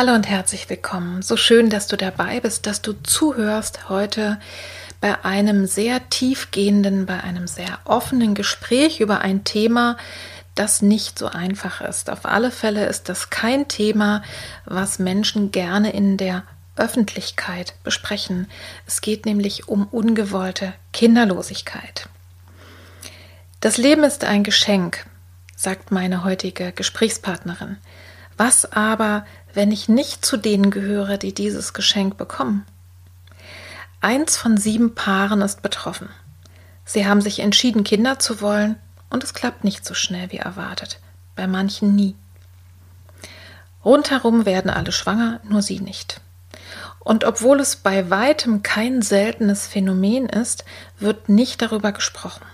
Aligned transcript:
Hallo 0.00 0.14
und 0.14 0.28
herzlich 0.28 0.70
willkommen. 0.70 1.22
So 1.22 1.36
schön, 1.36 1.70
dass 1.70 1.88
du 1.88 1.96
dabei 1.96 2.38
bist, 2.38 2.68
dass 2.68 2.82
du 2.82 2.92
zuhörst 2.92 3.88
heute 3.88 4.38
bei 5.00 5.24
einem 5.24 5.66
sehr 5.66 6.08
tiefgehenden, 6.08 7.04
bei 7.04 7.20
einem 7.20 7.48
sehr 7.48 7.80
offenen 7.84 8.36
Gespräch 8.36 9.00
über 9.00 9.22
ein 9.22 9.42
Thema, 9.42 9.96
das 10.54 10.82
nicht 10.82 11.18
so 11.18 11.26
einfach 11.26 11.80
ist. 11.80 12.10
Auf 12.10 12.26
alle 12.26 12.52
Fälle 12.52 12.86
ist 12.86 13.08
das 13.08 13.30
kein 13.30 13.66
Thema, 13.66 14.22
was 14.66 15.00
Menschen 15.00 15.50
gerne 15.50 15.90
in 15.90 16.16
der 16.16 16.44
Öffentlichkeit 16.76 17.74
besprechen. 17.82 18.46
Es 18.86 19.00
geht 19.00 19.26
nämlich 19.26 19.66
um 19.66 19.88
ungewollte 19.88 20.74
Kinderlosigkeit. 20.92 22.08
Das 23.60 23.78
Leben 23.78 24.04
ist 24.04 24.22
ein 24.22 24.44
Geschenk, 24.44 25.06
sagt 25.56 25.90
meine 25.90 26.22
heutige 26.22 26.70
Gesprächspartnerin. 26.70 27.78
Was 28.36 28.70
aber, 28.70 29.26
wenn 29.58 29.72
ich 29.72 29.88
nicht 29.88 30.24
zu 30.24 30.36
denen 30.36 30.70
gehöre, 30.70 31.18
die 31.18 31.34
dieses 31.34 31.72
Geschenk 31.72 32.16
bekommen? 32.16 32.64
Eins 34.00 34.36
von 34.36 34.56
sieben 34.56 34.94
Paaren 34.94 35.40
ist 35.40 35.62
betroffen. 35.62 36.10
Sie 36.84 37.08
haben 37.08 37.20
sich 37.20 37.40
entschieden, 37.40 37.82
Kinder 37.82 38.20
zu 38.20 38.40
wollen, 38.40 38.76
und 39.10 39.24
es 39.24 39.34
klappt 39.34 39.64
nicht 39.64 39.84
so 39.84 39.94
schnell 39.94 40.30
wie 40.30 40.36
erwartet, 40.36 41.00
bei 41.34 41.48
manchen 41.48 41.96
nie. 41.96 42.14
Rundherum 43.84 44.46
werden 44.46 44.70
alle 44.70 44.92
schwanger, 44.92 45.40
nur 45.42 45.60
sie 45.60 45.80
nicht. 45.80 46.20
Und 47.00 47.24
obwohl 47.24 47.58
es 47.58 47.74
bei 47.74 48.10
weitem 48.10 48.62
kein 48.62 49.02
seltenes 49.02 49.66
Phänomen 49.66 50.28
ist, 50.28 50.64
wird 51.00 51.28
nicht 51.28 51.62
darüber 51.62 51.90
gesprochen. 51.90 52.44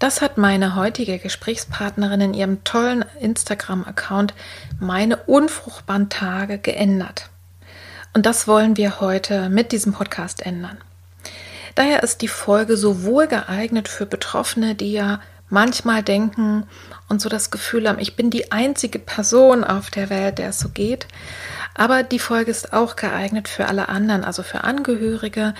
Das 0.00 0.22
hat 0.22 0.38
meine 0.38 0.76
heutige 0.76 1.18
Gesprächspartnerin 1.18 2.22
in 2.22 2.32
ihrem 2.32 2.64
tollen 2.64 3.04
Instagram-Account 3.20 4.32
Meine 4.78 5.18
unfruchtbaren 5.18 6.08
Tage 6.08 6.56
geändert. 6.56 7.28
Und 8.14 8.24
das 8.24 8.48
wollen 8.48 8.78
wir 8.78 9.00
heute 9.00 9.50
mit 9.50 9.72
diesem 9.72 9.92
Podcast 9.92 10.40
ändern. 10.40 10.78
Daher 11.74 12.02
ist 12.02 12.22
die 12.22 12.28
Folge 12.28 12.78
sowohl 12.78 13.26
geeignet 13.26 13.88
für 13.88 14.06
Betroffene, 14.06 14.74
die 14.74 14.90
ja 14.90 15.20
manchmal 15.50 16.02
denken 16.02 16.64
und 17.10 17.20
so 17.20 17.28
das 17.28 17.50
Gefühl 17.50 17.86
haben, 17.86 17.98
ich 17.98 18.16
bin 18.16 18.30
die 18.30 18.52
einzige 18.52 19.00
Person 19.00 19.64
auf 19.64 19.90
der 19.90 20.08
Welt, 20.08 20.38
der 20.38 20.48
es 20.48 20.60
so 20.60 20.70
geht. 20.70 21.08
Aber 21.74 22.04
die 22.04 22.18
Folge 22.18 22.50
ist 22.50 22.72
auch 22.72 22.96
geeignet 22.96 23.48
für 23.48 23.66
alle 23.66 23.90
anderen, 23.90 24.24
also 24.24 24.42
für 24.42 24.64
Angehörige 24.64 25.52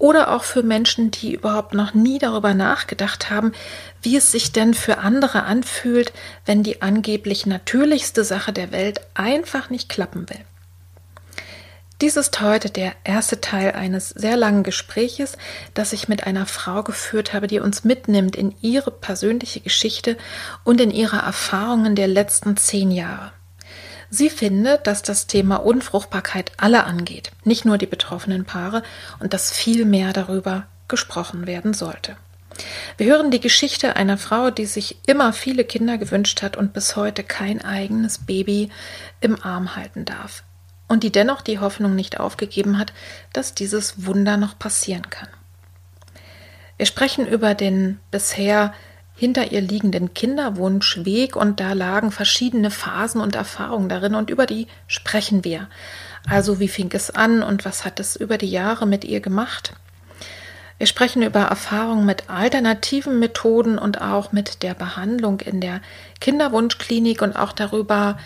oder 0.00 0.34
auch 0.34 0.42
für 0.42 0.62
Menschen, 0.62 1.10
die 1.10 1.34
überhaupt 1.34 1.74
noch 1.74 1.94
nie 1.94 2.18
darüber 2.18 2.54
nachgedacht 2.54 3.30
haben, 3.30 3.52
wie 4.02 4.16
es 4.16 4.32
sich 4.32 4.50
denn 4.50 4.74
für 4.74 4.98
andere 4.98 5.44
anfühlt, 5.44 6.12
wenn 6.46 6.62
die 6.62 6.82
angeblich 6.82 7.46
natürlichste 7.46 8.24
Sache 8.24 8.52
der 8.52 8.72
Welt 8.72 9.02
einfach 9.14 9.70
nicht 9.70 9.88
klappen 9.88 10.28
will. 10.28 10.40
Dies 12.00 12.16
ist 12.16 12.40
heute 12.40 12.70
der 12.70 12.94
erste 13.04 13.42
Teil 13.42 13.72
eines 13.72 14.08
sehr 14.08 14.38
langen 14.38 14.62
Gespräches, 14.62 15.36
das 15.74 15.92
ich 15.92 16.08
mit 16.08 16.26
einer 16.26 16.46
Frau 16.46 16.82
geführt 16.82 17.34
habe, 17.34 17.46
die 17.46 17.60
uns 17.60 17.84
mitnimmt 17.84 18.36
in 18.36 18.54
ihre 18.62 18.90
persönliche 18.90 19.60
Geschichte 19.60 20.16
und 20.64 20.80
in 20.80 20.90
ihre 20.90 21.18
Erfahrungen 21.18 21.94
der 21.94 22.08
letzten 22.08 22.56
zehn 22.56 22.90
Jahre. 22.90 23.32
Sie 24.10 24.28
findet, 24.28 24.86
dass 24.86 25.02
das 25.02 25.26
Thema 25.26 25.56
Unfruchtbarkeit 25.56 26.52
alle 26.56 26.84
angeht, 26.84 27.30
nicht 27.44 27.64
nur 27.64 27.78
die 27.78 27.86
betroffenen 27.86 28.44
Paare, 28.44 28.82
und 29.20 29.32
dass 29.32 29.52
viel 29.52 29.84
mehr 29.84 30.12
darüber 30.12 30.66
gesprochen 30.88 31.46
werden 31.46 31.72
sollte. 31.72 32.16
Wir 32.96 33.06
hören 33.06 33.30
die 33.30 33.40
Geschichte 33.40 33.96
einer 33.96 34.18
Frau, 34.18 34.50
die 34.50 34.66
sich 34.66 34.98
immer 35.06 35.32
viele 35.32 35.64
Kinder 35.64 35.96
gewünscht 35.96 36.42
hat 36.42 36.56
und 36.56 36.72
bis 36.72 36.96
heute 36.96 37.22
kein 37.22 37.64
eigenes 37.64 38.18
Baby 38.18 38.70
im 39.20 39.40
Arm 39.42 39.76
halten 39.76 40.04
darf 40.04 40.42
und 40.90 41.04
die 41.04 41.12
dennoch 41.12 41.40
die 41.40 41.60
Hoffnung 41.60 41.94
nicht 41.94 42.18
aufgegeben 42.18 42.76
hat, 42.76 42.92
dass 43.32 43.54
dieses 43.54 44.04
Wunder 44.06 44.36
noch 44.36 44.58
passieren 44.58 45.08
kann. 45.08 45.28
Wir 46.78 46.86
sprechen 46.86 47.28
über 47.28 47.54
den 47.54 48.00
bisher 48.10 48.74
hinter 49.20 49.52
ihr 49.52 49.60
liegenden 49.60 50.14
Kinderwunschweg 50.14 51.36
und 51.36 51.60
da 51.60 51.74
lagen 51.74 52.10
verschiedene 52.10 52.70
Phasen 52.70 53.20
und 53.20 53.36
Erfahrungen 53.36 53.90
darin 53.90 54.14
und 54.14 54.30
über 54.30 54.46
die 54.46 54.66
sprechen 54.86 55.44
wir. 55.44 55.68
Also 56.26 56.58
wie 56.58 56.68
fing 56.68 56.88
es 56.94 57.10
an 57.10 57.42
und 57.42 57.66
was 57.66 57.84
hat 57.84 58.00
es 58.00 58.16
über 58.16 58.38
die 58.38 58.50
Jahre 58.50 58.86
mit 58.86 59.04
ihr 59.04 59.20
gemacht? 59.20 59.74
Wir 60.78 60.86
sprechen 60.86 61.20
über 61.20 61.40
Erfahrungen 61.40 62.06
mit 62.06 62.30
alternativen 62.30 63.18
Methoden 63.18 63.76
und 63.76 64.00
auch 64.00 64.32
mit 64.32 64.62
der 64.62 64.72
Behandlung 64.72 65.40
in 65.40 65.60
der 65.60 65.82
Kinderwunschklinik 66.22 67.20
und 67.20 67.36
auch 67.36 67.52
darüber, 67.52 68.16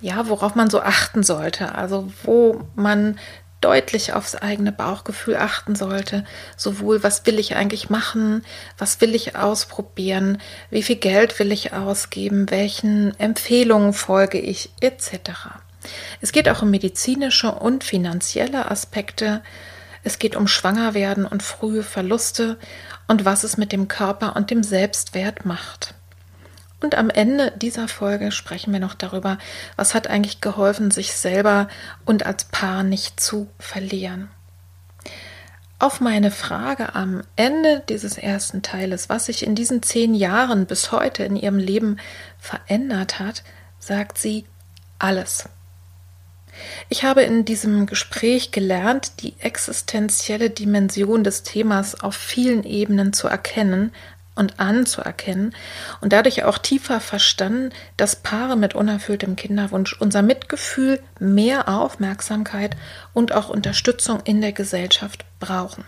ja, 0.00 0.30
worauf 0.30 0.54
man 0.54 0.70
so 0.70 0.80
achten 0.80 1.24
sollte. 1.24 1.74
Also 1.74 2.10
wo 2.22 2.62
man 2.74 3.18
deutlich 3.60 4.12
aufs 4.12 4.34
eigene 4.34 4.72
Bauchgefühl 4.72 5.36
achten 5.36 5.74
sollte. 5.74 6.24
Sowohl, 6.56 7.02
was 7.02 7.26
will 7.26 7.38
ich 7.38 7.56
eigentlich 7.56 7.90
machen, 7.90 8.44
was 8.76 9.00
will 9.00 9.14
ich 9.14 9.36
ausprobieren, 9.36 10.38
wie 10.70 10.82
viel 10.82 10.96
Geld 10.96 11.38
will 11.38 11.52
ich 11.52 11.72
ausgeben, 11.72 12.50
welchen 12.50 13.18
Empfehlungen 13.18 13.92
folge 13.92 14.38
ich, 14.38 14.70
etc. 14.80 15.30
Es 16.20 16.32
geht 16.32 16.48
auch 16.48 16.62
um 16.62 16.70
medizinische 16.70 17.52
und 17.52 17.84
finanzielle 17.84 18.70
Aspekte. 18.70 19.42
Es 20.04 20.18
geht 20.18 20.36
um 20.36 20.46
Schwangerwerden 20.46 21.26
und 21.26 21.42
frühe 21.42 21.82
Verluste 21.82 22.58
und 23.08 23.24
was 23.24 23.44
es 23.44 23.56
mit 23.56 23.72
dem 23.72 23.88
Körper 23.88 24.36
und 24.36 24.50
dem 24.50 24.62
Selbstwert 24.62 25.44
macht. 25.44 25.94
Und 26.80 26.96
am 26.96 27.10
Ende 27.10 27.52
dieser 27.56 27.88
Folge 27.88 28.30
sprechen 28.30 28.72
wir 28.72 28.80
noch 28.80 28.94
darüber, 28.94 29.38
was 29.76 29.94
hat 29.94 30.06
eigentlich 30.06 30.40
geholfen, 30.40 30.90
sich 30.90 31.12
selber 31.12 31.68
und 32.04 32.24
als 32.24 32.44
Paar 32.44 32.84
nicht 32.84 33.20
zu 33.20 33.48
verlieren. 33.58 34.30
Auf 35.80 36.00
meine 36.00 36.30
Frage 36.30 36.94
am 36.94 37.22
Ende 37.36 37.84
dieses 37.88 38.18
ersten 38.18 38.62
Teiles, 38.62 39.08
was 39.08 39.26
sich 39.26 39.44
in 39.44 39.54
diesen 39.54 39.82
zehn 39.82 40.14
Jahren 40.14 40.66
bis 40.66 40.90
heute 40.90 41.22
in 41.24 41.36
ihrem 41.36 41.58
Leben 41.58 41.98
verändert 42.38 43.20
hat, 43.20 43.44
sagt 43.78 44.18
sie 44.18 44.44
alles. 44.98 45.48
Ich 46.88 47.04
habe 47.04 47.22
in 47.22 47.44
diesem 47.44 47.86
Gespräch 47.86 48.50
gelernt, 48.50 49.22
die 49.22 49.34
existenzielle 49.38 50.50
Dimension 50.50 51.22
des 51.22 51.44
Themas 51.44 52.00
auf 52.00 52.16
vielen 52.16 52.64
Ebenen 52.64 53.12
zu 53.12 53.28
erkennen, 53.28 53.92
und 54.38 54.60
anzuerkennen 54.60 55.54
und 56.00 56.12
dadurch 56.12 56.44
auch 56.44 56.58
tiefer 56.58 57.00
verstanden, 57.00 57.70
dass 57.96 58.16
Paare 58.16 58.56
mit 58.56 58.74
unerfülltem 58.74 59.36
Kinderwunsch 59.36 59.96
unser 60.00 60.22
Mitgefühl, 60.22 61.00
mehr 61.18 61.68
Aufmerksamkeit 61.68 62.76
und 63.12 63.32
auch 63.32 63.48
Unterstützung 63.48 64.20
in 64.24 64.40
der 64.40 64.52
Gesellschaft 64.52 65.24
brauchen. 65.40 65.84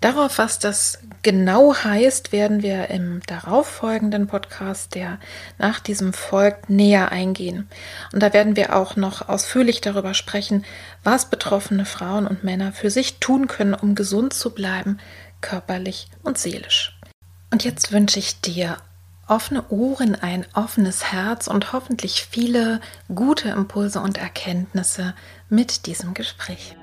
Darauf, 0.00 0.38
was 0.38 0.60
das 0.60 1.00
genau 1.22 1.74
heißt, 1.74 2.30
werden 2.30 2.62
wir 2.62 2.88
im 2.88 3.20
darauffolgenden 3.26 4.28
Podcast, 4.28 4.94
der 4.94 5.18
nach 5.58 5.80
diesem 5.80 6.12
folgt, 6.12 6.70
näher 6.70 7.10
eingehen. 7.10 7.68
Und 8.12 8.22
da 8.22 8.32
werden 8.32 8.54
wir 8.54 8.76
auch 8.76 8.94
noch 8.94 9.28
ausführlich 9.28 9.80
darüber 9.80 10.14
sprechen, 10.14 10.64
was 11.02 11.30
betroffene 11.30 11.84
Frauen 11.84 12.28
und 12.28 12.44
Männer 12.44 12.72
für 12.72 12.90
sich 12.90 13.18
tun 13.18 13.48
können, 13.48 13.74
um 13.74 13.96
gesund 13.96 14.34
zu 14.34 14.54
bleiben, 14.54 14.98
körperlich 15.40 16.08
und 16.22 16.38
seelisch. 16.38 16.97
Und 17.50 17.64
jetzt 17.64 17.92
wünsche 17.92 18.18
ich 18.18 18.40
dir 18.40 18.78
offene 19.26 19.68
Ohren, 19.68 20.14
ein 20.14 20.46
offenes 20.54 21.12
Herz 21.12 21.48
und 21.48 21.72
hoffentlich 21.72 22.26
viele 22.30 22.80
gute 23.14 23.50
Impulse 23.50 24.00
und 24.00 24.18
Erkenntnisse 24.18 25.14
mit 25.48 25.86
diesem 25.86 26.14
Gespräch. 26.14 26.77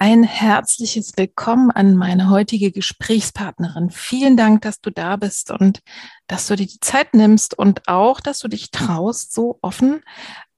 Ein 0.00 0.22
herzliches 0.22 1.14
Willkommen 1.16 1.72
an 1.72 1.96
meine 1.96 2.30
heutige 2.30 2.70
Gesprächspartnerin. 2.70 3.90
Vielen 3.90 4.36
Dank, 4.36 4.62
dass 4.62 4.80
du 4.80 4.90
da 4.90 5.16
bist 5.16 5.50
und 5.50 5.80
dass 6.28 6.46
du 6.46 6.54
dir 6.54 6.66
die 6.66 6.78
Zeit 6.78 7.14
nimmst 7.14 7.58
und 7.58 7.88
auch, 7.88 8.20
dass 8.20 8.38
du 8.38 8.46
dich 8.46 8.70
traust, 8.70 9.32
so 9.34 9.58
offen 9.60 10.00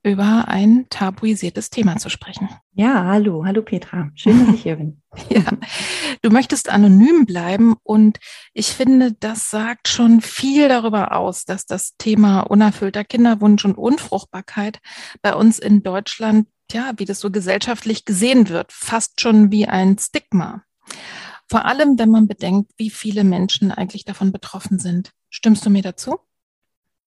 über 0.03 0.47
ein 0.47 0.85
tabuisiertes 0.89 1.71
Thema 1.71 1.97
zu 1.97 2.09
sprechen. 2.09 2.49
Ja, 2.73 3.05
hallo, 3.05 3.43
hallo 3.45 3.61
Petra. 3.63 4.09
Schön, 4.15 4.45
dass 4.45 4.55
ich 4.55 4.63
hier 4.63 4.75
bin. 4.75 5.01
ja, 5.29 5.43
du 6.21 6.29
möchtest 6.29 6.69
anonym 6.69 7.25
bleiben 7.25 7.75
und 7.83 8.19
ich 8.53 8.67
finde, 8.67 9.13
das 9.13 9.49
sagt 9.49 9.87
schon 9.87 10.21
viel 10.21 10.69
darüber 10.69 11.15
aus, 11.15 11.45
dass 11.45 11.65
das 11.65 11.95
Thema 11.97 12.41
unerfüllter 12.41 13.03
Kinderwunsch 13.03 13.65
und 13.65 13.77
Unfruchtbarkeit 13.77 14.79
bei 15.21 15.33
uns 15.33 15.59
in 15.59 15.83
Deutschland, 15.83 16.47
ja, 16.73 16.93
wie 16.97 17.05
das 17.05 17.19
so 17.19 17.31
gesellschaftlich 17.31 18.05
gesehen 18.05 18.49
wird, 18.49 18.71
fast 18.71 19.21
schon 19.21 19.51
wie 19.51 19.67
ein 19.67 19.97
Stigma. 19.97 20.63
Vor 21.49 21.65
allem, 21.65 21.99
wenn 21.99 22.09
man 22.09 22.27
bedenkt, 22.27 22.71
wie 22.77 22.89
viele 22.89 23.23
Menschen 23.23 23.71
eigentlich 23.71 24.05
davon 24.05 24.31
betroffen 24.31 24.79
sind. 24.79 25.11
Stimmst 25.29 25.65
du 25.65 25.69
mir 25.69 25.81
dazu? 25.81 26.19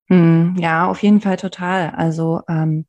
Hm, 0.09 0.57
ja, 0.59 0.87
auf 0.87 1.03
jeden 1.03 1.21
Fall 1.23 1.37
total. 1.37 1.91
Also 1.91 2.43
ähm, 2.47 2.85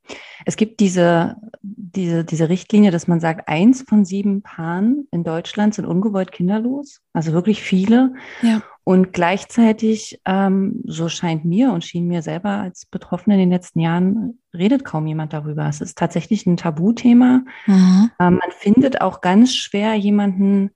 es 0.45 0.57
gibt 0.57 0.81
diese, 0.81 1.37
diese, 1.61 2.25
diese 2.25 2.49
Richtlinie, 2.49 2.91
dass 2.91 3.07
man 3.07 3.21
sagt, 3.21 3.47
eins 3.47 3.85
von 3.87 4.03
sieben 4.03 4.41
Paaren 4.41 5.07
in 5.11 5.23
Deutschland 5.23 5.75
sind 5.75 5.85
ungewollt 5.85 6.33
kinderlos, 6.33 7.01
also 7.13 7.31
wirklich 7.31 7.63
viele. 7.63 8.13
Ja. 8.41 8.61
Und 8.83 9.13
gleichzeitig, 9.13 10.21
ähm, 10.25 10.81
so 10.85 11.09
scheint 11.09 11.45
mir 11.45 11.71
und 11.71 11.85
schien 11.85 12.05
mir 12.05 12.21
selber 12.21 12.49
als 12.49 12.85
Betroffene 12.85 13.35
in 13.35 13.39
den 13.39 13.49
letzten 13.49 13.79
Jahren, 13.79 14.39
redet 14.53 14.83
kaum 14.83 15.07
jemand 15.07 15.33
darüber. 15.33 15.67
Es 15.67 15.81
ist 15.81 15.97
tatsächlich 15.97 16.45
ein 16.45 16.57
Tabuthema. 16.57 17.43
Mhm. 17.65 18.11
Ähm, 18.19 18.35
man 18.35 18.51
findet 18.51 19.01
auch 19.01 19.21
ganz 19.21 19.55
schwer 19.55 19.95
jemanden, 19.95 20.71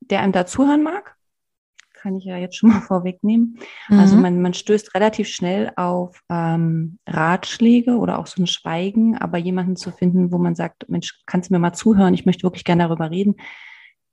der 0.00 0.20
einem 0.20 0.32
dazuhören 0.32 0.82
mag 0.82 1.17
kann 2.08 2.16
ich 2.16 2.24
ja 2.24 2.38
jetzt 2.38 2.56
schon 2.56 2.70
mal 2.70 2.80
vorwegnehmen. 2.88 3.58
Also 3.88 3.94
mhm. 3.94 4.00
Also 4.00 4.16
man, 4.16 4.40
man 4.40 4.54
stößt 4.54 4.94
relativ 4.94 5.28
schnell 5.28 5.70
auf 5.76 6.22
ähm, 6.30 6.98
Ratschläge 7.06 7.98
oder 7.98 8.18
auch 8.18 8.26
so 8.26 8.42
ein 8.42 8.46
Schweigen, 8.46 9.18
aber 9.18 9.36
jemanden 9.36 9.76
zu 9.76 9.90
finden, 9.90 10.32
wo 10.32 10.38
man 10.38 10.54
sagt, 10.54 10.88
Mensch, 10.88 11.22
kannst 11.26 11.50
du 11.50 11.54
mir 11.54 11.58
mal 11.58 11.74
zuhören, 11.74 12.14
ich 12.14 12.24
möchte 12.24 12.44
wirklich 12.44 12.64
gerne 12.64 12.84
darüber 12.84 13.10
reden, 13.10 13.36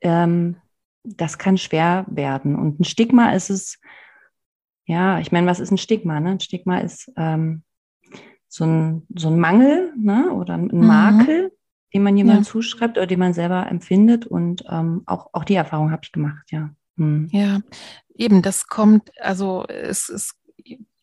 ähm, 0.01 0.57
das 1.03 1.37
kann 1.37 1.57
schwer 1.57 2.05
werden. 2.09 2.55
Und 2.55 2.81
ein 2.81 2.83
Stigma 2.83 3.31
ist 3.31 3.49
es, 3.49 3.79
ja, 4.85 5.19
ich 5.19 5.31
meine, 5.31 5.47
was 5.47 5.61
ist 5.61 5.71
ein 5.71 5.77
Stigma? 5.77 6.19
Ne? 6.19 6.31
Ein 6.31 6.39
Stigma 6.41 6.79
ist 6.79 7.09
ähm, 7.15 7.63
so, 8.49 8.65
ein, 8.65 9.07
so 9.15 9.29
ein 9.29 9.39
Mangel 9.39 9.93
ne? 9.95 10.33
oder 10.33 10.55
ein 10.55 10.67
mhm. 10.67 10.85
Makel, 10.85 11.51
den 11.93 12.03
man 12.03 12.17
jemandem 12.17 12.43
ja. 12.43 12.49
zuschreibt 12.49 12.97
oder 12.97 13.07
den 13.07 13.19
man 13.19 13.33
selber 13.33 13.67
empfindet. 13.69 14.25
Und 14.25 14.65
ähm, 14.69 15.03
auch, 15.05 15.29
auch 15.31 15.45
die 15.45 15.55
Erfahrung 15.55 15.91
habe 15.91 16.01
ich 16.03 16.11
gemacht, 16.11 16.51
ja. 16.51 16.71
Hm. 16.97 17.29
Ja, 17.31 17.59
eben, 18.15 18.41
das 18.41 18.67
kommt, 18.67 19.09
also 19.19 19.65
es 19.67 20.09
ist, 20.09 20.35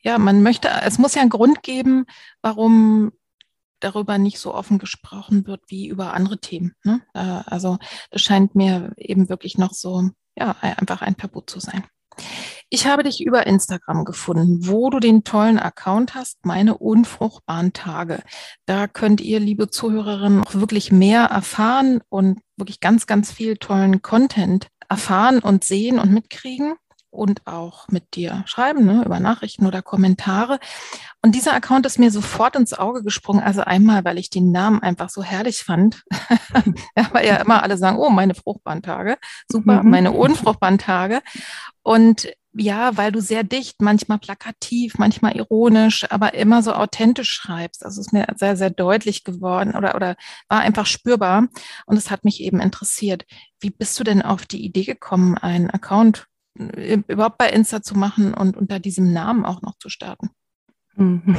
ja, 0.02 0.18
man 0.18 0.42
möchte, 0.42 0.68
es 0.84 0.98
muss 0.98 1.14
ja 1.14 1.20
einen 1.20 1.30
Grund 1.30 1.62
geben, 1.62 2.06
warum 2.40 3.12
darüber 3.80 4.18
nicht 4.18 4.38
so 4.38 4.54
offen 4.54 4.78
gesprochen 4.78 5.46
wird 5.46 5.62
wie 5.68 5.88
über 5.88 6.14
andere 6.14 6.38
Themen. 6.38 6.74
Ne? 6.84 7.02
Also 7.12 7.78
das 8.10 8.22
scheint 8.22 8.54
mir 8.54 8.92
eben 8.96 9.28
wirklich 9.28 9.58
noch 9.58 9.72
so, 9.74 10.10
ja, 10.36 10.56
einfach 10.60 11.02
ein 11.02 11.16
Tabu 11.16 11.40
zu 11.40 11.60
sein. 11.60 11.84
Ich 12.68 12.86
habe 12.86 13.02
dich 13.02 13.24
über 13.24 13.46
Instagram 13.46 14.04
gefunden, 14.04 14.66
wo 14.66 14.88
du 14.90 15.00
den 15.00 15.24
tollen 15.24 15.58
Account 15.58 16.14
hast, 16.14 16.44
meine 16.46 16.78
unfruchtbaren 16.78 17.72
Tage. 17.72 18.22
Da 18.66 18.86
könnt 18.86 19.20
ihr, 19.20 19.40
liebe 19.40 19.68
Zuhörerinnen, 19.68 20.44
auch 20.44 20.54
wirklich 20.54 20.92
mehr 20.92 21.24
erfahren 21.24 22.00
und 22.08 22.40
wirklich 22.56 22.80
ganz, 22.80 23.06
ganz 23.06 23.32
viel 23.32 23.56
tollen 23.56 24.02
Content 24.02 24.68
erfahren 24.92 25.38
und 25.38 25.64
sehen 25.64 25.98
und 25.98 26.12
mitkriegen 26.12 26.74
und 27.12 27.46
auch 27.46 27.88
mit 27.88 28.16
dir 28.16 28.42
schreiben, 28.46 28.84
ne, 28.84 29.02
über 29.04 29.20
Nachrichten 29.20 29.66
oder 29.66 29.82
Kommentare. 29.82 30.58
Und 31.20 31.34
dieser 31.34 31.52
Account 31.52 31.86
ist 31.86 31.98
mir 31.98 32.10
sofort 32.10 32.56
ins 32.56 32.72
Auge 32.72 33.02
gesprungen. 33.02 33.42
Also 33.42 33.60
einmal, 33.60 34.04
weil 34.04 34.18
ich 34.18 34.30
den 34.30 34.50
Namen 34.50 34.82
einfach 34.82 35.10
so 35.10 35.22
herrlich 35.22 35.58
fand. 35.58 36.02
ja, 36.96 37.06
weil 37.12 37.26
ja 37.26 37.36
immer 37.36 37.62
alle 37.62 37.76
sagen, 37.76 37.98
oh, 37.98 38.08
meine 38.08 38.34
fruchtbaren 38.34 38.82
Tage. 38.82 39.18
Super, 39.46 39.82
mhm. 39.82 39.90
meine 39.90 40.12
unfruchtbaren 40.12 40.78
Tage. 40.78 41.20
Und 41.82 42.28
ja, 42.54 42.96
weil 42.96 43.12
du 43.12 43.20
sehr 43.20 43.44
dicht, 43.44 43.80
manchmal 43.80 44.18
plakativ, 44.18 44.98
manchmal 44.98 45.36
ironisch, 45.36 46.10
aber 46.10 46.34
immer 46.34 46.62
so 46.62 46.72
authentisch 46.72 47.30
schreibst. 47.30 47.84
Also 47.84 48.00
es 48.00 48.08
ist 48.08 48.12
mir 48.12 48.26
sehr, 48.36 48.56
sehr 48.56 48.70
deutlich 48.70 49.24
geworden 49.24 49.74
oder, 49.74 49.94
oder 49.94 50.16
war 50.48 50.60
einfach 50.60 50.86
spürbar. 50.86 51.48
Und 51.86 51.96
es 51.96 52.10
hat 52.10 52.24
mich 52.24 52.40
eben 52.42 52.60
interessiert. 52.60 53.24
Wie 53.60 53.70
bist 53.70 54.00
du 54.00 54.04
denn 54.04 54.22
auf 54.22 54.46
die 54.46 54.64
Idee 54.64 54.84
gekommen, 54.84 55.36
einen 55.38 55.70
Account 55.70 56.26
überhaupt 56.54 57.38
bei 57.38 57.48
Insta 57.48 57.82
zu 57.82 57.96
machen 57.96 58.34
und 58.34 58.56
unter 58.56 58.78
diesem 58.78 59.12
Namen 59.12 59.44
auch 59.44 59.62
noch 59.62 59.76
zu 59.78 59.88
starten? 59.88 60.30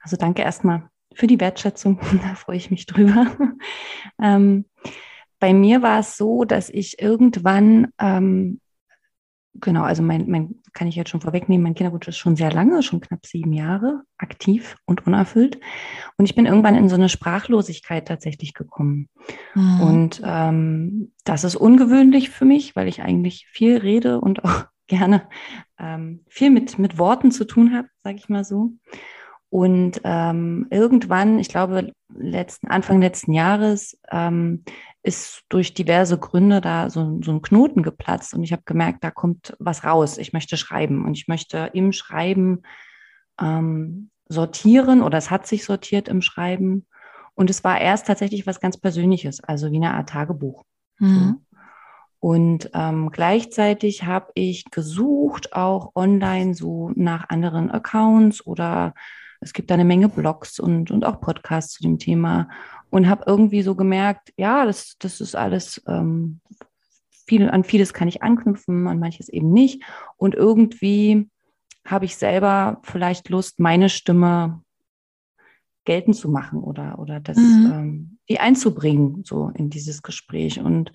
Also 0.00 0.16
danke 0.16 0.42
erstmal 0.42 0.88
für 1.14 1.26
die 1.26 1.40
Wertschätzung. 1.40 1.98
Da 2.22 2.34
freue 2.34 2.56
ich 2.56 2.70
mich 2.70 2.86
drüber. 2.86 3.26
Ähm, 4.18 4.64
bei 5.40 5.52
mir 5.52 5.82
war 5.82 5.98
es 5.98 6.16
so, 6.16 6.44
dass 6.44 6.70
ich 6.70 7.02
irgendwann 7.02 7.88
ähm, 8.00 8.60
Genau, 9.60 9.82
also 9.82 10.02
mein, 10.02 10.28
mein, 10.28 10.54
kann 10.72 10.88
ich 10.88 10.96
jetzt 10.96 11.10
schon 11.10 11.20
vorwegnehmen, 11.20 11.62
mein 11.62 11.74
Kinderwunsch 11.74 12.08
ist 12.08 12.18
schon 12.18 12.36
sehr 12.36 12.52
lange, 12.52 12.82
schon 12.82 13.00
knapp 13.00 13.24
sieben 13.24 13.52
Jahre 13.52 14.02
aktiv 14.18 14.76
und 14.84 15.06
unerfüllt. 15.06 15.58
Und 16.16 16.24
ich 16.26 16.34
bin 16.34 16.46
irgendwann 16.46 16.74
in 16.74 16.88
so 16.88 16.96
eine 16.96 17.08
Sprachlosigkeit 17.08 18.08
tatsächlich 18.08 18.54
gekommen. 18.54 19.08
Mhm. 19.54 19.80
Und 19.80 20.22
ähm, 20.24 21.12
das 21.24 21.44
ist 21.44 21.56
ungewöhnlich 21.56 22.30
für 22.30 22.44
mich, 22.44 22.76
weil 22.76 22.88
ich 22.88 23.02
eigentlich 23.02 23.46
viel 23.48 23.78
rede 23.78 24.20
und 24.20 24.44
auch 24.44 24.66
gerne 24.86 25.28
ähm, 25.78 26.24
viel 26.28 26.50
mit, 26.50 26.78
mit 26.78 26.98
Worten 26.98 27.30
zu 27.30 27.44
tun 27.44 27.74
habe, 27.74 27.88
sage 28.02 28.16
ich 28.16 28.28
mal 28.28 28.44
so. 28.44 28.72
Und 29.48 30.00
ähm, 30.04 30.66
irgendwann, 30.70 31.38
ich 31.38 31.48
glaube, 31.48 31.92
letzten, 32.14 32.68
Anfang 32.68 33.00
letzten 33.00 33.32
Jahres, 33.32 33.98
ähm, 34.10 34.64
ist 35.06 35.44
durch 35.48 35.72
diverse 35.72 36.18
Gründe 36.18 36.60
da 36.60 36.90
so, 36.90 37.20
so 37.22 37.30
ein 37.30 37.42
Knoten 37.42 37.82
geplatzt 37.82 38.34
und 38.34 38.42
ich 38.42 38.52
habe 38.52 38.62
gemerkt, 38.64 39.04
da 39.04 39.10
kommt 39.10 39.56
was 39.58 39.84
raus. 39.84 40.18
Ich 40.18 40.32
möchte 40.32 40.56
schreiben 40.56 41.04
und 41.04 41.16
ich 41.16 41.28
möchte 41.28 41.70
im 41.72 41.92
Schreiben 41.92 42.62
ähm, 43.40 44.10
sortieren 44.28 45.02
oder 45.02 45.16
es 45.18 45.30
hat 45.30 45.46
sich 45.46 45.64
sortiert 45.64 46.08
im 46.08 46.22
Schreiben. 46.22 46.86
Und 47.34 47.50
es 47.50 47.62
war 47.62 47.80
erst 47.80 48.06
tatsächlich 48.06 48.46
was 48.46 48.60
ganz 48.60 48.78
Persönliches, 48.78 49.44
also 49.44 49.70
wie 49.70 49.76
eine 49.76 49.94
Art 49.94 50.08
Tagebuch. 50.08 50.64
Mhm. 50.98 51.44
Und 52.18 52.70
ähm, 52.74 53.10
gleichzeitig 53.10 54.04
habe 54.04 54.32
ich 54.34 54.64
gesucht, 54.70 55.52
auch 55.52 55.92
online 55.94 56.54
so 56.54 56.90
nach 56.96 57.28
anderen 57.28 57.70
Accounts 57.70 58.44
oder 58.44 58.94
es 59.40 59.52
gibt 59.52 59.70
da 59.70 59.74
eine 59.74 59.84
Menge 59.84 60.08
Blogs 60.08 60.58
und, 60.58 60.90
und 60.90 61.04
auch 61.04 61.20
Podcasts 61.20 61.74
zu 61.74 61.82
dem 61.82 61.98
Thema 61.98 62.48
und 62.96 63.08
habe 63.08 63.24
irgendwie 63.26 63.60
so 63.60 63.74
gemerkt, 63.74 64.32
ja, 64.38 64.64
das, 64.64 64.96
das 64.98 65.20
ist 65.20 65.36
alles, 65.36 65.82
ähm, 65.86 66.40
viel, 67.26 67.50
an 67.50 67.62
vieles 67.62 67.92
kann 67.92 68.08
ich 68.08 68.22
anknüpfen, 68.22 68.86
an 68.88 68.98
manches 68.98 69.28
eben 69.28 69.52
nicht. 69.52 69.82
Und 70.16 70.34
irgendwie 70.34 71.28
habe 71.84 72.06
ich 72.06 72.16
selber 72.16 72.80
vielleicht 72.84 73.28
Lust, 73.28 73.60
meine 73.60 73.90
Stimme 73.90 74.62
geltend 75.84 76.16
zu 76.16 76.30
machen 76.30 76.60
oder, 76.62 76.98
oder 76.98 77.20
das, 77.20 77.36
mhm. 77.36 77.70
ähm, 77.72 78.18
die 78.30 78.40
einzubringen, 78.40 79.24
so 79.24 79.50
in 79.54 79.68
dieses 79.68 80.02
Gespräch. 80.02 80.58
Und 80.58 80.90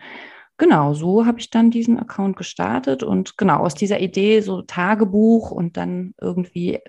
genau, 0.57 0.95
so 0.95 1.27
habe 1.27 1.39
ich 1.39 1.51
dann 1.51 1.69
diesen 1.69 1.99
Account 1.99 2.35
gestartet 2.35 3.03
und 3.03 3.37
genau 3.37 3.59
aus 3.59 3.75
dieser 3.75 3.99
Idee 3.99 4.41
so 4.41 4.63
Tagebuch 4.63 5.51
und 5.51 5.77
dann 5.77 6.15
irgendwie 6.19 6.79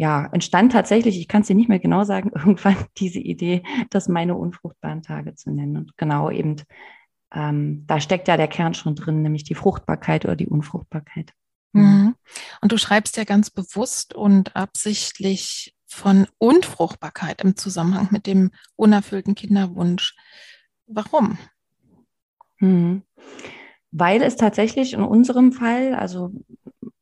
ja, 0.00 0.30
entstand 0.32 0.72
tatsächlich, 0.72 1.18
ich 1.18 1.28
kann 1.28 1.42
es 1.42 1.48
dir 1.48 1.54
nicht 1.54 1.68
mehr 1.68 1.78
genau 1.78 2.04
sagen, 2.04 2.30
irgendwann 2.34 2.86
diese 2.96 3.18
Idee, 3.18 3.62
das 3.90 4.08
meine 4.08 4.34
unfruchtbaren 4.34 5.02
Tage 5.02 5.34
zu 5.34 5.50
nennen. 5.50 5.76
Und 5.76 5.98
genau 5.98 6.30
eben, 6.30 6.56
ähm, 7.34 7.84
da 7.86 8.00
steckt 8.00 8.26
ja 8.26 8.38
der 8.38 8.48
Kern 8.48 8.72
schon 8.72 8.94
drin, 8.94 9.20
nämlich 9.20 9.44
die 9.44 9.54
Fruchtbarkeit 9.54 10.24
oder 10.24 10.36
die 10.36 10.48
Unfruchtbarkeit. 10.48 11.34
Mhm. 11.72 12.14
Und 12.62 12.72
du 12.72 12.78
schreibst 12.78 13.18
ja 13.18 13.24
ganz 13.24 13.50
bewusst 13.50 14.14
und 14.14 14.56
absichtlich 14.56 15.76
von 15.86 16.26
Unfruchtbarkeit 16.38 17.42
im 17.42 17.54
Zusammenhang 17.56 18.08
mit 18.10 18.26
dem 18.26 18.52
unerfüllten 18.76 19.34
Kinderwunsch. 19.34 20.16
Warum? 20.86 21.36
Mhm. 22.58 23.02
Weil 23.90 24.22
es 24.22 24.36
tatsächlich 24.36 24.94
in 24.94 25.02
unserem 25.02 25.52
Fall, 25.52 25.94
also 25.94 26.32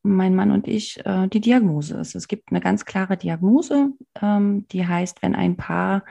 mein 0.02 0.34
Mann 0.34 0.50
und 0.50 0.68
ich, 0.68 1.04
äh, 1.04 1.28
die 1.28 1.40
Diagnose 1.40 1.96
ist. 1.98 2.14
Es 2.14 2.28
gibt 2.28 2.50
eine 2.50 2.60
ganz 2.60 2.84
klare 2.84 3.16
Diagnose, 3.16 3.90
ähm, 4.20 4.66
die 4.68 4.86
heißt, 4.86 5.22
wenn 5.22 5.34
ein 5.34 5.56
Paar 5.56 6.04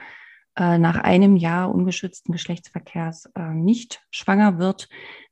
äh, 0.56 0.78
nach 0.78 0.96
einem 0.96 1.36
Jahr 1.36 1.72
ungeschützten 1.74 2.32
Geschlechtsverkehrs 2.32 3.30
äh, 3.34 3.54
nicht 3.54 4.02
schwanger 4.10 4.58
wird, 4.58 4.88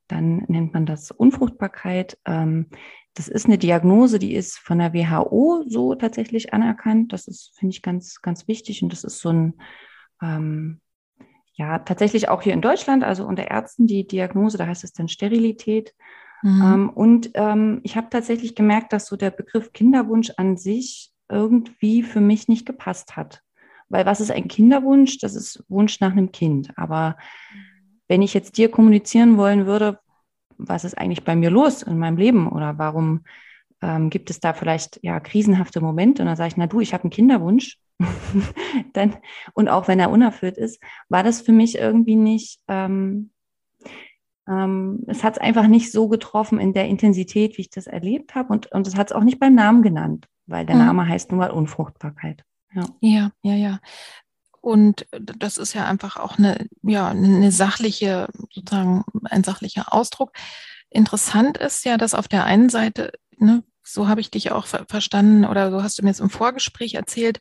dann 0.07 0.43
nennt 0.47 0.73
man 0.73 0.85
das 0.85 1.11
Unfruchtbarkeit. 1.11 2.17
Ähm, 2.25 2.67
das 3.13 3.27
ist 3.27 3.47
eine 3.47 3.57
Diagnose, 3.57 4.19
die 4.19 4.35
ist 4.35 4.57
von 4.57 4.79
der 4.79 4.93
WHO 4.93 5.63
so 5.67 5.95
tatsächlich 5.95 6.53
anerkannt. 6.53 7.13
Das 7.13 7.27
ist, 7.27 7.57
finde 7.57 7.73
ich, 7.73 7.81
ganz, 7.81 8.21
ganz 8.21 8.47
wichtig. 8.47 8.83
Und 8.83 8.93
das 8.93 9.03
ist 9.03 9.19
so 9.19 9.29
ein, 9.29 9.53
ähm, 10.21 10.81
ja, 11.53 11.79
tatsächlich 11.79 12.29
auch 12.29 12.43
hier 12.43 12.53
in 12.53 12.61
Deutschland, 12.61 13.03
also 13.03 13.25
unter 13.25 13.49
Ärzten 13.49 13.87
die 13.87 14.05
Diagnose, 14.05 14.57
da 14.57 14.67
heißt 14.67 14.83
es 14.83 14.93
dann 14.93 15.07
Sterilität. 15.07 15.95
Mhm. 16.41 16.61
Ähm, 16.61 16.89
und 16.89 17.31
ähm, 17.33 17.79
ich 17.83 17.95
habe 17.95 18.07
tatsächlich 18.09 18.55
gemerkt, 18.55 18.93
dass 18.93 19.07
so 19.07 19.15
der 19.15 19.31
Begriff 19.31 19.73
Kinderwunsch 19.73 20.31
an 20.37 20.57
sich 20.57 21.11
irgendwie 21.29 22.03
für 22.03 22.21
mich 22.21 22.47
nicht 22.47 22.65
gepasst 22.65 23.15
hat. 23.15 23.41
Weil 23.89 24.05
was 24.05 24.21
ist 24.21 24.31
ein 24.31 24.47
Kinderwunsch? 24.47 25.17
Das 25.19 25.35
ist 25.35 25.63
Wunsch 25.69 25.99
nach 25.99 26.11
einem 26.11 26.31
Kind. 26.31 26.71
Aber 26.77 27.17
wenn 28.07 28.21
ich 28.21 28.33
jetzt 28.33 28.57
dir 28.57 28.69
kommunizieren 28.69 29.37
wollen 29.37 29.65
würde, 29.65 29.99
was 30.57 30.83
ist 30.83 30.97
eigentlich 30.97 31.23
bei 31.23 31.35
mir 31.35 31.49
los 31.49 31.83
in 31.83 31.97
meinem 31.97 32.17
Leben 32.17 32.47
oder 32.47 32.77
warum 32.77 33.23
ähm, 33.81 34.09
gibt 34.09 34.29
es 34.29 34.39
da 34.39 34.53
vielleicht 34.53 34.99
ja 35.03 35.19
krisenhafte 35.19 35.81
Momente 35.81 36.21
und 36.21 36.27
dann 36.27 36.35
sage 36.35 36.49
ich, 36.49 36.57
na 36.57 36.67
du, 36.67 36.79
ich 36.79 36.93
habe 36.93 37.03
einen 37.03 37.11
Kinderwunsch. 37.11 37.77
dann, 38.93 39.17
und 39.53 39.69
auch 39.69 39.87
wenn 39.87 39.99
er 39.99 40.11
unerfüllt 40.11 40.57
ist, 40.57 40.81
war 41.09 41.23
das 41.23 41.41
für 41.41 41.51
mich 41.51 41.77
irgendwie 41.77 42.15
nicht, 42.15 42.59
ähm, 42.67 43.31
ähm, 44.47 45.03
es 45.07 45.23
hat 45.23 45.33
es 45.33 45.39
einfach 45.39 45.67
nicht 45.67 45.91
so 45.91 46.07
getroffen 46.07 46.59
in 46.59 46.73
der 46.73 46.87
Intensität, 46.87 47.57
wie 47.57 47.61
ich 47.61 47.69
das 47.69 47.87
erlebt 47.87 48.35
habe 48.35 48.53
und, 48.53 48.71
und 48.71 48.87
es 48.87 48.95
hat 48.95 49.07
es 49.07 49.15
auch 49.15 49.23
nicht 49.23 49.39
beim 49.39 49.55
Namen 49.55 49.81
genannt, 49.81 50.27
weil 50.45 50.65
der 50.65 50.75
mhm. 50.75 50.85
Name 50.85 51.07
heißt 51.07 51.31
nun 51.31 51.39
mal 51.39 51.51
Unfruchtbarkeit. 51.51 52.43
Ja, 52.73 52.85
ja, 53.01 53.31
ja. 53.41 53.55
ja. 53.55 53.79
Und 54.61 55.07
das 55.11 55.57
ist 55.57 55.73
ja 55.73 55.85
einfach 55.85 56.17
auch 56.17 56.37
eine, 56.37 56.67
ja, 56.81 57.07
eine 57.07 57.51
sachliche, 57.51 58.27
sozusagen 58.51 59.05
ein 59.23 59.43
sachlicher 59.43 59.93
Ausdruck. 59.93 60.33
Interessant 60.89 61.57
ist 61.57 61.85
ja, 61.85 61.97
dass 61.97 62.13
auf 62.13 62.27
der 62.27 62.43
einen 62.43 62.69
Seite, 62.69 63.13
ne, 63.37 63.63
so 63.83 64.09
habe 64.09 64.19
ich 64.19 64.29
dich 64.29 64.51
auch 64.51 64.65
ver 64.65 64.85
verstanden 64.89 65.45
oder 65.45 65.71
so 65.71 65.81
hast 65.83 65.99
du 65.99 66.03
mir 66.03 66.11
es 66.11 66.19
im 66.19 66.29
Vorgespräch 66.29 66.95
erzählt, 66.95 67.39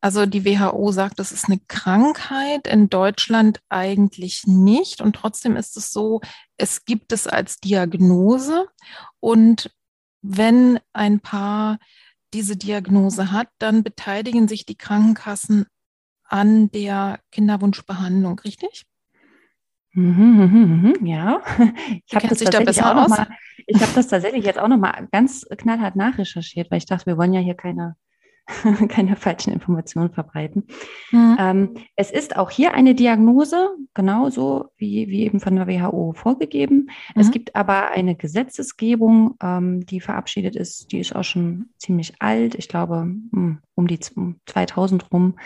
also 0.00 0.24
die 0.24 0.44
WHO 0.44 0.92
sagt, 0.92 1.18
das 1.18 1.30
ist 1.30 1.46
eine 1.46 1.60
Krankheit, 1.68 2.66
in 2.66 2.88
Deutschland 2.88 3.60
eigentlich 3.68 4.46
nicht. 4.46 5.02
Und 5.02 5.14
trotzdem 5.14 5.56
ist 5.56 5.76
es 5.76 5.90
so, 5.90 6.20
es 6.56 6.84
gibt 6.84 7.12
es 7.12 7.26
als 7.26 7.58
Diagnose. 7.58 8.66
Und 9.20 9.70
wenn 10.22 10.80
ein 10.92 11.20
Paar 11.20 11.78
diese 12.32 12.56
Diagnose 12.56 13.30
hat, 13.30 13.48
dann 13.58 13.82
beteiligen 13.82 14.48
sich 14.48 14.64
die 14.64 14.76
Krankenkassen 14.76 15.66
an 16.24 16.70
der 16.70 17.20
Kinderwunschbehandlung, 17.32 18.38
richtig? 18.40 18.86
Mhm, 19.92 20.36
mhm, 20.36 20.82
mhm, 20.82 21.06
ja, 21.06 21.42
ich 22.06 22.14
habe 22.14 22.28
das, 22.28 22.38
tatsächlich 22.38 22.76
da 22.76 22.90
auch 22.92 22.94
noch 22.94 23.08
mal, 23.08 23.26
ich 23.66 23.82
habe 23.82 23.92
das 23.92 24.06
tatsächlich 24.06 24.44
jetzt 24.44 24.60
auch 24.60 24.68
noch 24.68 24.78
mal 24.78 25.08
ganz 25.10 25.44
knallhart 25.58 25.96
nachrecherchiert, 25.96 26.70
weil 26.70 26.78
ich 26.78 26.86
dachte, 26.86 27.06
wir 27.06 27.18
wollen 27.18 27.34
ja 27.34 27.40
hier 27.40 27.56
keine 27.56 27.96
keine 28.88 29.16
falschen 29.16 29.52
Informationen 29.52 30.10
verbreiten. 30.10 30.66
Mhm. 31.10 31.36
Ähm, 31.38 31.74
es 31.96 32.10
ist 32.10 32.36
auch 32.36 32.50
hier 32.50 32.74
eine 32.74 32.94
Diagnose, 32.94 33.70
genauso 33.94 34.70
wie, 34.76 35.08
wie 35.08 35.22
eben 35.22 35.40
von 35.40 35.56
der 35.56 35.66
WHO 35.66 36.12
vorgegeben. 36.12 36.90
Mhm. 37.14 37.20
Es 37.20 37.30
gibt 37.30 37.54
aber 37.54 37.90
eine 37.90 38.14
Gesetzesgebung, 38.16 39.36
ähm, 39.42 39.84
die 39.86 40.00
verabschiedet 40.00 40.56
ist, 40.56 40.92
die 40.92 41.00
ist 41.00 41.14
auch 41.14 41.24
schon 41.24 41.70
ziemlich 41.78 42.14
alt, 42.20 42.54
ich 42.54 42.68
glaube 42.68 42.96
hm, 42.96 43.58
um 43.74 43.86
die 43.86 44.00
2000 44.00 45.12
rum, 45.12 45.36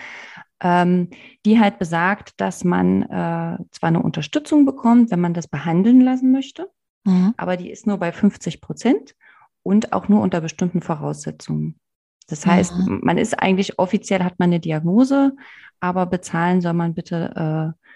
ähm, 0.61 1.11
die 1.45 1.61
halt 1.61 1.79
besagt, 1.79 2.41
dass 2.41 2.65
man 2.65 3.03
äh, 3.03 3.59
zwar 3.71 3.89
eine 3.89 4.03
Unterstützung 4.03 4.65
bekommt, 4.65 5.11
wenn 5.11 5.21
man 5.21 5.35
das 5.35 5.49
behandeln 5.49 6.01
lassen 6.01 6.33
möchte, 6.33 6.71
mhm. 7.05 7.35
aber 7.37 7.57
die 7.57 7.71
ist 7.71 7.87
nur 7.87 7.99
bei 7.99 8.13
50 8.13 8.61
Prozent 8.61 9.15
und 9.63 9.93
auch 9.93 10.09
nur 10.09 10.21
unter 10.21 10.41
bestimmten 10.41 10.81
Voraussetzungen. 10.81 11.81
Das 12.27 12.47
heißt, 12.47 12.75
mhm. 12.77 13.01
man 13.03 13.19
ist 13.19 13.39
eigentlich 13.39 13.79
offiziell 13.79 14.23
hat 14.23 14.39
man 14.39 14.49
eine 14.49 14.61
Diagnose, 14.61 15.33
aber 15.81 16.07
bezahlen 16.07 16.61
soll 16.61 16.73
man 16.73 16.95
bitte, 16.95 17.75
äh, 17.77 17.89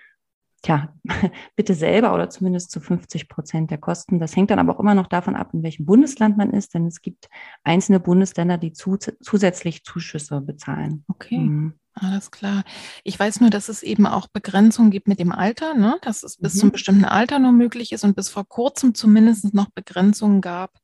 tja, 0.62 0.94
bitte 1.56 1.74
selber 1.74 2.12
oder 2.14 2.28
zumindest 2.28 2.70
zu 2.70 2.80
50 2.80 3.28
Prozent 3.28 3.70
der 3.70 3.78
Kosten. 3.78 4.18
Das 4.18 4.36
hängt 4.36 4.50
dann 4.50 4.58
aber 4.58 4.76
auch 4.76 4.80
immer 4.80 4.94
noch 4.94 5.06
davon 5.06 5.34
ab, 5.34 5.50
in 5.54 5.62
welchem 5.62 5.86
Bundesland 5.86 6.36
man 6.36 6.50
ist, 6.50 6.74
denn 6.74 6.86
es 6.86 7.00
gibt 7.00 7.28
einzelne 7.64 8.00
Bundesländer, 8.00 8.58
die 8.58 8.72
zu, 8.72 8.98
zusätzlich 8.98 9.84
Zuschüsse 9.84 10.40
bezahlen. 10.40 11.04
Okay. 11.08 11.38
Mhm. 11.38 11.74
Alles 12.00 12.30
klar. 12.30 12.62
Ich 13.02 13.18
weiß 13.18 13.40
nur, 13.40 13.50
dass 13.50 13.68
es 13.68 13.82
eben 13.82 14.06
auch 14.06 14.28
Begrenzungen 14.28 14.92
gibt 14.92 15.08
mit 15.08 15.18
dem 15.18 15.32
Alter, 15.32 15.74
ne? 15.74 15.98
dass 16.02 16.22
es 16.22 16.36
bis 16.36 16.54
mhm. 16.54 16.58
zum 16.58 16.70
bestimmten 16.70 17.04
Alter 17.04 17.40
nur 17.40 17.50
möglich 17.50 17.90
ist 17.90 18.04
und 18.04 18.14
bis 18.14 18.28
vor 18.28 18.46
kurzem 18.46 18.94
zumindest 18.94 19.52
noch 19.52 19.70
Begrenzungen 19.70 20.40
gab 20.40 20.78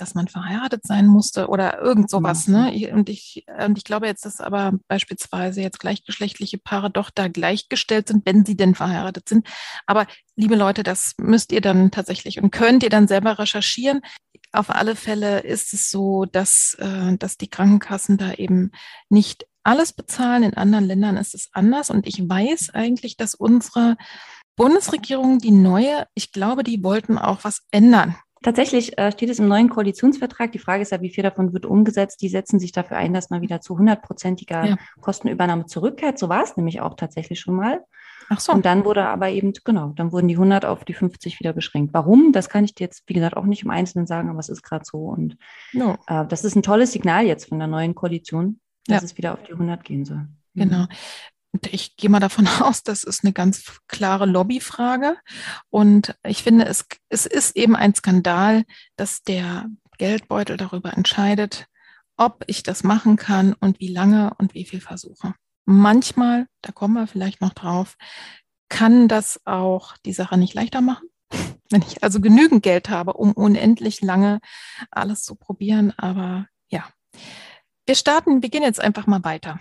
dass 0.00 0.14
man 0.14 0.28
verheiratet 0.28 0.82
sein 0.84 1.06
musste 1.06 1.48
oder 1.48 1.80
irgend 1.80 2.10
sowas. 2.10 2.48
Ne? 2.48 2.90
Und, 2.92 3.08
ich, 3.08 3.44
und 3.64 3.78
ich 3.78 3.84
glaube 3.84 4.06
jetzt, 4.06 4.24
dass 4.24 4.40
aber 4.40 4.72
beispielsweise 4.88 5.60
jetzt 5.60 5.80
gleichgeschlechtliche 5.80 6.58
Paare 6.58 6.90
doch 6.90 7.10
da 7.10 7.28
gleichgestellt 7.28 8.08
sind, 8.08 8.24
wenn 8.26 8.44
sie 8.44 8.56
denn 8.56 8.74
verheiratet 8.74 9.28
sind. 9.28 9.46
Aber 9.86 10.06
liebe 10.36 10.56
Leute, 10.56 10.82
das 10.82 11.14
müsst 11.18 11.52
ihr 11.52 11.60
dann 11.60 11.90
tatsächlich 11.90 12.40
und 12.40 12.50
könnt 12.50 12.82
ihr 12.82 12.90
dann 12.90 13.08
selber 13.08 13.38
recherchieren. 13.38 14.00
Auf 14.52 14.70
alle 14.70 14.96
Fälle 14.96 15.40
ist 15.40 15.74
es 15.74 15.90
so, 15.90 16.24
dass, 16.24 16.74
äh, 16.80 17.16
dass 17.16 17.36
die 17.36 17.50
Krankenkassen 17.50 18.16
da 18.16 18.32
eben 18.32 18.72
nicht 19.08 19.46
alles 19.62 19.92
bezahlen. 19.92 20.42
In 20.42 20.54
anderen 20.54 20.86
Ländern 20.86 21.16
ist 21.16 21.34
es 21.34 21.50
anders. 21.52 21.90
Und 21.90 22.06
ich 22.06 22.28
weiß 22.28 22.70
eigentlich, 22.70 23.16
dass 23.16 23.34
unsere 23.34 23.96
Bundesregierung, 24.56 25.38
die 25.38 25.52
neue, 25.52 26.06
ich 26.14 26.32
glaube, 26.32 26.64
die 26.64 26.82
wollten 26.82 27.18
auch 27.18 27.44
was 27.44 27.62
ändern 27.70 28.16
Tatsächlich 28.42 28.96
äh, 28.98 29.12
steht 29.12 29.28
es 29.28 29.38
im 29.38 29.48
neuen 29.48 29.68
Koalitionsvertrag. 29.68 30.50
Die 30.52 30.58
Frage 30.58 30.82
ist 30.82 30.92
ja, 30.92 31.02
wie 31.02 31.10
viel 31.10 31.22
davon 31.22 31.52
wird 31.52 31.66
umgesetzt. 31.66 32.22
Die 32.22 32.28
setzen 32.30 32.58
sich 32.58 32.72
dafür 32.72 32.96
ein, 32.96 33.12
dass 33.12 33.28
man 33.28 33.42
wieder 33.42 33.60
zu 33.60 33.78
hundertprozentiger 33.78 34.64
ja. 34.64 34.76
Kostenübernahme 35.00 35.66
zurückkehrt. 35.66 36.18
So 36.18 36.30
war 36.30 36.42
es 36.42 36.56
nämlich 36.56 36.80
auch 36.80 36.94
tatsächlich 36.94 37.38
schon 37.38 37.54
mal. 37.54 37.84
Ach 38.30 38.40
so. 38.40 38.52
Und 38.52 38.64
dann 38.64 38.84
wurde 38.84 39.04
aber 39.06 39.28
eben, 39.28 39.52
genau, 39.64 39.92
dann 39.96 40.12
wurden 40.12 40.28
die 40.28 40.36
100 40.36 40.64
auf 40.64 40.84
die 40.84 40.94
50 40.94 41.40
wieder 41.40 41.52
beschränkt. 41.52 41.92
Warum? 41.92 42.32
Das 42.32 42.48
kann 42.48 42.64
ich 42.64 42.74
dir 42.74 42.84
jetzt, 42.84 43.02
wie 43.06 43.12
gesagt, 43.12 43.36
auch 43.36 43.44
nicht 43.44 43.64
im 43.64 43.70
Einzelnen 43.70 44.06
sagen, 44.06 44.30
aber 44.30 44.38
es 44.38 44.48
ist 44.48 44.62
gerade 44.62 44.84
so. 44.84 44.98
Und 45.00 45.36
no. 45.72 45.98
äh, 46.06 46.24
das 46.26 46.44
ist 46.44 46.54
ein 46.54 46.62
tolles 46.62 46.92
Signal 46.92 47.26
jetzt 47.26 47.48
von 47.48 47.58
der 47.58 47.68
neuen 47.68 47.94
Koalition, 47.94 48.60
dass 48.86 49.02
ja. 49.02 49.04
es 49.04 49.18
wieder 49.18 49.34
auf 49.34 49.42
die 49.42 49.52
100 49.52 49.84
gehen 49.84 50.04
soll. 50.04 50.28
Genau. 50.54 50.86
Ich 51.70 51.96
gehe 51.96 52.10
mal 52.10 52.20
davon 52.20 52.46
aus, 52.60 52.82
das 52.82 53.04
ist 53.04 53.24
eine 53.24 53.32
ganz 53.32 53.80
klare 53.88 54.26
Lobbyfrage. 54.26 55.16
Und 55.68 56.16
ich 56.24 56.42
finde, 56.42 56.66
es, 56.66 56.86
es 57.08 57.26
ist 57.26 57.56
eben 57.56 57.76
ein 57.76 57.94
Skandal, 57.94 58.64
dass 58.96 59.22
der 59.22 59.66
Geldbeutel 59.98 60.56
darüber 60.56 60.94
entscheidet, 60.96 61.66
ob 62.16 62.44
ich 62.46 62.62
das 62.62 62.84
machen 62.84 63.16
kann 63.16 63.54
und 63.54 63.80
wie 63.80 63.92
lange 63.92 64.34
und 64.38 64.54
wie 64.54 64.64
viel 64.64 64.80
versuche. 64.80 65.34
Manchmal, 65.66 66.46
da 66.62 66.72
kommen 66.72 66.94
wir 66.94 67.06
vielleicht 67.06 67.40
noch 67.40 67.54
drauf, 67.54 67.96
kann 68.68 69.08
das 69.08 69.40
auch 69.44 69.96
die 70.04 70.12
Sache 70.12 70.38
nicht 70.38 70.54
leichter 70.54 70.80
machen. 70.80 71.08
Wenn 71.70 71.82
ich 71.82 72.02
also 72.02 72.20
genügend 72.20 72.62
Geld 72.62 72.88
habe, 72.88 73.14
um 73.14 73.32
unendlich 73.32 74.00
lange 74.00 74.40
alles 74.90 75.22
zu 75.22 75.34
probieren. 75.34 75.92
Aber 75.96 76.46
ja, 76.68 76.88
wir 77.86 77.94
starten, 77.94 78.42
wir 78.42 78.48
gehen 78.48 78.62
jetzt 78.62 78.80
einfach 78.80 79.06
mal 79.06 79.24
weiter 79.24 79.58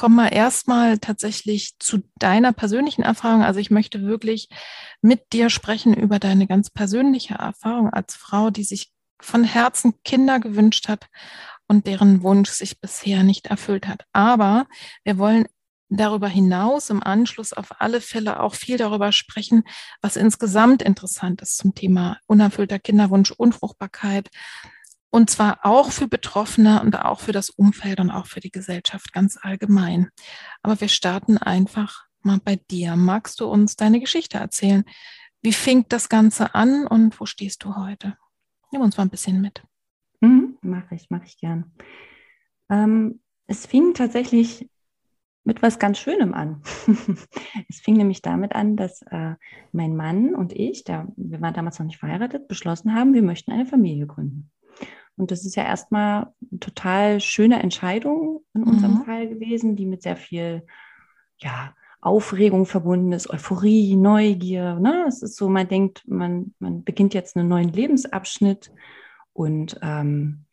kommen 0.00 0.16
wir 0.16 0.32
erstmal 0.32 0.96
tatsächlich 0.98 1.78
zu 1.78 1.98
deiner 2.16 2.54
persönlichen 2.54 3.02
Erfahrung. 3.02 3.42
Also 3.42 3.60
ich 3.60 3.70
möchte 3.70 4.00
wirklich 4.00 4.48
mit 5.02 5.34
dir 5.34 5.50
sprechen 5.50 5.92
über 5.92 6.18
deine 6.18 6.46
ganz 6.46 6.70
persönliche 6.70 7.34
Erfahrung 7.34 7.90
als 7.90 8.14
Frau, 8.14 8.48
die 8.48 8.64
sich 8.64 8.90
von 9.20 9.44
Herzen 9.44 9.92
Kinder 10.02 10.40
gewünscht 10.40 10.88
hat 10.88 11.08
und 11.68 11.86
deren 11.86 12.22
Wunsch 12.22 12.48
sich 12.48 12.80
bisher 12.80 13.24
nicht 13.24 13.48
erfüllt 13.48 13.86
hat. 13.86 14.06
Aber 14.14 14.66
wir 15.04 15.18
wollen 15.18 15.44
darüber 15.90 16.28
hinaus 16.28 16.88
im 16.88 17.02
Anschluss 17.02 17.52
auf 17.52 17.78
alle 17.78 18.00
Fälle 18.00 18.40
auch 18.40 18.54
viel 18.54 18.78
darüber 18.78 19.12
sprechen, 19.12 19.64
was 20.00 20.16
insgesamt 20.16 20.80
interessant 20.80 21.42
ist 21.42 21.58
zum 21.58 21.74
Thema 21.74 22.16
unerfüllter 22.26 22.78
Kinderwunsch, 22.78 23.32
Unfruchtbarkeit, 23.32 24.30
und 25.10 25.28
zwar 25.28 25.60
auch 25.64 25.90
für 25.90 26.08
Betroffene 26.08 26.80
und 26.80 26.96
auch 26.96 27.20
für 27.20 27.32
das 27.32 27.50
Umfeld 27.50 28.00
und 28.00 28.10
auch 28.10 28.26
für 28.26 28.40
die 28.40 28.50
Gesellschaft 28.50 29.12
ganz 29.12 29.38
allgemein. 29.40 30.08
Aber 30.62 30.80
wir 30.80 30.88
starten 30.88 31.36
einfach 31.36 32.06
mal 32.22 32.38
bei 32.42 32.56
dir. 32.70 32.96
Magst 32.96 33.40
du 33.40 33.46
uns 33.46 33.76
deine 33.76 34.00
Geschichte 34.00 34.38
erzählen? 34.38 34.84
Wie 35.42 35.52
fing 35.52 35.86
das 35.88 36.08
Ganze 36.08 36.54
an 36.54 36.86
und 36.86 37.18
wo 37.20 37.26
stehst 37.26 37.64
du 37.64 37.76
heute? 37.76 38.16
Nimm 38.72 38.82
uns 38.82 38.96
mal 38.96 39.04
ein 39.04 39.10
bisschen 39.10 39.40
mit. 39.40 39.62
Mhm, 40.20 40.58
mache 40.62 40.94
ich, 40.94 41.10
mache 41.10 41.24
ich 41.24 41.38
gern. 41.38 41.72
Ähm, 42.68 43.20
es 43.46 43.66
fing 43.66 43.94
tatsächlich 43.94 44.70
mit 45.42 45.62
was 45.62 45.78
ganz 45.78 45.98
Schönem 45.98 46.34
an. 46.34 46.62
es 47.68 47.80
fing 47.80 47.96
nämlich 47.96 48.22
damit 48.22 48.54
an, 48.54 48.76
dass 48.76 49.02
äh, 49.02 49.34
mein 49.72 49.96
Mann 49.96 50.34
und 50.34 50.52
ich, 50.52 50.84
der, 50.84 51.08
wir 51.16 51.40
waren 51.40 51.54
damals 51.54 51.78
noch 51.78 51.86
nicht 51.86 51.98
verheiratet, 51.98 52.46
beschlossen 52.46 52.94
haben, 52.94 53.14
wir 53.14 53.22
möchten 53.22 53.50
eine 53.50 53.66
Familie 53.66 54.06
gründen. 54.06 54.50
Und 55.20 55.30
das 55.30 55.44
ist 55.44 55.54
ja 55.54 55.64
erstmal 55.64 56.32
eine 56.50 56.60
total 56.60 57.20
schöne 57.20 57.62
Entscheidung 57.62 58.42
in 58.54 58.64
unserem 58.64 58.94
mhm. 58.94 59.04
Fall 59.04 59.28
gewesen, 59.28 59.76
die 59.76 59.84
mit 59.84 60.02
sehr 60.02 60.16
viel 60.16 60.66
ja, 61.38 61.74
Aufregung 62.00 62.64
verbunden 62.64 63.12
ist, 63.12 63.28
Euphorie, 63.28 63.96
Neugier. 63.96 64.80
Ne? 64.80 65.04
Es 65.06 65.22
ist 65.22 65.36
so, 65.36 65.50
man 65.50 65.68
denkt, 65.68 66.02
man, 66.08 66.54
man 66.58 66.82
beginnt 66.84 67.12
jetzt 67.12 67.36
einen 67.36 67.48
neuen 67.48 67.70
Lebensabschnitt 67.70 68.72
und 69.34 69.78
ähm, 69.82 70.46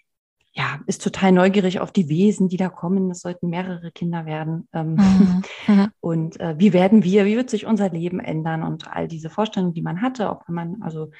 ja, 0.51 0.79
ist 0.87 1.03
total 1.03 1.31
neugierig 1.31 1.79
auf 1.79 1.91
die 1.91 2.09
Wesen, 2.09 2.49
die 2.49 2.57
da 2.57 2.67
kommen. 2.67 3.11
Es 3.11 3.21
sollten 3.21 3.49
mehrere 3.49 3.91
Kinder 3.91 4.25
werden. 4.25 4.67
Ähm, 4.73 4.95
mhm. 4.95 5.43
mhm. 5.67 5.87
Und 6.01 6.39
äh, 6.41 6.55
wie 6.57 6.73
werden 6.73 7.03
wir, 7.03 7.25
wie 7.25 7.37
wird 7.37 7.49
sich 7.49 7.65
unser 7.65 7.89
Leben 7.89 8.19
ändern 8.19 8.63
und 8.63 8.91
all 8.91 9.07
diese 9.07 9.29
Vorstellungen, 9.29 9.73
die 9.73 9.81
man 9.81 10.01
hatte, 10.01 10.29
auch 10.29 10.41
wenn 10.47 10.55
man, 10.55 10.81
also 10.81 11.11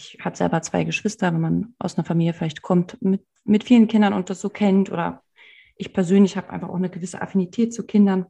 ich 0.00 0.18
habe 0.24 0.36
selber 0.36 0.62
zwei 0.62 0.84
Geschwister, 0.84 1.32
wenn 1.32 1.40
man 1.40 1.74
aus 1.78 1.96
einer 1.96 2.04
Familie 2.04 2.32
vielleicht 2.32 2.62
kommt 2.62 3.00
mit, 3.02 3.22
mit 3.44 3.64
vielen 3.64 3.88
Kindern 3.88 4.14
und 4.14 4.30
das 4.30 4.40
so 4.40 4.48
kennt 4.48 4.90
oder 4.90 5.22
ich 5.76 5.92
persönlich 5.92 6.36
habe 6.36 6.50
einfach 6.50 6.68
auch 6.68 6.76
eine 6.76 6.90
gewisse 6.90 7.22
Affinität 7.22 7.72
zu 7.72 7.86
Kindern. 7.86 8.26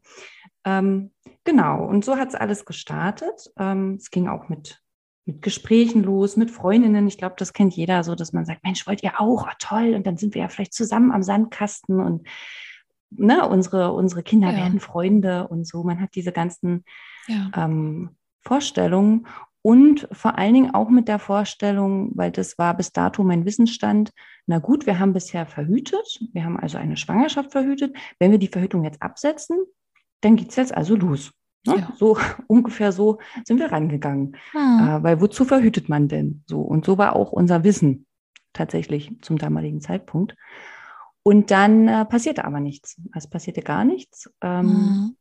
Ähm, 0.64 1.12
genau, 1.44 1.84
und 1.84 2.04
so 2.04 2.16
hat 2.16 2.28
es 2.28 2.34
alles 2.34 2.64
gestartet. 2.64 3.50
Ähm, 3.58 3.94
es 3.94 4.10
ging 4.10 4.28
auch 4.28 4.48
mit, 4.48 4.80
mit 5.24 5.42
Gesprächen 5.42 6.02
los, 6.02 6.36
mit 6.36 6.50
Freundinnen. 6.50 7.08
Ich 7.08 7.18
glaube, 7.18 7.34
das 7.38 7.52
kennt 7.52 7.74
jeder 7.74 8.04
so, 8.04 8.14
dass 8.14 8.32
man 8.32 8.44
sagt, 8.44 8.62
Mensch, 8.62 8.86
wollt 8.86 9.02
ihr 9.02 9.20
auch? 9.20 9.46
Oh, 9.46 9.52
toll. 9.58 9.94
Und 9.94 10.06
dann 10.06 10.16
sind 10.16 10.34
wir 10.34 10.42
ja 10.42 10.48
vielleicht 10.48 10.74
zusammen 10.74 11.10
am 11.10 11.22
Sandkasten 11.22 12.00
und 12.00 12.28
ne, 13.10 13.46
unsere, 13.48 13.92
unsere 13.92 14.22
Kinder 14.22 14.50
ja. 14.50 14.56
werden 14.56 14.80
Freunde 14.80 15.48
und 15.48 15.66
so. 15.66 15.82
Man 15.82 16.00
hat 16.00 16.14
diese 16.14 16.32
ganzen 16.32 16.84
ja. 17.26 17.50
ähm, 17.56 18.16
Vorstellungen 18.42 19.26
und 19.62 20.08
vor 20.12 20.38
allen 20.38 20.54
Dingen 20.54 20.74
auch 20.74 20.88
mit 20.88 21.06
der 21.08 21.18
Vorstellung, 21.18 22.12
weil 22.14 22.30
das 22.30 22.56
war 22.56 22.74
bis 22.76 22.92
dato 22.92 23.22
mein 23.22 23.44
Wissensstand, 23.44 24.12
na 24.46 24.58
gut, 24.58 24.86
wir 24.86 24.98
haben 24.98 25.12
bisher 25.12 25.46
verhütet, 25.46 26.20
wir 26.32 26.44
haben 26.44 26.58
also 26.58 26.78
eine 26.78 26.96
Schwangerschaft 26.96 27.52
verhütet. 27.52 27.94
Wenn 28.18 28.30
wir 28.30 28.38
die 28.38 28.48
Verhütung 28.48 28.84
jetzt 28.84 29.02
absetzen, 29.02 29.58
dann 30.22 30.36
geht 30.36 30.50
es 30.50 30.56
jetzt 30.56 30.74
also 30.74 30.96
los. 30.96 31.32
Ne? 31.66 31.76
Ja. 31.76 31.92
So 31.96 32.16
ungefähr 32.46 32.92
so 32.92 33.18
sind 33.44 33.58
wir 33.58 33.70
rangegangen. 33.70 34.36
Hm. 34.52 34.88
Äh, 34.88 35.02
weil 35.02 35.20
wozu 35.20 35.44
verhütet 35.44 35.88
man 35.88 36.08
denn? 36.08 36.42
So 36.46 36.62
und 36.62 36.84
so 36.84 36.96
war 36.96 37.14
auch 37.14 37.32
unser 37.32 37.62
Wissen 37.62 38.06
tatsächlich 38.52 39.12
zum 39.20 39.36
damaligen 39.36 39.80
Zeitpunkt. 39.80 40.36
Und 41.22 41.50
dann 41.50 41.86
äh, 41.86 42.06
passierte 42.06 42.46
aber 42.46 42.60
nichts. 42.60 43.00
Es 43.14 43.28
passierte 43.28 43.60
gar 43.60 43.84
nichts. 43.84 44.32
Ähm, 44.40 44.68
hm. 44.68 45.16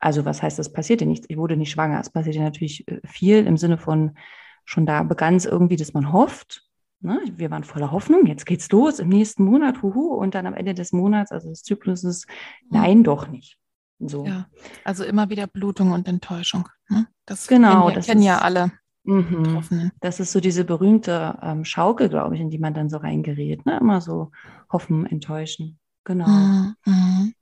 Also 0.00 0.24
was 0.24 0.42
heißt, 0.42 0.58
es 0.58 0.72
passierte 0.72 1.06
nichts? 1.06 1.26
Ich 1.28 1.36
wurde 1.36 1.56
nicht 1.56 1.70
schwanger. 1.70 2.00
Es 2.00 2.10
passierte 2.10 2.40
natürlich 2.40 2.88
äh, 2.88 3.00
viel 3.06 3.46
im 3.46 3.56
Sinne 3.56 3.78
von 3.78 4.16
schon 4.64 4.86
da 4.86 5.02
begann 5.02 5.36
es 5.36 5.46
irgendwie, 5.46 5.76
dass 5.76 5.92
man 5.92 6.12
hofft. 6.12 6.64
Ne? 7.00 7.20
Wir 7.36 7.50
waren 7.50 7.64
voller 7.64 7.92
Hoffnung. 7.92 8.26
Jetzt 8.26 8.46
geht's 8.46 8.70
los 8.70 8.98
im 8.98 9.08
nächsten 9.08 9.44
Monat, 9.44 9.82
huhu, 9.82 10.14
und 10.14 10.34
dann 10.34 10.46
am 10.46 10.54
Ende 10.54 10.74
des 10.74 10.92
Monats, 10.92 11.32
also 11.32 11.48
des 11.48 11.62
Zykluses, 11.62 12.26
nein, 12.68 13.02
doch 13.04 13.28
nicht. 13.28 13.58
So. 13.98 14.24
Ja, 14.24 14.46
also 14.84 15.04
immer 15.04 15.28
wieder 15.28 15.46
Blutung 15.46 15.92
und 15.92 16.08
Enttäuschung. 16.08 16.68
Ne? 16.88 17.06
Das 17.26 17.46
genau, 17.46 17.84
kennen, 17.84 17.94
das 17.94 18.06
kennen 18.06 18.20
ist, 18.20 18.26
ja 18.26 18.38
alle. 18.38 18.72
Mhm. 19.04 19.90
Das 20.00 20.20
ist 20.20 20.32
so 20.32 20.40
diese 20.40 20.64
berühmte 20.64 21.38
ähm, 21.42 21.64
Schaukel, 21.64 22.08
glaube 22.08 22.34
ich, 22.34 22.40
in 22.40 22.50
die 22.50 22.58
man 22.58 22.74
dann 22.74 22.88
so 22.88 22.98
reingerät. 22.98 23.66
Ne? 23.66 23.78
Immer 23.78 24.00
so 24.00 24.30
hoffen, 24.70 25.06
enttäuschen. 25.06 25.78
Genau. 26.04 26.28
Mhm. 26.28 27.34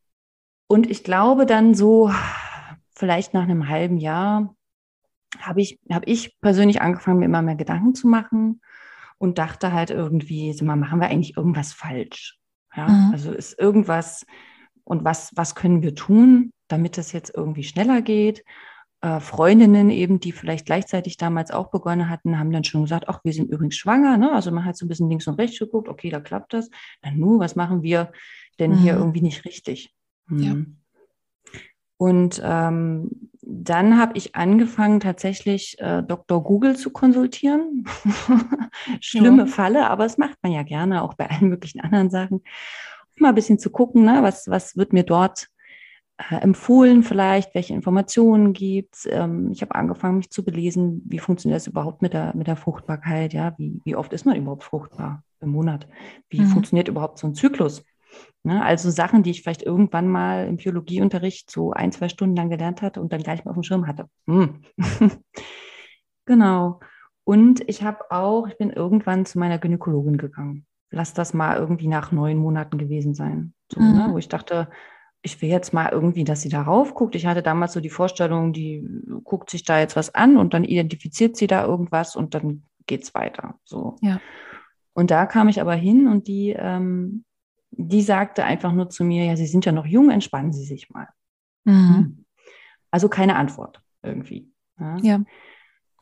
Und 0.67 0.91
ich 0.91 1.05
glaube 1.05 1.47
dann 1.47 1.75
so, 1.75 2.11
vielleicht 2.99 3.33
nach 3.33 3.45
einem 3.45 3.69
halben 3.69 3.99
Jahr, 3.99 4.55
habe 5.39 5.61
ich, 5.61 5.79
hab 5.91 6.07
ich 6.07 6.37
persönlich 6.41 6.81
angefangen, 6.83 7.21
mir 7.21 7.27
immer 7.27 7.43
mehr 7.43 7.55
Gedanken 7.55 7.95
zu 7.95 8.09
machen 8.09 8.61
und 9.19 9.39
dachte 9.39 9.73
halt 9.73 9.91
irgendwie, 9.91 10.53
so 10.53 10.65
mal, 10.65 10.77
machen 10.77 11.01
wir 11.01 11.09
eigentlich 11.09 11.37
irgendwas 11.37 11.73
falsch? 11.73 12.39
Ja, 12.75 12.89
mhm. 12.89 13.13
also 13.13 13.33
ist 13.33 13.59
irgendwas, 13.59 14.27
und 14.85 15.05
was, 15.05 15.33
was 15.37 15.55
können 15.55 15.83
wir 15.83 15.95
tun, 15.95 16.53
damit 16.67 16.99
es 16.99 17.13
jetzt 17.13 17.33
irgendwie 17.35 17.65
schneller 17.65 18.03
geht. 18.03 18.43
Äh, 19.01 19.21
Freundinnen 19.21 19.91
eben, 19.91 20.19
die 20.19 20.33
vielleicht 20.33 20.67
gleichzeitig 20.67 21.19
damals 21.19 21.51
auch 21.51 21.71
begonnen 21.71 22.09
hatten, 22.09 22.39
haben 22.39 22.51
dann 22.51 22.65
schon 22.65 22.83
gesagt, 22.83 23.09
ach, 23.09 23.21
wir 23.23 23.33
sind 23.33 23.51
übrigens 23.51 23.77
schwanger. 23.77 24.17
Ne? 24.17 24.33
Also 24.33 24.51
man 24.51 24.65
hat 24.65 24.77
so 24.77 24.87
ein 24.87 24.89
bisschen 24.89 25.09
links 25.09 25.27
und 25.27 25.35
rechts 25.35 25.59
geguckt, 25.59 25.89
okay, 25.89 26.11
da 26.11 26.21
klappt 26.21 26.55
das. 26.55 26.71
Dann 27.03 27.19
nu, 27.19 27.39
was 27.39 27.55
machen 27.55 27.83
wir 27.83 28.13
denn 28.59 28.73
mhm. 28.73 28.79
hier 28.79 28.95
irgendwie 28.95 29.21
nicht 29.21 29.45
richtig? 29.45 29.95
Mhm. 30.27 30.43
Ja. 30.43 30.57
Und 31.99 32.41
ähm, 32.43 33.31
dann 33.43 33.99
habe 33.99 34.17
ich 34.17 34.35
angefangen, 34.35 35.01
tatsächlich 35.01 35.77
äh, 35.81 36.03
Dr. 36.03 36.43
Google 36.43 36.77
zu 36.77 36.91
konsultieren. 36.91 37.85
Schlimme 39.01 39.43
ja. 39.43 39.47
Falle, 39.47 39.91
aber 39.91 40.05
das 40.05 40.17
macht 40.17 40.39
man 40.43 40.53
ja 40.53 40.63
gerne, 40.63 41.03
auch 41.03 41.15
bei 41.15 41.29
allen 41.29 41.49
möglichen 41.49 41.81
anderen 41.81 42.11
Sachen 42.11 42.43
mal 43.21 43.31
ein 43.31 43.35
bisschen 43.35 43.59
zu 43.59 43.71
gucken, 43.71 44.05
ne, 44.05 44.21
was, 44.23 44.49
was 44.49 44.77
wird 44.77 44.93
mir 44.93 45.03
dort 45.03 45.49
äh, 46.19 46.37
empfohlen 46.37 47.03
vielleicht, 47.03 47.55
welche 47.55 47.75
Informationen 47.75 48.53
gibt 48.53 48.97
es. 48.97 49.09
Ähm, 49.11 49.51
ich 49.53 49.63
habe 49.63 49.75
angefangen, 49.75 50.19
mich 50.19 50.31
zu 50.31 50.45
belesen, 50.45 51.03
wie 51.07 51.19
funktioniert 51.19 51.61
das 51.61 51.67
überhaupt 51.67 52.03
mit 52.03 52.13
der, 52.13 52.35
mit 52.37 52.47
der 52.47 52.57
Fruchtbarkeit, 52.57 53.33
ja, 53.33 53.55
wie, 53.59 53.81
wie 53.85 53.97
oft 53.97 54.13
ist 54.13 54.27
man 54.27 54.37
überhaupt 54.37 54.65
fruchtbar 54.65 55.23
im 55.41 55.51
Monat? 55.51 55.89
Wie 56.29 56.41
mhm. 56.41 56.47
funktioniert 56.47 56.89
überhaupt 56.89 57.19
so 57.19 57.27
ein 57.27 57.35
Zyklus? 57.35 57.85
Ne, 58.45 58.65
also 58.65 58.91
Sachen, 58.91 59.23
die 59.23 59.31
ich 59.31 59.43
vielleicht 59.43 59.63
irgendwann 59.63 60.09
mal 60.09 60.47
im 60.47 60.57
Biologieunterricht 60.57 61.51
so 61.51 61.73
ein, 61.73 61.93
zwei 61.93 62.09
Stunden 62.09 62.37
lang 62.37 62.51
gelernt 62.51 62.83
hatte 62.83 63.01
und 63.01 63.13
dann 63.13 63.23
gleich 63.23 63.45
mal 63.45 63.51
auf 63.51 63.57
dem 63.57 63.65
Schirm 63.65 63.87
hatte. 63.87 64.09
Hm. 64.27 64.63
genau. 66.25 66.81
Und 67.25 67.69
ich 67.69 67.83
habe 67.83 68.11
auch, 68.11 68.47
ich 68.47 68.57
bin 68.57 68.71
irgendwann 68.71 69.27
zu 69.27 69.39
meiner 69.39 69.59
Gynäkologin 69.59 70.17
gegangen 70.17 70.67
lass 70.91 71.15
das 71.15 71.35
mal 71.35 71.57
irgendwie 71.57 71.89
nach 71.89 72.13
neun 72.13 72.39
Monaten 72.39 72.79
gewesen 72.79 73.15
sein. 73.15 73.53
So, 73.73 73.81
ne? 73.81 73.87
mhm. 73.87 73.97
ne? 73.97 74.09
Wo 74.13 74.19
ich 74.19 74.29
dachte, 74.29 74.69
ich 75.23 75.41
will 75.43 75.49
jetzt 75.49 75.75
mal 75.75 75.91
irgendwie, 75.91 76.25
dass 76.25 76.43
sie 76.43 76.49
darauf 76.49 76.95
guckt. 76.95 77.15
Ich 77.15 77.27
hatte 77.27 77.43
damals 77.43 77.73
so 77.73 77.81
die 77.81 77.91
Vorstellung, 77.91 78.53
die 78.53 78.87
guckt 79.25 79.51
sich 79.51 79.65
da 79.65 79.79
jetzt 79.81 79.97
was 79.97 80.15
an 80.15 80.37
und 80.37 80.55
dann 80.55 80.65
identifiziert 80.65 81.37
sie 81.37 81.47
da 81.47 81.65
irgendwas 81.65 82.17
und 82.17 82.35
dann 82.35 82.63
geht 82.87 83.03
es 83.03 83.15
weiter. 83.15 83.57
So. 83.65 83.97
Ja. 84.01 84.21
Und 84.95 85.11
da 85.11 85.27
kam 85.27 85.49
ich 85.49 85.61
aber 85.61 85.75
hin 85.75 86.09
und 86.09 86.27
die, 86.29 86.55
ähm, 86.57 87.25
die 87.79 88.03
sagte 88.03 88.45
einfach 88.45 88.73
nur 88.73 88.91
zu 88.91 89.05
mir, 89.05 89.25
ja, 89.25 89.37
Sie 89.37 89.47
sind 89.47 89.65
ja 89.65 89.73
noch 89.73 89.87
jung, 89.87 90.11
entspannen 90.11 90.53
Sie 90.53 90.65
sich 90.65 90.91
mal. 90.91 91.09
Mhm. 91.65 91.95
Hm. 91.95 92.25
Also 92.91 93.09
keine 93.09 93.37
Antwort 93.37 93.83
irgendwie. 94.03 94.51
Ja. 94.79 94.97
ja. 94.99 95.21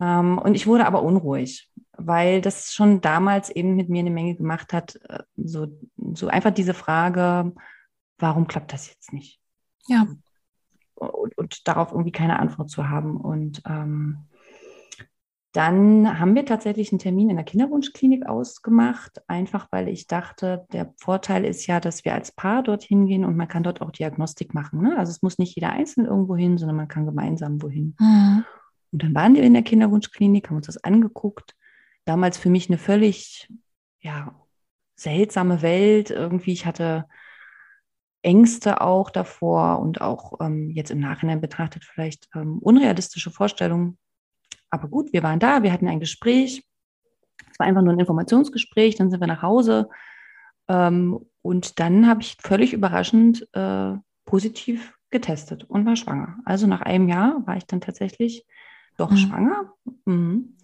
Ähm, 0.00 0.38
und 0.38 0.54
ich 0.54 0.66
wurde 0.66 0.86
aber 0.86 1.02
unruhig 1.02 1.70
weil 1.96 2.40
das 2.40 2.72
schon 2.72 3.00
damals 3.00 3.50
eben 3.50 3.76
mit 3.76 3.88
mir 3.88 4.00
eine 4.00 4.10
Menge 4.10 4.34
gemacht 4.34 4.72
hat. 4.72 4.96
Äh, 5.08 5.22
so, 5.36 5.66
so 6.14 6.28
einfach 6.28 6.52
diese 6.52 6.74
Frage, 6.74 7.52
warum 8.18 8.46
klappt 8.46 8.72
das 8.72 8.88
jetzt 8.88 9.12
nicht? 9.12 9.40
Ja. 9.86 10.06
Und, 10.94 11.36
und 11.36 11.68
darauf 11.68 11.92
irgendwie 11.92 12.12
keine 12.12 12.38
Antwort 12.38 12.70
zu 12.70 12.88
haben. 12.88 13.16
Und 13.16 13.62
ähm, 13.66 14.28
dann 15.56 16.18
haben 16.18 16.34
wir 16.34 16.44
tatsächlich 16.44 16.92
einen 16.92 16.98
Termin 16.98 17.30
in 17.30 17.36
der 17.36 17.44
Kinderwunschklinik 17.44 18.26
ausgemacht, 18.26 19.22
einfach 19.28 19.68
weil 19.70 19.88
ich 19.88 20.06
dachte, 20.06 20.66
der 20.72 20.92
Vorteil 20.96 21.44
ist 21.44 21.66
ja, 21.66 21.80
dass 21.80 22.04
wir 22.04 22.14
als 22.14 22.32
Paar 22.32 22.62
dorthin 22.62 23.06
gehen 23.06 23.24
und 23.24 23.36
man 23.36 23.48
kann 23.48 23.62
dort 23.62 23.80
auch 23.80 23.90
Diagnostik 23.90 24.54
machen. 24.54 24.82
Ne? 24.82 24.96
Also 24.98 25.10
es 25.10 25.22
muss 25.22 25.38
nicht 25.38 25.54
jeder 25.54 25.70
einzeln 25.70 26.06
irgendwo 26.06 26.36
hin, 26.36 26.58
sondern 26.58 26.76
man 26.76 26.88
kann 26.88 27.06
gemeinsam 27.06 27.62
wohin. 27.62 27.96
Mhm. 27.98 28.44
Und 28.92 29.02
dann 29.02 29.14
waren 29.14 29.34
wir 29.34 29.42
in 29.42 29.54
der 29.54 29.62
Kinderwunschklinik, 29.62 30.48
haben 30.48 30.56
uns 30.56 30.66
das 30.66 30.82
angeguckt 30.82 31.54
damals 32.06 32.38
für 32.38 32.48
mich 32.48 32.70
eine 32.70 32.78
völlig, 32.78 33.52
ja, 34.00 34.34
seltsame 34.94 35.60
Welt. 35.60 36.10
Irgendwie, 36.10 36.52
ich 36.52 36.64
hatte 36.64 37.06
Ängste 38.22 38.80
auch 38.80 39.10
davor 39.10 39.80
und 39.80 40.00
auch 40.00 40.40
ähm, 40.40 40.70
jetzt 40.70 40.90
im 40.90 41.00
Nachhinein 41.00 41.42
betrachtet 41.42 41.84
vielleicht 41.84 42.28
ähm, 42.34 42.58
unrealistische 42.58 43.30
Vorstellungen. 43.30 43.98
Aber 44.70 44.88
gut, 44.88 45.12
wir 45.12 45.22
waren 45.22 45.38
da, 45.38 45.62
wir 45.62 45.72
hatten 45.72 45.88
ein 45.88 46.00
Gespräch. 46.00 46.64
Es 47.50 47.58
war 47.58 47.66
einfach 47.66 47.82
nur 47.82 47.92
ein 47.92 48.00
Informationsgespräch, 48.00 48.96
dann 48.96 49.10
sind 49.10 49.20
wir 49.20 49.26
nach 49.26 49.42
Hause. 49.42 49.88
Ähm, 50.68 51.18
und 51.42 51.78
dann 51.78 52.08
habe 52.08 52.22
ich 52.22 52.36
völlig 52.40 52.72
überraschend 52.72 53.48
äh, 53.52 53.94
positiv 54.24 54.94
getestet 55.10 55.64
und 55.64 55.86
war 55.86 55.96
schwanger. 55.96 56.38
Also 56.44 56.66
nach 56.66 56.82
einem 56.82 57.08
Jahr 57.08 57.46
war 57.46 57.56
ich 57.56 57.66
dann 57.66 57.80
tatsächlich 57.80 58.44
doch 58.96 59.10
mhm. 59.10 59.16
schwanger. 59.16 59.72
Mhm. 60.04 60.56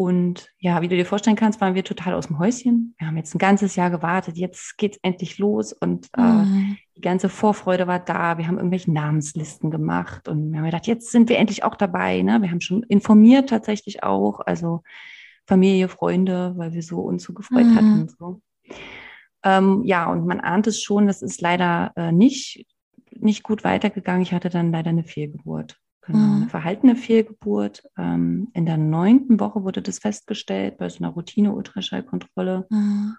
Und 0.00 0.52
ja, 0.60 0.80
wie 0.80 0.86
du 0.86 0.94
dir 0.94 1.04
vorstellen 1.04 1.34
kannst, 1.34 1.60
waren 1.60 1.74
wir 1.74 1.82
total 1.82 2.14
aus 2.14 2.28
dem 2.28 2.38
Häuschen. 2.38 2.94
Wir 2.98 3.08
haben 3.08 3.16
jetzt 3.16 3.34
ein 3.34 3.40
ganzes 3.40 3.74
Jahr 3.74 3.90
gewartet. 3.90 4.36
Jetzt 4.36 4.78
geht 4.78 4.92
es 4.92 5.00
endlich 5.02 5.38
los 5.38 5.72
und 5.72 6.06
äh, 6.16 6.20
mhm. 6.20 6.76
die 6.96 7.00
ganze 7.00 7.28
Vorfreude 7.28 7.88
war 7.88 7.98
da. 7.98 8.38
Wir 8.38 8.46
haben 8.46 8.58
irgendwelche 8.58 8.92
Namenslisten 8.92 9.72
gemacht 9.72 10.28
und 10.28 10.52
wir 10.52 10.60
haben 10.60 10.66
gedacht, 10.66 10.86
jetzt 10.86 11.10
sind 11.10 11.28
wir 11.28 11.36
endlich 11.36 11.64
auch 11.64 11.74
dabei. 11.74 12.22
Ne? 12.22 12.40
Wir 12.40 12.52
haben 12.52 12.60
schon 12.60 12.84
informiert 12.84 13.48
tatsächlich 13.48 14.04
auch, 14.04 14.38
also 14.38 14.84
Familie, 15.48 15.88
Freunde, 15.88 16.52
weil 16.56 16.72
wir 16.74 16.82
so 16.82 17.00
uns 17.00 17.24
so 17.24 17.32
gefreut 17.32 17.66
mhm. 17.66 17.74
hatten. 17.74 18.08
So. 18.08 18.40
Ähm, 19.42 19.82
ja, 19.84 20.08
und 20.12 20.24
man 20.28 20.38
ahnt 20.38 20.68
es 20.68 20.80
schon, 20.80 21.08
das 21.08 21.22
ist 21.22 21.40
leider 21.40 21.90
äh, 21.96 22.12
nicht, 22.12 22.64
nicht 23.16 23.42
gut 23.42 23.64
weitergegangen. 23.64 24.22
Ich 24.22 24.32
hatte 24.32 24.48
dann 24.48 24.70
leider 24.70 24.90
eine 24.90 25.02
Fehlgeburt. 25.02 25.76
Genau, 26.08 26.18
mhm. 26.18 26.36
eine 26.36 26.48
verhaltene 26.48 26.96
Fehlgeburt. 26.96 27.84
Ähm, 27.98 28.48
in 28.54 28.64
der 28.64 28.78
neunten 28.78 29.38
Woche 29.40 29.62
wurde 29.62 29.82
das 29.82 29.98
festgestellt 29.98 30.78
bei 30.78 30.88
so 30.88 31.04
einer 31.04 31.12
Routine-Ultraschallkontrolle. 31.12 32.66
Mhm. 32.70 33.14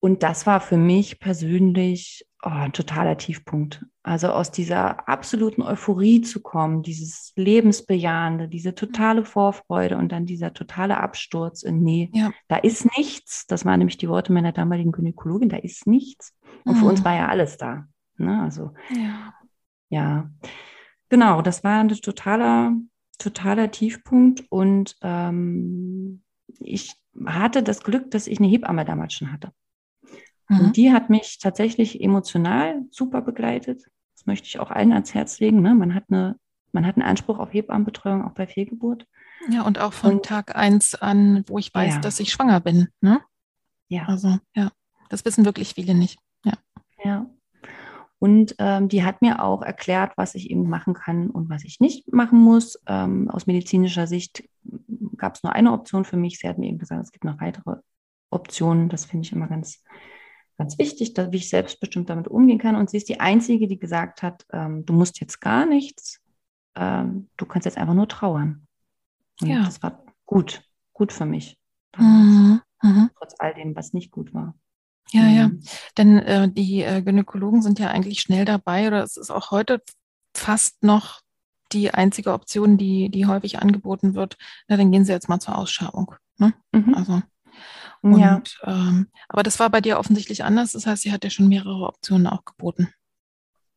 Und 0.00 0.22
das 0.22 0.46
war 0.46 0.60
für 0.60 0.78
mich 0.78 1.20
persönlich 1.20 2.26
oh, 2.42 2.48
ein 2.48 2.72
totaler 2.72 3.18
Tiefpunkt. 3.18 3.84
Also 4.02 4.28
aus 4.28 4.50
dieser 4.50 5.06
absoluten 5.06 5.60
Euphorie 5.60 6.22
zu 6.22 6.40
kommen, 6.40 6.82
dieses 6.82 7.32
Lebensbejahende, 7.36 8.48
diese 8.48 8.74
totale 8.74 9.26
Vorfreude 9.26 9.98
und 9.98 10.10
dann 10.10 10.24
dieser 10.24 10.54
totale 10.54 10.98
Absturz 10.98 11.62
in 11.62 11.82
Nee, 11.82 12.10
ja. 12.14 12.30
da 12.46 12.56
ist 12.56 12.86
nichts. 12.96 13.46
Das 13.48 13.66
waren 13.66 13.80
nämlich 13.80 13.98
die 13.98 14.08
Worte 14.08 14.32
meiner 14.32 14.52
damaligen 14.52 14.92
Gynäkologin, 14.92 15.50
da 15.50 15.58
ist 15.58 15.86
nichts. 15.86 16.32
Und 16.64 16.76
mhm. 16.76 16.78
für 16.78 16.86
uns 16.86 17.00
mhm. 17.00 17.04
war 17.04 17.16
ja 17.16 17.28
alles 17.28 17.58
da. 17.58 17.86
Ne? 18.16 18.40
Also 18.40 18.72
ja. 18.88 19.34
ja. 19.90 20.30
Genau, 21.08 21.42
das 21.42 21.64
war 21.64 21.80
ein 21.80 21.88
totaler, 21.88 22.72
totaler 23.18 23.70
Tiefpunkt 23.70 24.44
und 24.50 24.96
ähm, 25.02 26.22
ich 26.60 26.94
hatte 27.26 27.62
das 27.62 27.82
Glück, 27.82 28.10
dass 28.10 28.26
ich 28.26 28.38
eine 28.38 28.48
Hebamme 28.48 28.84
damals 28.84 29.14
schon 29.14 29.32
hatte. 29.32 29.52
Mhm. 30.48 30.60
Und 30.60 30.76
die 30.76 30.92
hat 30.92 31.10
mich 31.10 31.38
tatsächlich 31.38 32.00
emotional 32.00 32.82
super 32.90 33.22
begleitet. 33.22 33.84
Das 34.14 34.26
möchte 34.26 34.46
ich 34.46 34.58
auch 34.58 34.70
allen 34.70 34.92
ans 34.92 35.14
Herz 35.14 35.40
legen. 35.40 35.62
Ne? 35.62 35.74
Man, 35.74 35.94
hat 35.94 36.04
eine, 36.08 36.36
man 36.72 36.86
hat 36.86 36.96
einen 36.96 37.06
Anspruch 37.06 37.38
auf 37.38 37.52
Hebammenbetreuung 37.52 38.24
auch 38.24 38.32
bei 38.32 38.46
Fehlgeburt. 38.46 39.06
Ja, 39.50 39.62
und 39.62 39.78
auch 39.78 39.92
von 39.92 40.14
und, 40.14 40.24
Tag 40.24 40.56
eins 40.56 40.94
an, 40.94 41.44
wo 41.46 41.58
ich 41.58 41.72
weiß, 41.72 41.94
ja. 41.94 42.00
dass 42.00 42.20
ich 42.20 42.32
schwanger 42.32 42.60
bin. 42.60 42.88
Ne? 43.00 43.20
Ja. 43.88 44.04
Also, 44.06 44.38
ja, 44.54 44.70
das 45.08 45.24
wissen 45.24 45.44
wirklich 45.44 45.74
viele 45.74 45.94
nicht. 45.94 46.18
Ja. 46.44 46.54
Ja. 47.04 47.26
Und 48.20 48.56
ähm, 48.58 48.88
die 48.88 49.04
hat 49.04 49.22
mir 49.22 49.42
auch 49.42 49.62
erklärt, 49.62 50.12
was 50.16 50.34
ich 50.34 50.50
eben 50.50 50.68
machen 50.68 50.94
kann 50.94 51.30
und 51.30 51.48
was 51.48 51.64
ich 51.64 51.78
nicht 51.78 52.12
machen 52.12 52.40
muss. 52.40 52.78
Ähm, 52.86 53.30
aus 53.30 53.46
medizinischer 53.46 54.06
Sicht 54.06 54.48
gab 55.16 55.36
es 55.36 55.42
nur 55.42 55.52
eine 55.52 55.72
Option 55.72 56.04
für 56.04 56.16
mich. 56.16 56.38
Sie 56.38 56.48
hat 56.48 56.58
mir 56.58 56.68
eben 56.68 56.78
gesagt, 56.78 57.04
es 57.04 57.12
gibt 57.12 57.24
noch 57.24 57.40
weitere 57.40 57.76
Optionen. 58.30 58.88
Das 58.88 59.04
finde 59.04 59.24
ich 59.24 59.32
immer 59.32 59.46
ganz, 59.46 59.84
ganz 60.56 60.78
wichtig, 60.78 61.14
dass, 61.14 61.32
ich 61.32 61.48
selbstbestimmt 61.48 62.10
damit 62.10 62.26
umgehen 62.26 62.58
kann. 62.58 62.74
Und 62.74 62.90
sie 62.90 62.96
ist 62.96 63.08
die 63.08 63.20
Einzige, 63.20 63.68
die 63.68 63.78
gesagt 63.78 64.22
hat, 64.22 64.44
ähm, 64.52 64.84
du 64.84 64.94
musst 64.94 65.20
jetzt 65.20 65.40
gar 65.40 65.64
nichts. 65.64 66.20
Ähm, 66.74 67.28
du 67.36 67.46
kannst 67.46 67.66
jetzt 67.66 67.78
einfach 67.78 67.94
nur 67.94 68.08
trauern. 68.08 68.66
Und 69.40 69.48
ja. 69.48 69.64
das 69.64 69.80
war 69.80 70.04
gut, 70.26 70.62
gut 70.92 71.12
für 71.12 71.26
mich. 71.26 71.56
Mhm. 71.96 72.60
Mhm. 72.82 73.10
Trotz 73.16 73.34
all 73.38 73.54
dem, 73.54 73.76
was 73.76 73.92
nicht 73.92 74.10
gut 74.10 74.34
war. 74.34 74.54
Ja, 75.12 75.22
mhm. 75.22 75.36
ja. 75.36 75.50
Denn 75.96 76.18
äh, 76.18 76.48
die 76.50 76.82
äh, 76.82 77.02
Gynäkologen 77.02 77.62
sind 77.62 77.78
ja 77.78 77.88
eigentlich 77.88 78.20
schnell 78.20 78.44
dabei 78.44 78.86
oder 78.88 79.02
es 79.02 79.16
ist 79.16 79.30
auch 79.30 79.50
heute 79.50 79.82
fast 80.34 80.82
noch 80.82 81.20
die 81.72 81.92
einzige 81.92 82.32
Option, 82.32 82.78
die, 82.78 83.10
die 83.10 83.26
häufig 83.26 83.58
angeboten 83.58 84.14
wird. 84.14 84.36
Na, 84.68 84.76
dann 84.76 84.90
gehen 84.90 85.04
Sie 85.04 85.12
jetzt 85.12 85.28
mal 85.28 85.40
zur 85.40 85.58
Ausschabung. 85.58 86.14
Ne? 86.38 86.54
Mhm. 86.72 86.94
Also. 86.94 87.22
Und, 88.00 88.20
ja. 88.20 88.40
Ähm, 88.64 89.08
aber 89.28 89.42
das 89.42 89.58
war 89.58 89.68
bei 89.70 89.80
dir 89.80 89.98
offensichtlich 89.98 90.44
anders. 90.44 90.72
Das 90.72 90.86
heißt, 90.86 91.02
sie 91.02 91.12
hat 91.12 91.24
ja 91.24 91.30
schon 91.30 91.48
mehrere 91.48 91.86
Optionen 91.86 92.26
auch 92.26 92.44
geboten. 92.44 92.88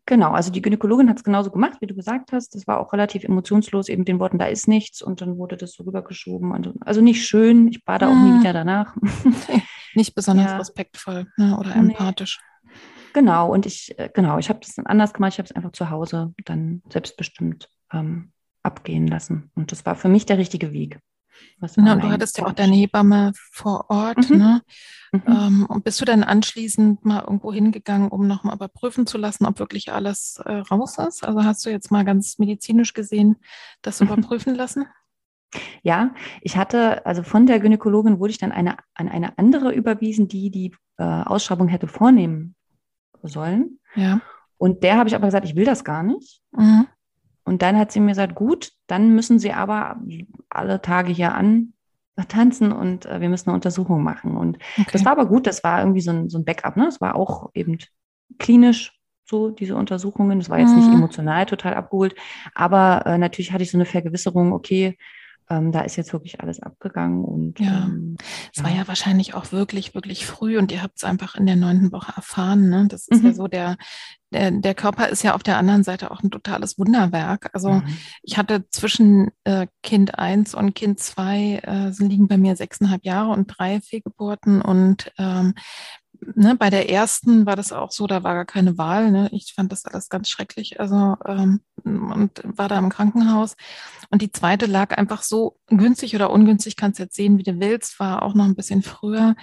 Genau, 0.08 0.32
also 0.32 0.52
die 0.52 0.62
Gynäkologin 0.62 1.10
hat 1.10 1.18
es 1.18 1.24
genauso 1.24 1.52
gemacht, 1.52 1.78
wie 1.80 1.88
du 1.88 1.96
gesagt 1.96 2.32
hast. 2.32 2.56
Das 2.56 2.68
war 2.68 2.80
auch 2.80 2.92
relativ 2.92 3.24
emotionslos, 3.24 3.88
eben 3.88 4.04
den 4.04 4.20
Worten, 4.20 4.40
da 4.40 4.46
ist 4.46 4.68
nichts 4.68 5.02
und 5.02 5.22
dann 5.22 5.38
wurde 5.38 5.58
das 5.58 5.74
so 5.74 5.84
rübergeschoben. 5.84 6.52
Also 6.82 7.02
nicht 7.02 7.26
schön, 7.26 7.68
ich 7.68 7.84
da 7.86 7.96
auch 7.96 8.16
nie 8.16 8.32
mhm. 8.32 8.40
wieder 8.40 8.54
danach. 8.54 8.96
nicht 9.96 10.16
besonders 10.16 10.52
ja. 10.52 10.58
respektvoll 10.58 11.28
ne, 11.38 11.58
oder 11.58 11.76
empathisch. 11.76 12.40
Genau, 13.14 13.52
und 13.52 13.66
ich, 13.66 13.98
äh, 14.00 14.10
genau, 14.14 14.38
ich 14.38 14.50
habe 14.50 14.60
das 14.60 14.76
dann 14.76 14.86
anders 14.86 15.14
gemacht, 15.14 15.34
ich 15.34 15.40
habe 15.40 15.48
es 15.48 15.56
einfach 15.56 15.74
zu 15.74 15.90
Hause 15.90 16.34
dann 16.46 16.82
selbstbestimmt 16.90 17.70
ähm, 17.92 18.32
abgehen 18.64 19.08
lassen. 19.08 19.52
Und 19.56 19.72
das 19.72 19.86
war 19.86 19.96
für 19.96 20.08
mich 20.08 20.26
der 20.26 20.38
richtige 20.38 20.72
Weg. 20.72 21.00
Genau, 21.76 21.96
du 21.96 22.10
hattest 22.10 22.38
ja 22.38 22.46
auch 22.46 22.54
deine 22.54 22.76
Hebamme 22.76 23.34
vor 23.52 23.86
Ort. 23.90 24.30
Mhm. 24.30 24.38
Ne? 24.38 24.62
Mhm. 25.12 25.22
Ähm, 25.28 25.66
und 25.68 25.84
bist 25.84 26.02
du 26.02 26.06
dann 26.06 26.24
anschließend 26.24 27.06
mal 27.06 27.22
irgendwo 27.22 27.54
hingegangen, 27.54 28.10
um 28.10 28.28
nochmal 28.28 28.56
überprüfen 28.56 29.06
zu 29.06 29.18
lassen, 29.18 29.46
ob 29.46 29.60
wirklich 29.60 29.92
alles 29.92 30.40
äh, 30.46 30.54
raus 30.54 30.98
ist? 30.98 31.24
Also 31.24 31.44
hast 31.44 31.66
du 31.66 31.70
jetzt 31.70 31.92
mal 31.92 32.06
ganz 32.06 32.40
medizinisch 32.40 32.94
gesehen 32.94 33.38
das 33.82 34.00
mhm. 34.00 34.08
überprüfen 34.08 34.56
lassen? 34.56 34.86
Ja, 35.84 36.14
ich 36.42 36.58
hatte, 36.58 37.06
also 37.06 37.24
von 37.24 37.46
der 37.46 37.60
Gynäkologin 37.60 38.20
wurde 38.20 38.32
ich 38.32 38.38
dann 38.38 38.52
eine, 38.52 38.78
an 38.94 39.10
eine 39.10 39.38
andere 39.38 39.74
überwiesen, 39.74 40.28
die 40.28 40.50
die 40.50 40.74
äh, 40.98 41.04
Ausschreibung 41.04 41.68
hätte 41.68 41.88
vornehmen 41.88 42.56
sollen. 43.24 43.80
Ja. 43.96 44.22
Und 44.58 44.84
der 44.84 44.98
habe 44.98 45.10
ich 45.10 45.16
aber 45.16 45.28
gesagt, 45.28 45.46
ich 45.46 45.56
will 45.56 45.66
das 45.66 45.84
gar 45.84 46.04
nicht. 46.04 46.42
Mhm. 46.52 46.88
Und 47.44 47.62
dann 47.62 47.78
hat 47.78 47.92
sie 47.92 48.00
mir 48.00 48.10
gesagt, 48.10 48.36
gut, 48.36 48.72
dann 48.88 49.16
müssen 49.16 49.40
Sie 49.40 49.52
aber 49.52 50.00
alle 50.50 50.82
Tage 50.82 51.12
hier 51.12 51.34
an 51.34 51.74
tanzen 52.28 52.72
und 52.72 53.06
äh, 53.06 53.20
wir 53.20 53.30
müssen 53.30 53.50
eine 53.50 53.56
Untersuchung 53.56 54.04
machen. 54.04 54.38
Und 54.38 54.58
okay. 54.78 54.90
das 54.92 55.06
war 55.06 55.14
aber 55.14 55.26
gut, 55.26 55.48
das 55.48 55.64
war 55.64 55.80
irgendwie 55.80 56.02
so 56.02 56.12
ein, 56.12 56.30
so 56.30 56.38
ein 56.38 56.46
Backup. 56.46 56.78
Ne? 56.78 56.86
Das 56.86 57.02
war 57.02 57.16
auch 57.16 57.50
eben 57.54 57.78
klinisch 58.38 58.94
so, 59.26 59.50
diese 59.50 59.76
Untersuchungen. 59.76 60.40
Das 60.40 60.50
war 60.50 60.60
jetzt 60.60 60.72
mhm. 60.72 60.78
nicht 60.78 60.94
emotional 60.94 61.46
total 61.46 61.74
abgeholt, 61.74 62.16
aber 62.54 63.04
äh, 63.06 63.18
natürlich 63.18 63.52
hatte 63.52 63.64
ich 63.64 63.72
so 63.72 63.78
eine 63.78 63.86
Vergewisserung, 63.86 64.54
okay, 64.54 64.98
ähm, 65.52 65.74
da 65.74 65.82
ist 65.82 65.98
jetzt 65.98 66.14
wirklich 66.14 66.40
alles 66.40 66.62
abgegangen 66.62 67.26
und 67.26 67.60
ja, 67.60 67.84
ähm, 67.84 68.16
es 68.54 68.60
ja. 68.60 68.64
war 68.64 68.72
ja 68.72 68.88
wahrscheinlich 68.88 69.34
auch 69.34 69.52
wirklich, 69.52 69.94
wirklich 69.94 70.26
früh 70.26 70.58
und 70.58 70.72
ihr 70.72 70.82
habt 70.82 70.98
es 70.98 71.04
einfach 71.04 71.36
in 71.36 71.46
der 71.46 71.58
neunten 71.58 71.92
Woche 71.92 72.14
erfahren. 72.16 72.70
Ne? 72.70 72.88
Das 72.88 73.08
ist 73.10 73.22
mhm. 73.22 73.28
ja 73.28 73.34
so 73.34 73.48
der, 73.48 73.76
der, 74.32 74.52
der 74.52 74.74
Körper 74.74 75.10
ist 75.10 75.24
ja 75.24 75.36
auf 75.36 75.44
der 75.44 75.58
anderen 75.58 75.84
Seite 75.84 76.10
auch 76.10 76.24
ein 76.24 76.32
totales 76.32 76.80
Wunderwerk. 76.80 77.50
Also 77.54 77.74
mhm. 77.74 77.98
ich 78.24 78.38
hatte 78.38 78.64
zwischen 78.70 79.32
äh, 79.44 79.68
Kind 79.84 80.18
eins 80.18 80.56
und 80.56 80.74
Kind 80.74 81.02
zwei 81.02 81.60
äh, 81.64 81.92
liegen 82.02 82.30
bei 82.30 82.38
mir 82.38 82.56
sechseinhalb 82.56 83.04
Jahre 83.04 83.32
und 83.32 83.48
drei 83.48 83.82
Fehlgeburten 83.82 84.62
und 84.62 85.12
ähm, 85.18 85.54
ne, 86.36 86.56
bei 86.56 86.70
der 86.70 86.90
ersten 86.90 87.46
war 87.46 87.56
das 87.56 87.72
auch 87.72 87.92
so, 87.92 88.08
da 88.08 88.24
war 88.24 88.34
gar 88.34 88.46
keine 88.46 88.78
Wahl. 88.78 89.12
Ne? 89.12 89.30
Ich 89.32 89.54
fand 89.54 89.72
das 89.72 89.86
alles 89.86 90.10
ganz 90.10 90.30
schrecklich. 90.30 90.80
Also 90.80 91.18
ähm, 91.26 91.62
und 91.84 92.42
war 92.44 92.68
da 92.68 92.78
im 92.78 92.90
Krankenhaus. 92.90 93.56
Und 94.10 94.22
die 94.22 94.32
zweite 94.32 94.66
lag 94.66 94.98
einfach 94.98 95.24
so 95.24 95.60
günstig 95.68 96.16
oder 96.16 96.30
ungünstig, 96.30 96.76
kannst 96.76 97.00
jetzt 97.00 97.16
sehen, 97.16 97.38
wie 97.38 97.44
du 97.44 97.60
willst, 97.60 98.00
war 98.00 98.24
auch 98.24 98.34
noch 98.34 98.46
ein 98.46 98.56
bisschen 98.56 98.84
früher. 98.84 99.36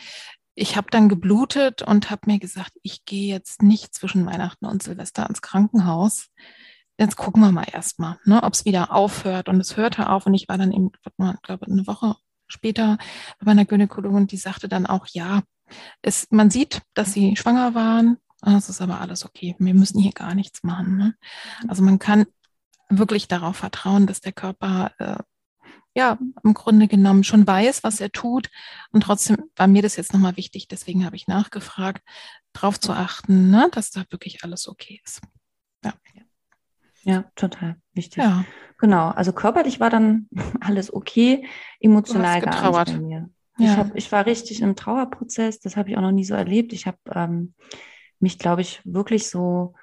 Ich 0.55 0.77
habe 0.77 0.88
dann 0.91 1.09
geblutet 1.09 1.83
und 1.83 2.11
habe 2.11 2.23
mir 2.27 2.38
gesagt, 2.38 2.73
ich 2.83 3.05
gehe 3.05 3.33
jetzt 3.33 3.62
nicht 3.62 3.95
zwischen 3.95 4.27
Weihnachten 4.27 4.67
und 4.67 4.83
Silvester 4.83 5.29
ins 5.29 5.43
Krankenhaus. 5.43 6.29
Jetzt 6.99 7.17
gucken 7.17 7.43
wir 7.43 7.53
mal 7.53 7.67
erstmal, 7.73 8.19
ne, 8.25 8.43
ob 8.43 8.55
es 8.55 8.64
wieder 8.64 8.93
aufhört. 8.93 9.49
Und 9.49 9.61
es 9.61 9.77
hörte 9.77 10.09
auf 10.11 10.27
und 10.27 10.35
ich 10.35 10.49
war 10.49 10.59
dann 10.59 10.73
eben, 10.73 10.91
ich 10.95 11.43
glaube, 11.43 11.67
eine 11.67 11.87
Woche 11.87 12.17
später 12.49 12.99
bei 13.38 13.47
meiner 13.47 13.64
Gynäkologin, 13.67 14.27
die 14.27 14.37
sagte 14.37 14.69
dann 14.69 14.87
auch, 14.87 15.07
ja, 15.12 15.43
es, 16.02 16.26
man 16.31 16.50
sieht, 16.50 16.83
dass 16.94 17.12
sie 17.12 17.37
schwanger 17.37 17.74
waren. 17.74 18.18
Es 18.42 18.68
ist 18.68 18.81
aber 18.81 19.00
alles 19.00 19.24
okay. 19.24 19.57
Wir 19.59 19.74
müssen 19.74 20.00
hier 20.00 20.12
gar 20.12 20.35
nichts 20.35 20.62
machen. 20.62 20.96
Ne? 20.96 21.14
Also 21.66 21.83
man 21.83 21.98
kann 21.98 22.26
wirklich 22.88 23.28
darauf 23.28 23.57
vertrauen, 23.57 24.07
dass 24.07 24.20
der 24.20 24.33
Körper 24.33 24.92
äh, 24.98 25.16
ja 25.94 26.18
im 26.44 26.54
Grunde 26.54 26.87
genommen 26.87 27.24
schon 27.24 27.46
weiß, 27.46 27.83
was 27.83 28.00
er 28.00 28.12
tut. 28.12 28.48
Und 28.92 29.02
trotzdem 29.02 29.37
war 29.57 29.66
mir 29.66 29.83
das 29.83 29.96
jetzt 29.96 30.12
nochmal 30.12 30.37
wichtig, 30.37 30.68
deswegen 30.68 31.04
habe 31.04 31.16
ich 31.16 31.26
nachgefragt, 31.26 32.02
darauf 32.52 32.78
zu 32.78 32.92
achten, 32.92 33.50
ne, 33.50 33.68
dass 33.72 33.90
da 33.90 34.04
wirklich 34.11 34.44
alles 34.44 34.68
okay 34.68 35.00
ist. 35.04 35.20
Ja. 35.85 35.94
Ja, 37.02 37.24
total 37.37 37.76
wichtig. 37.94 38.22
Ja. 38.22 38.44
Genau. 38.78 39.09
Also 39.09 39.33
körperlich 39.33 39.81
war 39.81 39.90
dann 39.90 40.28
alles 40.61 40.92
okay, 40.92 41.46
emotional 41.81 42.40
gar 42.40 42.85
nicht 42.85 42.92
bei 42.92 43.00
mir. 43.00 43.31
Ja. 43.59 43.73
Ich, 43.73 43.77
hab, 43.77 43.97
ich 43.97 44.12
war 44.12 44.27
richtig 44.27 44.62
im 44.62 44.77
Trauerprozess, 44.77 45.61
das 45.61 45.77
habe 45.77 45.90
ich 45.90 45.97
auch 45.97 46.03
noch 46.03 46.12
nie 46.12 46.25
so 46.25 46.35
erlebt. 46.35 46.73
Ich 46.73 46.87
habe 46.87 46.99
ähm, 47.12 47.55
mich, 48.21 48.38
glaube 48.38 48.62
ich, 48.62 48.81
wirklich 48.85 49.29
so 49.29 49.75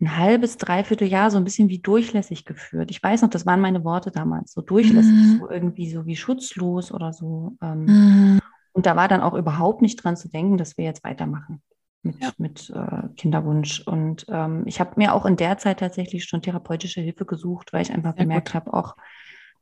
ein 0.00 0.16
halbes, 0.16 0.56
dreiviertel 0.56 1.08
Jahr 1.08 1.30
so 1.30 1.36
ein 1.36 1.44
bisschen 1.44 1.68
wie 1.68 1.78
durchlässig 1.78 2.46
geführt. 2.46 2.90
Ich 2.90 3.02
weiß 3.02 3.22
noch, 3.22 3.28
das 3.28 3.44
waren 3.44 3.60
meine 3.60 3.84
Worte 3.84 4.10
damals, 4.10 4.52
so 4.52 4.62
durchlässig, 4.62 5.12
mhm. 5.12 5.38
so 5.38 5.50
irgendwie 5.50 5.90
so 5.90 6.06
wie 6.06 6.16
schutzlos 6.16 6.90
oder 6.90 7.12
so. 7.12 7.56
Ähm, 7.60 7.84
mhm. 7.84 8.40
Und 8.72 8.86
da 8.86 8.96
war 8.96 9.08
dann 9.08 9.20
auch 9.20 9.34
überhaupt 9.34 9.82
nicht 9.82 9.96
dran 9.96 10.16
zu 10.16 10.28
denken, 10.28 10.56
dass 10.56 10.78
wir 10.78 10.84
jetzt 10.84 11.04
weitermachen 11.04 11.60
mit, 12.02 12.20
ja. 12.20 12.30
mit 12.38 12.70
äh, 12.70 13.08
Kinderwunsch. 13.16 13.80
Und 13.80 14.24
ähm, 14.28 14.62
ich 14.66 14.80
habe 14.80 14.92
mir 14.96 15.14
auch 15.14 15.26
in 15.26 15.36
der 15.36 15.58
Zeit 15.58 15.80
tatsächlich 15.80 16.24
schon 16.24 16.40
therapeutische 16.40 17.00
Hilfe 17.02 17.26
gesucht, 17.26 17.72
weil 17.72 17.82
ich 17.82 17.92
einfach 17.92 18.14
Sehr 18.14 18.24
gemerkt 18.24 18.54
habe, 18.54 18.72
auch 18.72 18.96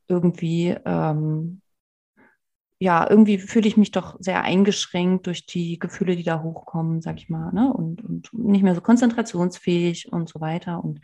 irgendwie 0.07 0.75
ähm, 0.85 1.61
ja, 2.79 3.07
irgendwie 3.09 3.37
fühle 3.37 3.67
ich 3.67 3.75
mich 3.75 3.91
doch 3.91 4.15
sehr 4.19 4.41
eingeschränkt 4.41 5.27
durch 5.27 5.45
die 5.45 5.77
Gefühle, 5.79 6.15
die 6.15 6.23
da 6.23 6.41
hochkommen, 6.41 7.01
sag 7.01 7.17
ich 7.17 7.29
mal, 7.29 7.51
ne? 7.51 7.71
und, 7.73 8.03
und 8.03 8.33
nicht 8.33 8.63
mehr 8.63 8.73
so 8.73 8.81
konzentrationsfähig 8.81 10.11
und 10.11 10.29
so 10.29 10.39
weiter. 10.39 10.81
Und 10.81 11.01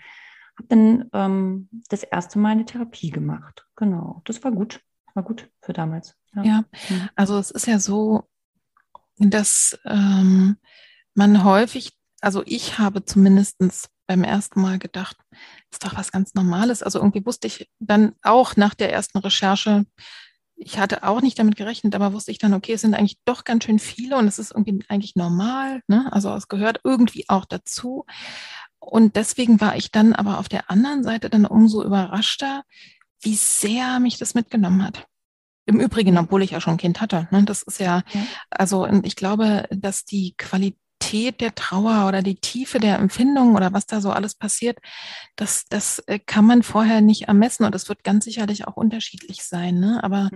habe 0.57 0.67
dann 0.69 1.09
ähm, 1.11 1.69
das 1.89 2.03
erste 2.03 2.39
Mal 2.39 2.51
eine 2.51 2.65
Therapie 2.65 3.09
gemacht. 3.09 3.67
Genau, 3.75 4.21
das 4.23 4.41
war 4.41 4.51
gut, 4.51 4.79
war 5.15 5.23
gut 5.23 5.49
für 5.61 5.73
damals. 5.73 6.15
Ja, 6.33 6.43
ja. 6.43 6.65
Mhm. 6.89 7.09
also 7.15 7.37
es 7.37 7.51
ist 7.51 7.67
ja 7.67 7.79
so, 7.79 8.23
dass 9.17 9.77
ähm, 9.83 10.57
man 11.13 11.43
häufig, 11.43 11.97
also 12.21 12.41
ich 12.45 12.79
habe 12.79 13.03
zumindest 13.03 13.57
beim 14.07 14.23
ersten 14.23 14.61
Mal 14.61 14.79
gedacht, 14.79 15.17
das 15.29 15.39
ist 15.73 15.85
doch 15.85 15.97
was 15.97 16.11
ganz 16.13 16.35
Normales. 16.35 16.83
Also 16.83 16.99
irgendwie 16.99 17.25
wusste 17.25 17.47
ich 17.47 17.69
dann 17.79 18.13
auch 18.21 18.55
nach 18.55 18.75
der 18.75 18.93
ersten 18.93 19.17
Recherche, 19.17 19.85
ich 20.55 20.77
hatte 20.77 21.03
auch 21.03 21.21
nicht 21.21 21.37
damit 21.37 21.55
gerechnet, 21.55 21.95
aber 21.95 22.13
wusste 22.13 22.31
ich 22.31 22.37
dann, 22.37 22.53
okay, 22.53 22.73
es 22.73 22.81
sind 22.81 22.93
eigentlich 22.93 23.19
doch 23.25 23.43
ganz 23.43 23.65
schön 23.65 23.79
viele 23.79 24.17
und 24.17 24.27
es 24.27 24.39
ist 24.39 24.51
irgendwie 24.51 24.83
eigentlich 24.87 25.15
normal. 25.15 25.81
Ne? 25.87 26.11
Also 26.11 26.33
es 26.33 26.47
gehört 26.47 26.79
irgendwie 26.83 27.25
auch 27.27 27.45
dazu. 27.45 28.05
Und 28.79 29.15
deswegen 29.15 29.59
war 29.59 29.75
ich 29.75 29.91
dann 29.91 30.13
aber 30.13 30.39
auf 30.39 30.47
der 30.47 30.69
anderen 30.69 31.03
Seite 31.03 31.29
dann 31.29 31.45
umso 31.45 31.83
überraschter, 31.83 32.63
wie 33.21 33.35
sehr 33.35 33.99
mich 33.99 34.17
das 34.17 34.33
mitgenommen 34.33 34.83
hat. 34.83 35.07
Im 35.65 35.79
Übrigen, 35.79 36.17
obwohl 36.17 36.43
ich 36.43 36.51
ja 36.51 36.61
schon 36.61 36.75
ein 36.75 36.79
Kind 36.79 37.01
hatte. 37.01 37.27
Ne? 37.31 37.43
Das 37.43 37.63
ist 37.63 37.79
ja, 37.79 38.03
ja. 38.13 38.21
also 38.51 38.87
ich 39.03 39.15
glaube, 39.15 39.67
dass 39.71 40.05
die 40.05 40.35
Qualität 40.37 40.79
Intensität 41.15 41.41
der 41.41 41.55
Trauer 41.55 42.07
oder 42.07 42.21
die 42.21 42.35
Tiefe 42.35 42.79
der 42.79 42.99
Empfindung 42.99 43.55
oder 43.55 43.73
was 43.73 43.85
da 43.85 44.01
so 44.01 44.11
alles 44.11 44.35
passiert, 44.35 44.79
das, 45.35 45.65
das 45.69 45.99
äh, 46.07 46.19
kann 46.19 46.45
man 46.45 46.63
vorher 46.63 47.01
nicht 47.01 47.23
ermessen 47.23 47.65
und 47.65 47.75
es 47.75 47.89
wird 47.89 48.03
ganz 48.03 48.25
sicherlich 48.25 48.67
auch 48.67 48.75
unterschiedlich 48.75 49.43
sein. 49.43 49.79
Ne? 49.79 50.03
Aber 50.03 50.29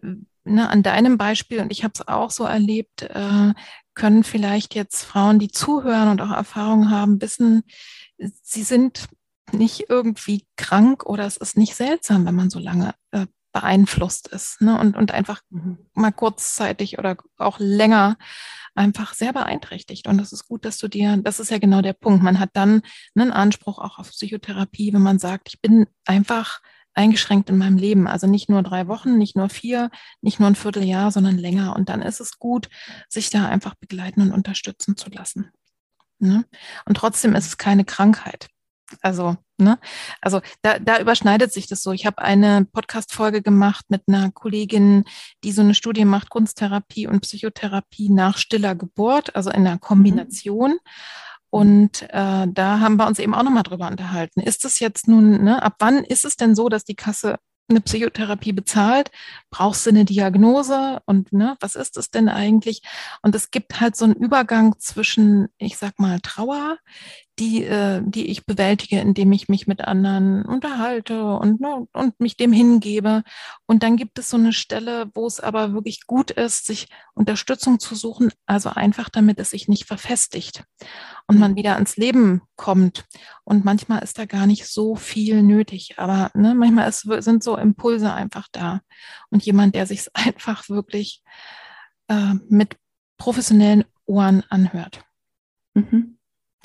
mhm. 0.00 0.26
ne, 0.44 0.68
an 0.68 0.82
deinem 0.82 1.18
Beispiel, 1.18 1.60
und 1.60 1.70
ich 1.70 1.84
habe 1.84 1.92
es 1.94 2.08
auch 2.08 2.30
so 2.30 2.44
erlebt, 2.44 3.02
äh, 3.02 3.52
können 3.94 4.24
vielleicht 4.24 4.74
jetzt 4.74 5.04
Frauen, 5.04 5.38
die 5.38 5.50
zuhören 5.50 6.08
und 6.08 6.20
auch 6.20 6.30
Erfahrungen 6.30 6.90
haben, 6.90 7.20
wissen, 7.20 7.62
sie 8.42 8.62
sind 8.62 9.08
nicht 9.52 9.90
irgendwie 9.90 10.46
krank 10.56 11.04
oder 11.04 11.26
es 11.26 11.36
ist 11.36 11.58
nicht 11.58 11.74
seltsam, 11.74 12.24
wenn 12.24 12.34
man 12.34 12.48
so 12.48 12.58
lange 12.58 12.90
äh, 12.90 13.01
beeinflusst 13.52 14.28
ist 14.28 14.60
ne? 14.60 14.78
und, 14.78 14.96
und 14.96 15.12
einfach 15.12 15.40
mhm. 15.50 15.78
mal 15.94 16.12
kurzzeitig 16.12 16.98
oder 16.98 17.16
auch 17.36 17.58
länger 17.58 18.16
einfach 18.74 19.14
sehr 19.14 19.32
beeinträchtigt. 19.32 20.08
Und 20.08 20.18
das 20.18 20.32
ist 20.32 20.48
gut, 20.48 20.64
dass 20.64 20.78
du 20.78 20.88
dir, 20.88 21.18
das 21.18 21.40
ist 21.40 21.50
ja 21.50 21.58
genau 21.58 21.82
der 21.82 21.92
Punkt. 21.92 22.22
Man 22.22 22.38
hat 22.38 22.50
dann 22.54 22.82
einen 23.14 23.30
Anspruch 23.30 23.78
auch 23.78 23.98
auf 23.98 24.10
Psychotherapie, 24.10 24.92
wenn 24.92 25.02
man 25.02 25.18
sagt, 25.18 25.48
ich 25.48 25.60
bin 25.60 25.86
einfach 26.06 26.60
eingeschränkt 26.94 27.50
in 27.50 27.58
meinem 27.58 27.76
Leben. 27.76 28.06
Also 28.06 28.26
nicht 28.26 28.48
nur 28.48 28.62
drei 28.62 28.86
Wochen, 28.88 29.18
nicht 29.18 29.36
nur 29.36 29.48
vier, 29.48 29.90
nicht 30.20 30.40
nur 30.40 30.48
ein 30.48 30.54
Vierteljahr, 30.54 31.10
sondern 31.10 31.38
länger. 31.38 31.76
Und 31.76 31.88
dann 31.88 32.02
ist 32.02 32.20
es 32.20 32.38
gut, 32.38 32.68
sich 33.08 33.30
da 33.30 33.48
einfach 33.48 33.74
begleiten 33.74 34.22
und 34.22 34.32
unterstützen 34.32 34.96
zu 34.96 35.10
lassen. 35.10 35.50
Ne? 36.18 36.44
Und 36.84 36.96
trotzdem 36.96 37.34
ist 37.34 37.46
es 37.46 37.58
keine 37.58 37.84
Krankheit. 37.84 38.48
Also, 39.00 39.36
ne? 39.58 39.78
Also 40.20 40.40
da, 40.62 40.78
da 40.78 41.00
überschneidet 41.00 41.52
sich 41.52 41.66
das 41.66 41.82
so. 41.82 41.92
Ich 41.92 42.06
habe 42.06 42.18
eine 42.18 42.66
Podcast-Folge 42.70 43.42
gemacht 43.42 43.86
mit 43.88 44.02
einer 44.06 44.30
Kollegin, 44.30 45.04
die 45.44 45.52
so 45.52 45.62
eine 45.62 45.74
Studie 45.74 46.04
macht, 46.04 46.30
Kunsttherapie 46.30 47.06
und 47.06 47.20
Psychotherapie 47.20 48.08
nach 48.10 48.38
stiller 48.38 48.74
Geburt, 48.74 49.34
also 49.34 49.50
in 49.50 49.66
einer 49.66 49.78
Kombination. 49.78 50.72
Mhm. 50.72 50.78
Und 51.50 52.02
äh, 52.04 52.46
da 52.48 52.80
haben 52.80 52.96
wir 52.96 53.06
uns 53.06 53.18
eben 53.18 53.34
auch 53.34 53.42
nochmal 53.42 53.62
drüber 53.62 53.88
unterhalten. 53.88 54.40
Ist 54.40 54.64
es 54.64 54.78
jetzt 54.80 55.06
nun, 55.06 55.44
ne, 55.44 55.62
ab 55.62 55.74
wann 55.80 56.02
ist 56.02 56.24
es 56.24 56.36
denn 56.36 56.54
so, 56.54 56.70
dass 56.70 56.84
die 56.84 56.94
Kasse 56.94 57.36
eine 57.68 57.80
Psychotherapie 57.80 58.52
bezahlt, 58.52 59.10
brauchst 59.50 59.86
du 59.86 59.90
eine 59.90 60.04
Diagnose 60.04 61.00
und 61.06 61.32
ne, 61.32 61.56
was 61.60 61.74
ist 61.74 61.96
es 61.96 62.10
denn 62.10 62.28
eigentlich? 62.28 62.82
Und 63.22 63.34
es 63.34 63.50
gibt 63.50 63.80
halt 63.80 63.96
so 63.96 64.04
einen 64.04 64.14
Übergang 64.14 64.78
zwischen, 64.78 65.48
ich 65.58 65.76
sag 65.76 65.98
mal, 65.98 66.20
Trauer, 66.20 66.78
die, 67.38 67.64
äh, 67.64 68.02
die 68.04 68.26
ich 68.26 68.44
bewältige, 68.44 69.00
indem 69.00 69.32
ich 69.32 69.48
mich 69.48 69.66
mit 69.66 69.80
anderen 69.82 70.44
unterhalte 70.44 71.24
und, 71.24 71.60
ne, 71.60 71.86
und 71.92 72.20
mich 72.20 72.36
dem 72.36 72.52
hingebe. 72.52 73.22
Und 73.66 73.82
dann 73.82 73.96
gibt 73.96 74.18
es 74.18 74.30
so 74.30 74.36
eine 74.36 74.52
Stelle, 74.52 75.10
wo 75.14 75.26
es 75.26 75.40
aber 75.40 75.72
wirklich 75.72 76.06
gut 76.06 76.30
ist, 76.30 76.66
sich 76.66 76.88
Unterstützung 77.14 77.80
zu 77.80 77.94
suchen, 77.94 78.32
also 78.46 78.68
einfach 78.70 79.08
damit 79.08 79.38
es 79.38 79.50
sich 79.50 79.66
nicht 79.66 79.86
verfestigt 79.86 80.64
und 81.26 81.38
man 81.38 81.56
wieder 81.56 81.74
ans 81.74 81.96
Leben 81.96 82.42
kommt. 82.56 83.06
Und 83.44 83.64
manchmal 83.64 84.02
ist 84.02 84.18
da 84.18 84.26
gar 84.26 84.46
nicht 84.46 84.66
so 84.66 84.94
viel 84.94 85.42
nötig, 85.42 85.94
aber 85.98 86.30
ne, 86.34 86.54
manchmal 86.54 86.88
ist, 86.88 87.00
sind 87.00 87.42
so 87.42 87.56
Impulse 87.56 88.12
einfach 88.12 88.48
da. 88.52 88.80
Und 89.30 89.44
jemand, 89.44 89.74
der 89.74 89.86
sich 89.86 90.06
einfach 90.14 90.68
wirklich 90.68 91.22
äh, 92.08 92.34
mit 92.48 92.76
professionellen 93.16 93.84
Ohren 94.04 94.42
anhört. 94.50 95.02
Mhm. 95.74 96.18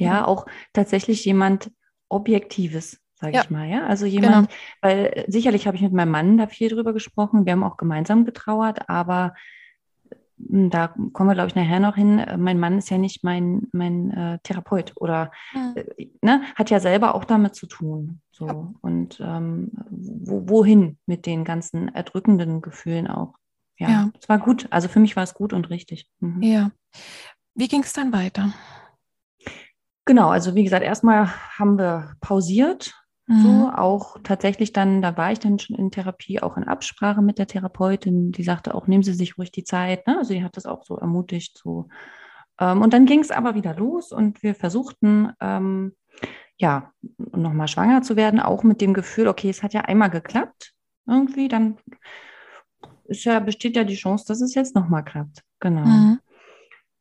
Ja, 0.06 0.26
auch 0.26 0.46
tatsächlich 0.74 1.26
jemand 1.26 1.72
Objektives, 2.10 3.02
sage 3.16 3.36
ja. 3.36 3.42
ich 3.42 3.50
mal. 3.50 3.68
Ja, 3.68 3.86
also 3.86 4.06
jemand, 4.06 4.50
genau. 4.50 4.60
weil 4.82 5.06
äh, 5.14 5.32
sicherlich 5.32 5.68
habe 5.68 5.78
ich 5.78 5.84
mit 5.84 5.94
meinem 5.94 6.12
Mann 6.12 6.38
da 6.38 6.48
viel 6.48 6.70
drüber 6.70 6.94
gesprochen. 6.94 7.46
Wir 7.46 7.54
haben 7.54 7.64
auch 7.64 7.78
gemeinsam 7.78 8.26
getrauert, 8.26 8.90
aber 8.90 9.34
hm, 10.38 10.70
da 10.70 10.88
kommen 11.14 11.30
wir, 11.30 11.34
glaube 11.34 11.48
ich, 11.48 11.56
nachher 11.56 11.80
noch 11.80 11.96
hin. 11.96 12.20
Äh, 12.20 12.38
mein 12.38 12.60
Mann 12.60 12.78
ist 12.78 12.90
ja 12.90 12.98
nicht 12.98 13.24
mein, 13.24 13.68
mein 13.72 14.12
äh, 14.12 14.40
Therapeut 14.44 14.94
oder 14.96 15.32
mhm. 15.54 15.74
äh, 15.76 16.08
ne, 16.22 16.42
hat 16.56 16.70
ja 16.70 16.80
selber 16.80 17.16
auch 17.16 17.26
damit 17.26 17.56
zu 17.56 17.68
tun. 17.68 18.22
So. 18.32 18.48
Ja. 18.48 18.74
Und 18.82 19.20
ähm, 19.20 19.72
wo, 19.90 20.48
wohin 20.48 20.98
mit 21.06 21.26
den 21.26 21.44
ganzen 21.44 21.94
erdrückenden 21.94 22.62
Gefühlen 22.62 23.08
auch. 23.08 23.34
Ja, 23.80 23.90
ja, 23.90 24.12
es 24.20 24.28
war 24.28 24.40
gut. 24.40 24.68
Also 24.72 24.88
für 24.88 25.00
mich 25.00 25.16
war 25.16 25.24
es 25.24 25.34
gut 25.34 25.54
und 25.54 25.70
richtig. 25.70 26.10
Mhm. 26.20 26.42
Ja. 26.42 26.72
Wie 27.54 27.68
ging 27.68 27.84
es 27.84 27.94
dann 27.94 28.12
weiter? 28.12 28.54
Genau, 30.08 30.30
also 30.30 30.56
wie 30.56 30.64
gesagt, 30.64 30.84
erstmal 30.84 31.28
haben 31.60 31.78
wir 31.78 32.16
pausiert. 32.22 32.94
Mhm. 33.28 33.42
So, 33.42 33.72
auch 33.76 34.18
tatsächlich 34.24 34.72
dann, 34.72 35.02
da 35.02 35.18
war 35.18 35.34
ich 35.34 35.40
dann 35.40 35.60
schon 35.60 35.76
in 35.76 35.92
Therapie, 35.92 36.42
auch 36.42 36.56
in 36.56 36.64
Absprache 36.64 37.22
mit 37.22 37.38
der 37.38 37.48
Therapeutin, 37.48 38.32
die 38.32 38.44
sagte 38.44 38.74
auch, 38.74 38.88
nehmen 38.88 39.04
Sie 39.04 39.14
sich 39.14 39.38
ruhig 39.38 39.52
die 39.52 39.66
Zeit. 39.66 40.08
Ne? 40.08 40.18
Also 40.18 40.30
sie 40.30 40.46
hat 40.46 40.56
das 40.56 40.66
auch 40.66 40.86
so 40.86 40.96
ermutigt. 40.96 41.60
So. 41.62 41.90
Ähm, 42.58 42.82
und 42.82 42.94
dann 42.94 43.06
ging 43.06 43.20
es 43.20 43.32
aber 43.32 43.54
wieder 43.54 43.76
los 43.76 44.14
und 44.14 44.42
wir 44.44 44.56
versuchten, 44.56 45.34
ähm, 45.42 45.94
ja, 46.56 46.94
nochmal 47.18 47.68
schwanger 47.68 48.02
zu 48.02 48.16
werden, 48.16 48.40
auch 48.40 48.64
mit 48.64 48.80
dem 48.80 48.94
Gefühl, 48.94 49.28
okay, 49.28 49.50
es 49.50 49.62
hat 49.62 49.74
ja 49.74 49.82
einmal 49.82 50.10
geklappt, 50.10 50.74
irgendwie, 51.06 51.50
dann 51.50 51.78
ist 53.04 53.26
ja, 53.26 53.42
besteht 53.42 53.76
ja 53.76 53.84
die 53.84 53.96
Chance, 53.96 54.24
dass 54.26 54.40
es 54.40 54.56
jetzt 54.56 54.74
nochmal 54.74 55.04
klappt. 55.04 55.44
Genau. 55.60 55.86
Mhm. 55.86 56.20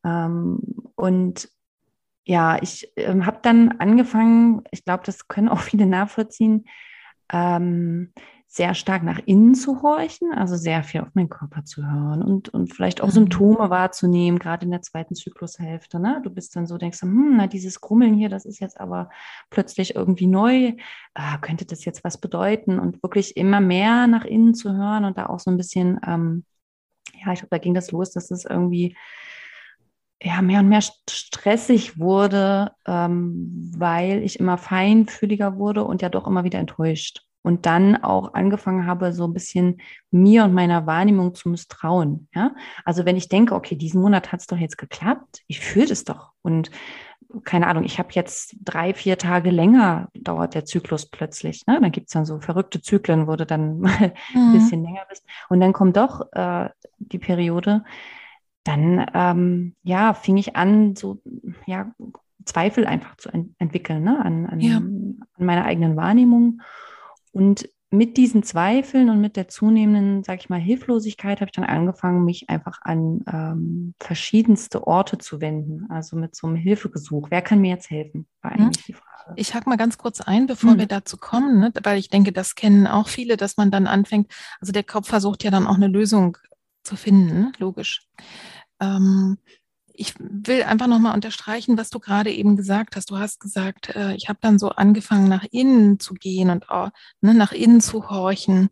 Ähm, 0.05 0.59
und 0.97 1.49
ja, 2.27 2.61
ich 2.61 2.93
ähm, 2.97 3.25
habe 3.25 3.39
dann 3.41 3.77
angefangen, 3.79 4.63
ich 4.73 4.85
glaube, 4.85 5.05
das 5.07 5.29
können 5.29 5.49
auch 5.49 5.61
viele 5.61 5.87
nachvollziehen, 5.87 6.67
ähm, 7.33 8.13
sehr 8.49 8.75
stark 8.75 9.03
nach 9.03 9.21
innen 9.27 9.55
zu 9.55 9.83
horchen, 9.83 10.33
also 10.33 10.57
sehr 10.57 10.83
viel 10.83 11.03
auf 11.03 11.15
meinen 11.15 11.29
Körper 11.29 11.65
zu 11.65 11.85
hören 11.85 12.23
und, 12.23 12.49
und 12.49 12.75
vielleicht 12.75 13.01
auch 13.01 13.09
mhm. 13.09 13.13
Symptome 13.13 13.71
wahrzunehmen, 13.71 14.39
gerade 14.39 14.65
in 14.65 14.71
der 14.73 14.83
zweiten 14.83 15.15
Zyklushälfte. 15.15 16.01
Ne? 16.01 16.21
Du 16.25 16.31
bist 16.31 16.57
dann 16.57 16.67
so, 16.67 16.79
denkst 16.79 17.01
du, 17.01 17.07
hm, 17.07 17.37
na, 17.37 17.47
dieses 17.47 17.81
Grummeln 17.81 18.15
hier, 18.15 18.29
das 18.29 18.45
ist 18.45 18.59
jetzt 18.59 18.81
aber 18.81 19.11
plötzlich 19.51 19.95
irgendwie 19.95 20.27
neu. 20.27 20.73
Ah, 21.15 21.39
könnte 21.39 21.65
das 21.65 21.85
jetzt 21.85 22.03
was 22.03 22.19
bedeuten? 22.19 22.81
Und 22.81 23.03
wirklich 23.03 23.37
immer 23.37 23.61
mehr 23.61 24.07
nach 24.07 24.25
innen 24.25 24.55
zu 24.55 24.73
hören 24.73 25.05
und 25.05 25.19
da 25.19 25.27
auch 25.27 25.39
so 25.39 25.51
ein 25.51 25.57
bisschen, 25.57 26.01
ähm, 26.07 26.45
ja, 27.25 27.33
ich 27.33 27.41
glaube, 27.41 27.51
da 27.51 27.59
ging 27.59 27.75
das 27.75 27.93
los, 27.93 28.11
dass 28.11 28.31
es 28.31 28.45
irgendwie 28.47 28.97
ja, 30.23 30.41
mehr 30.43 30.61
und 30.61 30.69
mehr 30.69 30.83
stressig 30.83 31.99
wurde, 31.99 32.73
ähm, 32.87 33.73
weil 33.77 34.23
ich 34.23 34.41
immer 34.41 34.59
feinfühliger 34.59 35.57
wurde 35.57 35.85
und 35.85 36.03
ja 36.03 36.09
doch 36.09 36.27
immer 36.27 36.45
wieder 36.45 36.59
enttäuscht. 36.59 37.23
Und 37.43 37.65
dann 37.65 38.03
auch 38.03 38.35
angefangen 38.35 38.87
habe, 38.87 39.13
so 39.13 39.25
ein 39.25 39.33
bisschen 39.33 39.81
mir 40.11 40.43
und 40.43 40.53
meiner 40.53 40.85
Wahrnehmung 40.87 41.35
zu 41.35 41.49
misstrauen. 41.49 42.29
Ja? 42.35 42.57
Also 42.85 43.05
wenn 43.05 43.17
ich 43.17 43.29
denke, 43.29 43.55
okay, 43.55 43.77
diesen 43.77 44.03
Monat 44.03 44.33
hat 44.33 44.41
es 44.41 44.49
doch 44.49 44.57
jetzt 44.57 44.79
geklappt, 44.79 45.43
ich 45.47 45.61
fühle 45.61 45.93
es 45.93 46.03
doch. 46.03 46.33
Und 46.43 46.73
keine 47.45 47.69
Ahnung, 47.69 47.85
ich 47.85 47.99
habe 47.99 48.09
jetzt 48.13 48.57
drei, 48.65 48.95
vier 48.95 49.19
Tage 49.19 49.51
länger 49.51 50.09
dauert 50.15 50.55
der 50.55 50.65
Zyklus 50.65 51.07
plötzlich. 51.07 51.67
Ne? 51.67 51.79
Dann 51.81 51.93
gibt 51.93 52.09
es 52.09 52.15
dann 52.15 52.25
so 52.25 52.41
verrückte 52.41 52.81
Zyklen, 52.81 53.27
wo 53.27 53.37
du 53.37 53.47
dann 53.47 53.79
mal 53.81 54.13
mhm. 54.35 54.41
ein 54.41 54.53
bisschen 54.53 54.83
länger 54.83 55.05
bist. 55.09 55.25
Und 55.49 55.61
dann 55.61 55.73
kommt 55.73 55.97
doch 55.97 56.27
äh, 56.33 56.69
die 56.99 57.19
Periode, 57.19 57.85
dann 58.67 58.99
ja, 59.83 59.97
ja, 59.97 60.15
fing 60.15 60.37
ich 60.37 60.57
an, 60.57 60.97
so 60.97 61.21
ja, 61.67 61.93
Zweifel 62.45 62.87
einfach 62.87 63.17
zu 63.17 63.29
ent 63.29 63.55
entwickeln 63.59 64.05
ne? 64.05 64.25
an, 64.25 64.47
an, 64.47 64.61
ja. 64.61 64.77
an 64.77 65.27
meiner 65.39 65.65
eigenen 65.65 65.97
Wahrnehmung. 65.97 66.61
Und 67.33 67.69
mit 67.91 68.17
diesen 68.17 68.43
Zweifeln 68.43 69.11
und 69.11 69.21
mit 69.21 69.37
der 69.37 69.49
zunehmenden, 69.49 70.25
sag 70.25 70.41
ich 70.41 70.49
mal, 70.49 70.61
Hilflosigkeit 70.61 71.41
habe 71.41 71.49
ich 71.51 71.57
dann 71.57 71.65
angefangen, 71.65 72.25
mich 72.25 72.51
einfach 72.51 72.79
an 72.83 73.23
ähm, 73.33 73.95
verschiedenste 74.01 74.87
Orte 74.87 75.19
zu 75.19 75.41
wenden. 75.41 75.87
Also 75.91 76.17
mit 76.17 76.35
so 76.35 76.47
einem 76.47 76.57
Hilfegesuch. 76.57 77.29
Wer 77.31 77.43
kann 77.43 77.61
mir 77.61 77.71
jetzt 77.71 77.91
helfen? 77.91 78.27
War 78.43 78.55
mhm. 78.55 78.67
eigentlich 78.67 78.85
die 78.87 78.93
Frage. 78.93 79.35
Ich 79.37 79.55
hake 79.55 79.69
mal 79.69 79.77
ganz 79.77 79.99
kurz 79.99 80.21
ein, 80.21 80.47
bevor 80.47 80.75
mhm. 80.75 80.79
wir 80.79 80.87
dazu 80.87 81.17
kommen, 81.17 81.61
ne? 81.61 81.73
weil 81.83 81.99
ich 81.99 82.09
denke, 82.09 82.33
das 82.33 82.55
kennen 82.55 82.87
auch 82.87 83.09
viele, 83.09 83.37
dass 83.37 83.57
man 83.57 83.71
dann 83.71 83.87
anfängt, 83.87 84.33
also 84.61 84.73
der 84.73 84.85
Kopf 84.85 85.09
versucht 85.09 85.43
ja 85.43 85.51
dann 85.51 85.67
auch 85.67 85.77
eine 85.77 85.89
Lösung 85.89 86.37
zu 86.87 86.97
finden, 86.97 87.53
logisch. 87.59 88.09
Ähm, 88.81 89.39
ich 89.99 90.15
will 90.19 90.63
einfach 90.63 90.87
nochmal 90.87 91.15
unterstreichen, 91.15 91.79
was 91.79 91.91
du 91.91 91.99
gerade 91.99 92.31
eben 92.31 92.57
gesagt 92.57 92.97
hast. 92.97 93.11
Du 93.11 93.19
hast 93.19 93.41
gesagt, 93.41 93.95
äh, 93.97 94.15
ich 94.15 94.29
habe 94.29 94.39
dann 94.43 94.59
so 94.59 94.69
angefangen, 94.71 95.29
nach 95.29 95.45
innen 95.51 95.99
zu 95.99 96.15
gehen 96.15 96.51
und 96.51 96.69
auch, 96.71 96.91
ne, 97.21 97.35
nach 97.35 97.53
innen 97.53 97.81
zu 97.81 98.09
horchen. 98.11 98.69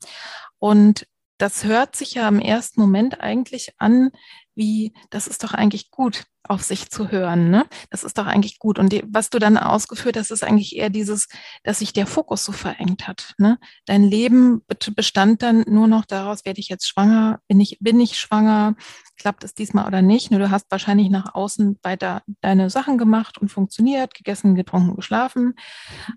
Und 0.59 1.07
das 1.39 1.65
hört 1.65 1.97
sich 1.97 2.15
ja 2.15 2.29
im 2.29 2.41
ersten 2.41 2.81
Moment 2.81 3.21
eigentlich 3.21 3.73
an, 3.79 4.11
wie, 4.55 4.93
das 5.11 5.27
ist 5.27 5.43
doch 5.45 5.53
eigentlich 5.53 5.91
gut. 5.91 6.25
Auf 6.49 6.63
sich 6.63 6.91
zu 6.91 7.11
hören. 7.11 7.51
Ne? 7.51 7.65
Das 7.91 8.05
ist 8.05 8.19
doch 8.19 8.27
eigentlich 8.27 8.59
gut. 8.59 8.79
Und 8.79 8.93
die, 8.93 9.03
was 9.09 9.31
du 9.31 9.39
dann 9.39 9.57
ausgeführt 9.57 10.17
hast, 10.17 10.31
ist 10.31 10.45
eigentlich 10.45 10.77
eher 10.77 10.91
dieses, 10.91 11.29
dass 11.63 11.79
sich 11.79 11.93
der 11.93 12.07
Fokus 12.07 12.45
so 12.45 12.53
verengt 12.53 13.09
hat. 13.09 13.35
Ne? 13.39 13.59
Dein 13.87 14.03
Leben 14.03 14.63
bestand 14.95 15.43
dann 15.43 15.65
nur 15.67 15.87
noch 15.87 16.05
daraus, 16.05 16.45
werde 16.45 16.61
ich 16.61 16.69
jetzt 16.69 16.87
schwanger, 16.87 17.41
bin 17.49 17.61
ich, 17.61 17.79
bin 17.81 18.01
ich 18.01 18.19
schwanger, 18.19 18.75
klappt 19.17 19.45
es 19.45 19.55
diesmal 19.55 19.87
oder 19.87 20.03
nicht. 20.03 20.31
Nur 20.31 20.41
du 20.41 20.51
hast 20.51 20.67
wahrscheinlich 20.71 21.09
nach 21.09 21.35
außen 21.35 21.79
weiter 21.83 22.23
deine 22.41 22.69
Sachen 22.71 22.99
gemacht 22.99 23.39
und 23.39 23.51
funktioniert, 23.51 24.15
gegessen, 24.15 24.55
getrunken, 24.55 24.97
geschlafen. 24.97 25.55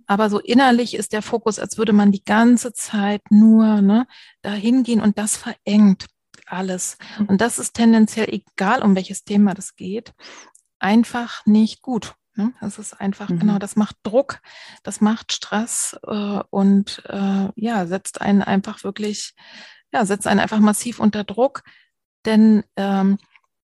Aber 0.07 0.29
so 0.29 0.39
innerlich 0.39 0.95
ist 0.95 1.13
der 1.13 1.21
Fokus, 1.21 1.59
als 1.59 1.77
würde 1.77 1.93
man 1.93 2.11
die 2.11 2.23
ganze 2.23 2.73
Zeit 2.73 3.21
nur 3.29 3.81
ne, 3.81 4.07
dahin 4.41 4.83
gehen 4.83 5.01
und 5.01 5.17
das 5.17 5.37
verengt 5.37 6.07
alles. 6.47 6.97
Und 7.27 7.41
das 7.41 7.59
ist 7.59 7.73
tendenziell, 7.73 8.27
egal 8.29 8.81
um 8.81 8.95
welches 8.95 9.23
Thema 9.23 9.53
das 9.53 9.75
geht, 9.75 10.13
einfach 10.79 11.45
nicht 11.45 11.81
gut. 11.81 12.15
Ne? 12.35 12.53
Das 12.61 12.77
ist 12.77 12.93
einfach, 12.93 13.29
mhm. 13.29 13.39
genau, 13.39 13.59
das 13.59 13.75
macht 13.75 13.95
Druck, 14.03 14.39
das 14.83 15.01
macht 15.01 15.33
Stress 15.33 15.97
äh, 16.05 16.39
und 16.49 17.03
äh, 17.05 17.49
ja, 17.55 17.87
setzt 17.87 18.21
einen 18.21 18.43
einfach 18.43 18.83
wirklich, 18.83 19.33
ja, 19.91 20.05
setzt 20.05 20.27
einen 20.27 20.39
einfach 20.39 20.59
massiv 20.59 20.99
unter 20.99 21.23
Druck. 21.23 21.63
Denn 22.25 22.63
ähm, 22.75 23.17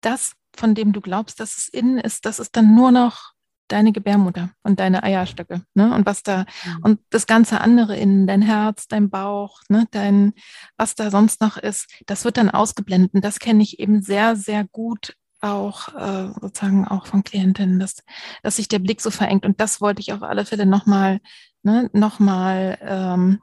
das, 0.01 0.33
von 0.55 0.75
dem 0.75 0.93
du 0.93 1.01
glaubst, 1.01 1.39
dass 1.39 1.57
es 1.57 1.67
innen 1.67 1.97
ist, 1.97 2.25
das 2.25 2.39
ist 2.39 2.55
dann 2.55 2.73
nur 2.73 2.91
noch 2.91 3.33
deine 3.67 3.91
Gebärmutter 3.91 4.49
und 4.63 4.80
deine 4.80 5.04
Eierstöcke, 5.04 5.62
ne? 5.73 5.93
Und 5.93 6.06
was 6.06 6.23
da, 6.23 6.45
mhm. 6.65 6.80
und 6.82 6.99
das 7.10 7.28
ganze 7.28 7.62
andere 7.62 7.95
in 7.95 8.28
dein 8.28 8.41
Herz, 8.41 8.88
dein 8.88 9.10
Bauch, 9.10 9.62
ne, 9.69 9.88
dein, 9.91 10.34
was 10.78 10.95
da 10.95 11.10
sonst 11.12 11.41
noch 11.41 11.58
ist, 11.58 11.88
das 12.06 12.26
wird 12.26 12.38
dann 12.38 12.49
ausgeblendet. 12.49 13.13
Und 13.13 13.23
das 13.23 13.39
kenne 13.39 13.63
ich 13.63 13.80
eben 13.80 14.02
sehr, 14.02 14.36
sehr 14.36 14.65
gut 14.65 15.15
auch 15.43 15.93
äh, 15.95 16.32
sozusagen 16.39 16.88
auch 16.88 17.06
von 17.06 17.23
Klientinnen, 17.23 17.78
dass, 17.78 18.04
dass 18.43 18.56
sich 18.56 18.69
der 18.69 18.80
Blick 18.80 19.02
so 19.02 19.12
verengt. 19.12 19.45
Und 19.45 19.60
das 19.60 19.82
wollte 19.82 20.02
ich 20.02 20.13
auf 20.13 20.23
alle 20.23 20.45
Fälle 20.45 20.65
nochmal, 20.65 21.19
ne, 21.63 21.89
nochmal 21.93 22.78
ähm, 22.82 23.39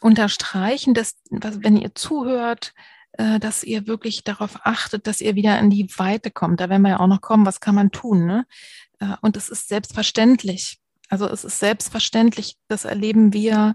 unterstreichen, 0.00 0.92
dass, 0.92 1.14
wenn 1.30 1.76
ihr 1.76 1.94
zuhört, 1.94 2.74
äh, 3.12 3.38
dass 3.38 3.62
ihr 3.62 3.86
wirklich 3.86 4.24
darauf 4.24 4.58
achtet, 4.64 5.06
dass 5.06 5.20
ihr 5.20 5.36
wieder 5.36 5.58
in 5.58 5.70
die 5.70 5.88
Weite 5.96 6.30
kommt. 6.30 6.60
Da 6.60 6.68
werden 6.68 6.82
wir 6.82 6.90
ja 6.90 7.00
auch 7.00 7.06
noch 7.06 7.20
kommen, 7.20 7.46
was 7.46 7.60
kann 7.60 7.74
man 7.74 7.90
tun. 7.90 8.26
Ne? 8.26 8.46
Äh, 9.02 9.16
und 9.20 9.36
es 9.36 9.48
ist 9.48 9.68
selbstverständlich. 9.68 10.78
Also 11.08 11.28
es 11.28 11.44
ist 11.44 11.58
selbstverständlich, 11.58 12.56
das 12.68 12.84
erleben 12.84 13.32
wir 13.32 13.74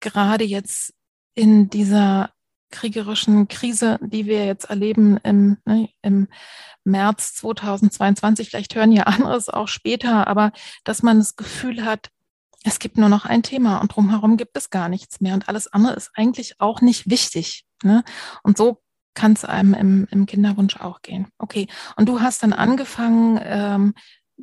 gerade 0.00 0.44
jetzt 0.44 0.92
in 1.34 1.70
dieser 1.70 2.30
kriegerischen 2.70 3.48
Krise, 3.48 3.98
die 4.02 4.26
wir 4.26 4.44
jetzt 4.44 4.68
erleben 4.68 5.16
im, 5.22 5.56
ne, 5.64 5.88
im 6.02 6.28
März 6.84 7.34
2022. 7.36 8.50
Vielleicht 8.50 8.74
hören 8.74 8.92
ja 8.92 9.04
anderes 9.04 9.48
auch 9.48 9.68
später, 9.68 10.26
aber 10.26 10.52
dass 10.84 11.02
man 11.02 11.18
das 11.18 11.36
Gefühl 11.36 11.84
hat, 11.84 12.10
es 12.64 12.78
gibt 12.78 12.98
nur 12.98 13.08
noch 13.08 13.24
ein 13.24 13.42
Thema 13.42 13.78
und 13.78 13.94
drumherum 13.94 14.36
gibt 14.36 14.56
es 14.56 14.68
gar 14.68 14.88
nichts 14.88 15.20
mehr 15.20 15.34
und 15.34 15.48
alles 15.48 15.72
andere 15.72 15.94
ist 15.94 16.10
eigentlich 16.14 16.60
auch 16.60 16.82
nicht 16.82 17.08
wichtig. 17.08 17.64
Ne? 17.82 18.04
Und 18.42 18.58
so 18.58 18.82
kann 19.14 19.32
es 19.32 19.44
einem 19.44 19.74
im, 19.74 20.06
im 20.10 20.26
Kinderwunsch 20.26 20.76
auch 20.76 21.02
gehen. 21.02 21.28
Okay, 21.38 21.66
und 21.96 22.08
du 22.08 22.20
hast 22.20 22.42
dann 22.42 22.52
angefangen, 22.52 23.40
ähm, 23.42 23.94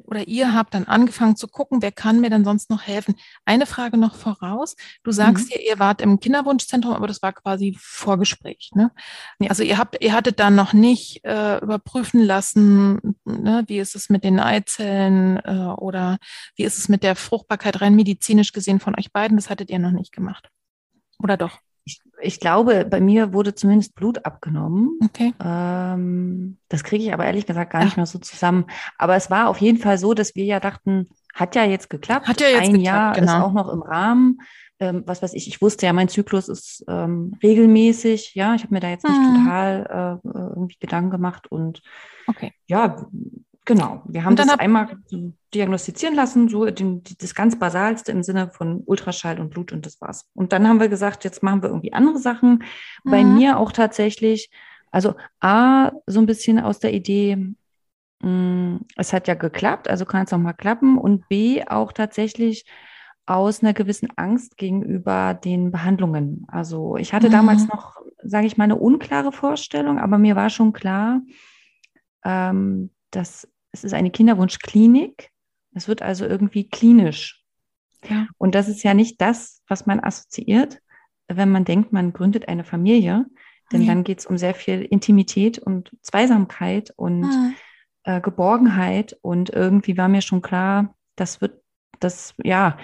oder 0.03 0.27
ihr 0.27 0.53
habt 0.53 0.73
dann 0.73 0.85
angefangen 0.85 1.35
zu 1.35 1.47
gucken, 1.47 1.81
wer 1.81 1.91
kann 1.91 2.19
mir 2.19 2.29
denn 2.29 2.43
sonst 2.43 2.69
noch 2.69 2.83
helfen. 2.83 3.15
Eine 3.45 3.65
Frage 3.65 3.97
noch 3.97 4.15
voraus. 4.15 4.75
Du 5.03 5.11
sagst 5.11 5.45
mhm. 5.45 5.51
ja, 5.55 5.71
ihr 5.71 5.79
wart 5.79 6.01
im 6.01 6.19
Kinderwunschzentrum, 6.19 6.93
aber 6.93 7.07
das 7.07 7.21
war 7.21 7.33
quasi 7.33 7.75
Vorgespräch. 7.79 8.71
Ne? 8.75 8.91
Ja. 9.39 9.49
Also 9.49 9.63
ihr 9.63 9.77
habt, 9.77 10.03
ihr 10.03 10.13
hattet 10.13 10.39
dann 10.39 10.55
noch 10.55 10.73
nicht 10.73 11.23
äh, 11.23 11.57
überprüfen 11.59 12.21
lassen, 12.21 13.15
ne? 13.25 13.63
wie 13.67 13.79
ist 13.79 13.95
es 13.95 14.09
mit 14.09 14.23
den 14.23 14.39
Eizellen 14.39 15.37
äh, 15.43 15.73
oder 15.77 16.17
wie 16.55 16.63
ist 16.63 16.77
es 16.77 16.89
mit 16.89 17.03
der 17.03 17.15
Fruchtbarkeit 17.15 17.81
rein 17.81 17.95
medizinisch 17.95 18.51
gesehen 18.51 18.79
von 18.79 18.95
euch 18.97 19.11
beiden. 19.11 19.37
Das 19.37 19.49
hattet 19.49 19.69
ihr 19.69 19.79
noch 19.79 19.91
nicht 19.91 20.11
gemacht. 20.11 20.49
Oder 21.19 21.37
doch? 21.37 21.59
Ich, 21.85 22.01
ich 22.21 22.39
glaube, 22.39 22.85
bei 22.85 22.99
mir 22.99 23.33
wurde 23.33 23.55
zumindest 23.55 23.95
Blut 23.95 24.25
abgenommen. 24.25 24.99
Okay. 25.03 25.33
Ähm, 25.43 26.57
das 26.67 26.83
kriege 26.83 27.03
ich 27.03 27.13
aber 27.13 27.25
ehrlich 27.25 27.45
gesagt 27.45 27.71
gar 27.71 27.81
Ach. 27.81 27.85
nicht 27.85 27.97
mehr 27.97 28.05
so 28.05 28.19
zusammen. 28.19 28.65
Aber 28.97 29.15
es 29.15 29.29
war 29.29 29.49
auf 29.49 29.59
jeden 29.59 29.77
Fall 29.77 29.97
so, 29.97 30.13
dass 30.13 30.35
wir 30.35 30.45
ja 30.45 30.59
dachten, 30.59 31.07
hat 31.33 31.55
ja 31.55 31.63
jetzt 31.63 31.89
geklappt. 31.89 32.27
Hat 32.27 32.41
ja 32.41 32.47
jetzt 32.47 32.67
Ein 32.67 32.73
geklappt, 32.73 32.85
Jahr 32.85 33.13
genau. 33.13 33.37
ist 33.37 33.43
auch 33.43 33.53
noch 33.53 33.71
im 33.71 33.81
Rahmen. 33.81 34.39
Ähm, 34.79 35.03
was 35.05 35.21
weiß 35.21 35.33
ich, 35.33 35.47
ich 35.47 35.61
wusste 35.61 35.85
ja, 35.85 35.93
mein 35.93 36.09
Zyklus 36.09 36.49
ist 36.49 36.83
ähm, 36.89 37.37
regelmäßig. 37.41 38.35
Ja, 38.35 38.55
ich 38.55 38.63
habe 38.63 38.73
mir 38.73 38.81
da 38.81 38.89
jetzt 38.89 39.07
nicht 39.07 39.17
mhm. 39.17 39.43
total 39.45 40.19
äh, 40.25 40.27
irgendwie 40.27 40.77
Gedanken 40.79 41.11
gemacht 41.11 41.47
und 41.49 41.81
okay. 42.27 42.51
ja, 42.65 43.07
Genau, 43.65 44.03
wir 44.05 44.23
haben 44.23 44.35
das 44.35 44.47
einmal 44.59 44.95
diagnostizieren 45.53 46.13
lassen, 46.13 46.49
so 46.49 46.65
den, 46.65 47.01
das 47.17 47.33
ganz 47.33 47.57
Basalste 47.57 48.11
im 48.11 48.21
Sinne 48.21 48.51
von 48.51 48.83
Ultraschall 48.85 49.39
und 49.39 49.49
Blut 49.49 49.71
und 49.71 49.87
das 49.87 49.99
war's. 49.99 50.29
Und 50.35 50.53
dann 50.53 50.67
haben 50.67 50.79
wir 50.79 50.87
gesagt, 50.87 51.23
jetzt 51.23 51.41
machen 51.41 51.63
wir 51.63 51.69
irgendwie 51.69 51.91
andere 51.91 52.19
Sachen. 52.19 52.63
Mhm. 53.03 53.11
Bei 53.11 53.23
mir 53.23 53.57
auch 53.57 53.71
tatsächlich, 53.71 54.51
also 54.91 55.15
A, 55.39 55.91
so 56.05 56.19
ein 56.19 56.27
bisschen 56.27 56.59
aus 56.59 56.77
der 56.77 56.93
Idee, 56.93 57.37
mh, 58.21 58.29
mm, 58.29 58.85
es 58.97 59.13
hat 59.13 59.27
ja 59.27 59.33
geklappt, 59.33 59.89
also 59.89 60.05
kann 60.05 60.25
es 60.25 60.33
auch 60.33 60.37
mal 60.37 60.53
klappen. 60.53 60.99
Und 60.99 61.27
B, 61.27 61.63
auch 61.65 61.91
tatsächlich 61.91 62.65
aus 63.25 63.63
einer 63.63 63.73
gewissen 63.73 64.09
Angst 64.15 64.57
gegenüber 64.57 65.33
den 65.33 65.71
Behandlungen. 65.71 66.45
Also 66.49 66.97
ich 66.97 67.13
hatte 67.13 67.29
mhm. 67.29 67.33
damals 67.33 67.67
noch, 67.67 67.95
sage 68.21 68.45
ich 68.45 68.57
mal, 68.57 68.65
eine 68.65 68.75
unklare 68.75 69.31
Vorstellung, 69.31 69.97
aber 69.97 70.19
mir 70.19 70.35
war 70.35 70.51
schon 70.51 70.71
klar, 70.71 71.21
ähm, 72.23 72.91
dass 73.09 73.47
es 73.75 73.83
ist 73.83 73.93
eine 73.93 74.09
Kinderwunschklinik. 74.09 75.31
Es 75.73 75.89
wird 75.89 76.01
also 76.01 76.25
irgendwie 76.25 76.69
klinisch. 76.69 77.43
Ja. 78.09 78.27
Und 78.37 78.55
das 78.55 78.69
ist 78.69 78.83
ja 78.83 78.93
nicht 78.93 79.19
das, 79.19 79.61
was 79.67 79.85
man 79.85 79.99
assoziiert, 79.99 80.79
wenn 81.27 81.51
man 81.51 81.65
denkt, 81.65 81.91
man 81.91 82.13
gründet 82.13 82.47
eine 82.47 82.63
Familie. 82.63 83.25
Denn 83.73 83.81
ja. 83.81 83.87
dann 83.87 84.05
geht 84.05 84.19
es 84.19 84.25
um 84.25 84.37
sehr 84.37 84.53
viel 84.53 84.81
Intimität 84.81 85.59
und 85.59 85.91
Zweisamkeit 86.01 86.93
und 86.95 87.23
ja. 88.05 88.17
äh, 88.17 88.21
Geborgenheit. 88.21 89.17
Und 89.21 89.49
irgendwie 89.49 89.97
war 89.97 90.07
mir 90.07 90.21
schon 90.21 90.41
klar, 90.41 90.95
das 91.17 91.41
wird, 91.41 91.61
das, 91.99 92.33
ja, 92.41 92.77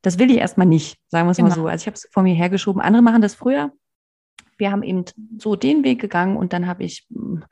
das 0.00 0.18
will 0.18 0.30
ich 0.30 0.38
erstmal 0.38 0.66
nicht, 0.66 0.98
sagen 1.08 1.26
wir 1.26 1.32
es 1.32 1.36
genau. 1.36 1.50
mal 1.50 1.54
so. 1.54 1.66
Also 1.66 1.82
ich 1.82 1.86
habe 1.88 1.96
es 1.96 2.08
vor 2.10 2.22
mir 2.22 2.34
hergeschoben. 2.34 2.80
Andere 2.80 3.02
machen 3.02 3.20
das 3.20 3.34
früher. 3.34 3.72
Wir 4.56 4.70
haben 4.70 4.82
eben 4.82 5.04
so 5.36 5.56
den 5.56 5.84
Weg 5.84 6.00
gegangen 6.00 6.38
und 6.38 6.54
dann 6.54 6.66
habe 6.66 6.84
ich 6.84 7.06
hm, 7.12 7.44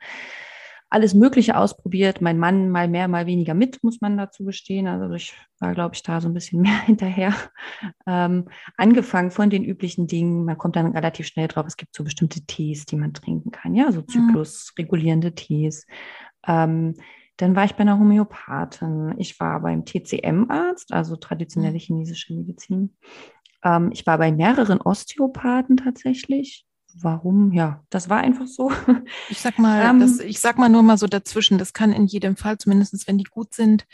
alles 0.89 1.13
Mögliche 1.13 1.57
ausprobiert. 1.57 2.21
Mein 2.21 2.37
Mann 2.37 2.69
mal 2.69 2.87
mehr, 2.87 3.07
mal 3.07 3.25
weniger 3.25 3.53
mit, 3.53 3.83
muss 3.83 3.99
man 3.99 4.17
dazu 4.17 4.45
gestehen. 4.45 4.87
Also 4.87 5.13
ich 5.13 5.33
war, 5.59 5.73
glaube 5.73 5.95
ich, 5.95 6.03
da 6.03 6.21
so 6.21 6.29
ein 6.29 6.33
bisschen 6.33 6.61
mehr 6.61 6.81
hinterher. 6.81 7.33
Ähm, 8.05 8.45
angefangen 8.77 9.31
von 9.31 9.49
den 9.49 9.63
üblichen 9.63 10.07
Dingen. 10.07 10.45
Man 10.45 10.57
kommt 10.57 10.75
dann 10.75 10.91
relativ 10.91 11.27
schnell 11.27 11.47
drauf. 11.47 11.65
Es 11.67 11.77
gibt 11.77 11.95
so 11.95 12.03
bestimmte 12.03 12.41
Tees, 12.41 12.85
die 12.85 12.95
man 12.95 13.13
trinken 13.13 13.51
kann. 13.51 13.75
Ja, 13.75 13.91
so 13.91 14.01
mhm. 14.01 14.07
zyklusregulierende 14.07 15.33
Tees. 15.35 15.85
Ähm, 16.45 16.95
dann 17.35 17.55
war 17.55 17.65
ich 17.65 17.75
bei 17.75 17.81
einer 17.81 17.99
Homöopathin. 17.99 19.13
Ich 19.17 19.39
war 19.39 19.61
beim 19.61 19.85
TCM-Arzt, 19.85 20.91
also 20.91 21.15
traditionelle 21.15 21.73
mhm. 21.73 21.79
chinesische 21.79 22.33
Medizin. 22.33 22.95
Ähm, 23.63 23.89
ich 23.91 24.05
war 24.07 24.17
bei 24.17 24.31
mehreren 24.31 24.81
Osteopathen 24.81 25.77
tatsächlich 25.77 26.66
warum? 27.01 27.51
Ja, 27.51 27.83
das 27.89 28.09
war 28.09 28.19
einfach 28.19 28.47
so. 28.47 28.71
Ich 29.29 29.41
sag 29.41 29.59
mal, 29.59 29.83
ähm, 29.83 29.99
das, 29.99 30.19
ich 30.19 30.39
sag 30.39 30.57
mal 30.57 30.69
nur 30.69 30.83
mal 30.83 30.97
so 30.97 31.07
dazwischen, 31.07 31.57
das 31.57 31.73
kann 31.73 31.91
in 31.91 32.05
jedem 32.05 32.35
Fall, 32.35 32.57
zumindest 32.57 33.07
wenn 33.07 33.17
die 33.17 33.25
gut 33.25 33.53
sind, 33.53 33.85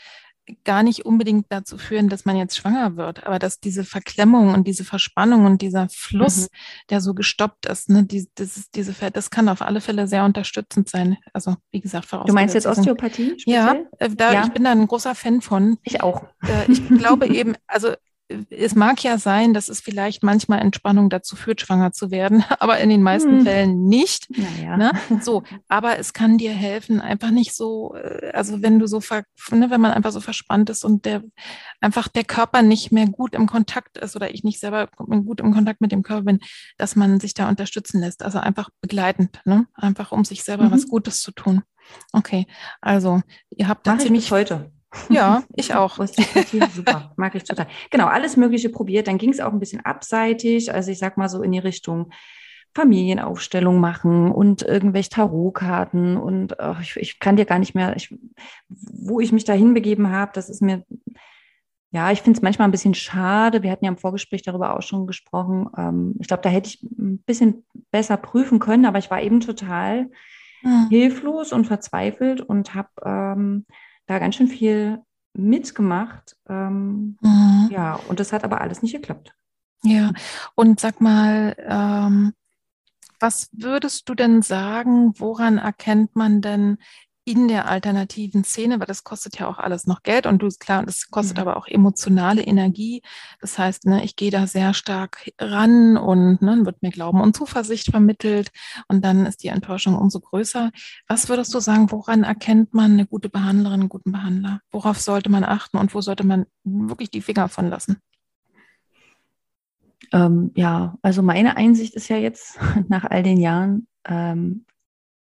gar 0.64 0.82
nicht 0.82 1.06
unbedingt 1.06 1.46
dazu 1.48 1.78
führen, 1.78 2.08
dass 2.08 2.24
man 2.24 2.36
jetzt 2.36 2.56
schwanger 2.56 2.96
wird, 2.96 3.24
aber 3.24 3.38
dass 3.38 3.60
diese 3.60 3.84
Verklemmung 3.84 4.52
und 4.52 4.66
diese 4.66 4.84
Verspannung 4.84 5.46
und 5.46 5.62
dieser 5.62 5.88
Fluss, 5.88 6.42
mhm. 6.42 6.46
der 6.90 7.00
so 7.00 7.14
gestoppt 7.14 7.66
ist, 7.66 7.88
ne, 7.88 8.04
die, 8.04 8.28
das, 8.34 8.56
ist, 8.56 8.74
diese, 8.74 8.94
das 9.10 9.30
kann 9.30 9.48
auf 9.48 9.62
alle 9.62 9.80
Fälle 9.80 10.06
sehr 10.06 10.24
unterstützend 10.24 10.88
sein. 10.88 11.16
Also 11.32 11.56
wie 11.70 11.80
gesagt, 11.80 12.12
Du 12.12 12.32
meinst 12.32 12.54
jetzt 12.54 12.66
Osteopathie? 12.66 13.34
Speziell? 13.38 13.54
Ja, 13.54 13.76
äh, 13.98 14.10
da, 14.10 14.32
ja, 14.32 14.44
ich 14.44 14.52
bin 14.52 14.64
da 14.64 14.72
ein 14.72 14.86
großer 14.86 15.14
Fan 15.14 15.40
von. 15.40 15.78
Ich 15.82 16.02
auch. 16.02 16.24
Äh, 16.42 16.64
ich 16.70 16.86
glaube 16.88 17.26
eben, 17.28 17.54
also 17.66 17.94
es 18.28 18.74
mag 18.74 19.02
ja 19.02 19.18
sein, 19.18 19.52
dass 19.52 19.68
es 19.68 19.80
vielleicht 19.80 20.22
manchmal 20.22 20.60
Entspannung 20.60 21.10
dazu 21.10 21.36
führt, 21.36 21.60
schwanger 21.60 21.92
zu 21.92 22.10
werden, 22.10 22.42
aber 22.58 22.78
in 22.78 22.88
den 22.88 23.02
meisten 23.02 23.38
hm. 23.38 23.44
Fällen 23.44 23.84
nicht. 23.86 24.28
Naja. 24.30 24.76
Ne? 24.76 24.92
So, 25.20 25.42
aber 25.68 25.98
es 25.98 26.12
kann 26.12 26.38
dir 26.38 26.52
helfen, 26.52 27.00
einfach 27.00 27.30
nicht 27.30 27.54
so, 27.54 27.94
äh, 27.94 28.30
also 28.32 28.62
wenn 28.62 28.78
du 28.78 28.86
so, 28.86 29.00
ver, 29.00 29.24
ne, 29.50 29.70
wenn 29.70 29.80
man 29.80 29.92
einfach 29.92 30.12
so 30.12 30.20
verspannt 30.20 30.70
ist 30.70 30.84
und 30.84 31.04
der 31.04 31.22
einfach 31.80 32.08
der 32.08 32.24
Körper 32.24 32.62
nicht 32.62 32.92
mehr 32.92 33.06
gut 33.06 33.34
im 33.34 33.46
Kontakt 33.46 33.98
ist 33.98 34.16
oder 34.16 34.32
ich 34.32 34.42
nicht 34.42 34.60
selber 34.60 34.88
gut 34.96 35.40
im 35.40 35.52
Kontakt 35.52 35.80
mit 35.80 35.92
dem 35.92 36.02
Körper 36.02 36.22
bin, 36.22 36.40
dass 36.78 36.96
man 36.96 37.20
sich 37.20 37.34
da 37.34 37.48
unterstützen 37.48 38.00
lässt. 38.00 38.22
Also 38.22 38.38
einfach 38.38 38.70
begleitend, 38.80 39.40
ne? 39.44 39.66
einfach 39.74 40.12
um 40.12 40.24
sich 40.24 40.44
selber 40.44 40.64
mhm. 40.64 40.70
was 40.72 40.88
Gutes 40.88 41.20
zu 41.20 41.32
tun. 41.32 41.62
Okay, 42.12 42.46
also 42.80 43.20
ihr 43.50 43.68
habt 43.68 43.86
da 43.86 43.98
ziemlich 43.98 44.30
heute. 44.30 44.72
Ja, 45.08 45.42
ich 45.56 45.74
auch. 45.74 45.98
Super, 46.74 47.12
mag 47.16 47.34
ich 47.34 47.44
total. 47.44 47.66
Genau, 47.90 48.06
alles 48.06 48.36
Mögliche 48.36 48.68
probiert. 48.68 49.08
Dann 49.08 49.18
ging 49.18 49.30
es 49.30 49.40
auch 49.40 49.52
ein 49.52 49.60
bisschen 49.60 49.84
abseitig. 49.84 50.72
Also 50.72 50.90
ich 50.90 50.98
sag 50.98 51.16
mal 51.16 51.28
so 51.28 51.42
in 51.42 51.52
die 51.52 51.58
Richtung 51.58 52.10
Familienaufstellung 52.74 53.78
machen 53.78 54.32
und 54.32 54.62
irgendwelche 54.62 55.10
Tarotkarten 55.10 56.16
und 56.16 56.58
ach, 56.58 56.80
ich, 56.80 56.96
ich 56.96 57.20
kann 57.20 57.36
dir 57.36 57.44
gar 57.44 57.60
nicht 57.60 57.74
mehr, 57.74 57.94
ich, 57.94 58.12
wo 58.68 59.20
ich 59.20 59.30
mich 59.30 59.44
da 59.44 59.52
hinbegeben 59.52 60.10
habe, 60.10 60.32
das 60.34 60.50
ist 60.50 60.60
mir, 60.60 60.84
ja, 61.92 62.10
ich 62.10 62.22
finde 62.22 62.38
es 62.38 62.42
manchmal 62.42 62.66
ein 62.66 62.72
bisschen 62.72 62.94
schade. 62.94 63.62
Wir 63.62 63.70
hatten 63.70 63.84
ja 63.84 63.92
im 63.92 63.96
Vorgespräch 63.96 64.42
darüber 64.42 64.76
auch 64.76 64.82
schon 64.82 65.06
gesprochen. 65.06 65.68
Ähm, 65.76 66.16
ich 66.18 66.26
glaube, 66.26 66.42
da 66.42 66.48
hätte 66.48 66.68
ich 66.68 66.82
ein 66.82 67.18
bisschen 67.18 67.64
besser 67.92 68.16
prüfen 68.16 68.58
können, 68.58 68.86
aber 68.86 68.98
ich 68.98 69.12
war 69.12 69.22
eben 69.22 69.38
total 69.38 70.10
mhm. 70.62 70.88
hilflos 70.90 71.52
und 71.52 71.66
verzweifelt 71.66 72.40
und 72.40 72.74
habe 72.74 72.88
ähm, 73.04 73.66
da 74.06 74.18
ganz 74.18 74.36
schön 74.36 74.48
viel 74.48 75.02
mitgemacht. 75.34 76.36
Ähm, 76.48 77.18
mhm. 77.20 77.68
Ja, 77.70 77.94
und 78.08 78.20
das 78.20 78.32
hat 78.32 78.44
aber 78.44 78.60
alles 78.60 78.82
nicht 78.82 78.92
geklappt. 78.92 79.34
Ja, 79.82 80.12
und 80.54 80.80
sag 80.80 81.00
mal, 81.00 81.54
ähm, 81.58 82.32
was 83.20 83.48
würdest 83.52 84.08
du 84.08 84.14
denn 84.14 84.42
sagen, 84.42 85.18
woran 85.18 85.58
erkennt 85.58 86.16
man 86.16 86.40
denn 86.40 86.78
in 87.26 87.48
der 87.48 87.68
alternativen 87.68 88.44
Szene, 88.44 88.78
weil 88.80 88.86
das 88.86 89.02
kostet 89.02 89.38
ja 89.38 89.48
auch 89.48 89.58
alles 89.58 89.86
noch 89.86 90.02
Geld 90.02 90.26
und 90.26 90.42
du 90.42 90.46
ist 90.46 90.60
klar, 90.60 90.84
das 90.84 91.10
kostet 91.10 91.38
mhm. 91.38 91.42
aber 91.42 91.56
auch 91.56 91.66
emotionale 91.66 92.42
Energie. 92.42 93.02
Das 93.40 93.58
heißt, 93.58 93.86
ne, 93.86 94.04
ich 94.04 94.16
gehe 94.16 94.30
da 94.30 94.46
sehr 94.46 94.74
stark 94.74 95.30
ran 95.38 95.96
und 95.96 96.42
ne, 96.42 96.66
wird 96.66 96.82
mir 96.82 96.90
Glauben 96.90 97.22
und 97.22 97.34
Zuversicht 97.34 97.90
vermittelt 97.90 98.50
und 98.88 99.04
dann 99.04 99.24
ist 99.24 99.42
die 99.42 99.48
Enttäuschung 99.48 99.96
umso 99.96 100.20
größer. 100.20 100.70
Was 101.08 101.28
würdest 101.28 101.54
du 101.54 101.60
sagen, 101.60 101.90
woran 101.90 102.24
erkennt 102.24 102.74
man 102.74 102.92
eine 102.92 103.06
gute 103.06 103.30
Behandlerin, 103.30 103.80
einen 103.80 103.88
guten 103.88 104.12
Behandler? 104.12 104.60
Worauf 104.70 105.00
sollte 105.00 105.30
man 105.30 105.44
achten 105.44 105.78
und 105.78 105.94
wo 105.94 106.02
sollte 106.02 106.26
man 106.26 106.44
wirklich 106.62 107.10
die 107.10 107.22
Finger 107.22 107.48
von 107.48 107.68
lassen? 107.68 108.02
Ähm, 110.12 110.52
ja, 110.54 110.98
also 111.00 111.22
meine 111.22 111.56
Einsicht 111.56 111.94
ist 111.94 112.08
ja 112.08 112.18
jetzt 112.18 112.58
nach 112.88 113.04
all 113.04 113.22
den 113.22 113.40
Jahren, 113.40 113.86
ähm, 114.04 114.66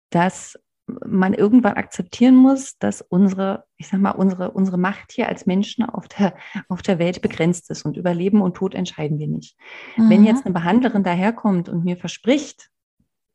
dass 0.09 0.59
man 0.88 1.33
irgendwann 1.33 1.73
akzeptieren 1.73 2.36
muss, 2.36 2.77
dass 2.77 3.01
unsere, 3.01 3.65
ich 3.77 3.88
sag 3.88 3.99
mal, 3.99 4.11
unsere, 4.11 4.51
unsere 4.51 4.77
Macht 4.77 5.11
hier 5.11 5.27
als 5.27 5.45
Menschen 5.45 5.83
auf 5.83 6.07
der, 6.07 6.36
auf 6.69 6.81
der 6.81 6.99
Welt 6.99 7.21
begrenzt 7.21 7.69
ist 7.69 7.86
und 7.86 7.97
über 7.97 8.13
Leben 8.13 8.41
und 8.41 8.55
Tod 8.55 8.75
entscheiden 8.75 9.17
wir 9.17 9.27
nicht. 9.27 9.57
Mhm. 9.97 10.09
Wenn 10.09 10.25
jetzt 10.25 10.45
eine 10.45 10.53
Behandlerin 10.53 11.03
daherkommt 11.03 11.69
und 11.69 11.83
mir 11.83 11.97
verspricht, 11.97 12.69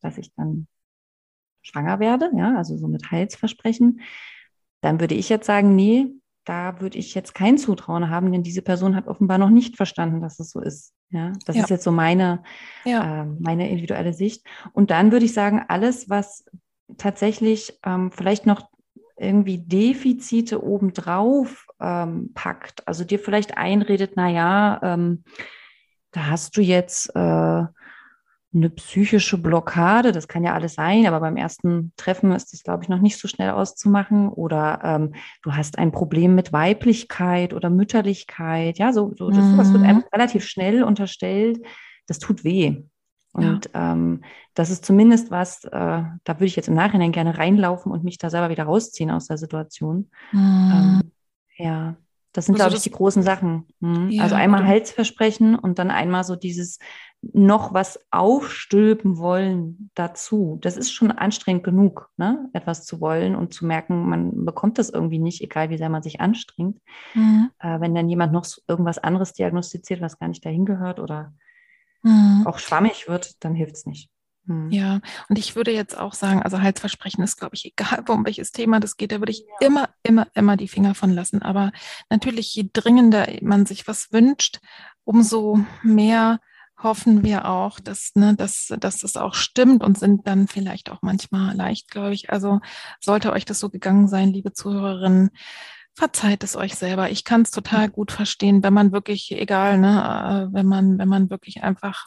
dass 0.01 0.17
ich 0.19 0.33
dann 0.35 0.69
schwanger 1.63 2.01
werde, 2.01 2.31
ja, 2.37 2.57
also 2.57 2.77
so 2.77 2.89
mit 2.89 3.11
Heilsversprechen, 3.11 4.01
dann 4.81 5.01
würde 5.01 5.15
ich 5.15 5.29
jetzt 5.29 5.47
sagen, 5.47 5.75
nee, 5.75 6.07
da 6.45 6.81
würde 6.81 6.99
ich 6.99 7.15
jetzt 7.15 7.35
kein 7.35 7.59
Zutrauen 7.59 8.09
haben, 8.09 8.33
denn 8.33 8.43
diese 8.43 8.63
Person 8.63 8.97
hat 8.97 9.09
offenbar 9.09 9.39
noch 9.39 9.51
nicht 9.51 9.77
verstanden, 9.77 10.21
dass 10.21 10.41
es 10.41 10.51
so 10.51 10.61
ist. 10.61 10.95
Ja, 11.11 11.33
das 11.45 11.57
ja. 11.57 11.63
ist 11.63 11.71
jetzt 11.71 11.85
so 11.85 11.93
meine, 11.93 12.43
ja. 12.85 13.23
äh, 13.23 13.27
meine 13.41 13.69
individuelle 13.69 14.13
Sicht. 14.13 14.47
Und 14.73 14.91
dann 14.91 15.13
würde 15.13 15.27
ich 15.27 15.35
sagen, 15.35 15.63
alles, 15.69 16.09
was 16.09 16.45
tatsächlich 16.99 17.79
ähm, 17.85 18.11
vielleicht 18.11 18.47
noch 18.47 18.69
irgendwie 19.17 19.59
Defizite 19.59 20.65
obendrauf 20.65 21.67
ähm, 21.81 22.33
packt, 22.35 22.87
also 22.89 23.05
dir 23.05 23.19
vielleicht 23.19 23.59
einredet, 23.59 24.13
na 24.17 24.31
ja, 24.31 24.81
ähm, 24.83 25.25
da 26.13 26.27
hast 26.27 26.57
du 26.57 26.63
jetzt 26.63 27.15
äh, 27.15 27.65
eine 28.53 28.71
psychische 28.71 29.39
Blockade, 29.39 30.11
das 30.11 30.27
kann 30.27 30.43
ja 30.43 30.55
alles 30.55 30.75
sein, 30.75 31.07
aber 31.07 31.21
beim 31.21 31.37
ersten 31.37 31.93
Treffen 31.97 32.33
ist 32.33 32.53
das, 32.53 32.65
glaube 32.65 32.83
ich, 32.83 32.89
noch 32.89 33.01
nicht 33.01 33.19
so 33.19 33.29
schnell 33.29 33.51
auszumachen. 33.51 34.29
Oder 34.29 34.81
ähm, 34.83 35.15
du 35.43 35.55
hast 35.55 35.79
ein 35.79 35.93
Problem 35.93 36.35
mit 36.35 36.53
Weiblichkeit 36.53 37.55
oder 37.55 37.71
Mütterlichkeit. 37.71 38.79
Ja, 38.79 38.93
so, 38.93 39.15
so 39.17 39.31
das, 39.31 39.45
mhm. 39.45 39.53
sowas 39.53 39.73
wird 39.73 39.85
einem 39.85 40.05
relativ 40.13 40.45
schnell 40.45 40.83
unterstellt. 40.83 41.65
Das 42.09 42.19
tut 42.19 42.43
weh. 42.43 42.83
Und 43.33 43.71
ja. 43.73 43.93
ähm, 43.93 44.25
das 44.55 44.71
ist 44.71 44.85
zumindest 44.85 45.31
was, 45.31 45.65
äh, 45.65 45.71
da 45.71 46.19
würde 46.27 46.47
ich 46.47 46.57
jetzt 46.57 46.69
im 46.69 46.75
Nachhinein 46.75 47.13
gerne 47.13 47.39
reinlaufen 47.39 47.93
und 47.93 48.05
mich 48.05 48.19
da 48.19 48.29
selber 48.31 48.51
wieder 48.51 48.65
rausziehen 48.65 49.11
aus 49.11 49.29
der 49.29 49.39
Situation. 49.39 50.11
Mhm. 50.33 50.73
Ähm, 50.75 51.13
ja, 51.57 51.97
das 52.33 52.47
sind, 52.47 52.55
also 52.55 52.65
glaube 52.65 52.77
ich, 52.77 52.83
die 52.83 52.91
großen 52.91 53.23
Sachen. 53.23 53.67
Mhm. 53.81 54.09
Ja, 54.11 54.23
also 54.25 54.35
einmal? 54.35 54.67
Halsversprechen 54.67 55.57
und 55.57 55.79
dann 55.79 55.91
einmal 55.91 56.25
so 56.25 56.37
dieses 56.37 56.79
noch 57.23 57.75
was 57.75 58.01
aufstülpen 58.11 59.19
wollen 59.19 59.91
dazu. 59.95 60.59
Das 60.63 60.77
ist 60.77 60.91
schon 60.93 61.11
anstrengend 61.11 61.65
genug, 61.65 62.09
ne? 62.17 62.49
etwas 62.55 62.87
zu 62.87 63.01
wollen 63.01 63.35
und 63.35 63.53
zu 63.53 63.67
merken, 63.67 64.09
man 64.09 64.45
bekommt 64.45 64.79
das 64.79 64.89
irgendwie 64.89 65.19
nicht, 65.19 65.43
egal 65.43 65.69
wie 65.71 65.77
sehr 65.77 65.91
man 65.91 66.03
sich 66.03 66.21
anstrengt. 66.21 66.81
Mhm. 67.15 67.51
Äh, 67.59 67.81
wenn 67.81 67.95
dann 67.95 68.09
jemand 68.09 68.33
noch 68.33 68.47
irgendwas 68.67 68.99
anderes 68.99 69.35
diagnostiziert, 69.35 70.01
was 70.01 70.19
gar 70.19 70.29
nicht 70.29 70.45
dahin 70.45 70.65
gehört 70.65 70.99
oder 70.99 71.35
mhm. 72.03 72.47
auch 72.47 72.59
schwammig 72.59 73.09
wird, 73.09 73.43
dann 73.45 73.55
hilft 73.55 73.77
es 73.77 73.87
nicht. 73.87 74.11
Mhm. 74.45 74.71
Ja, 74.71 75.01
und 75.29 75.39
ich 75.39 75.55
würde 75.57 75.73
jetzt 75.73 75.97
auch 75.97 76.15
sagen, 76.15 76.43
also 76.43 76.61
Heilsversprechen 76.61 77.23
ist, 77.23 77.37
glaube 77.37 77.55
ich, 77.55 77.65
egal, 77.67 78.05
um 78.09 78.25
welches 78.25 78.53
Thema 78.53 78.81
das 78.81 78.97
geht, 78.97 79.13
da 79.13 79.21
würde 79.21 79.33
ich 79.33 79.41
ja. 79.61 79.67
immer, 79.67 79.89
immer, 80.03 80.27
immer 80.35 80.57
die 80.57 80.69
Finger 80.69 80.95
von 80.95 81.11
lassen. 81.11 81.43
Aber 81.43 81.73
natürlich, 82.09 82.55
je 82.55 82.69
dringender 82.73 83.27
man 83.43 83.67
sich 83.67 83.87
was 83.87 84.13
wünscht, 84.13 84.61
umso 85.05 85.61
mehr 85.83 86.41
hoffen 86.83 87.23
wir 87.23 87.47
auch, 87.47 87.79
dass, 87.79 88.13
ne, 88.15 88.35
dass, 88.35 88.73
dass 88.79 89.01
das 89.01 89.17
auch 89.17 89.35
stimmt 89.35 89.83
und 89.85 89.99
sind 89.99 90.27
dann 90.27 90.49
vielleicht 90.49 90.91
auch 90.91 91.03
manchmal 91.03 91.55
leicht, 91.55 91.91
glaube 91.91 92.15
ich. 92.15 92.31
Also 92.31 92.61
sollte 93.01 93.33
euch 93.33 93.45
das 93.45 93.61
so 93.61 93.69
gegangen 93.69 94.09
sein, 94.09 94.33
liebe 94.33 94.53
Zuhörerinnen, 94.53 95.31
verzeiht 95.95 96.45
es 96.45 96.57
euch 96.57 96.75
selber. 96.75 97.11
Ich 97.11 97.25
kann 97.25 97.43
es 97.43 97.51
total 97.51 97.89
mhm. 97.89 97.93
gut 97.93 98.13
verstehen, 98.13 98.63
wenn 98.63 98.73
man 98.73 98.93
wirklich, 98.93 99.33
egal, 99.33 99.79
ne, 99.79 100.49
äh, 100.51 100.55
wenn 100.55 100.67
man, 100.67 100.99
wenn 100.99 101.09
man 101.09 101.31
wirklich 101.31 101.63
einfach 101.63 102.07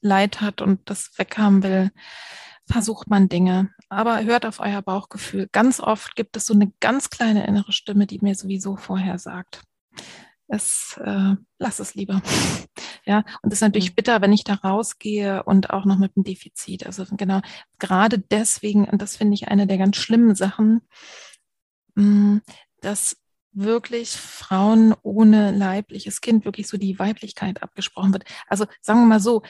Leid 0.00 0.40
hat 0.40 0.60
und 0.60 0.80
das 0.90 1.12
weghaben 1.16 1.62
will, 1.62 1.90
versucht 2.66 3.08
man 3.08 3.28
Dinge. 3.28 3.70
Aber 3.88 4.22
hört 4.24 4.46
auf 4.46 4.60
euer 4.60 4.82
Bauchgefühl. 4.82 5.48
Ganz 5.52 5.80
oft 5.80 6.16
gibt 6.16 6.36
es 6.36 6.46
so 6.46 6.54
eine 6.54 6.72
ganz 6.80 7.10
kleine 7.10 7.46
innere 7.46 7.72
Stimme, 7.72 8.06
die 8.06 8.20
mir 8.20 8.34
sowieso 8.34 8.76
vorher 8.76 9.18
sagt. 9.18 9.62
Es, 10.46 11.00
äh, 11.02 11.34
lass 11.58 11.80
es 11.80 11.94
lieber. 11.94 12.22
Ja, 13.06 13.18
und 13.42 13.52
das 13.52 13.58
ist 13.58 13.60
natürlich 13.60 13.90
mhm. 13.90 13.96
bitter, 13.96 14.22
wenn 14.22 14.32
ich 14.32 14.44
da 14.44 14.54
rausgehe 14.54 15.42
und 15.42 15.68
auch 15.68 15.84
noch 15.84 15.98
mit 15.98 16.16
einem 16.16 16.24
Defizit. 16.24 16.86
Also 16.86 17.04
genau, 17.10 17.42
gerade 17.78 18.18
deswegen, 18.18 18.86
und 18.86 19.02
das 19.02 19.18
finde 19.18 19.34
ich 19.34 19.48
eine 19.48 19.66
der 19.66 19.76
ganz 19.76 19.96
schlimmen 19.96 20.34
Sachen, 20.34 20.80
mm, 21.96 22.38
dass 22.80 23.18
wirklich 23.54 24.10
Frauen 24.10 24.94
ohne 25.02 25.52
leibliches 25.52 26.20
Kind 26.20 26.44
wirklich 26.44 26.68
so 26.68 26.76
die 26.76 26.98
Weiblichkeit 26.98 27.62
abgesprochen 27.62 28.12
wird. 28.12 28.24
Also 28.48 28.66
sagen 28.82 29.00
wir 29.00 29.06
mal 29.06 29.20
so, 29.20 29.42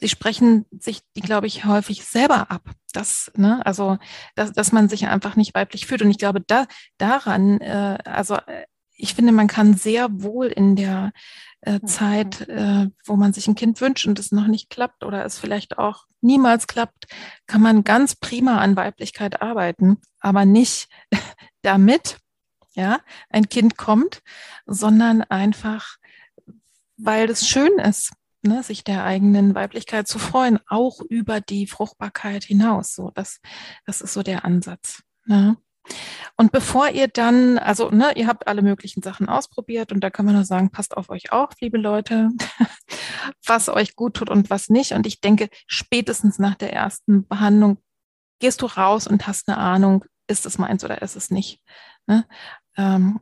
sie 0.00 0.08
sprechen 0.08 0.64
sich 0.70 1.00
die, 1.16 1.20
glaube 1.20 1.46
ich, 1.46 1.64
häufig 1.64 2.04
selber 2.04 2.50
ab. 2.50 2.70
Das, 2.92 3.30
ne, 3.36 3.64
also, 3.66 3.98
dass, 4.34 4.52
dass 4.52 4.72
man 4.72 4.88
sich 4.88 5.08
einfach 5.08 5.36
nicht 5.36 5.54
weiblich 5.54 5.86
fühlt. 5.86 6.02
Und 6.02 6.10
ich 6.10 6.18
glaube, 6.18 6.40
da, 6.40 6.66
daran, 6.98 7.60
äh, 7.60 7.98
also 8.04 8.36
äh, 8.36 8.64
ich 8.96 9.14
finde, 9.14 9.32
man 9.32 9.46
kann 9.46 9.74
sehr 9.74 10.08
wohl 10.22 10.46
in 10.46 10.74
der 10.74 11.12
äh, 11.60 11.80
Zeit, 11.80 12.48
äh, 12.48 12.88
wo 13.04 13.16
man 13.16 13.32
sich 13.32 13.46
ein 13.46 13.54
Kind 13.54 13.80
wünscht 13.80 14.06
und 14.06 14.18
es 14.18 14.32
noch 14.32 14.48
nicht 14.48 14.70
klappt 14.70 15.04
oder 15.04 15.24
es 15.24 15.38
vielleicht 15.38 15.78
auch 15.78 16.06
niemals 16.20 16.66
klappt, 16.66 17.06
kann 17.46 17.62
man 17.62 17.84
ganz 17.84 18.16
prima 18.16 18.58
an 18.58 18.76
Weiblichkeit 18.76 19.40
arbeiten, 19.40 19.98
aber 20.20 20.44
nicht 20.44 20.88
damit, 21.62 22.18
ja, 22.78 23.00
ein 23.28 23.48
Kind 23.48 23.76
kommt, 23.76 24.22
sondern 24.64 25.22
einfach, 25.22 25.96
weil 26.96 27.28
es 27.28 27.48
schön 27.48 27.76
ist, 27.78 28.12
ne, 28.42 28.62
sich 28.62 28.84
der 28.84 29.04
eigenen 29.04 29.56
Weiblichkeit 29.56 30.06
zu 30.06 30.20
freuen, 30.20 30.60
auch 30.68 31.00
über 31.00 31.40
die 31.40 31.66
Fruchtbarkeit 31.66 32.44
hinaus. 32.44 32.94
So, 32.94 33.10
das, 33.14 33.40
das 33.84 34.00
ist 34.00 34.12
so 34.12 34.22
der 34.22 34.44
Ansatz. 34.44 35.02
Ne? 35.26 35.56
Und 36.36 36.52
bevor 36.52 36.88
ihr 36.90 37.08
dann, 37.08 37.58
also 37.58 37.90
ne, 37.90 38.12
ihr 38.14 38.28
habt 38.28 38.46
alle 38.46 38.62
möglichen 38.62 39.02
Sachen 39.02 39.28
ausprobiert 39.28 39.90
und 39.90 40.00
da 40.00 40.10
kann 40.10 40.24
man 40.24 40.36
nur 40.36 40.44
sagen, 40.44 40.70
passt 40.70 40.96
auf 40.96 41.10
euch 41.10 41.32
auf, 41.32 41.50
liebe 41.60 41.78
Leute, 41.78 42.30
was 43.44 43.68
euch 43.68 43.96
gut 43.96 44.14
tut 44.14 44.30
und 44.30 44.50
was 44.50 44.68
nicht. 44.68 44.92
Und 44.92 45.04
ich 45.04 45.20
denke, 45.20 45.48
spätestens 45.66 46.38
nach 46.38 46.54
der 46.54 46.72
ersten 46.72 47.26
Behandlung 47.26 47.78
gehst 48.38 48.62
du 48.62 48.66
raus 48.66 49.08
und 49.08 49.26
hast 49.26 49.48
eine 49.48 49.58
Ahnung, 49.58 50.04
ist 50.28 50.46
es 50.46 50.58
meins 50.58 50.84
oder 50.84 51.02
ist 51.02 51.16
es 51.16 51.30
nicht. 51.30 51.60
Ne? 52.06 52.24
Ähm, 52.78 53.20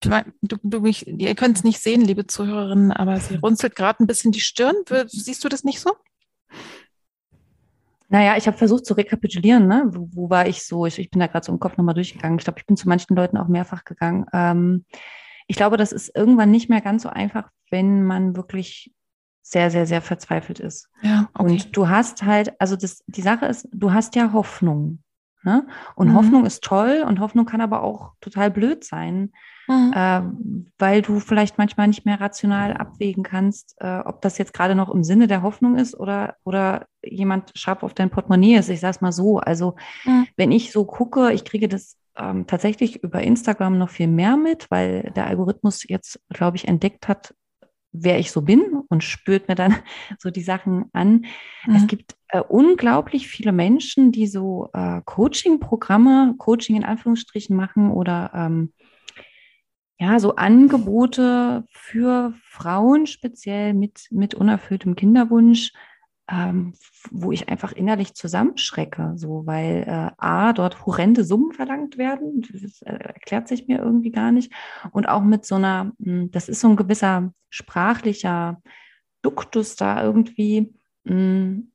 du, 0.00 0.22
du, 0.62 0.80
mich, 0.80 1.06
ihr 1.06 1.34
könnt 1.34 1.56
es 1.56 1.64
nicht 1.64 1.80
sehen, 1.80 2.02
liebe 2.02 2.26
Zuhörerinnen, 2.26 2.92
aber 2.92 3.18
sie 3.18 3.36
runzelt 3.42 3.76
gerade 3.76 4.02
ein 4.02 4.06
bisschen 4.06 4.32
die 4.32 4.40
Stirn. 4.40 4.76
Siehst 5.06 5.42
du 5.44 5.48
das 5.48 5.64
nicht 5.64 5.80
so? 5.80 5.92
Naja, 8.08 8.36
ich 8.36 8.48
habe 8.48 8.58
versucht 8.58 8.84
zu 8.84 8.94
rekapitulieren, 8.94 9.68
ne? 9.68 9.84
wo, 9.86 10.08
wo 10.12 10.30
war 10.30 10.48
ich 10.48 10.64
so? 10.64 10.84
Ich, 10.84 10.98
ich 10.98 11.10
bin 11.10 11.20
da 11.20 11.28
gerade 11.28 11.46
so 11.46 11.52
im 11.52 11.60
Kopf 11.60 11.76
nochmal 11.76 11.94
durchgegangen. 11.94 12.38
Ich 12.38 12.44
glaube, 12.44 12.58
ich 12.58 12.66
bin 12.66 12.76
zu 12.76 12.88
manchen 12.88 13.14
Leuten 13.14 13.36
auch 13.36 13.46
mehrfach 13.46 13.84
gegangen. 13.84 14.26
Ähm, 14.32 14.84
ich 15.46 15.54
glaube, 15.54 15.76
das 15.76 15.92
ist 15.92 16.14
irgendwann 16.16 16.50
nicht 16.50 16.68
mehr 16.68 16.80
ganz 16.80 17.04
so 17.04 17.08
einfach, 17.08 17.50
wenn 17.70 18.02
man 18.02 18.34
wirklich 18.34 18.92
sehr, 19.42 19.70
sehr, 19.70 19.86
sehr 19.86 20.02
verzweifelt 20.02 20.58
ist. 20.58 20.88
Ja, 21.02 21.28
okay. 21.34 21.52
Und 21.52 21.76
du 21.76 21.88
hast 21.88 22.24
halt, 22.24 22.60
also 22.60 22.74
das, 22.74 23.04
die 23.06 23.22
Sache 23.22 23.46
ist, 23.46 23.68
du 23.72 23.92
hast 23.92 24.16
ja 24.16 24.32
Hoffnung. 24.32 25.02
Ne? 25.42 25.66
Und 25.94 26.08
mhm. 26.08 26.14
Hoffnung 26.16 26.44
ist 26.44 26.62
toll 26.62 27.04
und 27.06 27.20
Hoffnung 27.20 27.46
kann 27.46 27.62
aber 27.62 27.82
auch 27.82 28.12
total 28.20 28.50
blöd 28.50 28.84
sein, 28.84 29.32
mhm. 29.68 29.92
äh, 29.94 30.22
weil 30.78 31.00
du 31.00 31.18
vielleicht 31.18 31.56
manchmal 31.56 31.88
nicht 31.88 32.04
mehr 32.04 32.20
rational 32.20 32.74
abwägen 32.74 33.22
kannst, 33.22 33.74
äh, 33.78 34.00
ob 34.00 34.20
das 34.20 34.36
jetzt 34.36 34.52
gerade 34.52 34.74
noch 34.74 34.90
im 34.90 35.02
Sinne 35.02 35.28
der 35.28 35.42
Hoffnung 35.42 35.76
ist 35.76 35.98
oder, 35.98 36.36
oder 36.44 36.86
jemand 37.02 37.52
scharf 37.54 37.82
auf 37.82 37.94
dein 37.94 38.10
Portemonnaie 38.10 38.56
ist. 38.56 38.68
Ich 38.68 38.80
sage 38.80 38.96
es 38.96 39.00
mal 39.00 39.12
so. 39.12 39.38
Also 39.38 39.76
mhm. 40.04 40.26
wenn 40.36 40.52
ich 40.52 40.72
so 40.72 40.84
gucke, 40.84 41.32
ich 41.32 41.46
kriege 41.46 41.68
das 41.68 41.96
ähm, 42.16 42.46
tatsächlich 42.46 43.02
über 43.02 43.22
Instagram 43.22 43.78
noch 43.78 43.90
viel 43.90 44.08
mehr 44.08 44.36
mit, 44.36 44.70
weil 44.70 45.10
der 45.16 45.26
Algorithmus 45.26 45.88
jetzt, 45.88 46.20
glaube 46.28 46.58
ich, 46.58 46.68
entdeckt 46.68 47.08
hat, 47.08 47.34
wer 47.92 48.18
ich 48.18 48.30
so 48.30 48.42
bin 48.42 48.82
und 48.88 49.04
spürt 49.04 49.48
mir 49.48 49.54
dann 49.54 49.74
so 50.18 50.30
die 50.30 50.42
Sachen 50.42 50.86
an. 50.92 51.26
Mhm. 51.66 51.74
Es 51.74 51.86
gibt 51.86 52.16
äh, 52.28 52.40
unglaublich 52.40 53.28
viele 53.28 53.52
Menschen, 53.52 54.12
die 54.12 54.26
so 54.26 54.70
äh, 54.72 55.00
Coaching-Programme, 55.04 56.34
Coaching 56.38 56.76
in 56.76 56.84
Anführungsstrichen 56.84 57.56
machen 57.56 57.90
oder 57.90 58.30
ähm, 58.34 58.72
ja, 59.98 60.18
so 60.18 60.36
Angebote 60.36 61.64
für 61.70 62.32
Frauen 62.44 63.06
speziell 63.06 63.74
mit, 63.74 64.06
mit 64.10 64.34
unerfülltem 64.34 64.96
Kinderwunsch, 64.96 65.72
ähm, 66.30 66.74
wo 67.10 67.32
ich 67.32 67.48
einfach 67.48 67.72
innerlich 67.72 68.14
zusammenschrecke, 68.14 69.14
so 69.16 69.46
weil 69.46 69.84
äh, 69.86 70.10
A, 70.18 70.52
dort 70.52 70.86
horrende 70.86 71.24
Summen 71.24 71.52
verlangt 71.52 71.98
werden, 71.98 72.46
das 72.52 72.82
äh, 72.82 72.92
erklärt 72.92 73.48
sich 73.48 73.66
mir 73.66 73.78
irgendwie 73.78 74.10
gar 74.10 74.30
nicht. 74.30 74.52
Und 74.92 75.08
auch 75.08 75.22
mit 75.22 75.44
so 75.44 75.56
einer, 75.56 75.92
hm, 76.02 76.30
das 76.30 76.48
ist 76.48 76.60
so 76.60 76.68
ein 76.68 76.76
gewisser 76.76 77.32
sprachlicher 77.48 78.62
Duktus 79.22 79.76
da 79.76 80.02
irgendwie, 80.02 80.72
mh, 81.04 81.14
hm, 81.14 81.72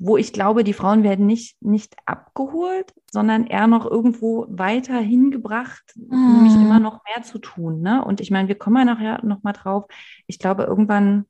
wo 0.00 0.16
ich 0.16 0.32
glaube, 0.32 0.62
die 0.62 0.74
Frauen 0.74 1.02
werden 1.02 1.26
nicht, 1.26 1.60
nicht 1.60 1.96
abgeholt, 2.06 2.94
sondern 3.10 3.48
eher 3.48 3.66
noch 3.66 3.84
irgendwo 3.84 4.46
weiter 4.48 4.96
hingebracht, 5.00 5.92
mm. 5.96 6.34
nämlich 6.34 6.54
immer 6.54 6.78
noch 6.78 7.00
mehr 7.04 7.24
zu 7.24 7.40
tun. 7.40 7.80
Ne? 7.80 8.04
Und 8.04 8.20
ich 8.20 8.30
meine, 8.30 8.46
wir 8.46 8.54
kommen 8.54 8.76
ja 8.76 8.84
nachher 8.84 9.24
nochmal 9.24 9.54
drauf. 9.54 9.86
Ich 10.28 10.38
glaube, 10.38 10.62
irgendwann 10.62 11.24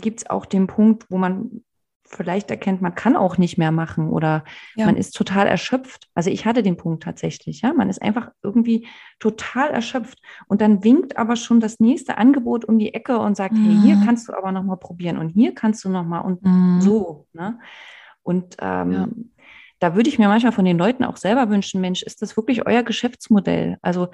gibt 0.00 0.20
es 0.20 0.30
auch 0.30 0.46
den 0.46 0.66
Punkt, 0.66 1.06
wo 1.10 1.18
man 1.18 1.62
vielleicht 2.10 2.50
erkennt, 2.50 2.80
man 2.80 2.94
kann 2.94 3.16
auch 3.16 3.36
nicht 3.36 3.58
mehr 3.58 3.70
machen 3.70 4.08
oder 4.08 4.44
ja. 4.76 4.86
man 4.86 4.96
ist 4.96 5.14
total 5.14 5.46
erschöpft. 5.46 6.08
Also 6.14 6.30
ich 6.30 6.46
hatte 6.46 6.62
den 6.62 6.78
Punkt 6.78 7.02
tatsächlich, 7.02 7.60
ja, 7.60 7.74
man 7.74 7.90
ist 7.90 8.00
einfach 8.00 8.30
irgendwie 8.42 8.88
total 9.18 9.70
erschöpft 9.70 10.18
und 10.46 10.62
dann 10.62 10.82
winkt 10.84 11.18
aber 11.18 11.36
schon 11.36 11.60
das 11.60 11.80
nächste 11.80 12.16
Angebot 12.16 12.64
um 12.64 12.78
die 12.78 12.94
Ecke 12.94 13.18
und 13.18 13.36
sagt, 13.36 13.52
mhm. 13.54 13.64
hey, 13.64 13.80
hier 13.82 13.96
mhm. 13.96 14.06
kannst 14.06 14.28
du 14.28 14.32
aber 14.32 14.52
noch 14.52 14.64
mal 14.64 14.76
probieren 14.76 15.18
und 15.18 15.28
hier 15.28 15.54
kannst 15.54 15.84
du 15.84 15.90
noch 15.90 16.04
mal 16.04 16.20
und 16.20 16.42
mhm. 16.42 16.80
so, 16.80 17.26
ne? 17.34 17.58
Und 18.22 18.56
ähm, 18.60 18.92
ja 18.92 19.08
da 19.78 19.94
würde 19.94 20.08
ich 20.08 20.18
mir 20.18 20.28
manchmal 20.28 20.52
von 20.52 20.64
den 20.64 20.78
Leuten 20.78 21.04
auch 21.04 21.16
selber 21.16 21.50
wünschen, 21.50 21.80
Mensch, 21.80 22.02
ist 22.02 22.20
das 22.22 22.36
wirklich 22.36 22.66
euer 22.66 22.82
Geschäftsmodell? 22.82 23.78
Also, 23.80 24.08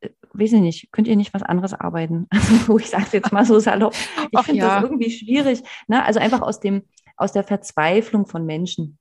äh, 0.00 0.08
weiß 0.34 0.52
ich 0.52 0.60
nicht, 0.60 0.92
könnt 0.92 1.08
ihr 1.08 1.16
nicht 1.16 1.34
was 1.34 1.42
anderes 1.42 1.74
arbeiten? 1.74 2.26
Also, 2.32 2.78
ich 2.78 2.90
sage 2.90 3.04
es 3.04 3.12
jetzt 3.12 3.32
mal 3.32 3.44
so 3.44 3.58
salopp. 3.58 3.94
Ich 4.30 4.40
finde 4.40 4.60
ja. 4.60 4.74
das 4.74 4.84
irgendwie 4.84 5.10
schwierig. 5.10 5.62
Ne? 5.88 6.04
Also 6.04 6.20
einfach 6.20 6.42
aus 6.42 6.60
dem, 6.60 6.82
aus 7.16 7.32
der 7.32 7.44
Verzweiflung 7.44 8.26
von 8.26 8.44
Menschen 8.46 8.98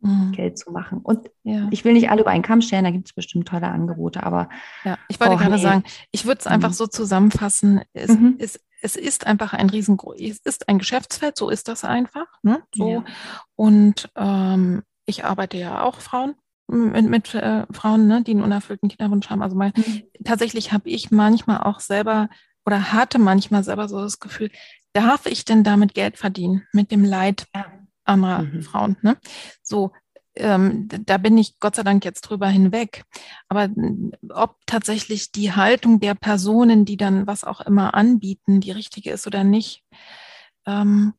mhm. 0.00 0.32
Geld 0.32 0.58
zu 0.58 0.70
machen. 0.70 1.00
Und 1.02 1.30
ja. 1.42 1.68
ich 1.70 1.84
will 1.84 1.92
nicht 1.92 2.10
alle 2.10 2.22
über 2.22 2.30
einen 2.30 2.42
Kamm 2.42 2.60
stellen, 2.60 2.84
da 2.84 2.90
gibt 2.90 3.08
es 3.08 3.14
bestimmt 3.14 3.48
tolle 3.48 3.68
Angebote, 3.68 4.22
aber. 4.22 4.48
Ja, 4.84 4.98
ich 5.08 5.20
wollte 5.20 5.34
oh, 5.34 5.38
gerade 5.38 5.56
nee. 5.56 5.62
sagen, 5.62 5.84
ich 6.10 6.26
würde 6.26 6.40
es 6.40 6.46
einfach 6.46 6.70
mhm. 6.70 6.74
so 6.74 6.86
zusammenfassen. 6.86 7.82
Es, 7.92 8.10
mhm. 8.10 8.36
ist, 8.38 8.60
es 8.82 8.96
ist 8.96 9.26
einfach 9.26 9.52
ein 9.52 9.70
riesen, 9.70 9.98
es 10.18 10.38
ist 10.38 10.68
ein 10.68 10.78
Geschäftsfeld, 10.78 11.36
so 11.36 11.50
ist 11.50 11.68
das 11.68 11.84
einfach. 11.84 12.26
Ne? 12.42 12.62
So. 12.74 12.90
Ja. 12.90 13.04
Und 13.54 14.10
ähm, 14.16 14.82
ich 15.06 15.24
arbeite 15.24 15.56
ja 15.56 15.82
auch 15.82 16.00
Frauen 16.00 16.34
mit, 16.68 17.08
mit 17.08 17.34
äh, 17.34 17.66
Frauen, 17.70 18.06
ne, 18.06 18.22
die 18.22 18.32
einen 18.32 18.42
unerfüllten 18.42 18.88
Kinderwunsch 18.88 19.30
haben. 19.30 19.42
Also 19.42 19.56
mal, 19.56 19.72
mhm. 19.76 20.02
tatsächlich 20.24 20.72
habe 20.72 20.88
ich 20.88 21.10
manchmal 21.10 21.58
auch 21.58 21.80
selber 21.80 22.28
oder 22.64 22.92
hatte 22.92 23.18
manchmal 23.18 23.62
selber 23.62 23.88
so 23.88 24.00
das 24.00 24.18
Gefühl, 24.18 24.50
darf 24.92 25.26
ich 25.26 25.44
denn 25.44 25.62
damit 25.62 25.94
Geld 25.94 26.18
verdienen 26.18 26.66
mit 26.72 26.90
dem 26.90 27.04
Leid 27.04 27.46
anderer 28.04 28.42
mhm. 28.42 28.62
Frauen? 28.62 28.96
Ne? 29.02 29.16
So, 29.62 29.92
ähm, 30.34 30.88
da 30.88 31.18
bin 31.18 31.38
ich 31.38 31.58
Gott 31.60 31.76
sei 31.76 31.82
Dank 31.82 32.04
jetzt 32.04 32.22
drüber 32.22 32.48
hinweg. 32.48 33.04
Aber 33.48 33.68
ob 34.30 34.56
tatsächlich 34.66 35.32
die 35.32 35.52
Haltung 35.52 36.00
der 36.00 36.14
Personen, 36.14 36.84
die 36.84 36.96
dann 36.96 37.26
was 37.26 37.44
auch 37.44 37.60
immer 37.60 37.94
anbieten, 37.94 38.60
die 38.60 38.72
richtige 38.72 39.10
ist 39.10 39.26
oder 39.26 39.44
nicht, 39.44 39.82
ähm, 40.66 41.14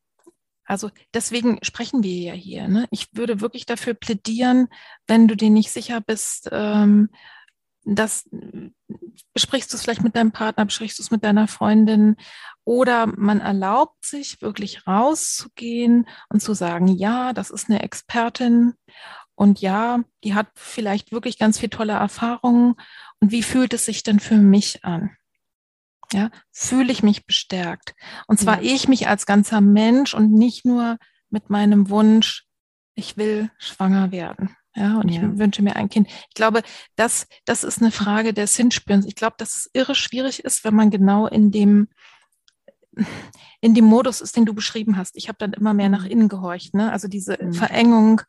also 0.68 0.90
deswegen 1.14 1.58
sprechen 1.62 2.02
wir 2.02 2.14
ja 2.14 2.32
hier. 2.34 2.68
Ne? 2.68 2.86
Ich 2.90 3.08
würde 3.12 3.40
wirklich 3.40 3.64
dafür 3.64 3.94
plädieren, 3.94 4.68
wenn 5.06 5.26
du 5.26 5.34
dir 5.34 5.50
nicht 5.50 5.70
sicher 5.70 6.00
bist, 6.00 6.48
ähm, 6.52 7.08
dass 7.84 8.28
besprichst 9.32 9.72
du 9.72 9.76
es 9.76 9.82
vielleicht 9.82 10.02
mit 10.02 10.14
deinem 10.14 10.32
Partner, 10.32 10.66
besprichst 10.66 10.98
du 10.98 11.02
es 11.02 11.10
mit 11.10 11.24
deiner 11.24 11.48
Freundin 11.48 12.16
oder 12.64 13.06
man 13.06 13.40
erlaubt 13.40 14.04
sich 14.04 14.42
wirklich 14.42 14.86
rauszugehen 14.86 16.06
und 16.28 16.42
zu 16.42 16.52
sagen, 16.52 16.88
ja, 16.88 17.32
das 17.32 17.50
ist 17.50 17.70
eine 17.70 17.82
Expertin 17.82 18.74
und 19.34 19.60
ja, 19.60 20.00
die 20.22 20.34
hat 20.34 20.48
vielleicht 20.54 21.12
wirklich 21.12 21.38
ganz 21.38 21.58
viel 21.58 21.70
tolle 21.70 21.94
Erfahrungen 21.94 22.74
und 23.20 23.32
wie 23.32 23.42
fühlt 23.42 23.72
es 23.72 23.86
sich 23.86 24.02
denn 24.02 24.20
für 24.20 24.36
mich 24.36 24.84
an? 24.84 25.17
Ja, 26.12 26.30
fühle 26.52 26.92
ich 26.92 27.02
mich 27.02 27.26
bestärkt. 27.26 27.94
Und 28.26 28.38
zwar 28.38 28.62
ja. 28.62 28.74
ich 28.74 28.88
mich 28.88 29.08
als 29.08 29.26
ganzer 29.26 29.60
Mensch 29.60 30.14
und 30.14 30.32
nicht 30.32 30.64
nur 30.64 30.98
mit 31.30 31.50
meinem 31.50 31.90
Wunsch, 31.90 32.44
ich 32.94 33.16
will 33.16 33.50
schwanger 33.58 34.10
werden. 34.10 34.56
Ja, 34.74 34.98
und 34.98 35.08
ja. 35.08 35.22
ich 35.22 35.38
wünsche 35.38 35.62
mir 35.62 35.76
ein 35.76 35.88
Kind. 35.88 36.08
Ich 36.08 36.34
glaube, 36.34 36.62
das, 36.94 37.26
das 37.44 37.64
ist 37.64 37.80
eine 37.80 37.90
Frage 37.90 38.32
des 38.32 38.56
Hinspürens. 38.56 39.06
Ich 39.06 39.16
glaube, 39.16 39.34
dass 39.38 39.56
es 39.56 39.70
irre 39.72 39.94
schwierig 39.94 40.44
ist, 40.44 40.64
wenn 40.64 40.74
man 40.74 40.90
genau 40.90 41.26
in 41.26 41.50
dem, 41.50 41.88
in 43.60 43.74
dem 43.74 43.84
Modus 43.84 44.20
ist, 44.20 44.36
den 44.36 44.44
du 44.44 44.54
beschrieben 44.54 44.96
hast. 44.96 45.16
Ich 45.16 45.28
habe 45.28 45.38
dann 45.38 45.52
immer 45.52 45.74
mehr 45.74 45.88
nach 45.88 46.04
mhm. 46.04 46.10
innen 46.10 46.28
gehorcht, 46.28 46.74
ne? 46.74 46.92
Also 46.92 47.08
diese 47.08 47.38
mhm. 47.40 47.52
Verengung 47.52 48.22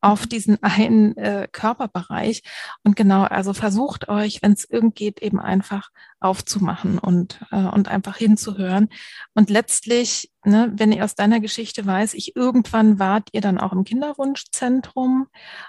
auf 0.00 0.24
mhm. 0.24 0.28
diesen 0.28 0.62
einen 0.62 1.16
äh, 1.16 1.48
Körperbereich. 1.50 2.42
Und 2.84 2.94
genau, 2.94 3.24
also 3.24 3.52
versucht 3.52 4.08
euch, 4.08 4.42
wenn 4.42 4.52
es 4.52 4.68
irgend 4.68 4.94
geht, 4.94 5.20
eben 5.20 5.40
einfach 5.40 5.90
aufzumachen 6.20 6.98
und, 6.98 7.40
äh, 7.50 7.64
und 7.64 7.88
einfach 7.88 8.16
hinzuhören. 8.16 8.88
Und 9.34 9.50
letztlich, 9.50 10.32
ne, 10.44 10.72
wenn 10.76 10.92
ihr 10.92 11.04
aus 11.04 11.16
deiner 11.16 11.40
Geschichte 11.40 11.84
weiß, 11.84 12.14
ich 12.14 12.36
irgendwann 12.36 12.98
wart 12.98 13.28
ihr 13.32 13.40
dann 13.40 13.58
auch 13.58 13.72
im 13.72 13.84
Kinderwunschzentrum 13.84 15.26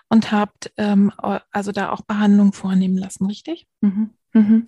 und 0.09 0.31
habt 0.31 0.71
ähm, 0.77 1.11
also 1.51 1.71
da 1.71 1.91
auch 1.91 2.01
Behandlung 2.01 2.53
vornehmen 2.53 2.97
lassen, 2.97 3.25
richtig? 3.25 3.67
Mhm. 3.81 4.11
Mhm. 4.37 4.65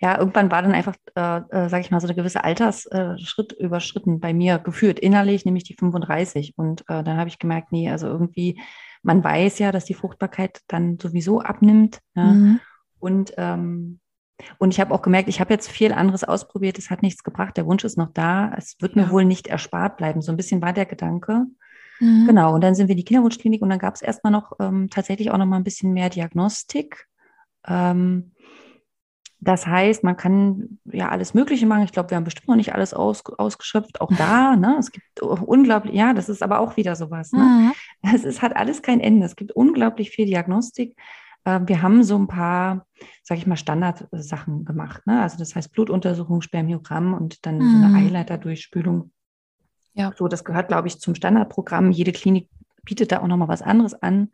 Ja, 0.00 0.18
irgendwann 0.18 0.50
war 0.50 0.62
dann 0.62 0.72
einfach, 0.72 0.94
äh, 1.14 1.38
äh, 1.50 1.68
sage 1.68 1.80
ich 1.80 1.90
mal, 1.90 2.00
so 2.00 2.06
eine 2.06 2.14
gewisse 2.14 2.44
Altersschritt 2.44 3.52
äh, 3.58 3.64
überschritten 3.64 4.20
bei 4.20 4.32
mir 4.32 4.58
geführt. 4.58 4.98
Innerlich 4.98 5.44
nämlich 5.44 5.64
die 5.64 5.74
35. 5.74 6.54
Und 6.56 6.82
äh, 6.88 7.02
dann 7.02 7.16
habe 7.16 7.28
ich 7.28 7.38
gemerkt, 7.38 7.72
nee, 7.72 7.90
also 7.90 8.06
irgendwie, 8.06 8.60
man 9.02 9.22
weiß 9.22 9.58
ja, 9.58 9.72
dass 9.72 9.84
die 9.84 9.94
Fruchtbarkeit 9.94 10.60
dann 10.68 10.98
sowieso 10.98 11.40
abnimmt. 11.40 12.00
Ja? 12.14 12.24
Mhm. 12.24 12.60
Und, 12.98 13.34
ähm, 13.36 14.00
und 14.58 14.72
ich 14.72 14.80
habe 14.80 14.94
auch 14.94 15.02
gemerkt, 15.02 15.28
ich 15.28 15.40
habe 15.40 15.52
jetzt 15.52 15.70
viel 15.70 15.92
anderes 15.92 16.24
ausprobiert, 16.24 16.78
es 16.78 16.90
hat 16.90 17.02
nichts 17.02 17.22
gebracht, 17.22 17.56
der 17.56 17.66
Wunsch 17.66 17.84
ist 17.84 17.98
noch 17.98 18.12
da, 18.12 18.52
es 18.56 18.76
wird 18.80 18.96
mir 18.96 19.10
wohl 19.10 19.24
nicht 19.24 19.48
erspart 19.48 19.98
bleiben. 19.98 20.22
So 20.22 20.32
ein 20.32 20.36
bisschen 20.36 20.62
war 20.62 20.72
der 20.72 20.86
Gedanke. 20.86 21.46
Mhm. 22.00 22.26
Genau, 22.26 22.54
und 22.54 22.62
dann 22.62 22.74
sind 22.74 22.88
wir 22.88 22.92
in 22.92 22.98
die 22.98 23.04
Kinderwunschklinik 23.04 23.60
und 23.60 23.68
dann 23.68 23.78
gab 23.78 23.94
es 23.94 24.02
erstmal 24.02 24.32
noch 24.32 24.52
ähm, 24.58 24.88
tatsächlich 24.88 25.30
auch 25.30 25.36
noch 25.36 25.46
mal 25.46 25.56
ein 25.56 25.64
bisschen 25.64 25.92
mehr 25.92 26.08
Diagnostik. 26.08 27.06
Ähm, 27.66 28.32
das 29.40 29.66
heißt, 29.66 30.04
man 30.04 30.16
kann 30.16 30.78
ja 30.84 31.08
alles 31.08 31.32
Mögliche 31.32 31.66
machen. 31.66 31.84
Ich 31.84 31.92
glaube, 31.92 32.10
wir 32.10 32.16
haben 32.16 32.24
bestimmt 32.24 32.48
noch 32.48 32.56
nicht 32.56 32.74
alles 32.74 32.92
aus, 32.92 33.24
ausgeschöpft. 33.24 34.00
Auch 34.00 34.10
da, 34.16 34.54
ne? 34.54 34.76
Es 34.78 34.92
gibt 34.92 35.20
unglaublich, 35.22 35.94
ja, 35.94 36.12
das 36.12 36.28
ist 36.28 36.42
aber 36.42 36.60
auch 36.60 36.76
wieder 36.76 36.94
sowas. 36.94 37.32
Ne? 37.32 37.40
Mhm. 37.40 37.72
Es 38.14 38.24
ist, 38.24 38.42
hat 38.42 38.54
alles 38.54 38.82
kein 38.82 39.00
Ende. 39.00 39.24
Es 39.24 39.36
gibt 39.36 39.52
unglaublich 39.52 40.10
viel 40.10 40.26
Diagnostik. 40.26 40.94
Ähm, 41.46 41.66
wir 41.68 41.80
haben 41.80 42.02
so 42.02 42.18
ein 42.18 42.28
paar, 42.28 42.86
sage 43.22 43.40
ich 43.40 43.46
mal, 43.46 43.56
Standardsachen 43.56 44.66
gemacht. 44.66 45.06
Ne? 45.06 45.22
Also 45.22 45.38
das 45.38 45.56
heißt 45.56 45.72
Blutuntersuchung, 45.72 46.42
Spermiogramm 46.42 47.14
und 47.14 47.46
dann 47.46 47.56
mhm. 47.56 47.70
so 47.70 47.76
eine 47.76 47.88
mhm. 47.88 47.96
Eileiterdurchspülung. 47.96 49.10
Ja. 49.94 50.12
So, 50.16 50.28
das 50.28 50.44
gehört, 50.44 50.68
glaube 50.68 50.88
ich, 50.88 51.00
zum 51.00 51.14
Standardprogramm. 51.14 51.90
Jede 51.90 52.12
Klinik 52.12 52.50
bietet 52.84 53.10
da 53.10 53.20
auch 53.20 53.26
nochmal 53.26 53.48
was 53.48 53.62
anderes 53.62 53.94
an. 53.94 54.30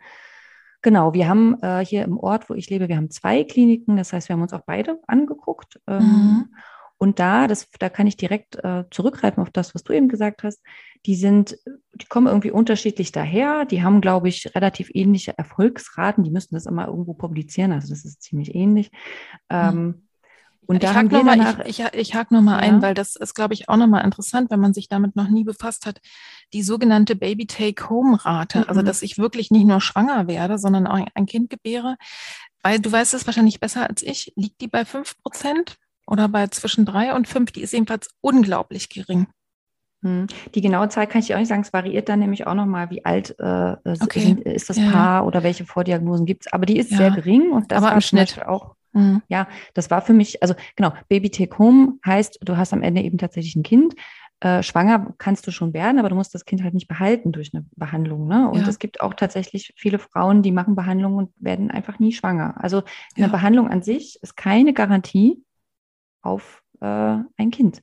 Genau, 0.86 1.14
wir 1.14 1.26
haben 1.28 1.60
äh, 1.62 1.84
hier 1.84 2.04
im 2.04 2.16
Ort, 2.16 2.48
wo 2.48 2.54
ich 2.54 2.70
lebe, 2.70 2.86
wir 2.86 2.96
haben 2.96 3.10
zwei 3.10 3.42
Kliniken. 3.42 3.96
Das 3.96 4.12
heißt, 4.12 4.28
wir 4.28 4.34
haben 4.34 4.42
uns 4.42 4.52
auch 4.52 4.62
beide 4.64 5.00
angeguckt. 5.08 5.80
Ähm, 5.88 5.98
mhm. 5.98 6.54
Und 6.96 7.18
da, 7.18 7.48
das, 7.48 7.68
da 7.80 7.88
kann 7.88 8.06
ich 8.06 8.16
direkt 8.16 8.54
äh, 8.62 8.84
zurückgreifen 8.92 9.42
auf 9.42 9.50
das, 9.50 9.74
was 9.74 9.82
du 9.82 9.92
eben 9.92 10.08
gesagt 10.08 10.44
hast. 10.44 10.62
Die 11.04 11.16
sind, 11.16 11.58
die 11.94 12.06
kommen 12.06 12.28
irgendwie 12.28 12.52
unterschiedlich 12.52 13.10
daher. 13.10 13.64
Die 13.64 13.82
haben, 13.82 14.00
glaube 14.00 14.28
ich, 14.28 14.54
relativ 14.54 14.88
ähnliche 14.94 15.36
Erfolgsraten. 15.36 16.22
Die 16.22 16.30
müssen 16.30 16.54
das 16.54 16.66
immer 16.66 16.86
irgendwo 16.86 17.14
publizieren. 17.14 17.72
Also 17.72 17.88
das 17.88 18.04
ist 18.04 18.22
ziemlich 18.22 18.54
ähnlich. 18.54 18.92
Ähm, 19.50 20.05
Und 20.66 20.82
da 20.82 20.90
ich 20.90 20.96
hake 20.96 21.14
nochmal 21.14 21.62
ich, 21.66 21.80
ich, 21.80 21.94
ich 21.94 22.14
hak 22.14 22.30
noch 22.30 22.44
ja. 22.44 22.56
ein, 22.56 22.82
weil 22.82 22.94
das 22.94 23.16
ist, 23.16 23.34
glaube 23.34 23.54
ich, 23.54 23.68
auch 23.68 23.76
nochmal 23.76 24.04
interessant, 24.04 24.50
wenn 24.50 24.60
man 24.60 24.74
sich 24.74 24.88
damit 24.88 25.16
noch 25.16 25.28
nie 25.28 25.44
befasst 25.44 25.86
hat. 25.86 26.00
Die 26.52 26.62
sogenannte 26.62 27.16
Baby-Take-Home-Rate, 27.16 28.58
also 28.58 28.64
mhm. 28.64 28.68
also 28.68 28.82
dass 28.82 29.02
ich 29.02 29.18
wirklich 29.18 29.50
nicht 29.50 29.66
nur 29.66 29.80
schwanger 29.80 30.26
werde, 30.26 30.58
sondern 30.58 30.86
auch 30.86 31.04
ein 31.14 31.26
Kind 31.26 31.50
gebäre. 31.50 31.96
Weil 32.62 32.80
du 32.80 32.90
weißt 32.90 33.14
es 33.14 33.26
wahrscheinlich 33.26 33.60
besser 33.60 33.88
als 33.88 34.02
ich, 34.02 34.32
liegt 34.36 34.60
die 34.60 34.68
bei 34.68 34.84
fünf 34.84 35.16
Prozent 35.22 35.76
oder 36.06 36.28
bei 36.28 36.46
zwischen 36.48 36.84
drei 36.84 37.14
und 37.14 37.28
fünf? 37.28 37.52
Die 37.52 37.62
ist 37.62 37.72
jedenfalls 37.72 38.08
unglaublich 38.20 38.88
gering. 38.88 39.28
Hm. 40.02 40.26
Die 40.54 40.60
genaue 40.60 40.88
Zahl 40.88 41.06
kann 41.06 41.20
ich 41.20 41.26
dir 41.26 41.36
auch 41.36 41.40
nicht 41.40 41.48
sagen. 41.48 41.62
Es 41.62 41.72
variiert 41.72 42.08
dann 42.08 42.20
nämlich 42.20 42.46
auch 42.46 42.54
nochmal, 42.54 42.90
wie 42.90 43.04
alt 43.04 43.34
äh, 43.38 43.76
okay. 43.84 44.20
sind, 44.20 44.40
ist 44.42 44.70
das 44.70 44.76
ja. 44.76 44.90
Paar 44.90 45.26
oder 45.26 45.42
welche 45.42 45.64
Vordiagnosen 45.64 46.26
gibt 46.26 46.46
es. 46.46 46.52
Aber 46.52 46.66
die 46.66 46.78
ist 46.78 46.90
ja. 46.90 46.98
sehr 46.98 47.10
gering 47.10 47.50
und 47.50 47.72
das 47.72 47.82
Aber 47.82 47.92
im 47.92 48.00
Schnitt 48.00 48.46
auch. 48.46 48.75
Mhm. 48.96 49.22
Ja, 49.28 49.46
das 49.74 49.90
war 49.90 50.00
für 50.00 50.12
mich, 50.12 50.42
also 50.42 50.54
genau, 50.74 50.92
Baby 51.08 51.30
Take 51.30 51.58
Home 51.58 51.98
heißt, 52.04 52.38
du 52.42 52.56
hast 52.56 52.72
am 52.72 52.82
Ende 52.82 53.02
eben 53.02 53.18
tatsächlich 53.18 53.56
ein 53.56 53.62
Kind. 53.62 53.94
Äh, 54.40 54.62
schwanger 54.62 55.14
kannst 55.16 55.46
du 55.46 55.50
schon 55.50 55.72
werden, 55.72 55.98
aber 55.98 56.10
du 56.10 56.14
musst 56.14 56.34
das 56.34 56.44
Kind 56.44 56.62
halt 56.62 56.74
nicht 56.74 56.88
behalten 56.88 57.32
durch 57.32 57.54
eine 57.54 57.64
Behandlung. 57.76 58.26
Ne? 58.26 58.50
Und 58.50 58.60
ja. 58.60 58.68
es 58.68 58.78
gibt 58.78 59.00
auch 59.00 59.14
tatsächlich 59.14 59.72
viele 59.76 59.98
Frauen, 59.98 60.42
die 60.42 60.52
machen 60.52 60.74
Behandlungen 60.74 61.16
und 61.16 61.30
werden 61.38 61.70
einfach 61.70 61.98
nie 61.98 62.12
schwanger. 62.12 62.54
Also 62.62 62.82
eine 63.16 63.28
Behandlung 63.28 63.68
an 63.68 63.82
sich 63.82 64.18
ist 64.22 64.36
keine 64.36 64.74
Garantie 64.74 65.42
auf 66.20 66.62
äh, 66.80 67.18
ein 67.36 67.50
Kind. 67.50 67.80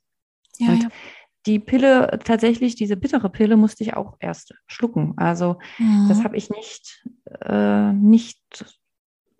Ja, 0.59 0.69
und 0.69 0.89
die 1.45 1.59
Pille, 1.59 2.19
tatsächlich, 2.23 2.75
diese 2.75 2.97
bittere 2.97 3.29
Pille 3.29 3.57
musste 3.57 3.83
ich 3.83 3.95
auch 3.95 4.15
erst 4.19 4.53
schlucken. 4.67 5.13
Also 5.17 5.57
mhm. 5.77 6.05
das 6.07 6.23
habe 6.23 6.37
ich 6.37 6.49
nicht, 6.49 7.05
äh, 7.41 7.91
nicht 7.93 8.39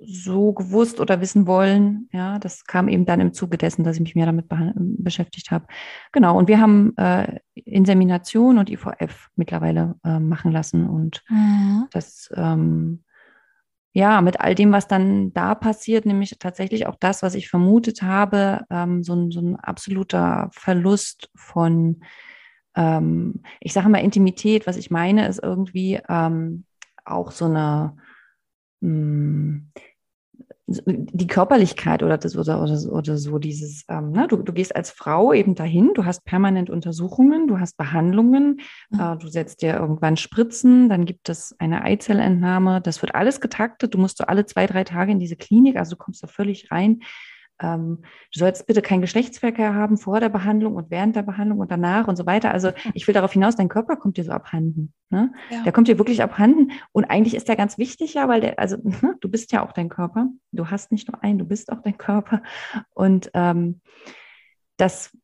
so 0.06 0.54
gewusst 0.54 1.00
oder 1.00 1.22
wissen 1.22 1.48
wollen. 1.48 2.08
Ja, 2.12 2.40
das 2.40 2.66
kam 2.66 2.88
eben 2.88 3.06
dann 3.06 3.20
im 3.20 3.34
Zuge 3.34 3.58
dessen, 3.58 3.84
dass 3.84 3.96
ich 3.96 4.02
mich 4.02 4.16
mehr 4.16 4.26
damit 4.26 4.48
beschäftigt 4.76 5.52
habe. 5.52 5.66
Genau, 6.12 6.38
und 6.38 6.48
wir 6.48 6.60
haben 6.60 6.96
äh, 6.98 7.40
Insemination 7.56 8.58
und 8.58 8.70
IVF 8.70 9.30
mittlerweile 9.36 9.96
äh, 10.04 10.20
machen 10.20 10.52
lassen. 10.52 10.88
Und 10.88 11.24
mhm. 11.30 11.88
das 11.92 12.30
ähm, 12.36 13.04
ja, 13.96 14.22
mit 14.22 14.40
all 14.40 14.56
dem, 14.56 14.72
was 14.72 14.88
dann 14.88 15.34
da 15.34 15.54
passiert, 15.54 16.06
nämlich 16.06 16.36
tatsächlich 16.40 16.88
auch 16.88 16.96
das, 17.00 17.22
was 17.22 17.36
ich 17.36 17.48
vermutet 17.48 18.02
habe, 18.02 18.62
ähm, 18.72 19.04
so, 19.04 19.14
ein, 19.14 19.32
so 19.32 19.40
ein 19.40 19.56
absoluter 19.56 20.50
Verlust 20.52 21.30
von, 21.36 22.04
ähm, 22.76 23.44
ich 23.60 23.72
sage 23.72 23.90
mal, 23.90 24.00
Intimität. 24.00 24.66
Was 24.66 24.78
ich 24.78 24.90
meine, 24.90 25.28
ist 25.28 25.44
irgendwie 25.44 26.02
ähm, 26.10 26.66
auch 27.06 27.30
so 27.30 27.46
eine, 27.46 27.96
hm, 28.82 29.72
die 30.66 31.28
Körperlichkeit 31.28 32.04
oder 32.04 32.18
das 32.18 32.38
oder, 32.38 32.62
oder, 32.62 32.80
oder 32.94 33.18
so 33.18 33.38
dieses, 33.38 33.84
ähm, 33.90 34.12
ne? 34.12 34.28
du, 34.30 34.38
du 34.38 34.54
gehst 34.54 34.74
als 34.76 34.92
Frau 34.92 35.34
eben 35.34 35.56
dahin, 35.56 35.92
du 35.94 36.06
hast 36.06 36.24
permanent 36.24 36.70
Untersuchungen, 36.70 37.48
du 37.48 37.60
hast 37.60 37.76
Behandlungen, 37.76 38.62
mhm. 38.90 39.00
äh, 39.00 39.18
du 39.18 39.28
setzt 39.28 39.62
dir 39.62 39.74
irgendwann 39.74 40.16
Spritzen, 40.16 40.88
dann 40.88 41.06
gibt 41.06 41.28
es 41.28 41.54
eine 41.60 41.84
Eizellentnahme, 41.84 42.80
das 42.80 43.02
wird 43.02 43.14
alles 43.14 43.42
getaktet, 43.42 43.94
du 43.94 43.98
musst 43.98 44.18
so 44.18 44.24
alle 44.24 44.46
zwei, 44.46 44.66
drei 44.66 44.86
Tage 44.86 45.12
in 45.12 45.20
diese 45.20 45.36
Klinik, 45.36 45.76
also 45.76 45.96
du 45.96 45.98
kommst 45.98 46.24
da 46.24 46.28
völlig 46.28 46.72
rein 46.72 47.02
ähm, 47.60 48.00
du 48.34 48.40
sollst 48.40 48.66
bitte 48.68 48.82
keinen 48.82 49.02
Geschlechtsverkehr 49.02 49.74
haben 49.74 49.98
vor 49.98 50.20
der 50.20 50.30
Behandlung 50.30 50.76
und 50.76 50.90
während 50.90 51.16
der 51.16 51.24
Behandlung 51.24 51.60
und 51.60 51.72
danach 51.72 52.08
und 52.08 52.16
so 52.16 52.26
weiter. 52.26 52.52
Also 52.52 52.72
ich 52.94 53.08
will 53.08 53.14
darauf 53.14 53.34
hinaus, 53.34 53.56
dein 53.56 53.70
Körper 53.70 53.96
kommt 53.96 54.18
dir 54.18 54.24
so 54.24 54.32
abhanden. 54.32 54.94
Ne? 55.10 55.32
Ja. 55.50 55.64
Der 55.64 55.72
kommt 55.72 55.88
dir 55.88 55.98
wirklich 55.98 56.22
abhanden. 56.24 56.72
Und 56.92 57.06
eigentlich 57.06 57.36
ist 57.36 57.48
der 57.48 57.56
ganz 57.56 57.78
wichtig, 57.78 58.16
ja, 58.16 58.28
weil 58.28 58.42
der, 58.42 58.60
also 58.60 58.78
ne, 58.84 59.16
du 59.22 59.30
bist 59.30 59.52
ja 59.52 59.66
auch 59.66 59.72
dein 59.72 59.90
Körper. 59.90 60.28
Du 60.52 60.70
hast 60.70 60.92
nicht 60.92 61.12
nur 61.12 61.24
einen, 61.24 61.40
du 61.40 61.46
bist 61.46 61.72
auch 61.72 61.82
dein 61.82 61.98
Körper. 61.98 62.42
Und 62.94 63.30
ähm, 63.34 63.82
das 64.78 65.16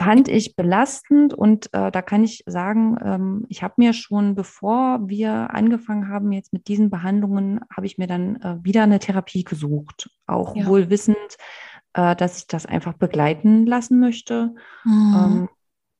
fand 0.00 0.28
ich 0.28 0.56
belastend 0.56 1.34
und 1.34 1.66
äh, 1.74 1.90
da 1.90 2.00
kann 2.00 2.24
ich 2.24 2.42
sagen, 2.46 2.96
ähm, 3.04 3.44
ich 3.50 3.62
habe 3.62 3.74
mir 3.76 3.92
schon, 3.92 4.34
bevor 4.34 5.06
wir 5.06 5.52
angefangen 5.52 6.08
haben 6.08 6.32
jetzt 6.32 6.54
mit 6.54 6.68
diesen 6.68 6.88
Behandlungen, 6.88 7.60
habe 7.70 7.84
ich 7.84 7.98
mir 7.98 8.06
dann 8.06 8.36
äh, 8.36 8.56
wieder 8.62 8.82
eine 8.82 8.98
Therapie 8.98 9.44
gesucht, 9.44 10.10
auch 10.26 10.56
ja. 10.56 10.66
wohl 10.66 10.88
wissend, 10.88 11.18
äh, 11.92 12.16
dass 12.16 12.38
ich 12.38 12.46
das 12.46 12.64
einfach 12.64 12.94
begleiten 12.94 13.66
lassen 13.66 14.00
möchte. 14.00 14.54
Mhm. 14.84 15.14
Ähm, 15.14 15.48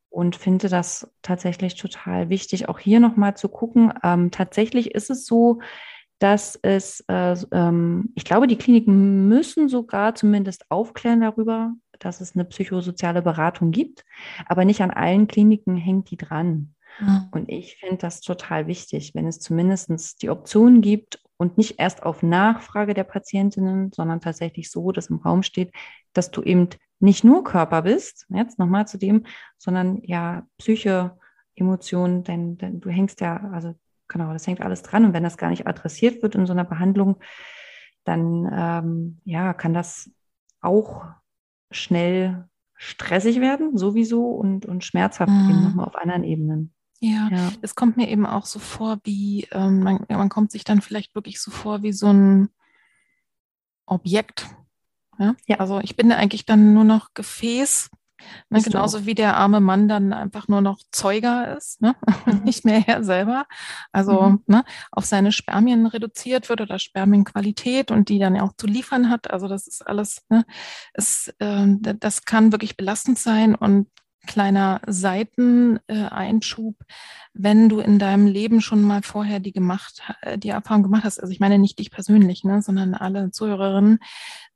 und 0.09 0.35
finde 0.35 0.71
das 0.71 1.13
tatsächlich 1.21 1.75
total 1.75 2.31
wichtig, 2.31 2.71
auch 2.71 2.79
hier 2.79 3.01
nochmal 3.01 3.37
zu 3.37 3.51
gucken. 3.51 3.93
Ähm, 4.03 4.31
tatsächlich 4.31 4.95
ist 4.95 5.11
es 5.11 5.27
so, 5.27 5.61
dass 6.19 6.59
es, 6.63 7.05
äh, 7.09 7.37
ähm, 7.53 8.13
ich 8.15 8.25
glaube, 8.25 8.47
die 8.47 8.57
Kliniken 8.57 9.29
müssen 9.29 9.69
sogar 9.69 10.15
zumindest 10.15 10.71
aufklären 10.71 11.21
darüber, 11.21 11.75
dass 12.01 12.21
es 12.21 12.35
eine 12.35 12.45
psychosoziale 12.45 13.23
Beratung 13.23 13.71
gibt, 13.71 14.05
aber 14.47 14.65
nicht 14.65 14.81
an 14.81 14.91
allen 14.91 15.29
Kliniken 15.29 15.77
hängt 15.77 16.11
die 16.11 16.17
dran. 16.17 16.75
Mhm. 16.99 17.29
Und 17.31 17.49
ich 17.49 17.77
finde 17.77 17.99
das 17.99 18.21
total 18.21 18.67
wichtig, 18.67 19.15
wenn 19.15 19.27
es 19.27 19.39
zumindest 19.41 20.23
die 20.23 20.31
Option 20.31 20.81
gibt 20.81 21.23
und 21.37 21.57
nicht 21.57 21.79
erst 21.79 22.03
auf 22.03 22.23
Nachfrage 22.23 22.95
der 22.95 23.05
Patientinnen, 23.05 23.93
sondern 23.93 24.21
tatsächlich 24.21 24.71
so, 24.71 24.93
dass 24.93 25.07
im 25.07 25.17
Raum 25.19 25.43
steht, 25.43 25.73
dass 26.13 26.31
du 26.31 26.43
eben 26.43 26.69
nicht 26.99 27.25
nur 27.25 27.45
Körper 27.45 27.83
bist, 27.83 28.27
jetzt 28.29 28.59
nochmal 28.59 28.87
zu 28.87 28.99
dem, 28.99 29.25
sondern 29.57 30.03
ja 30.03 30.47
Psyche, 30.59 31.17
Emotionen, 31.55 32.25
denn, 32.25 32.59
denn 32.59 32.81
du 32.81 32.91
hängst 32.91 33.21
ja, 33.21 33.51
also 33.53 33.75
genau, 34.09 34.33
das 34.33 34.47
hängt 34.47 34.61
alles 34.61 34.83
dran. 34.83 35.05
Und 35.05 35.15
wenn 35.15 35.23
das 35.23 35.39
gar 35.39 35.51
nicht 35.51 35.67
adressiert 35.67 36.23
wird 36.23 36.35
in 36.35 36.47
so 36.47 36.53
einer 36.53 36.65
Behandlung, 36.65 37.17
dann 38.05 38.51
ähm, 38.53 39.21
ja, 39.25 39.55
kann 39.55 39.73
das 39.73 40.11
auch 40.61 41.07
schnell 41.71 42.49
stressig 42.75 43.41
werden, 43.41 43.77
sowieso, 43.77 44.31
und, 44.31 44.67
und 44.67 44.85
schmerzhaft 44.85 45.31
mhm. 45.31 45.51
eben 45.51 45.63
nochmal 45.63 45.87
auf 45.87 45.97
anderen 45.97 46.25
Ebenen. 46.25 46.73
Ja, 47.01 47.29
ja, 47.31 47.53
es 47.63 47.75
kommt 47.75 47.97
mir 47.97 48.09
eben 48.09 48.27
auch 48.27 48.45
so 48.45 48.59
vor, 48.59 48.99
wie 49.05 49.49
ähm, 49.53 49.81
man, 49.83 50.05
man 50.09 50.29
kommt 50.29 50.53
sich 50.53 50.65
dann 50.65 50.83
vielleicht 50.83 51.15
wirklich 51.15 51.41
so 51.41 51.51
vor 51.51 51.83
wie 51.83 51.93
so 51.93 52.09
ein 52.13 52.51
Objekt. 53.87 54.47
Ja? 55.19 55.35
ja. 55.47 55.57
Also 55.61 55.81
ich 55.81 55.97
bin 55.97 56.13
eigentlich 56.13 56.45
dann 56.45 56.75
nur 56.75 56.85
noch 56.85 57.15
Gefäß 57.15 57.91
Ne, 58.49 58.61
genauso 58.63 59.07
wie 59.07 59.15
der 59.15 59.37
arme 59.37 59.61
Mann 59.61 59.89
dann 59.89 60.13
einfach 60.13 60.49
nur 60.49 60.61
noch 60.61 60.81
Zeuger 60.91 61.57
ist 61.57 61.81
ne? 61.83 61.95
mhm. 62.27 62.43
nicht 62.45 62.65
mehr 62.65 62.85
er 62.87 63.05
selber. 63.05 63.47
Also 63.93 64.23
mhm. 64.23 64.43
ne, 64.47 64.65
auf 64.91 65.05
seine 65.05 65.33
Spermien 65.33 65.87
reduziert 65.87 66.49
wird 66.49 66.61
oder 66.61 66.79
Spermienqualität 66.79 67.91
und 67.91 68.09
die 68.09 68.19
dann 68.19 68.41
auch 68.41 68.53
zu 68.57 68.67
liefern 68.67 69.11
hat. 69.11 69.31
Also 69.31 69.49
das 69.49 69.67
ist 69.67 69.87
alles, 69.87 70.23
ne, 70.29 70.45
ist, 70.95 71.35
äh, 71.39 71.67
das 71.99 72.25
kann 72.25 72.53
wirklich 72.53 72.77
belastend 72.77 73.19
sein 73.19 73.55
und 73.55 73.89
kleiner 74.27 74.81
Seiteneinschub, 74.87 76.77
wenn 77.33 77.69
du 77.69 77.81
in 77.81 77.99
deinem 77.99 78.27
Leben 78.27 78.61
schon 78.61 78.83
mal 78.83 79.03
vorher 79.03 79.41
die 79.41 79.53
gemacht, 79.53 80.03
äh, 80.23 80.39
die 80.39 80.51
Erfahrung 80.51 80.83
gemacht 80.83 81.05
hast. 81.05 81.21
Also 81.21 81.33
ich 81.33 81.41
meine 81.41 81.59
nicht 81.59 81.79
dich 81.79 81.91
persönlich, 81.91 82.45
ne, 82.45 82.63
sondern 82.63 82.95
alle 82.95 83.31
Zuhörerinnen, 83.31 83.99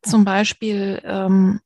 zum 0.03 0.25
Beispiel 0.25 1.01
ähm, 1.05 1.61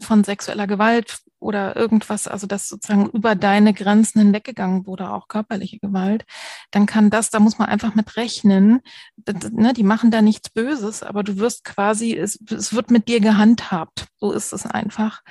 von 0.00 0.24
sexueller 0.24 0.66
Gewalt 0.66 1.18
oder 1.40 1.76
irgendwas, 1.76 2.26
also 2.26 2.46
das 2.46 2.68
sozusagen 2.68 3.06
über 3.10 3.34
deine 3.34 3.72
Grenzen 3.72 4.20
hinweggegangen 4.20 4.86
wurde, 4.86 5.10
auch 5.10 5.28
körperliche 5.28 5.78
Gewalt, 5.78 6.24
dann 6.70 6.86
kann 6.86 7.10
das, 7.10 7.30
da 7.30 7.40
muss 7.40 7.58
man 7.58 7.68
einfach 7.68 7.94
mit 7.94 8.16
rechnen. 8.16 8.80
Ne, 9.52 9.72
die 9.72 9.82
machen 9.82 10.10
da 10.10 10.22
nichts 10.22 10.50
Böses, 10.50 11.02
aber 11.02 11.22
du 11.22 11.38
wirst 11.38 11.64
quasi, 11.64 12.16
es, 12.16 12.38
es 12.50 12.74
wird 12.74 12.90
mit 12.90 13.08
dir 13.08 13.20
gehandhabt. 13.20 14.06
So 14.16 14.32
ist 14.32 14.52
es 14.52 14.66
einfach. 14.66 15.22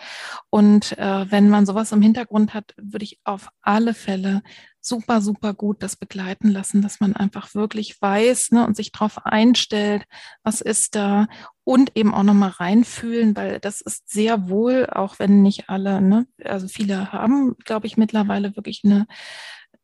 Und 0.49 0.97
äh, 0.97 1.29
wenn 1.29 1.49
man 1.49 1.65
sowas 1.65 1.91
im 1.91 2.01
Hintergrund 2.01 2.53
hat, 2.53 2.73
würde 2.77 3.03
ich 3.03 3.19
auf 3.23 3.49
alle 3.61 3.93
Fälle 3.93 4.41
super, 4.87 5.21
super 5.21 5.53
gut 5.53 5.83
das 5.83 5.95
begleiten 5.95 6.49
lassen, 6.49 6.81
dass 6.81 6.99
man 6.99 7.15
einfach 7.15 7.53
wirklich 7.55 8.01
weiß 8.01 8.51
ne, 8.51 8.65
und 8.65 8.75
sich 8.75 8.91
darauf 8.91 9.25
einstellt, 9.25 10.05
was 10.43 10.61
ist 10.61 10.95
da 10.95 11.27
und 11.63 11.95
eben 11.95 12.13
auch 12.13 12.23
nochmal 12.23 12.49
reinfühlen, 12.51 13.35
weil 13.35 13.59
das 13.59 13.81
ist 13.81 14.09
sehr 14.09 14.49
wohl, 14.49 14.87
auch 14.89 15.19
wenn 15.19 15.41
nicht 15.41 15.69
alle, 15.69 16.01
ne, 16.01 16.27
also 16.43 16.67
viele 16.67 17.11
haben, 17.11 17.55
glaube 17.65 17.87
ich, 17.87 17.97
mittlerweile 17.97 18.55
wirklich 18.55 18.81
eine, 18.83 19.07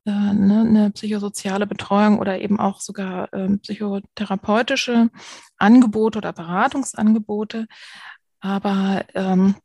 äh, 0.05 0.11
ne, 0.11 0.61
eine 0.61 0.91
psychosoziale 0.91 1.67
Betreuung 1.67 2.19
oder 2.19 2.39
eben 2.39 2.59
auch 2.59 2.79
sogar 2.81 3.33
äh, 3.33 3.57
psychotherapeutische 3.57 5.09
Angebote 5.57 6.17
oder 6.19 6.33
Beratungsangebote. 6.33 7.67
Aber 8.39 9.05
ähm, 9.13 9.55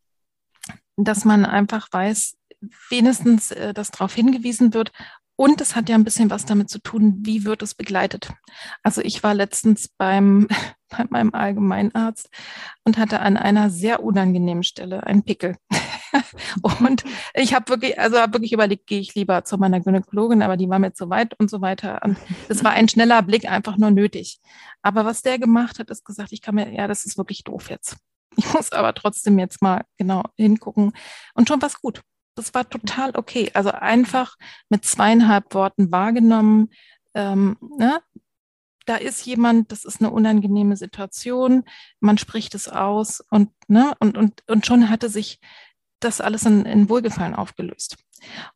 dass 0.96 1.24
man 1.24 1.44
einfach 1.44 1.88
weiß, 1.90 2.36
wenigstens, 2.90 3.50
äh, 3.50 3.72
dass 3.72 3.90
darauf 3.90 4.14
hingewiesen 4.14 4.74
wird, 4.74 4.92
und 5.38 5.60
es 5.60 5.76
hat 5.76 5.88
ja 5.88 5.94
ein 5.94 6.02
bisschen 6.02 6.30
was 6.30 6.46
damit 6.46 6.68
zu 6.68 6.80
tun, 6.80 7.20
wie 7.20 7.44
wird 7.44 7.62
es 7.62 7.76
begleitet. 7.76 8.32
Also 8.82 9.00
ich 9.02 9.22
war 9.22 9.34
letztens 9.34 9.86
beim, 9.86 10.48
bei 10.88 11.04
meinem 11.10 11.32
Allgemeinarzt 11.32 12.28
und 12.82 12.98
hatte 12.98 13.20
an 13.20 13.36
einer 13.36 13.70
sehr 13.70 14.02
unangenehmen 14.02 14.64
Stelle 14.64 15.06
einen 15.06 15.22
Pickel. 15.22 15.56
und 16.62 17.04
ich 17.34 17.54
habe 17.54 17.68
wirklich, 17.68 18.00
also 18.00 18.18
habe 18.18 18.32
wirklich 18.32 18.52
überlegt, 18.52 18.88
gehe 18.88 18.98
ich 18.98 19.14
lieber 19.14 19.44
zu 19.44 19.58
meiner 19.58 19.78
Gynäkologin, 19.78 20.42
aber 20.42 20.56
die 20.56 20.68
war 20.68 20.80
mir 20.80 20.92
zu 20.92 21.08
weit 21.08 21.38
und 21.38 21.48
so 21.48 21.60
weiter. 21.60 22.00
Und 22.02 22.18
es 22.48 22.64
war 22.64 22.72
ein 22.72 22.88
schneller 22.88 23.22
Blick 23.22 23.48
einfach 23.48 23.76
nur 23.76 23.92
nötig. 23.92 24.40
Aber 24.82 25.04
was 25.04 25.22
der 25.22 25.38
gemacht 25.38 25.78
hat, 25.78 25.88
ist 25.90 26.04
gesagt, 26.04 26.32
ich 26.32 26.42
kann 26.42 26.56
mir, 26.56 26.74
ja, 26.74 26.88
das 26.88 27.04
ist 27.06 27.16
wirklich 27.16 27.44
doof 27.44 27.70
jetzt. 27.70 27.96
Ich 28.34 28.52
muss 28.52 28.72
aber 28.72 28.92
trotzdem 28.92 29.38
jetzt 29.38 29.62
mal 29.62 29.84
genau 29.98 30.24
hingucken 30.36 30.94
und 31.34 31.48
schon 31.48 31.62
was 31.62 31.80
gut. 31.80 32.02
Das 32.38 32.54
war 32.54 32.68
total 32.68 33.16
okay. 33.16 33.50
Also 33.54 33.70
einfach 33.70 34.36
mit 34.68 34.84
zweieinhalb 34.84 35.54
Worten 35.54 35.90
wahrgenommen, 35.90 36.70
ähm, 37.14 37.56
ne? 37.78 38.00
da 38.88 38.96
ist 38.96 39.26
jemand, 39.26 39.70
das 39.70 39.84
ist 39.84 40.00
eine 40.00 40.10
unangenehme 40.10 40.76
Situation, 40.76 41.64
man 42.00 42.16
spricht 42.16 42.54
es 42.54 42.68
aus 42.68 43.22
und, 43.30 43.50
ne, 43.68 43.94
und, 44.00 44.16
und, 44.16 44.42
und 44.48 44.64
schon 44.64 44.88
hatte 44.88 45.10
sich 45.10 45.40
das 46.00 46.20
alles 46.20 46.46
in, 46.46 46.64
in 46.64 46.88
Wohlgefallen 46.88 47.34
aufgelöst. 47.34 47.98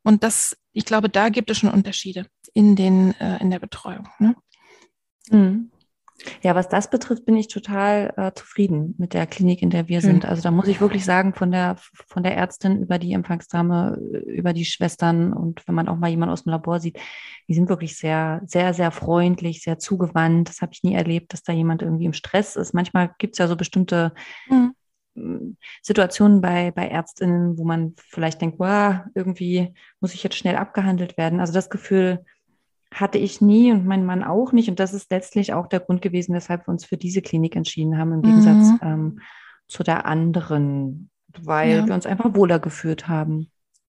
Und 0.01 0.23
das, 0.23 0.57
ich 0.71 0.85
glaube, 0.85 1.09
da 1.09 1.29
gibt 1.29 1.51
es 1.51 1.59
schon 1.59 1.69
Unterschiede 1.69 2.25
in 2.53 2.75
den, 2.75 3.13
äh, 3.19 3.37
in 3.41 3.51
der 3.51 3.59
Betreuung. 3.59 4.07
Ne? 4.17 4.35
Mhm. 5.29 5.71
Ja, 6.41 6.55
was 6.55 6.69
das 6.69 6.89
betrifft, 6.89 7.25
bin 7.25 7.35
ich 7.35 7.47
total 7.47 8.13
äh, 8.17 8.31
zufrieden 8.33 8.95
mit 8.97 9.13
der 9.13 9.25
Klinik, 9.27 9.61
in 9.61 9.69
der 9.69 9.87
wir 9.87 10.01
Schön. 10.01 10.11
sind. 10.11 10.25
Also 10.25 10.41
da 10.41 10.51
muss 10.51 10.67
ich 10.67 10.79
wirklich 10.79 11.05
sagen, 11.05 11.33
von 11.33 11.51
der, 11.51 11.75
von 12.07 12.23
der 12.23 12.37
Ärztin 12.37 12.81
über 12.81 12.99
die 12.99 13.13
Empfangsdame, 13.13 13.97
über 14.27 14.53
die 14.53 14.65
Schwestern 14.65 15.33
und 15.33 15.67
wenn 15.67 15.75
man 15.75 15.87
auch 15.87 15.97
mal 15.97 16.09
jemanden 16.09 16.33
aus 16.33 16.43
dem 16.43 16.51
Labor 16.51 16.79
sieht, 16.79 16.99
die 17.47 17.53
sind 17.53 17.69
wirklich 17.69 17.97
sehr, 17.97 18.41
sehr, 18.45 18.73
sehr 18.73 18.91
freundlich, 18.91 19.61
sehr 19.61 19.79
zugewandt. 19.79 20.49
Das 20.49 20.61
habe 20.61 20.71
ich 20.73 20.83
nie 20.83 20.93
erlebt, 20.93 21.33
dass 21.33 21.43
da 21.43 21.51
jemand 21.51 21.81
irgendwie 21.81 22.05
im 22.05 22.13
Stress 22.13 22.55
ist. 22.55 22.73
Manchmal 22.73 23.11
gibt 23.17 23.33
es 23.35 23.39
ja 23.39 23.47
so 23.47 23.55
bestimmte 23.55 24.13
mhm. 24.47 24.75
Situationen 25.81 26.41
bei, 26.41 26.71
bei 26.71 26.87
Ärztinnen, 26.87 27.57
wo 27.57 27.65
man 27.65 27.93
vielleicht 27.97 28.41
denkt, 28.41 28.59
wow, 28.59 29.01
irgendwie 29.13 29.73
muss 29.99 30.13
ich 30.13 30.23
jetzt 30.23 30.37
schnell 30.37 30.55
abgehandelt 30.55 31.17
werden. 31.17 31.39
Also 31.39 31.53
das 31.53 31.69
Gefühl 31.69 32.25
hatte 32.93 33.17
ich 33.17 33.41
nie 33.41 33.71
und 33.71 33.85
mein 33.85 34.05
Mann 34.05 34.23
auch 34.23 34.51
nicht. 34.51 34.69
Und 34.69 34.79
das 34.79 34.93
ist 34.93 35.11
letztlich 35.11 35.53
auch 35.53 35.67
der 35.67 35.79
Grund 35.79 36.01
gewesen, 36.01 36.33
weshalb 36.33 36.67
wir 36.67 36.71
uns 36.71 36.85
für 36.85 36.97
diese 36.97 37.21
Klinik 37.21 37.55
entschieden 37.55 37.97
haben, 37.97 38.13
im 38.13 38.21
Gegensatz 38.21 38.71
mhm. 38.71 38.79
ähm, 38.81 39.19
zu 39.67 39.83
der 39.83 40.05
anderen, 40.05 41.09
weil 41.27 41.77
ja. 41.77 41.87
wir 41.87 41.93
uns 41.93 42.05
einfach 42.05 42.35
wohler 42.35 42.59
geführt 42.59 43.07
haben. 43.07 43.49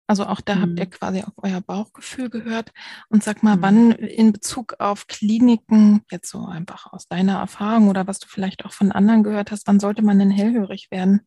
Also 0.07 0.25
auch 0.25 0.41
da 0.41 0.55
mhm. 0.55 0.61
habt 0.61 0.79
ihr 0.79 0.85
quasi 0.87 1.21
auf 1.21 1.33
euer 1.37 1.61
Bauchgefühl 1.61 2.29
gehört. 2.29 2.73
Und 3.09 3.23
sag 3.23 3.43
mal, 3.43 3.55
mhm. 3.55 3.61
wann 3.61 3.91
in 3.93 4.33
Bezug 4.33 4.75
auf 4.79 5.07
Kliniken, 5.07 6.01
jetzt 6.11 6.29
so 6.29 6.45
einfach 6.45 6.91
aus 6.91 7.07
deiner 7.07 7.39
Erfahrung 7.39 7.89
oder 7.89 8.07
was 8.07 8.19
du 8.19 8.27
vielleicht 8.27 8.65
auch 8.65 8.73
von 8.73 8.91
anderen 8.91 9.23
gehört 9.23 9.51
hast, 9.51 9.67
wann 9.67 9.79
sollte 9.79 10.01
man 10.01 10.19
denn 10.19 10.29
hellhörig 10.29 10.91
werden? 10.91 11.21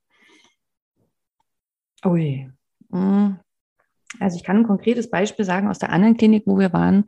Ui. 2.04 2.50
Mhm. 2.90 3.40
Also 4.20 4.36
ich 4.36 4.44
kann 4.44 4.58
ein 4.58 4.66
konkretes 4.66 5.10
Beispiel 5.10 5.44
sagen 5.44 5.68
aus 5.68 5.78
der 5.78 5.90
anderen 5.90 6.16
Klinik, 6.16 6.44
wo 6.46 6.58
wir 6.58 6.72
waren 6.72 7.06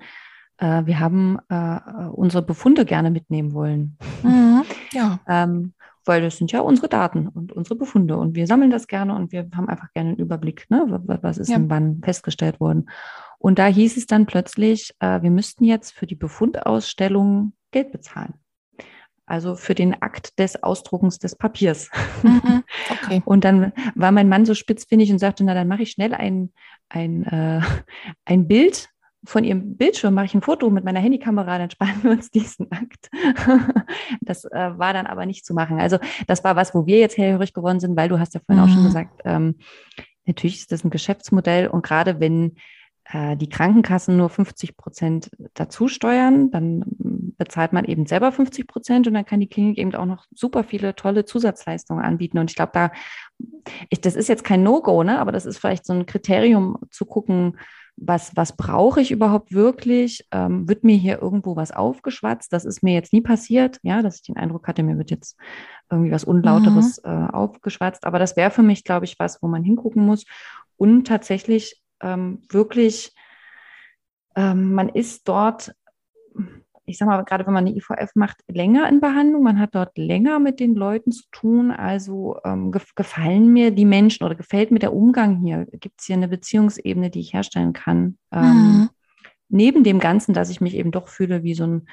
äh, 0.58 0.86
wir 0.86 1.00
haben 1.00 1.38
äh, 1.48 1.78
unsere 2.12 2.42
Befunde 2.42 2.84
gerne 2.84 3.10
mitnehmen 3.10 3.52
wollen. 3.52 3.98
Mhm, 4.22 4.62
ja. 4.92 5.20
ähm, 5.28 5.74
weil 6.04 6.22
das 6.22 6.36
sind 6.36 6.52
ja 6.52 6.60
unsere 6.60 6.88
Daten 6.88 7.28
und 7.28 7.52
unsere 7.52 7.74
Befunde 7.74 8.16
und 8.16 8.36
wir 8.36 8.46
sammeln 8.46 8.70
das 8.70 8.86
gerne 8.86 9.14
und 9.14 9.32
wir 9.32 9.48
haben 9.54 9.68
einfach 9.68 9.92
gerne 9.92 10.10
einen 10.10 10.18
Überblick, 10.18 10.66
ne? 10.70 11.02
was 11.04 11.36
ist 11.36 11.48
ja. 11.48 11.58
denn 11.58 11.68
wann 11.68 12.00
festgestellt 12.02 12.60
worden. 12.60 12.88
Und 13.38 13.58
da 13.58 13.66
hieß 13.66 13.96
es 13.96 14.06
dann 14.06 14.26
plötzlich, 14.26 14.94
äh, 15.00 15.20
wir 15.22 15.30
müssten 15.30 15.64
jetzt 15.64 15.92
für 15.92 16.06
die 16.06 16.14
Befundausstellung 16.14 17.52
Geld 17.72 17.92
bezahlen. 17.92 18.34
Also 19.26 19.56
für 19.56 19.74
den 19.74 20.00
Akt 20.00 20.38
des 20.38 20.62
Ausdruckens 20.62 21.18
des 21.18 21.34
Papiers. 21.34 21.90
Mhm, 22.22 22.62
okay. 22.90 23.22
Und 23.24 23.44
dann 23.44 23.72
war 23.96 24.12
mein 24.12 24.28
Mann 24.28 24.46
so 24.46 24.54
spitzfindig 24.54 25.10
und 25.10 25.18
sagte, 25.18 25.42
na 25.42 25.52
dann 25.52 25.66
mache 25.66 25.82
ich 25.82 25.90
schnell 25.90 26.14
ein, 26.14 26.52
ein, 26.88 27.24
äh, 27.24 27.60
ein 28.24 28.46
Bild 28.46 28.88
von 29.26 29.44
ihrem 29.44 29.76
Bildschirm 29.76 30.14
mache 30.14 30.26
ich 30.26 30.34
ein 30.34 30.42
Foto 30.42 30.70
mit 30.70 30.84
meiner 30.84 31.00
Handykamera, 31.00 31.58
dann 31.58 31.70
sparen 31.70 32.02
wir 32.02 32.12
uns 32.12 32.30
diesen 32.30 32.70
Akt. 32.70 33.10
das 34.20 34.44
äh, 34.44 34.78
war 34.78 34.92
dann 34.92 35.06
aber 35.06 35.26
nicht 35.26 35.44
zu 35.44 35.52
machen. 35.52 35.80
Also 35.80 35.98
das 36.26 36.44
war 36.44 36.56
was, 36.56 36.74
wo 36.74 36.86
wir 36.86 36.98
jetzt 36.98 37.18
hellhörig 37.18 37.52
geworden 37.52 37.80
sind, 37.80 37.96
weil 37.96 38.08
du 38.08 38.18
hast 38.18 38.34
ja 38.34 38.40
vorhin 38.46 38.64
mhm. 38.64 38.70
auch 38.70 38.72
schon 38.72 38.82
mhm. 38.82 38.86
gesagt, 38.86 39.22
ähm, 39.24 39.56
natürlich 40.26 40.60
ist 40.60 40.72
das 40.72 40.84
ein 40.84 40.90
Geschäftsmodell 40.90 41.68
und 41.68 41.84
gerade 41.84 42.20
wenn 42.20 42.56
äh, 43.12 43.36
die 43.36 43.48
Krankenkassen 43.48 44.16
nur 44.16 44.30
50 44.30 44.76
Prozent 44.76 45.30
dazu 45.54 45.88
steuern, 45.88 46.50
dann 46.50 46.84
bezahlt 47.38 47.72
man 47.72 47.84
eben 47.84 48.06
selber 48.06 48.32
50 48.32 48.66
Prozent 48.66 49.06
und 49.06 49.14
dann 49.14 49.24
kann 49.24 49.40
die 49.40 49.48
Klinik 49.48 49.78
eben 49.78 49.94
auch 49.94 50.06
noch 50.06 50.24
super 50.34 50.64
viele 50.64 50.94
tolle 50.94 51.24
Zusatzleistungen 51.24 52.04
anbieten. 52.04 52.38
Und 52.38 52.50
ich 52.50 52.56
glaube, 52.56 52.72
da, 52.74 52.90
ich, 53.90 54.00
das 54.00 54.16
ist 54.16 54.28
jetzt 54.28 54.44
kein 54.44 54.62
No-Go, 54.62 55.02
ne? 55.02 55.18
aber 55.18 55.32
das 55.32 55.46
ist 55.46 55.58
vielleicht 55.58 55.86
so 55.86 55.92
ein 55.92 56.06
Kriterium 56.06 56.78
zu 56.90 57.04
gucken, 57.04 57.58
was, 57.96 58.36
was 58.36 58.56
brauche 58.56 59.00
ich 59.00 59.10
überhaupt 59.10 59.52
wirklich? 59.52 60.26
Ähm, 60.30 60.68
wird 60.68 60.84
mir 60.84 60.96
hier 60.96 61.20
irgendwo 61.20 61.56
was 61.56 61.72
aufgeschwatzt? 61.72 62.52
Das 62.52 62.64
ist 62.64 62.82
mir 62.82 62.92
jetzt 62.92 63.12
nie 63.12 63.22
passiert, 63.22 63.78
ja, 63.82 64.02
dass 64.02 64.16
ich 64.16 64.22
den 64.22 64.36
Eindruck 64.36 64.68
hatte, 64.68 64.82
mir 64.82 64.98
wird 64.98 65.10
jetzt 65.10 65.36
irgendwie 65.90 66.12
was 66.12 66.24
Unlauteres 66.24 67.00
mhm. 67.02 67.10
äh, 67.10 67.28
aufgeschwatzt. 67.32 68.04
Aber 68.04 68.18
das 68.18 68.36
wäre 68.36 68.50
für 68.50 68.62
mich, 68.62 68.84
glaube 68.84 69.06
ich, 69.06 69.18
was, 69.18 69.42
wo 69.42 69.48
man 69.48 69.64
hingucken 69.64 70.04
muss. 70.04 70.24
Und 70.76 71.06
tatsächlich 71.06 71.80
ähm, 72.00 72.42
wirklich, 72.50 73.14
ähm, 74.34 74.74
man 74.74 74.90
ist 74.90 75.26
dort 75.26 75.72
ich 76.86 76.98
sag 76.98 77.06
mal, 77.06 77.22
gerade 77.24 77.46
wenn 77.46 77.52
man 77.52 77.66
eine 77.66 77.76
IVF 77.76 78.14
macht, 78.14 78.38
länger 78.48 78.88
in 78.88 79.00
Behandlung, 79.00 79.42
man 79.42 79.58
hat 79.58 79.74
dort 79.74 79.98
länger 79.98 80.38
mit 80.38 80.60
den 80.60 80.74
Leuten 80.74 81.12
zu 81.12 81.24
tun. 81.32 81.70
Also 81.70 82.38
ähm, 82.44 82.70
gefallen 82.70 83.52
mir 83.52 83.72
die 83.72 83.84
Menschen 83.84 84.24
oder 84.24 84.34
gefällt 84.34 84.70
mir 84.70 84.78
der 84.78 84.94
Umgang 84.94 85.40
hier? 85.40 85.66
Gibt 85.72 86.00
es 86.00 86.06
hier 86.06 86.16
eine 86.16 86.28
Beziehungsebene, 86.28 87.10
die 87.10 87.20
ich 87.20 87.34
herstellen 87.34 87.72
kann? 87.72 88.18
Ähm, 88.32 88.42
mhm. 88.42 88.88
Neben 89.48 89.84
dem 89.84 89.98
Ganzen, 89.98 90.32
dass 90.32 90.50
ich 90.50 90.60
mich 90.60 90.74
eben 90.74 90.92
doch 90.92 91.08
fühle 91.08 91.42
wie 91.42 91.54
so 91.54 91.66
ein 91.66 91.88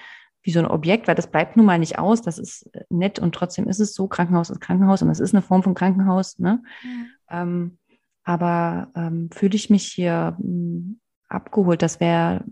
wie 0.45 0.51
so 0.51 0.59
ein 0.59 0.67
Objekt, 0.67 1.07
weil 1.07 1.15
das 1.15 1.31
bleibt 1.31 1.55
nun 1.55 1.65
mal 1.65 1.79
nicht 1.79 1.97
aus, 1.97 2.21
das 2.21 2.37
ist 2.37 2.69
nett 2.89 3.17
und 3.17 3.33
trotzdem 3.33 3.67
ist 3.69 3.79
es 3.79 3.93
so, 3.93 4.07
Krankenhaus 4.07 4.49
ist 4.49 4.59
Krankenhaus 4.59 5.01
und 5.01 5.07
das 5.07 5.21
ist 5.21 5.33
eine 5.33 5.41
Form 5.41 5.63
von 5.63 5.73
Krankenhaus. 5.73 6.37
Ne? 6.37 6.61
Mhm. 6.83 7.05
Ähm, 7.29 7.77
aber 8.25 8.91
ähm, 8.95 9.29
fühle 9.31 9.55
ich 9.55 9.69
mich 9.69 9.85
hier 9.85 10.35
mh, 10.37 10.43
hm, 10.43 10.99
abgeholt, 11.29 11.81
das 11.81 11.99
wäre 11.99 12.43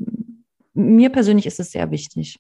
mir 0.74 1.10
persönlich 1.10 1.46
ist 1.46 1.60
es 1.60 1.72
sehr 1.72 1.92
wichtig. 1.92 2.40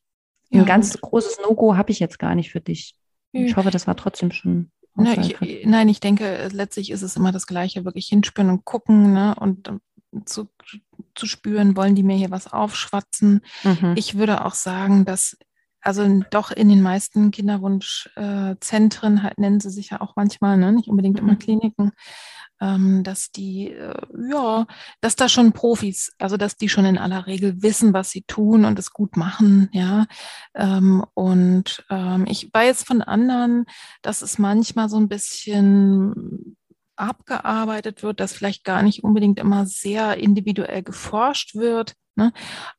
Ein 0.53 0.65
ganz 0.65 0.99
großes 0.99 1.39
No-Go 1.43 1.77
habe 1.77 1.91
ich 1.91 1.99
jetzt 1.99 2.19
gar 2.19 2.35
nicht 2.35 2.51
für 2.51 2.59
dich. 2.59 2.95
Ich 3.31 3.55
hoffe, 3.55 3.71
das 3.71 3.87
war 3.87 3.95
trotzdem 3.95 4.31
schon. 4.31 4.71
Na, 4.95 5.17
ich, 5.17 5.37
nein, 5.63 5.87
ich 5.87 6.01
denke, 6.01 6.49
letztlich 6.51 6.91
ist 6.91 7.01
es 7.01 7.15
immer 7.15 7.31
das 7.31 7.47
Gleiche, 7.47 7.85
wirklich 7.85 8.07
hinspüren 8.07 8.49
und 8.49 8.65
gucken 8.65 9.13
ne, 9.13 9.35
und 9.39 9.69
ähm, 9.69 9.79
zu, 10.25 10.49
zu 11.15 11.25
spüren, 11.25 11.77
wollen 11.77 11.95
die 11.95 12.03
mir 12.03 12.17
hier 12.17 12.31
was 12.31 12.51
aufschwatzen. 12.51 13.39
Mhm. 13.63 13.93
Ich 13.95 14.17
würde 14.17 14.43
auch 14.43 14.53
sagen, 14.53 15.05
dass 15.05 15.37
also 15.81 16.23
doch 16.29 16.51
in 16.51 16.69
den 16.69 16.81
meisten 16.81 17.31
Kinderwunschzentren, 17.31 19.17
äh, 19.17 19.21
halt 19.21 19.37
nennen 19.39 19.59
sie 19.59 19.71
sich 19.71 19.89
ja 19.89 20.01
auch 20.01 20.15
manchmal, 20.15 20.57
ne, 20.57 20.71
nicht 20.71 20.87
unbedingt 20.87 21.19
immer 21.19 21.33
mhm. 21.33 21.39
Kliniken, 21.39 21.91
ähm, 22.61 23.03
dass 23.03 23.31
die, 23.31 23.71
äh, 23.71 23.93
ja, 24.29 24.67
dass 25.01 25.15
da 25.15 25.27
schon 25.27 25.51
Profis, 25.51 26.13
also 26.19 26.37
dass 26.37 26.55
die 26.55 26.69
schon 26.69 26.85
in 26.85 26.97
aller 26.97 27.25
Regel 27.25 27.61
wissen, 27.61 27.93
was 27.93 28.11
sie 28.11 28.21
tun 28.21 28.63
und 28.63 28.77
es 28.79 28.91
gut 28.91 29.17
machen, 29.17 29.69
ja. 29.73 30.05
Ähm, 30.53 31.03
und 31.15 31.83
ähm, 31.89 32.25
ich 32.29 32.49
weiß 32.53 32.83
von 32.83 33.01
anderen, 33.01 33.65
dass 34.01 34.21
es 34.21 34.37
manchmal 34.37 34.87
so 34.89 34.97
ein 34.97 35.09
bisschen 35.09 36.55
abgearbeitet 36.95 38.03
wird, 38.03 38.19
dass 38.19 38.33
vielleicht 38.33 38.63
gar 38.63 38.83
nicht 38.83 39.03
unbedingt 39.03 39.39
immer 39.39 39.65
sehr 39.65 40.17
individuell 40.17 40.83
geforscht 40.83 41.55
wird. 41.55 41.95
Ne? 42.15 42.31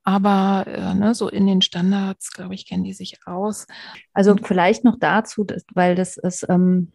Aber 0.04 0.64
äh, 0.68 0.94
ne, 0.94 1.14
so 1.14 1.28
in 1.28 1.46
den 1.46 1.62
Standards, 1.62 2.30
glaube 2.30 2.54
ich, 2.54 2.68
kennen 2.68 2.84
die 2.84 2.92
sich 2.92 3.18
aus. 3.26 3.66
Also 4.12 4.36
vielleicht 4.36 4.84
noch 4.84 4.98
dazu, 5.00 5.44
weil 5.74 5.96
das 5.96 6.18
ist, 6.18 6.46
ähm, 6.48 6.92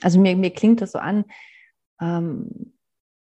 also 0.00 0.18
mir, 0.18 0.34
mir 0.34 0.50
klingt 0.50 0.80
das 0.80 0.92
so 0.92 0.98
an, 0.98 1.24
ähm, 2.00 2.74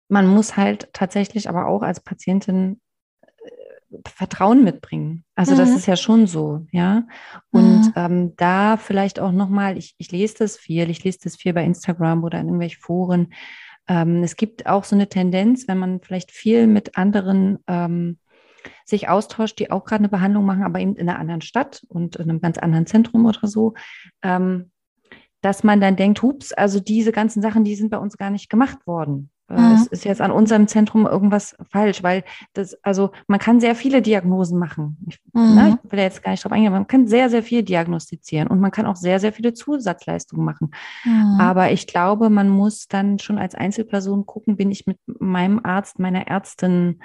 man 0.08 0.28
muss 0.28 0.58
halt 0.58 0.90
tatsächlich 0.94 1.48
aber 1.48 1.68
auch 1.68 1.82
als 1.82 2.00
Patientin 2.00 2.82
äh, 3.22 3.98
Vertrauen 4.06 4.64
mitbringen. 4.64 5.24
Also 5.36 5.54
mhm. 5.54 5.58
das 5.58 5.70
ist 5.70 5.86
ja 5.86 5.96
schon 5.96 6.28
so, 6.28 6.66
ja. 6.72 7.04
Und 7.52 7.88
mhm. 7.88 7.94
ähm, 7.96 8.34
da 8.36 8.78
vielleicht 8.78 9.20
auch 9.20 9.32
nochmal, 9.32 9.78
ich, 9.78 9.96
ich 9.98 10.12
lese 10.12 10.36
das 10.40 10.58
viel, 10.58 10.90
ich 10.90 11.04
lese 11.04 11.20
das 11.24 11.36
viel 11.36 11.54
bei 11.54 11.64
Instagram 11.64 12.24
oder 12.24 12.40
in 12.40 12.48
irgendwelchen 12.48 12.82
Foren. 12.82 13.34
Ähm, 13.88 14.24
es 14.24 14.36
gibt 14.36 14.66
auch 14.66 14.84
so 14.84 14.96
eine 14.96 15.10
Tendenz, 15.10 15.68
wenn 15.68 15.78
man 15.78 16.02
vielleicht 16.02 16.32
viel 16.32 16.68
mit 16.68 16.98
anderen 16.98 17.60
ähm, 17.68 18.18
sich 18.86 19.10
austauscht, 19.10 19.60
die 19.60 19.72
auch 19.72 19.86
gerade 19.86 20.02
eine 20.02 20.10
Behandlung 20.10 20.46
machen, 20.46 20.64
aber 20.64 20.80
eben 20.80 20.96
in 20.96 21.10
einer 21.10 21.20
anderen 21.20 21.42
Stadt 21.42 21.84
und 21.88 22.16
in 22.16 22.30
einem 22.30 22.42
ganz 22.42 22.58
anderen 22.58 22.88
Zentrum 22.88 23.26
oder 23.26 23.48
so, 23.48 23.74
ähm, 24.22 24.72
dass 25.42 25.64
man 25.64 25.80
dann 25.82 25.96
denkt, 25.96 26.22
hups, 26.22 26.54
also 26.54 26.80
diese 26.80 27.12
ganzen 27.12 27.42
Sachen, 27.42 27.64
die 27.64 27.76
sind 27.76 27.90
bei 27.90 27.98
uns 27.98 28.18
gar 28.18 28.30
nicht 28.30 28.50
gemacht 28.50 28.86
worden. 28.86 29.30
Äh, 29.50 29.60
mhm. 29.60 29.76
Es 29.76 29.88
ist 29.88 30.06
jetzt 30.06 30.22
an 30.22 30.32
unserem 30.32 30.68
Zentrum 30.68 31.08
irgendwas 31.08 31.56
falsch, 31.70 32.04
weil 32.04 32.24
das, 32.54 32.76
also 32.84 33.12
man 33.28 33.40
kann 33.40 33.60
sehr 33.60 33.76
viele 33.76 34.02
Diagnosen 34.02 34.60
machen. 34.60 34.98
Ich, 35.08 35.20
mhm. 35.34 35.56
ne, 35.56 35.80
ich 35.84 35.92
will 35.92 36.00
jetzt 36.00 36.24
gar 36.24 36.32
nicht 36.32 36.44
drauf 36.44 36.52
eingehen, 36.52 36.72
man 36.72 36.88
kann 36.88 37.08
sehr, 37.08 37.30
sehr 37.30 37.44
viel 37.44 37.64
diagnostizieren 37.64 38.48
und 38.48 38.60
man 38.60 38.72
kann 38.72 38.86
auch 38.86 38.96
sehr, 38.96 39.20
sehr 39.20 39.34
viele 39.34 39.54
Zusatzleistungen 39.54 40.46
machen. 40.46 40.72
Mhm. 41.04 41.38
Aber 41.40 41.72
ich 41.72 41.88
glaube, 41.88 42.30
man 42.30 42.50
muss 42.50 42.88
dann 42.88 43.20
schon 43.20 43.38
als 43.38 43.56
Einzelperson 43.56 44.26
gucken, 44.26 44.56
bin 44.56 44.72
ich 44.72 44.86
mit 44.86 45.00
meinem 45.08 45.60
Arzt, 45.64 46.00
meiner 46.00 46.28
Ärztin 46.28 47.02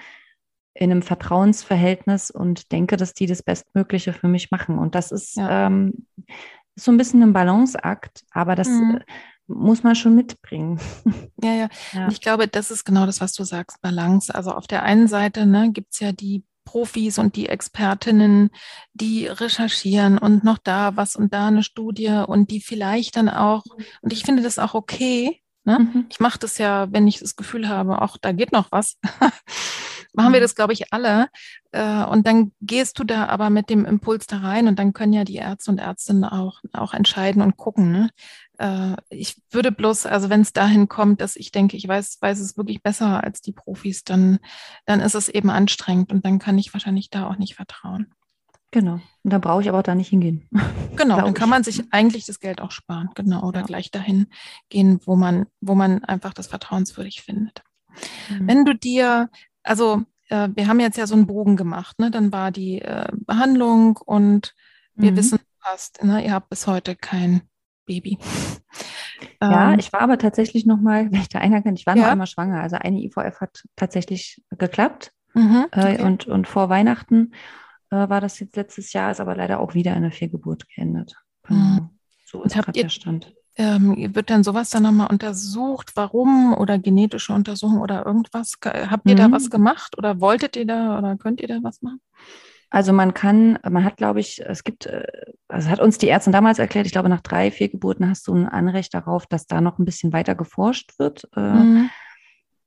in 0.74 0.90
einem 0.90 1.02
Vertrauensverhältnis 1.02 2.32
und 2.32 2.72
denke, 2.72 2.96
dass 2.96 3.14
die 3.14 3.26
das 3.26 3.44
Bestmögliche 3.44 4.12
für 4.12 4.26
mich 4.26 4.50
machen. 4.50 4.76
Und 4.76 4.96
das 4.96 5.12
ist 5.12 5.36
ja. 5.36 5.66
ähm, 5.66 6.06
ist 6.26 6.32
so 6.76 6.90
ein 6.90 6.96
bisschen 6.96 7.22
ein 7.22 7.32
Balanceakt, 7.32 8.24
aber 8.30 8.54
das, 8.54 8.68
mhm. 8.68 9.00
muss 9.46 9.82
man 9.82 9.94
schon 9.94 10.14
mitbringen. 10.14 10.80
Ja, 11.42 11.52
ja, 11.52 11.68
ja. 11.92 12.08
Ich 12.08 12.22
glaube, 12.22 12.48
das 12.48 12.70
ist 12.70 12.84
genau 12.84 13.04
das, 13.04 13.20
was 13.20 13.34
du 13.34 13.44
sagst, 13.44 13.82
Balance. 13.82 14.34
Also 14.34 14.52
auf 14.52 14.66
der 14.66 14.82
einen 14.82 15.08
Seite 15.08 15.44
ne, 15.44 15.70
gibt 15.72 15.92
es 15.92 16.00
ja 16.00 16.10
die 16.10 16.42
Profis 16.64 17.18
und 17.18 17.36
die 17.36 17.48
Expertinnen, 17.48 18.50
die 18.94 19.26
recherchieren 19.26 20.16
und 20.16 20.42
noch 20.42 20.58
da 20.58 20.96
was 20.96 21.16
und 21.16 21.34
da 21.34 21.48
eine 21.48 21.62
Studie 21.62 22.22
und 22.26 22.50
die 22.50 22.60
vielleicht 22.60 23.16
dann 23.16 23.28
auch, 23.28 23.64
und 24.00 24.12
ich 24.12 24.24
finde 24.24 24.42
das 24.42 24.58
auch 24.58 24.72
okay, 24.74 25.42
ne? 25.64 25.80
Mhm. 25.80 26.06
ich 26.08 26.20
mache 26.20 26.38
das 26.38 26.56
ja, 26.58 26.90
wenn 26.90 27.06
ich 27.06 27.18
das 27.18 27.36
Gefühl 27.36 27.68
habe, 27.68 28.00
auch 28.00 28.16
da 28.16 28.32
geht 28.32 28.52
noch 28.52 28.72
was, 28.72 28.98
machen 30.14 30.32
wir 30.32 30.40
mhm. 30.40 30.44
das, 30.44 30.54
glaube 30.54 30.72
ich, 30.72 30.92
alle. 30.92 31.28
Äh, 31.72 32.04
und 32.04 32.26
dann 32.26 32.52
gehst 32.60 32.98
du 32.98 33.04
da 33.04 33.26
aber 33.26 33.50
mit 33.50 33.70
dem 33.70 33.84
Impuls 33.84 34.26
da 34.26 34.38
rein 34.38 34.68
und 34.68 34.78
dann 34.78 34.92
können 34.92 35.12
ja 35.12 35.24
die 35.24 35.36
Ärzte 35.36 35.70
und 35.70 35.78
Ärztinnen 35.78 36.24
auch, 36.24 36.60
auch 36.72 36.94
entscheiden 36.94 37.42
und 37.42 37.56
gucken. 37.56 37.92
Ne? 37.92 38.10
Äh, 38.58 38.96
ich 39.10 39.40
würde 39.50 39.72
bloß, 39.72 40.06
also 40.06 40.30
wenn 40.30 40.40
es 40.40 40.52
dahin 40.52 40.88
kommt, 40.88 41.20
dass 41.20 41.36
ich 41.36 41.52
denke, 41.52 41.76
ich 41.76 41.86
weiß, 41.86 42.18
weiß 42.20 42.40
es 42.40 42.56
wirklich 42.56 42.82
besser 42.82 43.22
als 43.22 43.40
die 43.40 43.52
Profis, 43.52 44.04
dann, 44.04 44.38
dann 44.86 45.00
ist 45.00 45.14
es 45.14 45.28
eben 45.28 45.50
anstrengend 45.50 46.12
und 46.12 46.24
dann 46.24 46.38
kann 46.38 46.58
ich 46.58 46.72
wahrscheinlich 46.72 47.10
da 47.10 47.28
auch 47.28 47.36
nicht 47.36 47.56
vertrauen. 47.56 48.12
Genau. 48.74 48.94
Und 48.94 49.32
dann 49.32 49.40
brauche 49.40 49.62
ich 49.62 49.68
aber 49.68 49.78
auch 49.78 49.84
da 49.84 49.94
nicht 49.94 50.08
hingehen. 50.08 50.48
Genau, 50.96 51.20
dann 51.20 51.34
kann 51.34 51.48
man 51.48 51.64
sich 51.64 51.82
eigentlich 51.90 52.24
das 52.24 52.38
Geld 52.38 52.60
auch 52.60 52.70
sparen, 52.70 53.10
genau, 53.16 53.42
oder 53.48 53.60
ja. 53.60 53.66
gleich 53.66 53.90
dahin 53.90 54.28
gehen, 54.68 55.00
wo 55.04 55.16
man, 55.16 55.46
wo 55.60 55.74
man 55.74 56.04
einfach 56.04 56.32
das 56.32 56.46
vertrauenswürdig 56.46 57.22
findet. 57.22 57.64
Mhm. 58.30 58.46
Wenn 58.46 58.64
du 58.64 58.76
dir, 58.76 59.28
also 59.64 60.02
äh, 60.28 60.48
wir 60.54 60.68
haben 60.68 60.80
jetzt 60.80 60.96
ja 60.96 61.06
so 61.06 61.14
einen 61.14 61.26
Bogen 61.26 61.56
gemacht, 61.56 61.98
ne? 61.98 62.10
Dann 62.10 62.32
war 62.32 62.50
die 62.50 62.80
äh, 62.80 63.08
Behandlung 63.12 63.96
und 63.96 64.54
wir 64.94 65.12
mhm. 65.12 65.16
wissen 65.16 65.38
fast, 65.60 66.02
ne? 66.04 66.24
ihr 66.24 66.32
habt 66.32 66.50
bis 66.50 66.66
heute 66.66 66.94
kein 66.94 67.42
Baby. 67.86 68.18
Ja, 69.40 69.72
ähm, 69.72 69.78
ich 69.78 69.92
war 69.92 70.00
aber 70.00 70.18
tatsächlich 70.18 70.66
nochmal, 70.66 71.06
wenn 71.12 71.20
ich 71.20 71.28
da 71.28 71.38
einer 71.38 71.62
kann, 71.62 71.74
ich 71.74 71.86
war 71.86 71.96
ja. 71.96 72.02
noch 72.02 72.10
einmal 72.10 72.26
schwanger. 72.26 72.60
Also 72.60 72.76
eine 72.76 73.02
IVF 73.02 73.40
hat 73.40 73.64
tatsächlich 73.76 74.42
geklappt. 74.50 75.12
Mhm, 75.34 75.66
äh, 75.72 75.78
okay. 75.78 75.96
äh, 75.96 76.02
und, 76.02 76.26
und 76.26 76.46
vor 76.46 76.68
Weihnachten 76.68 77.32
äh, 77.90 78.08
war 78.08 78.20
das 78.20 78.38
jetzt 78.38 78.56
letztes 78.56 78.92
Jahr, 78.92 79.10
ist 79.10 79.20
aber 79.20 79.34
leider 79.34 79.58
auch 79.60 79.74
wieder 79.74 79.94
eine 79.94 80.12
Fehlgeburt 80.12 80.68
geendet. 80.68 81.16
Mhm. 81.48 81.54
Genau. 81.76 81.90
So 82.24 82.42
ist 82.44 82.54
gerade 82.54 82.72
der 82.72 82.88
Stand. 82.88 83.34
Ähm, 83.56 84.14
wird 84.14 84.30
dann 84.30 84.42
sowas 84.42 84.70
dann 84.70 84.82
nochmal 84.82 85.08
untersucht? 85.10 85.92
Warum 85.94 86.54
oder 86.54 86.78
genetische 86.78 87.32
Untersuchung 87.32 87.80
oder 87.80 88.04
irgendwas? 88.04 88.54
Habt 88.64 89.08
ihr 89.08 89.14
mhm. 89.14 89.18
da 89.18 89.32
was 89.32 89.50
gemacht 89.50 89.96
oder 89.96 90.20
wolltet 90.20 90.56
ihr 90.56 90.66
da 90.66 90.98
oder 90.98 91.16
könnt 91.16 91.40
ihr 91.40 91.48
da 91.48 91.58
was 91.62 91.80
machen? 91.80 92.00
Also 92.70 92.92
man 92.92 93.14
kann, 93.14 93.56
man 93.62 93.84
hat, 93.84 93.96
glaube 93.96 94.18
ich, 94.18 94.42
es 94.44 94.64
gibt, 94.64 94.86
äh, 94.86 95.04
also 95.46 95.68
hat 95.68 95.78
uns 95.78 95.98
die 95.98 96.08
Ärztin 96.08 96.32
damals 96.32 96.58
erklärt, 96.58 96.86
ich 96.86 96.92
glaube, 96.92 97.08
nach 97.08 97.20
drei, 97.20 97.52
vier 97.52 97.68
Geburten 97.68 98.08
hast 98.08 98.26
du 98.26 98.34
ein 98.34 98.48
Anrecht 98.48 98.94
darauf, 98.94 99.26
dass 99.26 99.46
da 99.46 99.60
noch 99.60 99.78
ein 99.78 99.84
bisschen 99.84 100.12
weiter 100.12 100.34
geforscht 100.34 100.98
wird. 100.98 101.28
Äh, 101.36 101.40
mhm. 101.40 101.90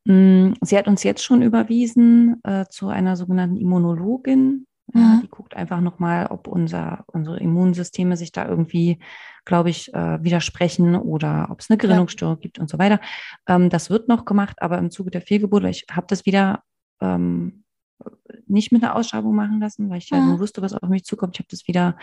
Mm, 0.06 0.54
sie 0.62 0.78
hat 0.78 0.88
uns 0.88 1.04
jetzt 1.04 1.26
schon 1.26 1.42
überwiesen 1.42 2.42
äh, 2.46 2.66
zu 2.70 2.88
einer 2.88 3.18
sogenannten 3.18 3.58
Immunologin. 3.58 4.66
Mhm. 4.94 5.02
Ja, 5.02 5.20
die 5.22 5.30
guckt 5.30 5.56
einfach 5.56 5.82
nochmal, 5.82 6.28
ob 6.28 6.48
unser, 6.48 7.04
unsere 7.08 7.40
Immunsysteme 7.40 8.18
sich 8.18 8.32
da 8.32 8.48
irgendwie, 8.48 9.00
glaube 9.46 9.70
ich, 9.70 9.94
äh, 9.94 10.24
widersprechen 10.24 10.96
oder 10.96 11.48
ob 11.50 11.60
es 11.60 11.70
eine 11.70 11.78
Gerinnungsstörung 11.78 12.36
ja. 12.36 12.42
gibt 12.42 12.60
und 12.60 12.70
so 12.70 12.80
weiter. 12.80 13.00
Ähm, 13.48 13.70
das 13.70 13.90
wird 13.90 14.08
noch 14.08 14.26
gemacht, 14.26 14.62
aber 14.62 14.78
im 14.78 14.92
Zuge 14.92 15.12
der 15.12 15.22
Fehlgeburt, 15.22 15.64
ich 15.66 15.86
habe 15.92 16.08
das 16.10 16.26
wieder 16.26 16.64
ähm, 17.02 17.64
nicht 18.48 18.72
mit 18.72 18.84
einer 18.84 18.96
Ausschreibung 18.96 19.36
machen 19.36 19.60
lassen, 19.60 19.90
weil 19.90 19.98
ich 19.98 20.10
ja 20.10 20.20
mhm. 20.20 20.30
nur 20.30 20.40
wusste, 20.40 20.62
was 20.62 20.74
auf 20.74 20.90
mich 20.90 21.04
zukommt. 21.04 21.36
Ich 21.36 21.40
habe 21.40 21.50
das 21.50 21.68
wieder 21.68 21.98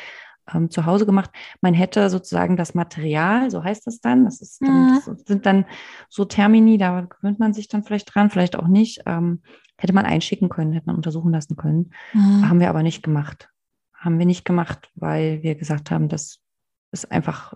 ähm, 0.52 0.70
zu 0.70 0.86
Hause 0.86 1.06
gemacht. 1.06 1.30
Man 1.60 1.74
hätte 1.74 2.10
sozusagen 2.10 2.56
das 2.56 2.74
Material, 2.74 3.50
so 3.50 3.62
heißt 3.62 3.86
das 3.86 4.00
dann, 4.00 4.24
das, 4.24 4.40
ist 4.40 4.60
dann, 4.60 4.90
mhm. 4.90 5.00
das 5.06 5.26
sind 5.26 5.46
dann 5.46 5.64
so 6.08 6.24
Termini, 6.24 6.78
da 6.78 7.02
gewöhnt 7.02 7.38
man 7.38 7.54
sich 7.54 7.68
dann 7.68 7.84
vielleicht 7.84 8.14
dran, 8.14 8.30
vielleicht 8.30 8.56
auch 8.56 8.68
nicht. 8.68 9.02
Ähm, 9.06 9.42
hätte 9.76 9.92
man 9.92 10.06
einschicken 10.06 10.48
können, 10.48 10.72
hätte 10.72 10.86
man 10.86 10.96
untersuchen 10.96 11.32
lassen 11.32 11.56
können. 11.56 11.90
Mhm. 12.12 12.48
Haben 12.48 12.60
wir 12.60 12.70
aber 12.70 12.82
nicht 12.82 13.02
gemacht. 13.02 13.48
Haben 13.94 14.18
wir 14.18 14.26
nicht 14.26 14.44
gemacht, 14.44 14.90
weil 14.94 15.42
wir 15.42 15.54
gesagt 15.54 15.90
haben, 15.90 16.08
das 16.08 16.40
ist 16.92 17.10
einfach, 17.10 17.54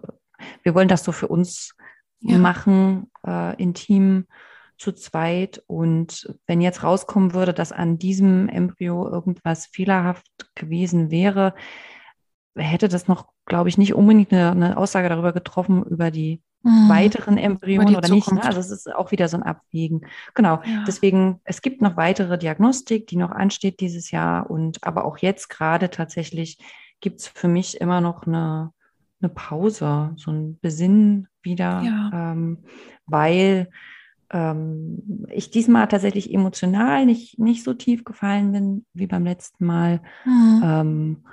wir 0.63 0.75
wollen 0.75 0.89
das 0.89 1.05
so 1.05 1.13
für 1.13 1.29
uns 1.29 1.75
ja. 2.21 2.39
machen, 2.39 3.11
äh, 3.27 3.55
intim 3.63 4.27
zu 4.79 4.93
zweit. 4.93 5.63
Und 5.67 6.35
wenn 6.47 6.61
jetzt 6.61 6.83
rauskommen 6.83 7.35
würde, 7.35 7.53
dass 7.53 7.73
an 7.73 7.99
diesem 7.99 8.49
Embryo 8.49 9.09
irgendwas 9.09 9.67
fehlerhaft 9.67 10.27
gewesen 10.55 11.11
wäre, 11.11 11.55
hätte 12.57 12.89
das 12.89 13.09
noch, 13.09 13.29
glaube 13.45 13.69
ich, 13.69 13.79
nicht 13.79 13.95
unbedingt 13.95 14.33
eine, 14.33 14.51
eine 14.51 14.77
Aussage 14.77 15.09
darüber 15.09 15.33
getroffen, 15.33 15.85
über 15.85 16.11
die 16.11 16.43
mhm. 16.63 16.89
weiteren 16.89 17.39
Embryonen 17.39 17.97
oder 17.97 18.09
Zukunft. 18.09 18.33
nicht. 18.33 18.43
Ne? 18.43 18.45
Also 18.45 18.61
es 18.61 18.71
ist 18.71 18.95
auch 18.95 19.11
wieder 19.11 19.29
so 19.29 19.37
ein 19.37 19.43
Abwägen. 19.43 20.07
Genau. 20.35 20.61
Ja. 20.65 20.85
Deswegen, 20.87 21.41
es 21.45 21.63
gibt 21.63 21.83
noch 21.83 21.97
weitere 21.97 22.39
Diagnostik, 22.39 23.07
die 23.07 23.17
noch 23.17 23.31
ansteht 23.31 23.81
dieses 23.81 24.11
Jahr. 24.11 24.51
Und 24.51 24.79
aber 24.83 25.05
auch 25.05 25.19
jetzt 25.19 25.49
gerade 25.49 25.91
tatsächlich 25.91 26.59
gibt 27.01 27.21
es 27.21 27.29
für 27.29 27.49
mich 27.49 27.81
immer 27.81 28.01
noch 28.01 28.27
eine, 28.27 28.73
eine 29.21 29.29
Pause, 29.29 30.13
so 30.17 30.31
ein 30.31 30.59
Besinnen 30.61 31.29
wieder, 31.43 31.83
ja. 31.83 32.33
ähm, 32.33 32.65
weil 33.07 33.69
ähm, 34.31 35.27
ich 35.31 35.51
diesmal 35.51 35.89
tatsächlich 35.89 36.33
emotional 36.33 37.07
nicht, 37.07 37.39
nicht 37.39 37.65
so 37.65 37.75
tief 37.75 38.05
gefallen 38.05 38.53
bin 38.53 38.87
wie 38.93 39.07
beim 39.07 39.25
letzten 39.25 39.65
Mal. 39.65 40.03
Mhm. 40.25 40.63
Ähm, 40.65 41.25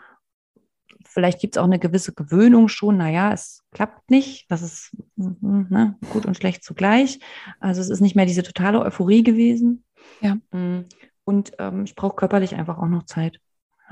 vielleicht 1.05 1.39
gibt 1.39 1.55
es 1.55 1.61
auch 1.61 1.65
eine 1.65 1.79
gewisse 1.79 2.13
Gewöhnung 2.13 2.67
schon. 2.67 2.97
Naja, 2.97 3.31
es 3.33 3.63
klappt 3.71 4.09
nicht. 4.09 4.49
Das 4.49 4.61
ist 4.61 4.95
hm, 5.17 5.67
ne, 5.69 5.97
gut 6.11 6.25
und 6.25 6.37
schlecht 6.37 6.63
zugleich. 6.63 7.19
Also 7.59 7.81
es 7.81 7.89
ist 7.89 8.01
nicht 8.01 8.15
mehr 8.15 8.25
diese 8.25 8.43
totale 8.43 8.79
Euphorie 8.81 9.23
gewesen. 9.23 9.83
Ja. 10.21 10.37
Hm. 10.51 10.85
Und 11.25 11.53
ähm, 11.59 11.83
ich 11.85 11.95
brauche 11.95 12.15
körperlich 12.15 12.55
einfach 12.55 12.77
auch 12.77 12.87
noch 12.87 13.03
Zeit. 13.03 13.39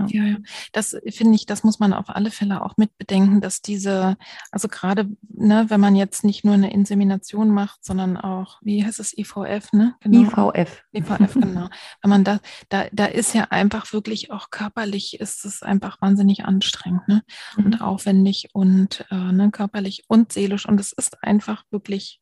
Ja, 0.07 0.23
ja. 0.23 0.37
Das 0.71 0.97
finde 1.09 1.35
ich, 1.35 1.45
das 1.45 1.63
muss 1.63 1.79
man 1.79 1.93
auf 1.93 2.09
alle 2.09 2.31
Fälle 2.31 2.63
auch 2.63 2.77
mit 2.77 2.97
bedenken, 2.97 3.41
dass 3.41 3.61
diese, 3.61 4.17
also 4.51 4.67
gerade, 4.67 5.09
ne, 5.29 5.65
wenn 5.69 5.79
man 5.79 5.95
jetzt 5.95 6.23
nicht 6.23 6.43
nur 6.43 6.55
eine 6.55 6.73
Insemination 6.73 7.51
macht, 7.51 7.85
sondern 7.85 8.17
auch, 8.17 8.57
wie 8.61 8.83
heißt 8.83 8.99
es, 8.99 9.15
IVF, 9.17 9.71
ne? 9.71 9.95
Genau. 10.01 10.51
IVF. 10.51 10.83
IVF, 10.93 11.33
genau. 11.35 11.69
Wenn 12.01 12.09
man 12.09 12.23
da, 12.23 12.39
da, 12.69 12.85
da 12.91 13.05
ist 13.05 13.33
ja 13.33 13.45
einfach 13.45 13.93
wirklich 13.93 14.31
auch 14.31 14.49
körperlich 14.49 15.19
ist 15.19 15.45
es 15.45 15.61
einfach 15.61 16.01
wahnsinnig 16.01 16.45
anstrengend, 16.45 17.07
ne? 17.07 17.23
Mhm. 17.55 17.65
Und 17.65 17.81
aufwendig 17.81 18.49
und 18.53 19.05
äh, 19.11 19.31
ne, 19.31 19.51
körperlich 19.51 20.05
und 20.07 20.33
seelisch. 20.33 20.67
Und 20.67 20.79
es 20.79 20.91
ist 20.91 21.23
einfach 21.23 21.63
wirklich, 21.69 22.21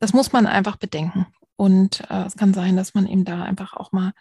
das 0.00 0.12
muss 0.12 0.32
man 0.32 0.46
einfach 0.46 0.76
bedenken. 0.76 1.26
Und 1.56 2.00
äh, 2.10 2.24
es 2.24 2.36
kann 2.36 2.54
sein, 2.54 2.76
dass 2.76 2.94
man 2.94 3.06
eben 3.06 3.24
da 3.24 3.42
einfach 3.42 3.74
auch 3.74 3.92
mal 3.92 4.12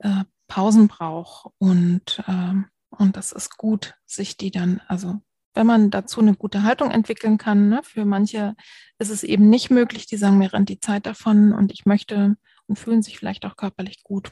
äh, 0.00 0.24
Pausen 0.46 0.88
braucht. 0.88 1.52
Und, 1.58 2.22
ähm, 2.28 2.66
und 2.90 3.16
das 3.16 3.32
ist 3.32 3.56
gut, 3.56 3.94
sich 4.06 4.36
die 4.36 4.50
dann, 4.50 4.80
also 4.88 5.20
wenn 5.54 5.66
man 5.66 5.90
dazu 5.90 6.20
eine 6.20 6.34
gute 6.34 6.62
Haltung 6.62 6.90
entwickeln 6.90 7.38
kann, 7.38 7.68
ne, 7.68 7.80
für 7.82 8.04
manche 8.04 8.54
ist 8.98 9.10
es 9.10 9.22
eben 9.22 9.48
nicht 9.48 9.70
möglich, 9.70 10.06
die 10.06 10.16
sagen, 10.16 10.38
mir 10.38 10.52
rennt 10.52 10.68
die 10.68 10.80
Zeit 10.80 11.06
davon 11.06 11.52
und 11.52 11.72
ich 11.72 11.86
möchte 11.86 12.36
und 12.66 12.78
fühlen 12.78 13.02
sich 13.02 13.18
vielleicht 13.18 13.44
auch 13.44 13.56
körperlich 13.56 14.02
gut. 14.04 14.30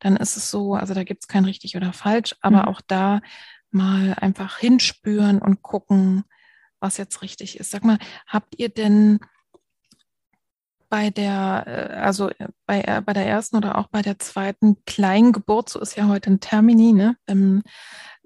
Dann 0.00 0.16
ist 0.16 0.36
es 0.36 0.50
so, 0.50 0.74
also 0.74 0.92
da 0.92 1.04
gibt 1.04 1.22
es 1.22 1.28
kein 1.28 1.44
richtig 1.44 1.76
oder 1.76 1.92
falsch, 1.92 2.34
aber 2.40 2.62
mhm. 2.62 2.68
auch 2.68 2.80
da 2.86 3.20
mal 3.70 4.14
einfach 4.20 4.58
hinspüren 4.58 5.40
und 5.40 5.62
gucken, 5.62 6.24
was 6.80 6.96
jetzt 6.96 7.22
richtig 7.22 7.58
ist. 7.58 7.70
Sag 7.70 7.84
mal, 7.84 7.98
habt 8.26 8.58
ihr 8.58 8.68
denn 8.68 9.20
bei 10.88 11.10
der, 11.10 11.64
äh, 11.66 11.94
also 11.96 12.30
äh, 12.30 12.48
bei, 12.66 12.80
äh, 12.82 13.02
bei 13.04 13.12
der 13.12 13.26
ersten 13.26 13.56
oder 13.56 13.78
auch 13.78 13.88
bei 13.88 14.02
der 14.02 14.18
zweiten 14.18 14.84
Kleingeburt, 14.84 15.68
so 15.68 15.80
ist 15.80 15.96
ja 15.96 16.08
heute 16.08 16.30
ein 16.30 16.40
Termini, 16.40 16.92
ne? 16.92 17.16
Ähm, 17.26 17.62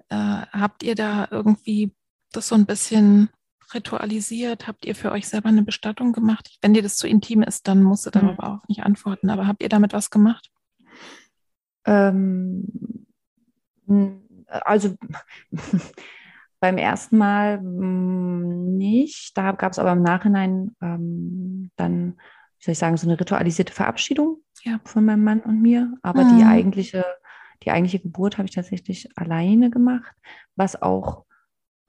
äh, 0.09 0.15
habt 0.15 0.83
ihr 0.83 0.95
da 0.95 1.27
irgendwie 1.31 1.93
das 2.31 2.47
so 2.47 2.55
ein 2.55 2.65
bisschen 2.65 3.29
ritualisiert? 3.73 4.67
Habt 4.67 4.85
ihr 4.85 4.95
für 4.95 5.11
euch 5.11 5.27
selber 5.27 5.49
eine 5.49 5.63
Bestattung 5.63 6.13
gemacht? 6.13 6.57
Wenn 6.61 6.73
dir 6.73 6.83
das 6.83 6.97
zu 6.97 7.07
intim 7.07 7.41
ist, 7.41 7.67
dann 7.67 7.83
musst 7.83 8.05
du 8.05 8.09
mhm. 8.09 8.13
darauf 8.13 8.39
auch 8.39 8.67
nicht 8.67 8.83
antworten. 8.83 9.29
Aber 9.29 9.47
habt 9.47 9.63
ihr 9.63 9.69
damit 9.69 9.93
was 9.93 10.09
gemacht? 10.09 10.51
Ähm, 11.85 12.67
also 14.47 14.95
beim 16.59 16.77
ersten 16.77 17.17
Mal 17.17 17.61
mm, 17.61 18.77
nicht. 18.77 19.37
Da 19.37 19.51
gab 19.51 19.71
es 19.71 19.79
aber 19.79 19.93
im 19.93 20.03
Nachhinein 20.03 20.75
ähm, 20.81 21.71
dann 21.75 22.19
wie 22.61 22.65
soll 22.65 22.73
ich 22.73 22.77
sagen, 22.77 22.95
so 22.95 23.07
eine 23.07 23.19
ritualisierte 23.19 23.73
Verabschiedung 23.73 24.37
ja. 24.61 24.79
von 24.85 25.03
meinem 25.03 25.23
Mann 25.23 25.39
und 25.39 25.63
mir. 25.63 25.97
Aber 26.03 26.23
mhm. 26.23 26.37
die 26.37 26.43
eigentliche, 26.43 27.03
die 27.63 27.71
eigentliche 27.71 27.99
Geburt 27.99 28.37
habe 28.37 28.47
ich 28.47 28.53
tatsächlich 28.53 29.09
alleine 29.15 29.71
gemacht, 29.71 30.13
was 30.55 30.79
auch 30.79 31.25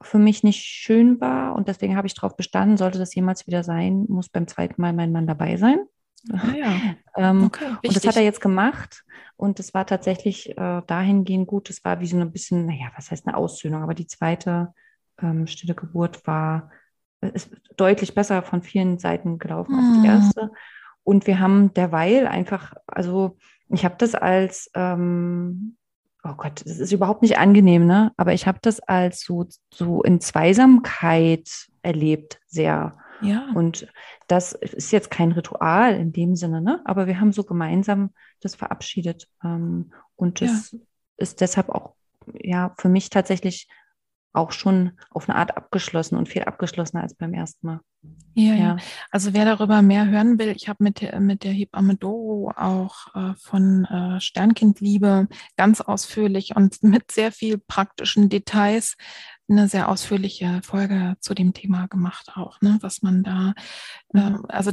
für 0.01 0.17
mich 0.17 0.41
nicht 0.41 0.63
schön 0.63 1.21
war. 1.21 1.55
Und 1.55 1.67
deswegen 1.67 1.95
habe 1.95 2.07
ich 2.07 2.15
darauf 2.15 2.35
bestanden, 2.35 2.77
sollte 2.77 2.97
das 2.97 3.13
jemals 3.13 3.45
wieder 3.45 3.63
sein, 3.63 4.05
muss 4.09 4.29
beim 4.29 4.47
zweiten 4.47 4.81
Mal 4.81 4.93
mein 4.93 5.11
Mann 5.11 5.27
dabei 5.27 5.57
sein. 5.57 5.85
Ah, 6.31 6.55
ja. 6.55 6.73
ähm, 7.17 7.45
okay, 7.45 7.77
und 7.85 7.95
das 7.95 8.07
hat 8.07 8.15
er 8.15 8.23
jetzt 8.23 8.41
gemacht. 8.41 9.03
Und 9.35 9.59
es 9.59 9.75
war 9.75 9.85
tatsächlich 9.85 10.57
äh, 10.57 10.81
dahingehend 10.87 11.47
gut. 11.47 11.69
Es 11.69 11.85
war 11.85 11.99
wie 11.99 12.07
so 12.07 12.17
ein 12.17 12.31
bisschen, 12.31 12.65
naja, 12.65 12.91
was 12.95 13.11
heißt 13.11 13.27
eine 13.27 13.37
Aussöhnung? 13.37 13.83
Aber 13.83 13.93
die 13.93 14.07
zweite 14.07 14.73
ähm, 15.21 15.45
stille 15.45 15.75
Geburt 15.75 16.25
war 16.25 16.71
ist 17.29 17.49
deutlich 17.77 18.15
besser 18.15 18.41
von 18.43 18.61
vielen 18.61 18.99
Seiten 18.99 19.39
gelaufen 19.39 19.75
als 19.75 19.93
die 19.93 19.99
mhm. 19.99 20.05
erste. 20.05 20.51
Und 21.03 21.27
wir 21.27 21.39
haben 21.39 21.73
derweil 21.73 22.27
einfach, 22.27 22.73
also 22.87 23.37
ich 23.69 23.85
habe 23.85 23.95
das 23.97 24.15
als, 24.15 24.69
ähm, 24.73 25.75
oh 26.23 26.33
Gott, 26.35 26.61
das 26.65 26.79
ist 26.79 26.91
überhaupt 26.91 27.21
nicht 27.21 27.37
angenehm, 27.37 27.85
ne? 27.85 28.11
Aber 28.17 28.33
ich 28.33 28.47
habe 28.47 28.59
das 28.61 28.79
als 28.79 29.21
so, 29.21 29.45
so 29.73 30.01
in 30.03 30.21
Zweisamkeit 30.21 31.49
erlebt, 31.81 32.39
sehr. 32.47 32.97
Ja. 33.21 33.47
Und 33.53 33.87
das 34.27 34.53
ist 34.53 34.91
jetzt 34.91 35.11
kein 35.11 35.31
Ritual 35.31 35.95
in 35.95 36.13
dem 36.13 36.35
Sinne, 36.35 36.61
ne? 36.61 36.81
Aber 36.85 37.07
wir 37.07 37.19
haben 37.19 37.33
so 37.33 37.43
gemeinsam 37.43 38.11
das 38.41 38.55
verabschiedet. 38.55 39.27
Ähm, 39.43 39.91
und 40.15 40.41
das 40.41 40.71
ja. 40.71 40.79
ist 41.17 41.41
deshalb 41.41 41.69
auch 41.69 41.95
ja 42.33 42.73
für 42.77 42.89
mich 42.89 43.09
tatsächlich 43.09 43.67
auch 44.33 44.51
schon 44.51 44.91
auf 45.11 45.29
eine 45.29 45.37
Art 45.37 45.55
abgeschlossen 45.55 46.17
und 46.17 46.27
viel 46.27 46.43
abgeschlossener 46.43 47.03
als 47.03 47.15
beim 47.15 47.33
ersten 47.33 47.67
Mal. 47.67 47.79
Ja, 48.35 48.55
ja. 48.55 48.77
Also 49.11 49.33
wer 49.33 49.45
darüber 49.45 49.81
mehr 49.83 50.07
hören 50.07 50.39
will, 50.39 50.49
ich 50.49 50.67
habe 50.67 50.83
mit, 50.83 51.01
der, 51.01 51.19
mit 51.19 51.43
der 51.43 51.51
Hebamme 51.51 51.95
Doro 51.95 52.51
auch 52.55 53.13
äh, 53.15 53.35
von 53.37 53.85
äh, 53.85 54.19
Sternkindliebe 54.19 55.27
ganz 55.55 55.81
ausführlich 55.81 56.55
und 56.55 56.81
mit 56.81 57.11
sehr 57.11 57.31
viel 57.31 57.59
praktischen 57.59 58.29
Details 58.29 58.97
eine 59.49 59.67
sehr 59.67 59.89
ausführliche 59.89 60.61
Folge 60.63 61.15
zu 61.19 61.33
dem 61.33 61.53
Thema 61.53 61.87
gemacht 61.87 62.31
auch, 62.35 62.61
ne? 62.61 62.77
was 62.81 63.01
man 63.01 63.23
da, 63.23 63.53
äh, 64.13 64.33
also 64.47 64.71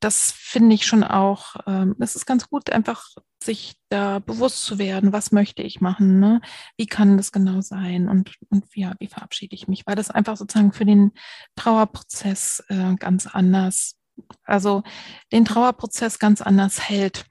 das 0.00 0.32
finde 0.32 0.74
ich 0.74 0.86
schon 0.86 1.04
auch, 1.04 1.56
äh, 1.66 1.86
es 2.00 2.16
ist 2.16 2.26
ganz 2.26 2.48
gut, 2.48 2.70
einfach 2.70 3.08
sich 3.42 3.76
da 3.88 4.18
bewusst 4.18 4.64
zu 4.64 4.78
werden, 4.78 5.12
was 5.12 5.32
möchte 5.32 5.62
ich 5.62 5.80
machen, 5.80 6.18
ne? 6.18 6.40
wie 6.76 6.86
kann 6.86 7.16
das 7.16 7.32
genau 7.32 7.60
sein 7.60 8.08
und, 8.08 8.34
und 8.50 8.64
ja, 8.74 8.94
wie 8.98 9.08
verabschiede 9.08 9.54
ich 9.54 9.68
mich, 9.68 9.86
weil 9.86 9.96
das 9.96 10.10
einfach 10.10 10.36
sozusagen 10.36 10.72
für 10.72 10.84
den 10.84 11.12
Trauerprozess 11.54 12.64
äh, 12.68 12.94
ganz 12.96 13.26
anders, 13.26 13.96
also 14.44 14.82
den 15.30 15.44
Trauerprozess 15.44 16.18
ganz 16.18 16.42
anders 16.42 16.88
hält 16.88 17.26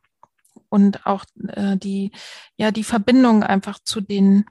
und 0.69 1.05
auch 1.05 1.25
äh, 1.49 1.75
die, 1.75 2.11
ja, 2.55 2.71
die 2.71 2.85
Verbindung 2.85 3.43
einfach 3.43 3.79
zu 3.83 3.99
den, 3.99 4.45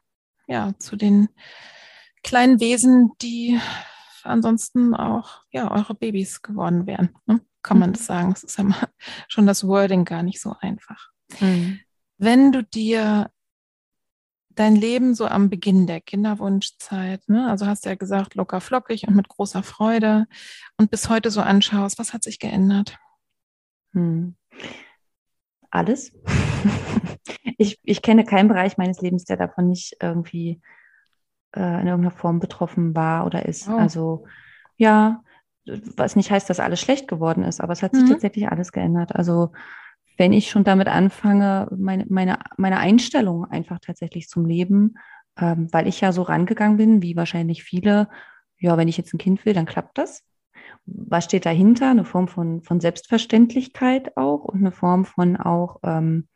ja, 0.46 0.74
zu 0.78 0.96
den 0.96 1.30
kleinen 2.22 2.60
Wesen, 2.60 3.12
die 3.22 3.58
ansonsten 4.22 4.94
auch 4.94 5.42
ja 5.50 5.70
eure 5.70 5.94
Babys 5.94 6.42
geworden 6.42 6.86
wären. 6.86 7.16
Ne? 7.26 7.40
Kann 7.62 7.78
man 7.78 7.90
mhm. 7.90 7.94
das 7.94 8.06
sagen? 8.06 8.32
Es 8.32 8.44
ist 8.44 8.58
ja 8.58 8.64
mal 8.64 8.88
schon 9.28 9.46
das 9.46 9.66
Wording 9.66 10.04
gar 10.04 10.22
nicht 10.22 10.40
so 10.40 10.54
einfach. 10.60 11.10
Mhm. 11.40 11.80
Wenn 12.18 12.52
du 12.52 12.62
dir 12.62 13.30
dein 14.50 14.76
Leben 14.76 15.14
so 15.14 15.26
am 15.26 15.48
Beginn 15.48 15.86
der 15.86 16.00
Kinderwunschzeit, 16.00 17.28
ne? 17.28 17.48
also 17.48 17.66
hast 17.66 17.84
du 17.84 17.88
ja 17.88 17.94
gesagt, 17.94 18.34
locker 18.34 18.60
flockig 18.60 19.06
und 19.06 19.14
mit 19.14 19.28
großer 19.28 19.62
Freude 19.62 20.26
und 20.76 20.90
bis 20.90 21.08
heute 21.08 21.30
so 21.30 21.40
anschaust, 21.40 21.98
was 21.98 22.12
hat 22.12 22.22
sich 22.22 22.38
geändert? 22.38 22.98
Hm. 23.92 24.36
Alles. 25.70 26.12
ich, 27.58 27.78
ich 27.84 28.02
kenne 28.02 28.24
keinen 28.24 28.48
Bereich 28.48 28.76
meines 28.76 29.00
Lebens, 29.00 29.24
der 29.24 29.36
davon 29.36 29.68
nicht 29.68 29.96
irgendwie 30.00 30.60
äh, 31.54 31.80
in 31.80 31.86
irgendeiner 31.86 32.10
Form 32.10 32.40
betroffen 32.40 32.94
war 32.94 33.26
oder 33.26 33.46
ist. 33.46 33.68
Oh. 33.68 33.76
Also 33.76 34.24
ja, 34.76 35.22
was 35.64 36.16
nicht 36.16 36.30
heißt, 36.30 36.48
dass 36.48 36.60
alles 36.60 36.80
schlecht 36.80 37.08
geworden 37.08 37.44
ist, 37.44 37.60
aber 37.60 37.72
es 37.72 37.82
hat 37.82 37.94
sich 37.94 38.04
mhm. 38.04 38.08
tatsächlich 38.08 38.48
alles 38.48 38.72
geändert. 38.72 39.14
Also 39.14 39.52
wenn 40.16 40.32
ich 40.32 40.50
schon 40.50 40.64
damit 40.64 40.88
anfange, 40.88 41.68
meine, 41.76 42.06
meine, 42.08 42.38
meine 42.56 42.78
Einstellung 42.78 43.44
einfach 43.44 43.78
tatsächlich 43.80 44.28
zum 44.28 44.44
Leben, 44.44 44.94
ähm, 45.38 45.68
weil 45.72 45.86
ich 45.86 46.00
ja 46.00 46.12
so 46.12 46.22
rangegangen 46.22 46.76
bin, 46.76 47.02
wie 47.02 47.16
wahrscheinlich 47.16 47.62
viele, 47.62 48.08
ja, 48.58 48.76
wenn 48.76 48.88
ich 48.88 48.98
jetzt 48.98 49.14
ein 49.14 49.18
Kind 49.18 49.44
will, 49.46 49.54
dann 49.54 49.66
klappt 49.66 49.96
das. 49.98 50.22
Was 50.84 51.24
steht 51.24 51.46
dahinter? 51.46 51.90
Eine 51.90 52.04
Form 52.04 52.28
von, 52.28 52.62
von 52.62 52.80
Selbstverständlichkeit 52.80 54.16
auch 54.16 54.44
und 54.44 54.60
eine 54.60 54.72
Form 54.72 55.04
von 55.04 55.36
auch 55.36 55.78
ähm, 55.82 56.28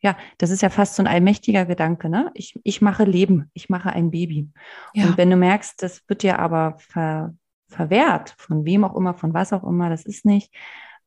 ja, 0.00 0.16
das 0.38 0.50
ist 0.50 0.62
ja 0.62 0.70
fast 0.70 0.94
so 0.94 1.02
ein 1.02 1.08
allmächtiger 1.08 1.64
Gedanke, 1.64 2.08
ne? 2.08 2.30
Ich, 2.34 2.58
ich 2.62 2.80
mache 2.80 3.04
Leben, 3.04 3.50
ich 3.52 3.68
mache 3.68 3.90
ein 3.90 4.10
Baby. 4.10 4.48
Ja. 4.94 5.06
Und 5.06 5.18
wenn 5.18 5.30
du 5.30 5.36
merkst, 5.36 5.82
das 5.82 6.02
wird 6.08 6.22
dir 6.22 6.38
aber 6.38 6.76
ver, 6.78 7.34
verwehrt, 7.68 8.34
von 8.38 8.64
wem 8.64 8.84
auch 8.84 8.96
immer, 8.96 9.14
von 9.14 9.34
was 9.34 9.52
auch 9.52 9.64
immer, 9.64 9.90
das 9.90 10.04
ist 10.04 10.24
nicht. 10.24 10.54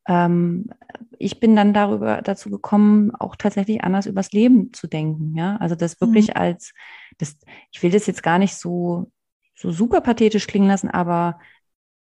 Ähm, 0.07 0.69
ich 1.17 1.39
bin 1.39 1.55
dann 1.55 1.73
darüber 1.73 2.21
dazu 2.21 2.49
gekommen, 2.49 3.15
auch 3.15 3.35
tatsächlich 3.35 3.83
anders 3.83 4.07
übers 4.07 4.31
Leben 4.31 4.73
zu 4.73 4.87
denken, 4.87 5.35
ja. 5.37 5.55
Also 5.57 5.75
das 5.75 6.01
wirklich 6.01 6.29
mhm. 6.29 6.37
als, 6.37 6.73
das, 7.17 7.37
ich 7.71 7.81
will 7.81 7.91
das 7.91 8.07
jetzt 8.07 8.23
gar 8.23 8.39
nicht 8.39 8.55
so, 8.55 9.11
so 9.55 9.71
super 9.71 10.01
pathetisch 10.01 10.47
klingen 10.47 10.67
lassen, 10.67 10.89
aber 10.89 11.39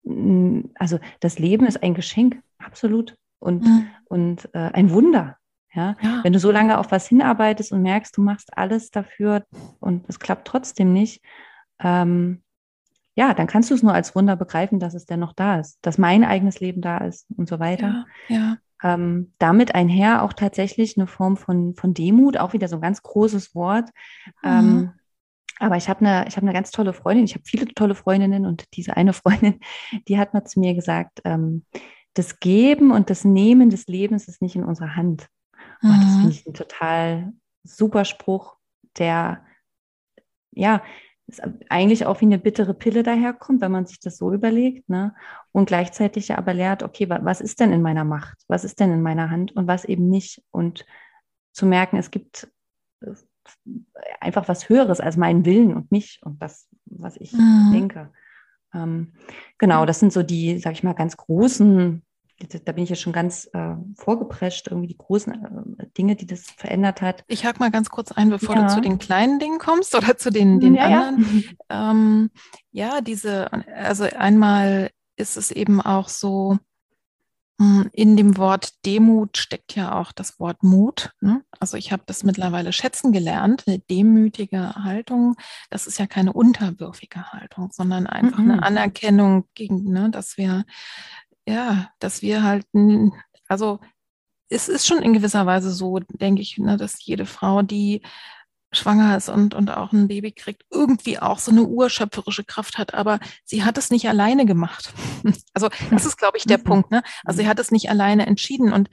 mm, 0.03 0.61
also 0.75 0.99
das 1.19 1.37
Leben 1.37 1.67
ist 1.67 1.83
ein 1.83 1.93
Geschenk, 1.93 2.41
absolut. 2.57 3.15
Und, 3.39 3.63
mhm. 3.63 3.87
und 4.05 4.49
äh, 4.53 4.69
ein 4.73 4.91
Wunder. 4.91 5.37
Ja? 5.73 5.95
ja? 6.01 6.19
Wenn 6.23 6.33
du 6.33 6.39
so 6.39 6.51
lange 6.51 6.77
auf 6.77 6.91
was 6.91 7.07
hinarbeitest 7.07 7.71
und 7.71 7.81
merkst, 7.81 8.15
du 8.15 8.21
machst 8.21 8.57
alles 8.57 8.91
dafür 8.91 9.43
und 9.79 10.05
es 10.07 10.19
klappt 10.19 10.47
trotzdem 10.47 10.93
nicht, 10.93 11.21
ähm, 11.79 12.41
ja, 13.15 13.33
dann 13.33 13.47
kannst 13.47 13.69
du 13.69 13.75
es 13.75 13.83
nur 13.83 13.93
als 13.93 14.15
Wunder 14.15 14.35
begreifen, 14.35 14.79
dass 14.79 14.93
es 14.93 15.05
dennoch 15.05 15.33
da 15.33 15.59
ist, 15.59 15.79
dass 15.81 15.97
mein 15.97 16.23
eigenes 16.23 16.59
Leben 16.59 16.81
da 16.81 16.99
ist 16.99 17.27
und 17.35 17.49
so 17.49 17.59
weiter. 17.59 18.05
Ja, 18.29 18.35
ja. 18.35 18.57
Ähm, 18.83 19.33
damit 19.37 19.75
einher 19.75 20.23
auch 20.23 20.33
tatsächlich 20.33 20.97
eine 20.97 21.05
Form 21.05 21.37
von, 21.37 21.75
von 21.75 21.93
Demut, 21.93 22.37
auch 22.37 22.53
wieder 22.53 22.67
so 22.67 22.77
ein 22.77 22.81
ganz 22.81 23.03
großes 23.03 23.53
Wort. 23.53 23.89
Mhm. 24.41 24.49
Ähm, 24.49 24.91
aber 25.59 25.77
ich 25.77 25.87
habe 25.87 26.03
eine, 26.03 26.27
ich 26.27 26.35
habe 26.37 26.47
eine 26.47 26.53
ganz 26.53 26.71
tolle 26.71 26.93
Freundin, 26.93 27.25
ich 27.25 27.35
habe 27.35 27.43
viele 27.45 27.67
tolle 27.67 27.93
Freundinnen 27.93 28.47
und 28.47 28.65
diese 28.73 28.97
eine 28.97 29.13
Freundin, 29.13 29.59
die 30.07 30.17
hat 30.17 30.33
mal 30.33 30.45
zu 30.45 30.59
mir 30.59 30.73
gesagt, 30.73 31.21
ähm, 31.23 31.65
das 32.15 32.39
Geben 32.39 32.91
und 32.91 33.09
das 33.09 33.23
Nehmen 33.23 33.69
des 33.69 33.87
Lebens 33.87 34.27
ist 34.27 34.41
nicht 34.41 34.55
in 34.55 34.63
unserer 34.63 34.95
Hand. 34.95 35.27
Mhm. 35.81 35.89
Und 35.89 36.03
das 36.03 36.15
finde 36.15 36.29
ich 36.29 36.47
ein 36.47 36.53
total 36.53 37.33
super 37.63 38.05
Spruch, 38.05 38.57
der 38.97 39.45
ja 40.51 40.81
eigentlich 41.69 42.05
auch 42.05 42.19
wie 42.21 42.25
eine 42.25 42.39
bittere 42.39 42.73
Pille 42.73 43.03
daherkommt, 43.03 43.61
wenn 43.61 43.71
man 43.71 43.85
sich 43.85 43.99
das 43.99 44.17
so 44.17 44.33
überlegt, 44.33 44.89
ne? 44.89 45.15
Und 45.51 45.65
gleichzeitig 45.65 46.29
ja 46.29 46.37
aber 46.37 46.53
lehrt, 46.53 46.83
okay, 46.83 47.09
was 47.09 47.41
ist 47.41 47.59
denn 47.59 47.71
in 47.71 47.81
meiner 47.81 48.03
Macht? 48.03 48.43
Was 48.47 48.63
ist 48.63 48.79
denn 48.79 48.91
in 48.91 49.01
meiner 49.01 49.29
Hand 49.29 49.55
und 49.55 49.67
was 49.67 49.85
eben 49.85 50.09
nicht? 50.09 50.43
Und 50.51 50.85
zu 51.53 51.65
merken, 51.65 51.97
es 51.97 52.11
gibt 52.11 52.51
äh, 53.01 53.13
einfach 54.19 54.47
was 54.47 54.69
Höheres 54.69 54.99
als 54.99 55.17
meinen 55.17 55.45
Willen 55.45 55.73
und 55.73 55.91
mich 55.91 56.19
und 56.23 56.41
das, 56.41 56.67
was 56.85 57.17
ich 57.17 57.33
mhm. 57.33 57.71
denke. 57.73 58.11
Ähm, 58.73 59.13
genau, 59.57 59.85
das 59.85 59.99
sind 59.99 60.13
so 60.13 60.23
die, 60.23 60.57
sag 60.59 60.73
ich 60.73 60.83
mal, 60.83 60.93
ganz 60.93 61.17
großen 61.17 62.03
da 62.47 62.71
bin 62.71 62.83
ich 62.83 62.89
ja 62.89 62.95
schon 62.95 63.13
ganz 63.13 63.49
äh, 63.53 63.75
vorgeprescht, 63.95 64.67
irgendwie 64.67 64.87
die 64.87 64.97
großen 64.97 65.33
äh, 65.33 65.87
Dinge, 65.97 66.15
die 66.15 66.25
das 66.25 66.45
verändert 66.57 67.01
hat. 67.01 67.23
Ich 67.27 67.45
hake 67.45 67.59
mal 67.59 67.71
ganz 67.71 67.89
kurz 67.89 68.11
ein, 68.11 68.29
bevor 68.29 68.55
ja. 68.55 68.67
du 68.67 68.73
zu 68.73 68.81
den 68.81 68.99
kleinen 68.99 69.39
Dingen 69.39 69.59
kommst 69.59 69.95
oder 69.95 70.17
zu 70.17 70.31
den, 70.31 70.59
den 70.59 70.75
ja, 70.75 70.83
anderen. 70.85 71.43
Ja. 71.69 71.91
Ähm, 71.91 72.31
ja, 72.71 73.01
diese, 73.01 73.51
also 73.75 74.03
einmal 74.03 74.89
ist 75.15 75.37
es 75.37 75.51
eben 75.51 75.81
auch 75.81 76.09
so, 76.09 76.57
hm, 77.61 77.91
in 77.93 78.17
dem 78.17 78.37
Wort 78.37 78.85
Demut 78.87 79.37
steckt 79.37 79.75
ja 79.75 79.93
auch 79.99 80.11
das 80.11 80.39
Wort 80.39 80.63
Mut. 80.63 81.11
Ne? 81.21 81.43
Also 81.59 81.77
ich 81.77 81.91
habe 81.91 82.01
das 82.07 82.23
mittlerweile 82.23 82.73
schätzen 82.73 83.11
gelernt. 83.11 83.65
Eine 83.67 83.77
demütige 83.77 84.73
Haltung, 84.73 85.35
das 85.69 85.85
ist 85.85 85.99
ja 85.99 86.07
keine 86.07 86.33
unterwürfige 86.33 87.31
Haltung, 87.31 87.69
sondern 87.71 88.07
einfach 88.07 88.39
mhm. 88.39 88.51
eine 88.51 88.63
Anerkennung 88.63 89.45
gegen, 89.53 89.83
ne, 89.83 90.09
dass 90.09 90.37
wir 90.37 90.65
ja, 91.51 91.91
dass 91.99 92.21
wir 92.21 92.43
halt, 92.43 92.65
also 93.47 93.79
es 94.49 94.67
ist 94.67 94.87
schon 94.87 95.01
in 95.01 95.13
gewisser 95.13 95.45
Weise 95.45 95.71
so, 95.71 95.99
denke 95.99 96.41
ich, 96.41 96.57
ne, 96.57 96.77
dass 96.77 97.05
jede 97.05 97.25
Frau, 97.25 97.61
die 97.61 98.01
schwanger 98.73 99.17
ist 99.17 99.27
und, 99.27 99.53
und 99.53 99.69
auch 99.69 99.91
ein 99.91 100.07
Baby 100.07 100.31
kriegt, 100.31 100.63
irgendwie 100.71 101.19
auch 101.19 101.39
so 101.39 101.51
eine 101.51 101.63
urschöpferische 101.63 102.45
Kraft 102.45 102.77
hat, 102.77 102.93
aber 102.93 103.19
sie 103.43 103.63
hat 103.65 103.77
es 103.77 103.91
nicht 103.91 104.07
alleine 104.07 104.45
gemacht. 104.45 104.93
Also 105.53 105.67
das 105.89 106.05
ist, 106.05 106.17
glaube 106.17 106.37
ich, 106.37 106.45
der 106.45 106.59
mhm. 106.59 106.63
Punkt. 106.63 106.91
Ne? 106.91 107.03
Also 107.25 107.41
sie 107.41 107.47
hat 107.47 107.59
es 107.59 107.71
nicht 107.71 107.89
alleine 107.89 108.25
entschieden 108.25 108.71
und 108.71 108.89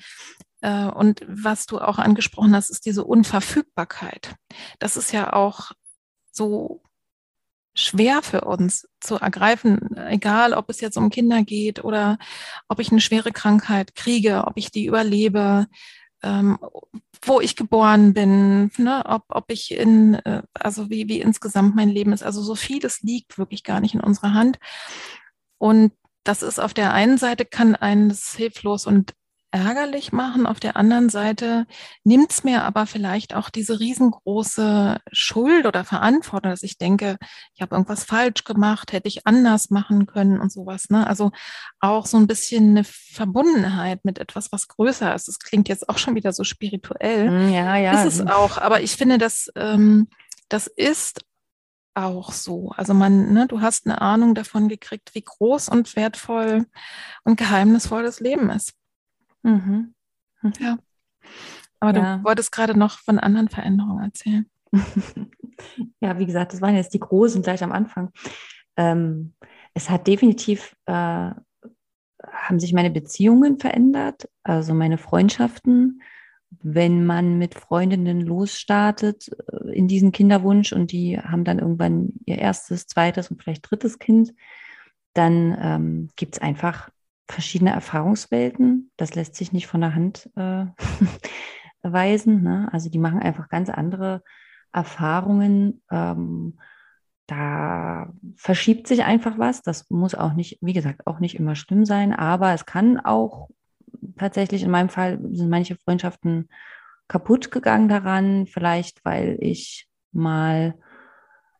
äh, 0.60 0.86
und 0.86 1.24
was 1.28 1.66
du 1.66 1.78
auch 1.78 1.98
angesprochen 1.98 2.54
hast, 2.54 2.70
ist 2.70 2.84
diese 2.84 3.04
Unverfügbarkeit. 3.04 4.34
Das 4.80 4.96
ist 4.96 5.12
ja 5.12 5.32
auch 5.32 5.70
so 6.32 6.82
schwer 7.78 8.22
für 8.22 8.42
uns 8.42 8.88
zu 9.00 9.16
ergreifen, 9.16 9.96
egal 9.96 10.52
ob 10.52 10.68
es 10.68 10.80
jetzt 10.80 10.96
um 10.96 11.10
Kinder 11.10 11.42
geht 11.42 11.84
oder 11.84 12.18
ob 12.68 12.80
ich 12.80 12.90
eine 12.90 13.00
schwere 13.00 13.30
Krankheit 13.30 13.94
kriege, 13.94 14.44
ob 14.46 14.54
ich 14.56 14.70
die 14.70 14.86
überlebe, 14.86 15.66
ähm, 16.22 16.58
wo 17.22 17.40
ich 17.40 17.54
geboren 17.54 18.14
bin, 18.14 18.72
ne, 18.78 19.04
ob, 19.06 19.24
ob 19.28 19.44
ich 19.48 19.70
in, 19.70 20.14
äh, 20.14 20.42
also 20.54 20.90
wie, 20.90 21.08
wie 21.08 21.20
insgesamt 21.20 21.76
mein 21.76 21.88
Leben 21.88 22.12
ist. 22.12 22.24
Also 22.24 22.42
so 22.42 22.56
vieles 22.56 23.02
liegt 23.02 23.38
wirklich 23.38 23.62
gar 23.62 23.80
nicht 23.80 23.94
in 23.94 24.00
unserer 24.00 24.34
Hand. 24.34 24.58
Und 25.58 25.92
das 26.24 26.42
ist 26.42 26.58
auf 26.58 26.74
der 26.74 26.92
einen 26.92 27.16
Seite 27.16 27.44
kann 27.44 27.76
eines 27.76 28.34
hilflos 28.34 28.86
und 28.86 29.14
ärgerlich 29.50 30.12
machen. 30.12 30.46
Auf 30.46 30.60
der 30.60 30.76
anderen 30.76 31.08
Seite 31.08 31.66
nimmt 32.04 32.30
es 32.30 32.44
mir 32.44 32.64
aber 32.64 32.86
vielleicht 32.86 33.34
auch 33.34 33.48
diese 33.48 33.80
riesengroße 33.80 34.98
Schuld 35.12 35.66
oder 35.66 35.84
Verantwortung, 35.84 36.50
dass 36.50 36.62
ich 36.62 36.76
denke, 36.76 37.16
ich 37.54 37.62
habe 37.62 37.74
irgendwas 37.74 38.04
falsch 38.04 38.44
gemacht, 38.44 38.92
hätte 38.92 39.08
ich 39.08 39.26
anders 39.26 39.70
machen 39.70 40.06
können 40.06 40.40
und 40.40 40.52
sowas. 40.52 40.90
Ne? 40.90 41.06
Also 41.06 41.30
auch 41.80 42.06
so 42.06 42.18
ein 42.18 42.26
bisschen 42.26 42.70
eine 42.70 42.84
Verbundenheit 42.84 44.04
mit 44.04 44.18
etwas, 44.18 44.52
was 44.52 44.68
größer 44.68 45.14
ist. 45.14 45.28
Das 45.28 45.38
klingt 45.38 45.68
jetzt 45.68 45.88
auch 45.88 45.98
schon 45.98 46.14
wieder 46.14 46.32
so 46.32 46.44
spirituell. 46.44 47.28
Hm, 47.28 47.52
ja, 47.52 47.76
ja. 47.76 48.04
Ist 48.04 48.20
es 48.20 48.26
auch. 48.26 48.58
Aber 48.58 48.82
ich 48.82 48.96
finde, 48.96 49.18
dass 49.18 49.50
ähm, 49.56 50.08
das 50.48 50.66
ist 50.66 51.20
auch 51.94 52.32
so. 52.32 52.70
Also 52.76 52.94
man, 52.94 53.32
ne, 53.32 53.46
du 53.48 53.60
hast 53.60 53.86
eine 53.86 54.00
Ahnung 54.00 54.34
davon 54.34 54.68
gekriegt, 54.68 55.14
wie 55.14 55.22
groß 55.22 55.68
und 55.68 55.96
wertvoll 55.96 56.66
und 57.24 57.36
geheimnisvoll 57.36 58.02
das 58.04 58.20
Leben 58.20 58.50
ist. 58.50 58.77
Mhm. 59.42 59.94
mhm. 60.42 60.52
Ja. 60.58 60.78
Aber 61.80 61.98
ja. 61.98 62.16
du 62.16 62.24
wolltest 62.24 62.52
gerade 62.52 62.76
noch 62.76 62.98
von 62.98 63.18
anderen 63.18 63.48
Veränderungen 63.48 64.04
erzählen. 64.04 64.46
ja, 66.00 66.18
wie 66.18 66.26
gesagt, 66.26 66.52
das 66.52 66.60
waren 66.60 66.74
jetzt 66.74 66.94
die 66.94 67.00
großen 67.00 67.42
gleich 67.42 67.62
am 67.62 67.72
Anfang. 67.72 68.10
Ähm, 68.76 69.34
es 69.74 69.90
hat 69.90 70.06
definitiv, 70.06 70.76
äh, 70.86 70.92
haben 70.92 72.58
sich 72.58 72.72
meine 72.72 72.90
Beziehungen 72.90 73.58
verändert, 73.58 74.28
also 74.42 74.74
meine 74.74 74.98
Freundschaften. 74.98 76.02
Wenn 76.50 77.04
man 77.04 77.38
mit 77.38 77.54
Freundinnen 77.54 78.22
losstartet 78.22 79.30
äh, 79.52 79.72
in 79.72 79.86
diesen 79.86 80.12
Kinderwunsch 80.12 80.72
und 80.72 80.92
die 80.92 81.18
haben 81.18 81.44
dann 81.44 81.58
irgendwann 81.58 82.14
ihr 82.24 82.38
erstes, 82.38 82.86
zweites 82.86 83.30
und 83.30 83.42
vielleicht 83.42 83.70
drittes 83.70 83.98
Kind, 83.98 84.34
dann 85.14 85.56
ähm, 85.60 86.08
gibt 86.16 86.36
es 86.36 86.42
einfach 86.42 86.90
verschiedene 87.28 87.72
Erfahrungswelten. 87.72 88.90
Das 88.96 89.14
lässt 89.14 89.34
sich 89.34 89.52
nicht 89.52 89.66
von 89.66 89.80
der 89.80 89.94
Hand 89.94 90.30
äh, 90.36 90.66
weisen. 91.82 92.42
Ne? 92.42 92.68
Also 92.72 92.90
die 92.90 92.98
machen 92.98 93.20
einfach 93.20 93.48
ganz 93.48 93.68
andere 93.70 94.22
Erfahrungen. 94.72 95.82
Ähm, 95.90 96.58
da 97.26 98.12
verschiebt 98.36 98.86
sich 98.88 99.04
einfach 99.04 99.38
was. 99.38 99.62
Das 99.62 99.88
muss 99.90 100.14
auch 100.14 100.32
nicht, 100.32 100.58
wie 100.62 100.72
gesagt, 100.72 101.06
auch 101.06 101.20
nicht 101.20 101.36
immer 101.36 101.54
schlimm 101.54 101.84
sein, 101.84 102.14
aber 102.14 102.54
es 102.54 102.64
kann 102.64 102.98
auch 102.98 103.50
tatsächlich, 104.16 104.62
in 104.62 104.70
meinem 104.70 104.88
Fall 104.88 105.18
sind 105.32 105.50
manche 105.50 105.76
Freundschaften 105.76 106.48
kaputt 107.06 107.50
gegangen 107.50 107.88
daran, 107.88 108.46
vielleicht 108.46 109.04
weil 109.04 109.36
ich 109.40 109.88
mal 110.12 110.74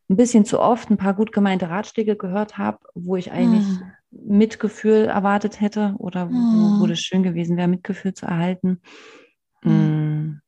ein 0.09 0.17
bisschen 0.17 0.45
zu 0.45 0.61
oft 0.61 0.91
ein 0.91 0.97
paar 0.97 1.15
gut 1.15 1.33
gemeinte 1.33 1.69
Ratschläge 1.69 2.17
gehört 2.17 2.57
habe, 2.57 2.79
wo 2.95 3.17
ich 3.17 3.31
eigentlich 3.31 3.67
hm. 3.67 3.93
Mitgefühl 4.11 5.05
erwartet 5.07 5.61
hätte 5.61 5.95
oder 5.99 6.29
hm. 6.29 6.35
wo, 6.35 6.83
wo 6.83 6.87
das 6.87 7.01
schön 7.01 7.23
gewesen 7.23 7.57
wäre, 7.57 7.69
Mitgefühl 7.69 8.15
zu 8.15 8.27
erhalten. 8.27 8.81
Hm. 9.63 10.41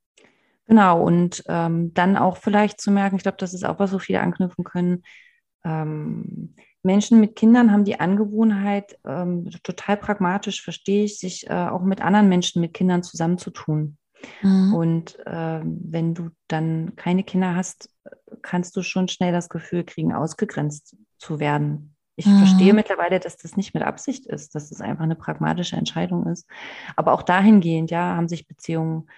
Genau, 0.66 1.02
und 1.02 1.42
ähm, 1.48 1.92
dann 1.94 2.16
auch 2.16 2.36
vielleicht 2.36 2.80
zu 2.80 2.92
merken, 2.92 3.16
ich 3.16 3.22
glaube, 3.22 3.38
das 3.38 3.54
ist 3.54 3.64
auch, 3.64 3.80
was 3.80 3.90
so 3.90 3.98
viele 3.98 4.20
anknüpfen 4.20 4.64
können. 4.64 5.02
Ähm, 5.64 6.54
Menschen 6.82 7.20
mit 7.20 7.36
Kindern 7.36 7.72
haben 7.72 7.84
die 7.84 7.98
Angewohnheit, 8.00 8.98
ähm, 9.04 9.50
total 9.62 9.96
pragmatisch 9.96 10.62
verstehe 10.62 11.04
ich, 11.04 11.18
sich 11.18 11.48
äh, 11.50 11.52
auch 11.52 11.82
mit 11.82 12.00
anderen 12.00 12.28
Menschen 12.28 12.60
mit 12.60 12.72
Kindern 12.72 13.02
zusammenzutun. 13.02 13.98
Mhm. 14.42 14.74
Und 14.74 15.18
äh, 15.26 15.60
wenn 15.64 16.14
du 16.14 16.30
dann 16.48 16.94
keine 16.96 17.24
Kinder 17.24 17.54
hast, 17.54 17.90
kannst 18.42 18.76
du 18.76 18.82
schon 18.82 19.08
schnell 19.08 19.32
das 19.32 19.48
Gefühl 19.48 19.84
kriegen, 19.84 20.12
ausgegrenzt 20.12 20.96
zu 21.18 21.40
werden. 21.40 21.96
Ich 22.20 22.26
mhm. 22.26 22.36
verstehe 22.36 22.74
mittlerweile, 22.74 23.18
dass 23.18 23.38
das 23.38 23.56
nicht 23.56 23.72
mit 23.72 23.82
Absicht 23.82 24.26
ist, 24.26 24.54
dass 24.54 24.68
das 24.68 24.82
einfach 24.82 25.04
eine 25.04 25.16
pragmatische 25.16 25.76
Entscheidung 25.76 26.26
ist. 26.26 26.46
Aber 26.96 27.14
auch 27.14 27.22
dahingehend, 27.22 27.90
ja, 27.90 28.14
haben 28.14 28.28
sich 28.28 28.46
Beziehungen 28.46 29.08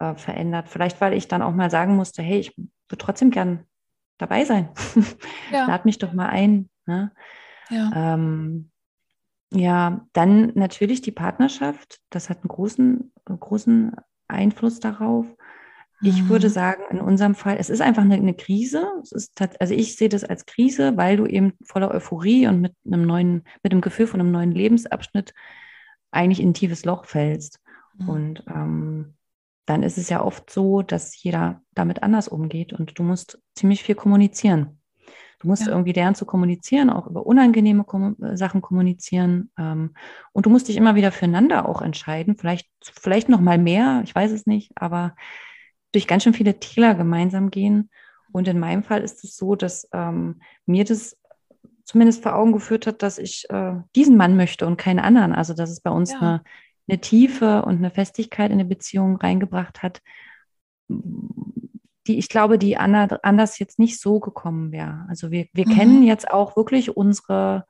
äh, 0.00 0.16
verändert. 0.16 0.68
Vielleicht, 0.68 1.00
weil 1.00 1.12
ich 1.12 1.28
dann 1.28 1.40
auch 1.40 1.54
mal 1.54 1.70
sagen 1.70 1.94
musste, 1.94 2.20
hey, 2.20 2.40
ich 2.40 2.56
würde 2.56 2.98
trotzdem 2.98 3.30
gern 3.30 3.64
dabei 4.18 4.44
sein. 4.44 4.70
Ja. 5.52 5.66
Lad 5.66 5.84
mich 5.84 5.98
doch 5.98 6.14
mal 6.14 6.30
ein. 6.30 6.70
Ne? 6.86 7.12
Ja. 7.68 8.14
Ähm, 8.14 8.70
ja, 9.52 10.06
dann 10.14 10.50
natürlich 10.54 11.02
die 11.02 11.12
Partnerschaft. 11.12 12.00
Das 12.10 12.28
hat 12.30 12.38
einen 12.38 12.48
großen, 12.48 13.12
großen 13.26 13.94
Einfluss 14.26 14.80
darauf. 14.80 15.26
Ich 16.02 16.28
würde 16.28 16.48
mhm. 16.48 16.52
sagen, 16.52 16.82
in 16.90 17.00
unserem 17.00 17.34
Fall, 17.34 17.56
es 17.58 17.70
ist 17.70 17.80
einfach 17.80 18.02
eine, 18.02 18.14
eine 18.14 18.34
Krise. 18.34 18.86
Es 19.02 19.12
ist, 19.12 19.40
also 19.60 19.72
ich 19.72 19.96
sehe 19.96 20.08
das 20.08 20.24
als 20.24 20.46
Krise, 20.46 20.96
weil 20.96 21.16
du 21.16 21.26
eben 21.26 21.52
voller 21.64 21.92
Euphorie 21.92 22.48
und 22.48 22.60
mit 22.60 22.74
einem 22.84 23.06
neuen, 23.06 23.44
mit 23.62 23.72
dem 23.72 23.80
Gefühl 23.80 24.08
von 24.08 24.20
einem 24.20 24.32
neuen 24.32 24.50
Lebensabschnitt 24.50 25.32
eigentlich 26.10 26.40
in 26.40 26.50
ein 26.50 26.54
tiefes 26.54 26.84
Loch 26.84 27.04
fällst. 27.04 27.60
Mhm. 27.98 28.08
Und 28.08 28.44
ähm, 28.48 29.14
dann 29.64 29.82
ist 29.84 29.96
es 29.96 30.08
ja 30.08 30.22
oft 30.22 30.50
so, 30.50 30.82
dass 30.82 31.22
jeder 31.22 31.62
damit 31.72 32.02
anders 32.02 32.26
umgeht 32.28 32.72
und 32.72 32.98
du 32.98 33.02
musst 33.04 33.40
ziemlich 33.54 33.82
viel 33.82 33.94
kommunizieren. 33.94 34.80
Du 35.38 35.48
musst 35.48 35.66
ja. 35.66 35.72
irgendwie 35.72 35.92
lernen 35.92 36.14
zu 36.14 36.24
kommunizieren, 36.24 36.88
auch 36.88 37.08
über 37.08 37.26
unangenehme 37.26 37.82
Kom 37.82 38.16
Sachen 38.34 38.60
kommunizieren. 38.60 39.50
Ähm, 39.58 39.94
und 40.32 40.46
du 40.46 40.50
musst 40.50 40.68
dich 40.68 40.76
immer 40.76 40.94
wieder 40.94 41.10
füreinander 41.10 41.68
auch 41.68 41.82
entscheiden. 41.82 42.36
Vielleicht, 42.36 42.68
vielleicht 42.80 43.28
noch 43.28 43.40
mal 43.40 43.58
mehr, 43.58 44.02
ich 44.04 44.14
weiß 44.14 44.30
es 44.30 44.46
nicht, 44.46 44.70
aber 44.76 45.16
durch 45.92 46.06
ganz 46.06 46.24
schön 46.24 46.34
viele 46.34 46.58
Täler 46.58 46.94
gemeinsam 46.94 47.50
gehen. 47.50 47.90
Und 48.32 48.48
in 48.48 48.58
meinem 48.58 48.82
Fall 48.82 49.02
ist 49.02 49.24
es 49.24 49.36
so, 49.36 49.54
dass 49.54 49.88
ähm, 49.92 50.40
mir 50.66 50.84
das 50.84 51.18
zumindest 51.84 52.22
vor 52.22 52.34
Augen 52.34 52.52
geführt 52.52 52.86
hat, 52.86 53.02
dass 53.02 53.18
ich 53.18 53.48
äh, 53.50 53.74
diesen 53.94 54.16
Mann 54.16 54.36
möchte 54.36 54.66
und 54.66 54.78
keinen 54.78 55.00
anderen. 55.00 55.32
Also 55.32 55.54
dass 55.54 55.70
es 55.70 55.80
bei 55.80 55.90
uns 55.90 56.12
ja. 56.12 56.18
eine, 56.18 56.42
eine 56.88 57.00
Tiefe 57.00 57.62
und 57.62 57.76
eine 57.76 57.90
Festigkeit 57.90 58.50
in 58.50 58.58
eine 58.58 58.64
Beziehung 58.64 59.16
reingebracht 59.16 59.82
hat, 59.82 60.00
die 60.88 62.18
ich 62.18 62.28
glaube, 62.28 62.58
die 62.58 62.76
anders 62.76 63.58
jetzt 63.58 63.78
nicht 63.78 64.00
so 64.00 64.20
gekommen 64.20 64.72
wäre. 64.72 65.04
Also 65.08 65.30
wir, 65.30 65.46
wir 65.52 65.68
mhm. 65.68 65.72
kennen 65.72 66.02
jetzt 66.02 66.30
auch 66.30 66.56
wirklich 66.56 66.96
unsere 66.96 67.66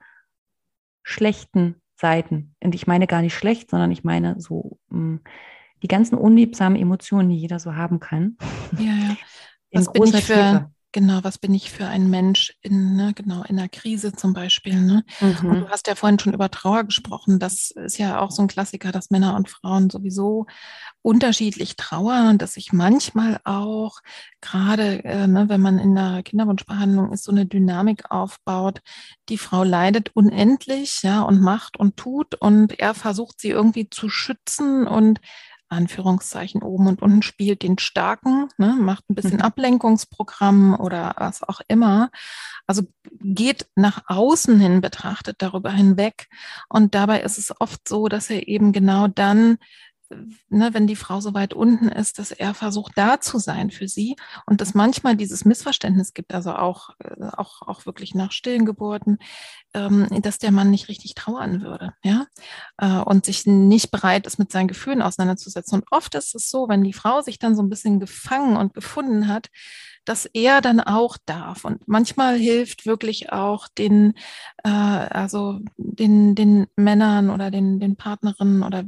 schlechten 1.02 1.82
Seiten. 1.96 2.54
Und 2.62 2.74
ich 2.74 2.86
meine 2.86 3.06
gar 3.06 3.22
nicht 3.22 3.34
schlecht, 3.34 3.70
sondern 3.70 3.90
ich 3.90 4.04
meine 4.04 4.40
so 4.40 4.78
mh, 4.88 5.20
die 5.82 5.88
ganzen 5.88 6.16
unliebsamen 6.16 6.80
Emotionen, 6.80 7.30
die 7.30 7.36
jeder 7.36 7.58
so 7.58 7.74
haben 7.74 8.00
kann. 8.00 8.36
Ja, 8.78 8.92
ja. 8.92 9.16
Was 9.72 9.90
bin 9.90 10.04
ich 10.04 10.24
für, 10.24 10.70
genau, 10.92 11.20
was 11.22 11.38
bin 11.38 11.54
ich 11.54 11.70
für 11.70 11.86
ein 11.86 12.10
Mensch 12.10 12.54
in, 12.60 12.94
ne, 12.94 13.12
genau, 13.14 13.42
in 13.42 13.58
einer 13.58 13.68
Krise 13.68 14.12
zum 14.12 14.34
Beispiel. 14.34 14.80
Ne? 14.80 15.04
Mhm. 15.20 15.50
Und 15.50 15.60
du 15.62 15.68
hast 15.70 15.86
ja 15.86 15.94
vorhin 15.94 16.18
schon 16.18 16.34
über 16.34 16.50
Trauer 16.50 16.84
gesprochen. 16.84 17.38
Das 17.38 17.70
ist 17.70 17.98
ja 17.98 18.20
auch 18.20 18.30
so 18.30 18.42
ein 18.42 18.48
Klassiker, 18.48 18.92
dass 18.92 19.10
Männer 19.10 19.34
und 19.34 19.48
Frauen 19.48 19.90
sowieso 19.90 20.46
unterschiedlich 21.00 21.74
trauern 21.76 22.38
dass 22.38 22.54
sich 22.54 22.72
manchmal 22.72 23.40
auch 23.44 23.98
gerade, 24.40 25.04
äh, 25.04 25.26
ne, 25.26 25.48
wenn 25.48 25.60
man 25.60 25.78
in 25.78 25.94
der 25.94 26.22
Kinderwunschbehandlung 26.22 27.12
ist, 27.12 27.24
so 27.24 27.32
eine 27.32 27.46
Dynamik 27.46 28.10
aufbaut. 28.10 28.80
Die 29.28 29.38
Frau 29.38 29.64
leidet 29.64 30.14
unendlich, 30.14 31.02
ja, 31.02 31.22
und 31.22 31.40
macht 31.40 31.76
und 31.76 31.96
tut 31.96 32.36
und 32.36 32.78
er 32.78 32.94
versucht 32.94 33.40
sie 33.40 33.50
irgendwie 33.50 33.90
zu 33.90 34.08
schützen 34.08 34.86
und 34.86 35.20
Anführungszeichen 35.72 36.62
oben 36.62 36.86
und 36.86 37.02
unten 37.02 37.22
spielt 37.22 37.62
den 37.62 37.78
Starken, 37.78 38.48
ne, 38.58 38.76
macht 38.78 39.08
ein 39.10 39.14
bisschen 39.14 39.38
mhm. 39.38 39.42
Ablenkungsprogramm 39.42 40.78
oder 40.78 41.14
was 41.16 41.42
auch 41.42 41.60
immer. 41.68 42.10
Also 42.66 42.82
geht 43.20 43.66
nach 43.74 44.02
außen 44.06 44.60
hin 44.60 44.80
betrachtet 44.80 45.36
darüber 45.40 45.72
hinweg. 45.72 46.28
Und 46.68 46.94
dabei 46.94 47.22
ist 47.22 47.38
es 47.38 47.52
oft 47.60 47.88
so, 47.88 48.08
dass 48.08 48.30
er 48.30 48.46
eben 48.48 48.72
genau 48.72 49.08
dann 49.08 49.58
ne, 50.48 50.74
wenn 50.74 50.86
die 50.86 50.96
Frau 50.96 51.20
so 51.20 51.34
weit 51.34 51.54
unten 51.54 51.88
ist, 51.88 52.18
dass 52.18 52.30
er 52.30 52.54
versucht, 52.54 52.92
da 52.96 53.20
zu 53.20 53.38
sein 53.38 53.70
für 53.70 53.88
sie 53.88 54.16
und 54.46 54.60
dass 54.60 54.74
manchmal 54.74 55.16
dieses 55.16 55.44
Missverständnis 55.44 56.14
gibt, 56.14 56.34
also 56.34 56.54
auch, 56.54 56.90
äh, 56.98 57.26
auch, 57.36 57.62
auch 57.62 57.86
wirklich 57.86 58.14
nach 58.14 58.32
stillen 58.32 58.64
Geburten, 58.64 59.18
ähm, 59.74 60.08
dass 60.22 60.38
der 60.38 60.52
Mann 60.52 60.70
nicht 60.70 60.88
richtig 60.88 61.14
trauern 61.14 61.62
würde, 61.62 61.94
ja, 62.04 62.26
äh, 62.78 62.98
und 62.98 63.24
sich 63.24 63.46
nicht 63.46 63.90
bereit 63.90 64.26
ist, 64.26 64.38
mit 64.38 64.52
seinen 64.52 64.68
Gefühlen 64.68 65.02
auseinanderzusetzen. 65.02 65.80
Und 65.80 65.86
oft 65.90 66.14
ist 66.14 66.34
es 66.34 66.50
so, 66.50 66.68
wenn 66.68 66.84
die 66.84 66.92
Frau 66.92 67.22
sich 67.22 67.38
dann 67.38 67.56
so 67.56 67.62
ein 67.62 67.70
bisschen 67.70 68.00
gefangen 68.00 68.56
und 68.56 68.74
gefunden 68.74 69.28
hat, 69.28 69.48
dass 70.04 70.26
er 70.26 70.60
dann 70.60 70.80
auch 70.80 71.16
darf. 71.26 71.64
Und 71.64 71.86
manchmal 71.86 72.36
hilft 72.36 72.86
wirklich 72.86 73.32
auch 73.32 73.68
den, 73.68 74.14
äh, 74.64 74.68
also 74.68 75.60
den, 75.76 76.34
den 76.34 76.66
Männern 76.76 77.30
oder 77.30 77.50
den, 77.50 77.78
den 77.78 77.96
Partnerinnen 77.96 78.62
oder 78.62 78.84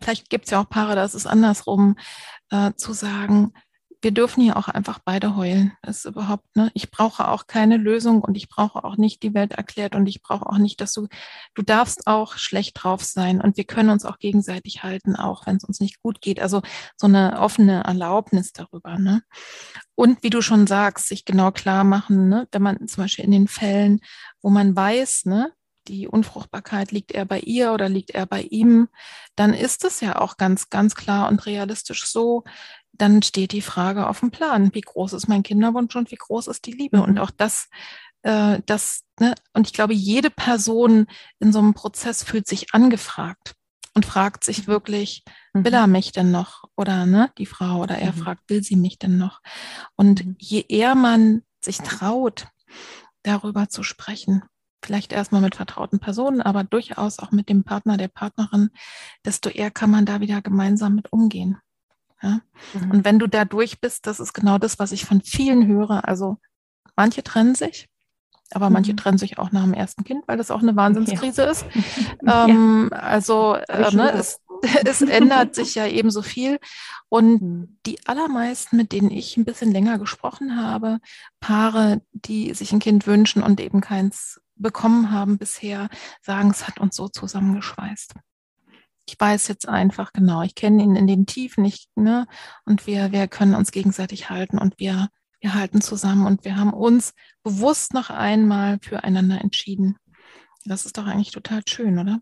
vielleicht 0.00 0.30
gibt 0.30 0.46
es 0.46 0.50
ja 0.50 0.60
auch 0.60 0.68
Paare, 0.68 0.94
da 0.94 1.04
ist 1.04 1.26
andersrum, 1.26 1.96
äh, 2.50 2.72
zu 2.76 2.92
sagen, 2.92 3.52
wir 4.02 4.12
dürfen 4.12 4.42
hier 4.42 4.56
auch 4.56 4.68
einfach 4.68 4.98
beide 5.04 5.36
heulen. 5.36 5.72
Das 5.82 5.98
ist 5.98 6.04
überhaupt, 6.04 6.54
ne? 6.54 6.70
Ich 6.74 6.90
brauche 6.90 7.28
auch 7.28 7.46
keine 7.46 7.76
Lösung 7.76 8.20
und 8.20 8.36
ich 8.36 8.48
brauche 8.48 8.84
auch 8.84 8.96
nicht 8.96 9.22
die 9.22 9.34
Welt 9.34 9.52
erklärt 9.52 9.94
und 9.94 10.06
ich 10.06 10.22
brauche 10.22 10.46
auch 10.46 10.58
nicht, 10.58 10.80
dass 10.80 10.92
du, 10.92 11.08
du 11.54 11.62
darfst 11.62 12.06
auch 12.06 12.36
schlecht 12.36 12.82
drauf 12.82 13.02
sein 13.02 13.40
und 13.40 13.56
wir 13.56 13.64
können 13.64 13.90
uns 13.90 14.04
auch 14.04 14.18
gegenseitig 14.18 14.82
halten, 14.82 15.16
auch 15.16 15.46
wenn 15.46 15.56
es 15.56 15.64
uns 15.64 15.80
nicht 15.80 16.02
gut 16.02 16.20
geht. 16.20 16.40
Also 16.40 16.62
so 16.96 17.06
eine 17.06 17.40
offene 17.40 17.84
Erlaubnis 17.84 18.52
darüber, 18.52 18.98
ne? 18.98 19.22
Und 19.94 20.22
wie 20.22 20.30
du 20.30 20.42
schon 20.42 20.66
sagst, 20.66 21.08
sich 21.08 21.24
genau 21.24 21.50
klar 21.50 21.82
machen, 21.82 22.28
ne? 22.28 22.46
Wenn 22.52 22.62
man 22.62 22.86
zum 22.86 23.04
Beispiel 23.04 23.24
in 23.24 23.32
den 23.32 23.48
Fällen, 23.48 24.00
wo 24.42 24.50
man 24.50 24.76
weiß, 24.76 25.24
ne? 25.24 25.52
Die 25.88 26.08
Unfruchtbarkeit, 26.08 26.92
liegt 26.92 27.12
er 27.12 27.24
bei 27.24 27.40
ihr 27.40 27.72
oder 27.72 27.88
liegt 27.88 28.10
er 28.10 28.26
bei 28.26 28.42
ihm, 28.42 28.88
dann 29.34 29.54
ist 29.54 29.84
es 29.84 30.00
ja 30.00 30.20
auch 30.20 30.36
ganz, 30.36 30.70
ganz 30.70 30.94
klar 30.94 31.28
und 31.28 31.46
realistisch 31.46 32.06
so, 32.06 32.44
dann 32.92 33.22
steht 33.22 33.52
die 33.52 33.62
Frage 33.62 34.08
auf 34.08 34.20
dem 34.20 34.30
Plan, 34.30 34.74
wie 34.74 34.80
groß 34.80 35.12
ist 35.12 35.28
mein 35.28 35.42
Kinderwunsch 35.42 35.94
und 35.96 36.10
wie 36.10 36.16
groß 36.16 36.48
ist 36.48 36.66
die 36.66 36.72
Liebe? 36.72 36.98
Mhm. 36.98 37.02
Und 37.02 37.18
auch 37.18 37.30
das, 37.30 37.68
äh, 38.22 38.60
das, 38.66 39.02
ne? 39.20 39.34
und 39.52 39.66
ich 39.66 39.72
glaube, 39.72 39.94
jede 39.94 40.30
Person 40.30 41.06
in 41.38 41.52
so 41.52 41.58
einem 41.58 41.74
Prozess 41.74 42.22
fühlt 42.22 42.48
sich 42.48 42.74
angefragt 42.74 43.54
und 43.94 44.06
fragt 44.06 44.44
sich 44.44 44.66
wirklich, 44.66 45.24
mhm. 45.52 45.64
will 45.64 45.74
er 45.74 45.86
mich 45.86 46.12
denn 46.12 46.30
noch? 46.30 46.64
Oder 46.76 47.06
ne, 47.06 47.30
die 47.38 47.46
Frau 47.46 47.82
oder 47.82 47.98
er 47.98 48.12
mhm. 48.12 48.18
fragt, 48.18 48.48
will 48.48 48.62
sie 48.62 48.76
mich 48.76 48.98
denn 48.98 49.18
noch? 49.18 49.40
Und 49.94 50.24
mhm. 50.24 50.36
je 50.38 50.64
eher 50.68 50.94
man 50.94 51.42
sich 51.60 51.78
traut, 51.78 52.48
darüber 53.22 53.68
zu 53.68 53.82
sprechen, 53.82 54.42
vielleicht 54.82 55.12
erstmal 55.12 55.40
mit 55.40 55.56
vertrauten 55.56 55.98
Personen, 55.98 56.40
aber 56.40 56.64
durchaus 56.64 57.18
auch 57.18 57.32
mit 57.32 57.48
dem 57.48 57.64
Partner, 57.64 57.96
der 57.96 58.08
Partnerin, 58.08 58.70
desto 59.24 59.48
eher 59.48 59.70
kann 59.70 59.90
man 59.90 60.06
da 60.06 60.20
wieder 60.20 60.42
gemeinsam 60.42 60.94
mit 60.94 61.12
umgehen. 61.12 61.58
Ja? 62.22 62.40
Mhm. 62.74 62.90
Und 62.90 63.04
wenn 63.04 63.18
du 63.18 63.26
da 63.26 63.44
durch 63.44 63.80
bist, 63.80 64.06
das 64.06 64.20
ist 64.20 64.32
genau 64.32 64.58
das, 64.58 64.78
was 64.78 64.92
ich 64.92 65.04
von 65.04 65.20
vielen 65.20 65.66
höre. 65.66 66.06
Also 66.08 66.38
manche 66.94 67.22
trennen 67.22 67.54
sich, 67.54 67.88
aber 68.52 68.70
manche 68.70 68.92
mhm. 68.92 68.96
trennen 68.96 69.18
sich 69.18 69.38
auch 69.38 69.52
nach 69.52 69.64
dem 69.64 69.74
ersten 69.74 70.04
Kind, 70.04 70.24
weil 70.26 70.38
das 70.38 70.50
auch 70.50 70.62
eine 70.62 70.76
Wahnsinnskrise 70.76 71.42
ja. 71.42 71.50
ist. 71.50 71.66
ähm, 72.26 72.88
ja. 72.92 72.98
Also 72.98 73.54
äh, 73.54 73.94
ne, 73.94 74.12
es, 74.12 74.40
es 74.84 75.02
ändert 75.02 75.54
sich 75.54 75.74
ja 75.74 75.86
eben 75.86 76.10
so 76.10 76.22
viel. 76.22 76.58
Und 77.08 77.26
mhm. 77.42 77.78
die 77.86 77.98
allermeisten, 78.06 78.76
mit 78.76 78.92
denen 78.92 79.10
ich 79.10 79.36
ein 79.36 79.44
bisschen 79.44 79.72
länger 79.72 79.98
gesprochen 79.98 80.60
habe, 80.60 80.98
Paare, 81.40 82.02
die 82.12 82.54
sich 82.54 82.72
ein 82.72 82.80
Kind 82.80 83.06
wünschen 83.06 83.42
und 83.42 83.60
eben 83.60 83.80
keins 83.80 84.40
bekommen 84.56 85.10
haben 85.12 85.38
bisher, 85.38 85.88
sagen, 86.22 86.50
es 86.50 86.66
hat 86.66 86.80
uns 86.80 86.96
so 86.96 87.08
zusammengeschweißt 87.08 88.14
ich 89.08 89.18
weiß 89.18 89.48
jetzt 89.48 89.68
einfach 89.68 90.12
genau, 90.12 90.42
ich 90.42 90.54
kenne 90.54 90.82
ihn 90.82 90.96
in 90.96 91.06
den 91.06 91.26
Tiefen, 91.26 91.64
ich, 91.64 91.88
ne, 91.94 92.26
und 92.64 92.86
wir, 92.86 93.12
wir 93.12 93.28
können 93.28 93.54
uns 93.54 93.70
gegenseitig 93.70 94.30
halten 94.30 94.58
und 94.58 94.78
wir, 94.78 95.08
wir 95.40 95.54
halten 95.54 95.80
zusammen 95.80 96.26
und 96.26 96.44
wir 96.44 96.56
haben 96.56 96.72
uns 96.72 97.14
bewusst 97.42 97.94
noch 97.94 98.10
einmal 98.10 98.78
füreinander 98.82 99.40
entschieden. 99.40 99.96
Das 100.64 100.84
ist 100.86 100.98
doch 100.98 101.06
eigentlich 101.06 101.30
total 101.30 101.62
schön, 101.68 101.98
oder? 101.98 102.20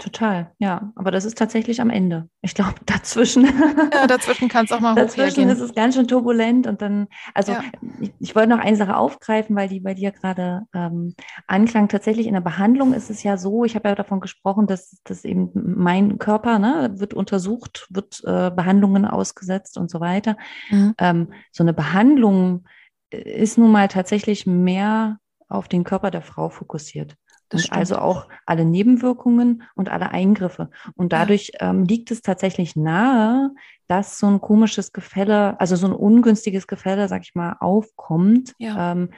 Total, 0.00 0.50
ja. 0.58 0.92
Aber 0.96 1.10
das 1.10 1.26
ist 1.26 1.36
tatsächlich 1.36 1.82
am 1.82 1.90
Ende. 1.90 2.30
Ich 2.40 2.54
glaube, 2.54 2.74
dazwischen. 2.86 3.44
Ja, 3.92 4.06
dazwischen 4.06 4.48
kann 4.48 4.64
es 4.64 4.72
auch 4.72 4.80
mal 4.80 4.94
Dazwischen 4.96 5.48
ist 5.50 5.60
es 5.60 5.74
ganz 5.74 5.94
schön 5.94 6.08
turbulent 6.08 6.66
und 6.66 6.80
dann, 6.80 7.06
also 7.34 7.52
ja. 7.52 7.62
ich, 8.00 8.10
ich, 8.18 8.34
wollte 8.34 8.48
noch 8.48 8.60
eine 8.60 8.76
Sache 8.76 8.96
aufgreifen, 8.96 9.54
weil 9.54 9.68
die 9.68 9.80
bei 9.80 9.92
dir 9.92 10.10
gerade 10.10 10.62
ähm, 10.74 11.14
anklang. 11.46 11.88
Tatsächlich 11.88 12.26
in 12.26 12.32
der 12.32 12.40
Behandlung 12.40 12.94
ist 12.94 13.10
es 13.10 13.22
ja 13.22 13.36
so, 13.36 13.64
ich 13.64 13.74
habe 13.74 13.90
ja 13.90 13.94
davon 13.94 14.20
gesprochen, 14.20 14.66
dass, 14.66 15.02
dass 15.04 15.26
eben 15.26 15.50
mein 15.54 16.18
Körper 16.18 16.58
ne, 16.58 16.92
wird 16.94 17.12
untersucht, 17.12 17.86
wird 17.90 18.22
äh, 18.24 18.50
Behandlungen 18.50 19.04
ausgesetzt 19.04 19.76
und 19.76 19.90
so 19.90 20.00
weiter. 20.00 20.38
Mhm. 20.70 20.94
Ähm, 20.98 21.32
so 21.52 21.62
eine 21.62 21.74
Behandlung 21.74 22.64
ist 23.10 23.58
nun 23.58 23.70
mal 23.70 23.88
tatsächlich 23.88 24.46
mehr 24.46 25.18
auf 25.48 25.68
den 25.68 25.84
Körper 25.84 26.10
der 26.10 26.22
Frau 26.22 26.48
fokussiert. 26.48 27.16
Das 27.50 27.66
und 27.66 27.72
also 27.72 27.98
auch 27.98 28.28
alle 28.46 28.64
Nebenwirkungen 28.64 29.64
und 29.74 29.90
alle 29.90 30.10
Eingriffe. 30.12 30.70
Und 30.94 31.12
dadurch 31.12 31.52
ähm, 31.60 31.84
liegt 31.84 32.10
es 32.10 32.22
tatsächlich 32.22 32.76
nahe, 32.76 33.50
dass 33.88 34.18
so 34.18 34.28
ein 34.28 34.40
komisches 34.40 34.92
Gefälle, 34.92 35.60
also 35.60 35.76
so 35.76 35.86
ein 35.86 35.92
ungünstiges 35.92 36.66
Gefälle, 36.66 37.08
sag 37.08 37.22
ich 37.22 37.34
mal, 37.34 37.56
aufkommt. 37.60 38.54
Ja. 38.58 38.92
Ähm, 38.92 39.10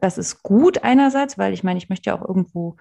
das 0.00 0.18
ist 0.18 0.42
gut 0.42 0.84
einerseits, 0.84 1.38
weil 1.38 1.52
ich 1.52 1.64
meine, 1.64 1.78
ich 1.78 1.88
möchte 1.88 2.10
ja 2.10 2.16
auch 2.16 2.26
irgendwo 2.26 2.76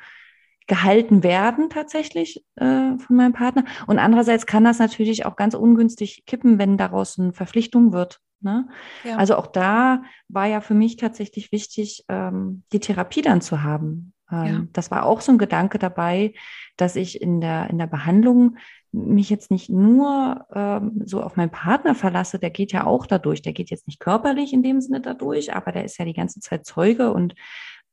gehalten 0.67 1.23
werden 1.23 1.69
tatsächlich 1.69 2.45
äh, 2.55 2.97
von 2.97 3.15
meinem 3.15 3.33
Partner. 3.33 3.65
Und 3.87 3.99
andererseits 3.99 4.45
kann 4.45 4.63
das 4.63 4.79
natürlich 4.79 5.25
auch 5.25 5.35
ganz 5.35 5.53
ungünstig 5.53 6.23
kippen, 6.25 6.59
wenn 6.59 6.77
daraus 6.77 7.19
eine 7.19 7.33
Verpflichtung 7.33 7.93
wird. 7.93 8.19
Ne? 8.41 8.67
Ja. 9.03 9.17
Also 9.17 9.35
auch 9.35 9.47
da 9.47 10.03
war 10.27 10.47
ja 10.47 10.61
für 10.61 10.73
mich 10.73 10.97
tatsächlich 10.97 11.51
wichtig, 11.51 12.05
ähm, 12.09 12.63
die 12.71 12.79
Therapie 12.79 13.21
dann 13.21 13.41
zu 13.41 13.63
haben. 13.63 14.13
Ähm, 14.31 14.45
ja. 14.45 14.61
Das 14.73 14.91
war 14.91 15.05
auch 15.05 15.21
so 15.21 15.31
ein 15.31 15.37
Gedanke 15.37 15.79
dabei, 15.79 16.33
dass 16.77 16.95
ich 16.95 17.21
in 17.21 17.41
der, 17.41 17.69
in 17.69 17.77
der 17.77 17.87
Behandlung 17.87 18.57
mich 18.91 19.29
jetzt 19.29 19.51
nicht 19.51 19.69
nur 19.69 20.45
ähm, 20.53 21.01
so 21.05 21.23
auf 21.23 21.37
meinen 21.37 21.51
Partner 21.51 21.95
verlasse, 21.95 22.39
der 22.39 22.49
geht 22.49 22.71
ja 22.71 22.85
auch 22.85 23.05
dadurch, 23.05 23.41
der 23.41 23.53
geht 23.53 23.69
jetzt 23.69 23.87
nicht 23.87 23.99
körperlich 23.99 24.51
in 24.51 24.63
dem 24.63 24.81
Sinne 24.81 24.99
dadurch, 24.99 25.55
aber 25.55 25.71
der 25.71 25.85
ist 25.85 25.97
ja 25.97 26.05
die 26.05 26.13
ganze 26.13 26.41
Zeit 26.41 26.65
Zeuge 26.65 27.13
und 27.13 27.35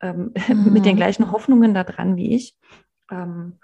ähm, 0.00 0.32
mhm. 0.48 0.72
mit 0.72 0.84
den 0.84 0.96
gleichen 0.96 1.30
Hoffnungen 1.30 1.74
da 1.74 1.84
dran 1.84 2.16
wie 2.16 2.34
ich. 2.34 2.56
Ähm, 3.10 3.58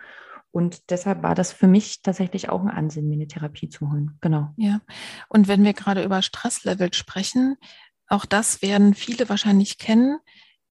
und 0.53 0.91
deshalb 0.91 1.25
war 1.25 1.35
das 1.35 1.53
für 1.53 1.67
mich 1.67 2.03
tatsächlich 2.03 2.49
auch 2.49 2.61
ein 2.61 2.71
Ansinn, 2.71 3.09
mir 3.09 3.15
eine 3.15 3.27
Therapie 3.27 3.69
zu 3.69 3.91
holen. 3.91 4.19
Genau. 4.21 4.51
Ja. 4.57 4.81
Und 5.29 5.49
wenn 5.49 5.65
wir 5.65 5.73
gerade 5.73 6.05
über 6.05 6.23
Stresslevel 6.23 6.95
sprechen, 6.95 7.57
auch 8.07 8.25
das 8.25 8.63
werden 8.63 8.95
viele 8.95 9.29
wahrscheinlich 9.29 9.79
kennen 9.79 10.19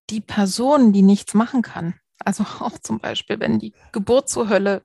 die 0.09 0.21
Person, 0.21 0.93
die 0.93 1.01
nichts 1.01 1.33
machen 1.33 1.61
kann, 1.61 1.95
also 2.19 2.43
auch 2.59 2.77
zum 2.79 2.99
Beispiel, 2.99 3.39
wenn 3.39 3.59
die 3.59 3.73
Geburt 3.91 4.29
zur 4.29 4.49
Hölle 4.49 4.83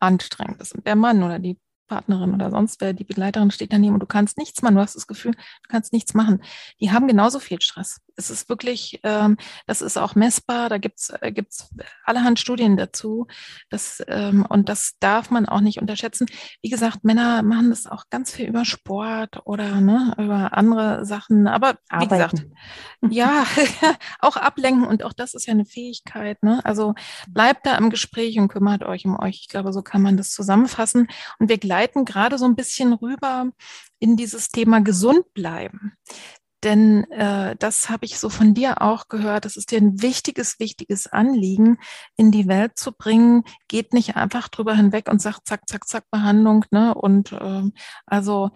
anstrengend 0.00 0.60
ist 0.60 0.74
und 0.74 0.86
der 0.86 0.96
Mann 0.96 1.22
oder 1.22 1.38
die 1.38 1.58
Partnerin 1.86 2.32
oder 2.32 2.50
sonst 2.50 2.80
wer, 2.80 2.92
die 2.92 3.04
Begleiterin 3.04 3.50
steht 3.50 3.72
daneben 3.72 3.94
und 3.94 4.00
du 4.00 4.06
kannst 4.06 4.38
nichts 4.38 4.62
machen, 4.62 4.76
du 4.76 4.80
hast 4.80 4.94
das 4.94 5.08
Gefühl, 5.08 5.32
du 5.32 5.68
kannst 5.68 5.92
nichts 5.92 6.14
machen. 6.14 6.42
Die 6.80 6.92
haben 6.92 7.08
genauso 7.08 7.40
viel 7.40 7.60
Stress. 7.60 8.00
Es 8.16 8.30
ist 8.30 8.48
wirklich, 8.48 9.00
ähm, 9.02 9.36
das 9.66 9.82
ist 9.82 9.96
auch 9.96 10.14
messbar, 10.14 10.68
da 10.68 10.78
gibt's 10.78 11.10
äh, 11.20 11.32
gibt's 11.32 11.70
allerhand 12.04 12.38
Studien 12.38 12.76
dazu. 12.76 13.26
Das, 13.68 14.02
ähm, 14.08 14.46
und 14.48 14.68
das 14.68 14.96
darf 15.00 15.30
man 15.30 15.46
auch 15.46 15.60
nicht 15.60 15.80
unterschätzen. 15.80 16.26
Wie 16.62 16.70
gesagt, 16.70 17.04
Männer 17.04 17.42
machen 17.42 17.70
das 17.70 17.86
auch 17.86 18.04
ganz 18.10 18.30
viel 18.32 18.46
über 18.46 18.64
Sport 18.64 19.40
oder 19.44 19.80
ne, 19.80 20.14
über 20.18 20.56
andere 20.56 21.04
Sachen. 21.04 21.46
Aber 21.46 21.74
wie 21.74 22.06
Arbeiten. 22.06 22.10
gesagt, 22.10 22.46
ja, 23.08 23.44
auch 24.20 24.36
ablenken 24.36 24.86
und 24.86 25.02
auch 25.02 25.12
das 25.12 25.34
ist 25.34 25.46
ja 25.46 25.52
eine 25.52 25.64
Fähigkeit. 25.64 26.42
Ne? 26.42 26.64
Also 26.64 26.94
bleibt 27.28 27.66
da 27.66 27.76
im 27.76 27.90
Gespräch 27.90 28.38
und 28.38 28.48
kümmert 28.48 28.82
euch 28.82 29.04
um 29.04 29.18
euch. 29.18 29.40
Ich 29.42 29.48
glaube, 29.48 29.72
so 29.72 29.82
kann 29.82 30.02
man 30.02 30.16
das 30.16 30.30
zusammenfassen. 30.30 31.08
Und 31.38 31.48
wir 31.48 31.58
gleiten 31.58 32.04
gerade 32.04 32.38
so 32.38 32.44
ein 32.44 32.56
bisschen 32.56 32.92
rüber 32.92 33.50
in 33.98 34.16
dieses 34.16 34.48
Thema 34.48 34.80
gesund 34.80 35.32
bleiben. 35.34 35.92
Denn 36.62 37.04
äh, 37.10 37.56
das 37.58 37.88
habe 37.88 38.04
ich 38.04 38.18
so 38.18 38.28
von 38.28 38.52
dir 38.54 38.82
auch 38.82 39.08
gehört. 39.08 39.44
Das 39.44 39.56
ist 39.56 39.70
dir 39.70 39.78
ein 39.78 40.02
wichtiges, 40.02 40.60
wichtiges 40.60 41.06
Anliegen, 41.06 41.78
in 42.16 42.30
die 42.30 42.48
Welt 42.48 42.76
zu 42.76 42.92
bringen. 42.92 43.44
Geht 43.68 43.94
nicht 43.94 44.16
einfach 44.16 44.48
drüber 44.48 44.74
hinweg 44.74 45.08
und 45.10 45.22
sagt, 45.22 45.46
zack, 45.46 45.66
zack, 45.66 45.88
zack, 45.88 46.04
Behandlung. 46.10 46.64
Ne? 46.70 46.94
Und 46.94 47.32
äh, 47.32 47.62
also 48.06 48.50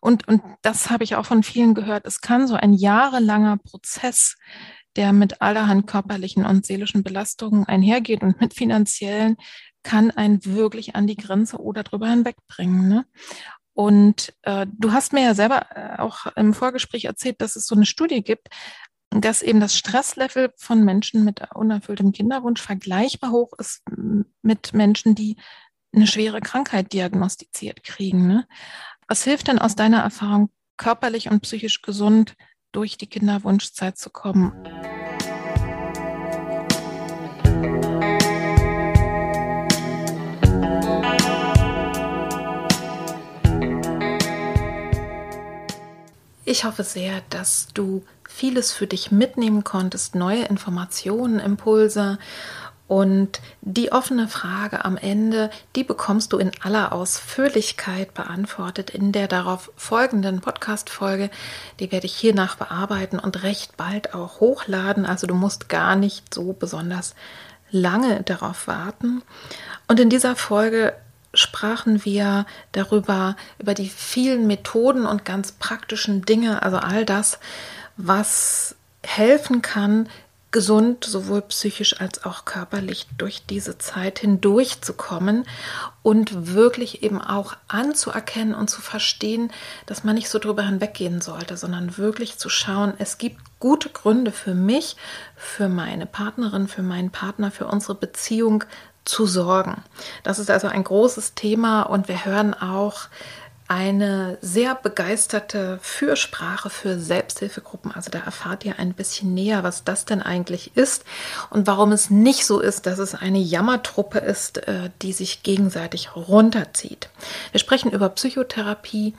und, 0.00 0.28
und 0.28 0.42
das 0.62 0.90
habe 0.90 1.04
ich 1.04 1.16
auch 1.16 1.26
von 1.26 1.42
vielen 1.42 1.74
gehört. 1.74 2.06
Es 2.06 2.20
kann 2.20 2.46
so 2.46 2.54
ein 2.54 2.72
jahrelanger 2.72 3.56
Prozess, 3.56 4.36
der 4.96 5.12
mit 5.12 5.42
allerhand 5.42 5.86
körperlichen 5.86 6.46
und 6.46 6.64
seelischen 6.64 7.02
Belastungen 7.02 7.64
einhergeht 7.64 8.22
und 8.22 8.40
mit 8.40 8.54
finanziellen, 8.54 9.36
kann 9.82 10.10
einen 10.10 10.44
wirklich 10.44 10.96
an 10.96 11.06
die 11.06 11.16
Grenze 11.16 11.58
oder 11.58 11.82
drüber 11.82 12.08
hinwegbringen. 12.08 12.88
Ne? 12.88 13.06
Und 13.78 14.34
äh, 14.42 14.66
du 14.76 14.90
hast 14.90 15.12
mir 15.12 15.22
ja 15.22 15.34
selber 15.34 15.66
äh, 15.76 16.00
auch 16.00 16.26
im 16.34 16.52
Vorgespräch 16.52 17.04
erzählt, 17.04 17.40
dass 17.40 17.54
es 17.54 17.68
so 17.68 17.76
eine 17.76 17.86
Studie 17.86 18.24
gibt, 18.24 18.48
dass 19.10 19.40
eben 19.40 19.60
das 19.60 19.76
Stresslevel 19.76 20.52
von 20.56 20.84
Menschen 20.84 21.24
mit 21.24 21.42
unerfülltem 21.54 22.10
Kinderwunsch 22.10 22.60
vergleichbar 22.60 23.30
hoch 23.30 23.52
ist 23.56 23.84
mit 24.42 24.72
Menschen, 24.74 25.14
die 25.14 25.36
eine 25.94 26.08
schwere 26.08 26.40
Krankheit 26.40 26.92
diagnostiziert 26.92 27.84
kriegen. 27.84 28.26
Ne? 28.26 28.48
Was 29.06 29.22
hilft 29.22 29.46
denn 29.46 29.60
aus 29.60 29.76
deiner 29.76 30.00
Erfahrung, 30.00 30.50
körperlich 30.76 31.30
und 31.30 31.42
psychisch 31.42 31.80
gesund 31.80 32.34
durch 32.72 32.98
die 32.98 33.06
Kinderwunschzeit 33.06 33.96
zu 33.96 34.10
kommen? 34.10 34.97
Ich 46.50 46.64
hoffe 46.64 46.82
sehr, 46.82 47.20
dass 47.28 47.68
du 47.74 48.06
vieles 48.26 48.72
für 48.72 48.86
dich 48.86 49.10
mitnehmen 49.10 49.64
konntest, 49.64 50.14
neue 50.14 50.44
Informationen, 50.44 51.40
Impulse 51.40 52.18
und 52.86 53.42
die 53.60 53.92
offene 53.92 54.28
Frage 54.28 54.82
am 54.82 54.96
Ende, 54.96 55.50
die 55.76 55.84
bekommst 55.84 56.32
du 56.32 56.38
in 56.38 56.50
aller 56.62 56.92
Ausführlichkeit 56.92 58.14
beantwortet 58.14 58.88
in 58.88 59.12
der 59.12 59.28
darauf 59.28 59.70
folgenden 59.76 60.40
Podcast-Folge. 60.40 61.28
Die 61.80 61.92
werde 61.92 62.06
ich 62.06 62.14
hiernach 62.14 62.56
bearbeiten 62.56 63.18
und 63.18 63.42
recht 63.42 63.76
bald 63.76 64.14
auch 64.14 64.40
hochladen. 64.40 65.04
Also 65.04 65.26
du 65.26 65.34
musst 65.34 65.68
gar 65.68 65.96
nicht 65.96 66.32
so 66.32 66.54
besonders 66.54 67.14
lange 67.70 68.22
darauf 68.22 68.66
warten. 68.68 69.20
Und 69.86 70.00
in 70.00 70.08
dieser 70.08 70.34
Folge 70.34 70.94
sprachen 71.34 72.04
wir 72.04 72.46
darüber, 72.72 73.36
über 73.58 73.74
die 73.74 73.88
vielen 73.88 74.46
Methoden 74.46 75.06
und 75.06 75.24
ganz 75.24 75.52
praktischen 75.52 76.22
Dinge, 76.22 76.62
also 76.62 76.78
all 76.78 77.04
das, 77.04 77.38
was 77.96 78.76
helfen 79.02 79.62
kann, 79.62 80.08
gesund, 80.50 81.04
sowohl 81.04 81.42
psychisch 81.42 82.00
als 82.00 82.24
auch 82.24 82.46
körperlich 82.46 83.06
durch 83.18 83.44
diese 83.44 83.76
Zeit 83.76 84.20
hindurchzukommen 84.20 85.44
und 86.02 86.54
wirklich 86.54 87.02
eben 87.02 87.20
auch 87.20 87.54
anzuerkennen 87.68 88.54
und 88.54 88.70
zu 88.70 88.80
verstehen, 88.80 89.52
dass 89.84 90.04
man 90.04 90.14
nicht 90.14 90.30
so 90.30 90.38
drüber 90.38 90.62
hinweggehen 90.62 91.20
sollte, 91.20 91.58
sondern 91.58 91.98
wirklich 91.98 92.38
zu 92.38 92.48
schauen, 92.48 92.94
es 92.98 93.18
gibt 93.18 93.42
gute 93.60 93.90
Gründe 93.90 94.32
für 94.32 94.54
mich, 94.54 94.96
für 95.36 95.68
meine 95.68 96.06
Partnerin, 96.06 96.66
für 96.66 96.82
meinen 96.82 97.10
Partner, 97.10 97.50
für 97.50 97.66
unsere 97.66 97.94
Beziehung 97.94 98.64
zu 99.08 99.26
sorgen. 99.26 99.82
Das 100.22 100.38
ist 100.38 100.50
also 100.50 100.68
ein 100.68 100.84
großes 100.84 101.34
Thema 101.34 101.82
und 101.82 102.08
wir 102.08 102.24
hören 102.24 102.54
auch 102.54 103.08
eine 103.68 104.38
sehr 104.40 104.74
begeisterte 104.74 105.78
Fürsprache 105.82 106.70
für 106.70 106.98
Selbsthilfegruppen. 106.98 107.92
Also 107.92 108.10
da 108.10 108.20
erfahrt 108.20 108.64
ihr 108.64 108.78
ein 108.78 108.94
bisschen 108.94 109.34
näher, 109.34 109.62
was 109.62 109.84
das 109.84 110.06
denn 110.06 110.22
eigentlich 110.22 110.74
ist 110.74 111.04
und 111.50 111.66
warum 111.66 111.92
es 111.92 112.08
nicht 112.08 112.46
so 112.46 112.60
ist, 112.60 112.86
dass 112.86 112.98
es 112.98 113.14
eine 113.14 113.38
Jammertruppe 113.38 114.20
ist, 114.20 114.66
äh, 114.68 114.90
die 115.02 115.12
sich 115.12 115.42
gegenseitig 115.42 116.16
runterzieht. 116.16 117.10
Wir 117.52 117.60
sprechen 117.60 117.92
über 117.92 118.08
Psychotherapie, 118.08 119.14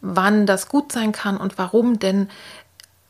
wann 0.00 0.46
das 0.46 0.68
gut 0.68 0.92
sein 0.92 1.10
kann 1.10 1.36
und 1.36 1.58
warum 1.58 1.98
denn 1.98 2.30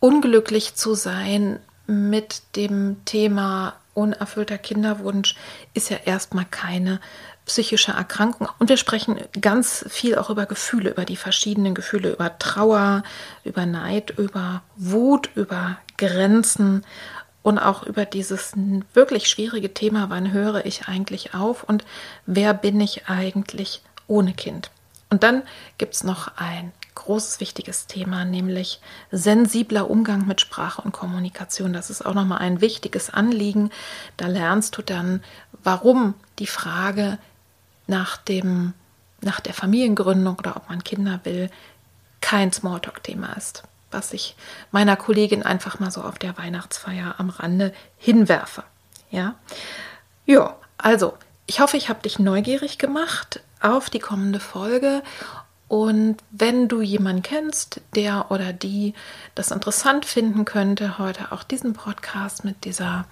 unglücklich 0.00 0.76
zu 0.76 0.94
sein 0.94 1.60
mit 1.86 2.42
dem 2.56 3.04
Thema 3.04 3.74
unerfüllter 4.00 4.58
Kinderwunsch 4.58 5.36
ist 5.74 5.90
ja 5.90 5.98
erstmal 6.04 6.44
keine 6.44 7.00
psychische 7.46 7.92
Erkrankung. 7.92 8.48
Und 8.58 8.68
wir 8.68 8.76
sprechen 8.76 9.18
ganz 9.40 9.84
viel 9.88 10.16
auch 10.16 10.30
über 10.30 10.46
Gefühle, 10.46 10.90
über 10.90 11.04
die 11.04 11.16
verschiedenen 11.16 11.74
Gefühle, 11.74 12.12
über 12.12 12.38
Trauer, 12.38 13.02
über 13.44 13.66
Neid, 13.66 14.14
über 14.18 14.62
Wut, 14.76 15.30
über 15.34 15.78
Grenzen 15.96 16.84
und 17.42 17.58
auch 17.58 17.82
über 17.82 18.04
dieses 18.04 18.52
wirklich 18.94 19.28
schwierige 19.28 19.72
Thema, 19.72 20.10
wann 20.10 20.32
höre 20.32 20.64
ich 20.66 20.88
eigentlich 20.88 21.34
auf 21.34 21.64
und 21.64 21.84
wer 22.26 22.54
bin 22.54 22.80
ich 22.80 23.08
eigentlich 23.08 23.82
ohne 24.06 24.32
Kind. 24.32 24.70
Und 25.08 25.22
dann 25.22 25.42
gibt 25.78 25.94
es 25.94 26.04
noch 26.04 26.32
ein 26.36 26.72
großes, 27.00 27.40
wichtiges 27.40 27.86
Thema, 27.86 28.24
nämlich 28.24 28.80
sensibler 29.10 29.90
Umgang 29.90 30.26
mit 30.26 30.40
Sprache 30.40 30.82
und 30.82 30.92
Kommunikation. 30.92 31.72
Das 31.72 31.90
ist 31.90 32.04
auch 32.04 32.14
nochmal 32.14 32.38
ein 32.38 32.60
wichtiges 32.60 33.10
Anliegen. 33.10 33.70
Da 34.16 34.26
lernst 34.26 34.76
du 34.76 34.82
dann, 34.82 35.22
warum 35.64 36.14
die 36.38 36.46
Frage 36.46 37.18
nach, 37.86 38.16
dem, 38.16 38.74
nach 39.20 39.40
der 39.40 39.54
Familiengründung 39.54 40.38
oder 40.38 40.56
ob 40.56 40.68
man 40.68 40.84
Kinder 40.84 41.20
will, 41.24 41.50
kein 42.20 42.52
Smalltalk-Thema 42.52 43.32
ist, 43.32 43.62
was 43.90 44.12
ich 44.12 44.36
meiner 44.70 44.96
Kollegin 44.96 45.42
einfach 45.42 45.80
mal 45.80 45.90
so 45.90 46.02
auf 46.02 46.18
der 46.18 46.36
Weihnachtsfeier 46.38 47.14
am 47.18 47.30
Rande 47.30 47.72
hinwerfe. 47.96 48.62
Ja, 49.10 49.34
ja 50.26 50.56
also 50.76 51.16
ich 51.46 51.60
hoffe, 51.60 51.76
ich 51.76 51.88
habe 51.88 52.02
dich 52.02 52.18
neugierig 52.18 52.78
gemacht 52.78 53.40
auf 53.60 53.90
die 53.90 53.98
kommende 53.98 54.40
Folge. 54.40 55.02
Und 55.70 56.16
wenn 56.32 56.66
du 56.66 56.82
jemanden 56.82 57.22
kennst, 57.22 57.80
der 57.94 58.32
oder 58.32 58.52
die 58.52 58.92
das 59.36 59.52
interessant 59.52 60.04
finden 60.04 60.44
könnte, 60.44 60.98
heute 60.98 61.30
auch 61.30 61.44
diesen 61.44 61.74
Podcast 61.74 62.44
mit 62.44 62.64
dieser 62.64 63.06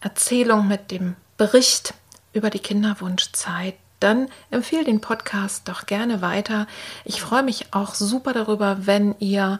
Erzählung, 0.00 0.68
mit 0.68 0.92
dem 0.92 1.16
Bericht 1.36 1.94
über 2.32 2.50
die 2.50 2.60
Kinderwunschzeit 2.60 3.74
dann 3.98 4.28
empfehle 4.50 4.84
den 4.84 5.00
Podcast 5.00 5.68
doch 5.68 5.86
gerne 5.86 6.22
weiter. 6.22 6.68
Ich 7.04 7.20
freue 7.20 7.42
mich 7.42 7.72
auch 7.72 7.94
super 7.94 8.32
darüber, 8.32 8.86
wenn 8.86 9.16
ihr 9.18 9.58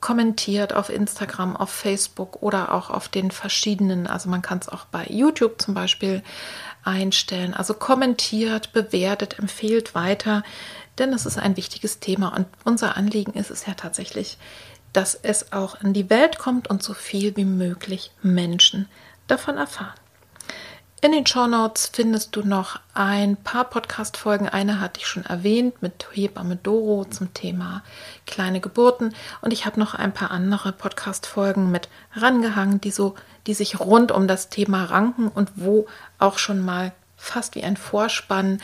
kommentiert 0.00 0.72
auf 0.72 0.88
Instagram, 0.88 1.56
auf 1.56 1.70
Facebook 1.70 2.42
oder 2.42 2.74
auch 2.74 2.90
auf 2.90 3.08
den 3.08 3.32
verschiedenen, 3.32 4.06
also 4.06 4.28
man 4.28 4.42
kann 4.42 4.58
es 4.58 4.68
auch 4.68 4.84
bei 4.84 5.04
YouTube 5.08 5.60
zum 5.60 5.74
Beispiel 5.74 6.22
einstellen. 6.84 7.54
Also 7.54 7.74
kommentiert, 7.74 8.72
bewertet, 8.72 9.38
empfehlt 9.38 9.94
weiter, 9.94 10.42
denn 10.98 11.12
es 11.12 11.26
ist 11.26 11.38
ein 11.38 11.56
wichtiges 11.56 12.00
Thema 12.00 12.34
und 12.34 12.46
unser 12.64 12.96
Anliegen 12.96 13.32
ist 13.34 13.50
es 13.50 13.66
ja 13.66 13.74
tatsächlich, 13.74 14.38
dass 14.92 15.14
es 15.14 15.52
auch 15.52 15.80
in 15.82 15.92
die 15.92 16.08
Welt 16.08 16.38
kommt 16.38 16.68
und 16.68 16.82
so 16.82 16.94
viel 16.94 17.36
wie 17.36 17.44
möglich 17.44 18.12
Menschen 18.22 18.88
davon 19.26 19.58
erfahren. 19.58 19.94
In 21.02 21.12
den 21.12 21.26
Show 21.26 21.46
Notes 21.46 21.90
findest 21.92 22.34
du 22.34 22.40
noch 22.42 22.80
ein 22.94 23.36
paar 23.36 23.64
Podcast-Folgen. 23.64 24.48
Eine 24.48 24.80
hatte 24.80 24.98
ich 24.98 25.06
schon 25.06 25.26
erwähnt 25.26 25.82
mit 25.82 26.06
Hebamme 26.12 26.56
Doro 26.56 27.04
zum 27.04 27.34
Thema 27.34 27.82
kleine 28.26 28.60
Geburten. 28.60 29.14
Und 29.42 29.52
ich 29.52 29.66
habe 29.66 29.78
noch 29.78 29.94
ein 29.94 30.14
paar 30.14 30.30
andere 30.30 30.72
Podcast-Folgen 30.72 31.70
mit 31.70 31.90
rangehangen, 32.14 32.80
die 32.80 32.90
so, 32.90 33.14
die 33.46 33.52
sich 33.52 33.78
rund 33.78 34.10
um 34.10 34.26
das 34.26 34.48
Thema 34.48 34.84
ranken 34.84 35.28
und 35.28 35.52
wo 35.56 35.86
auch 36.18 36.38
schon 36.38 36.64
mal 36.64 36.92
fast 37.16 37.54
wie 37.56 37.62
ein 37.62 37.76
Vorspann 37.76 38.62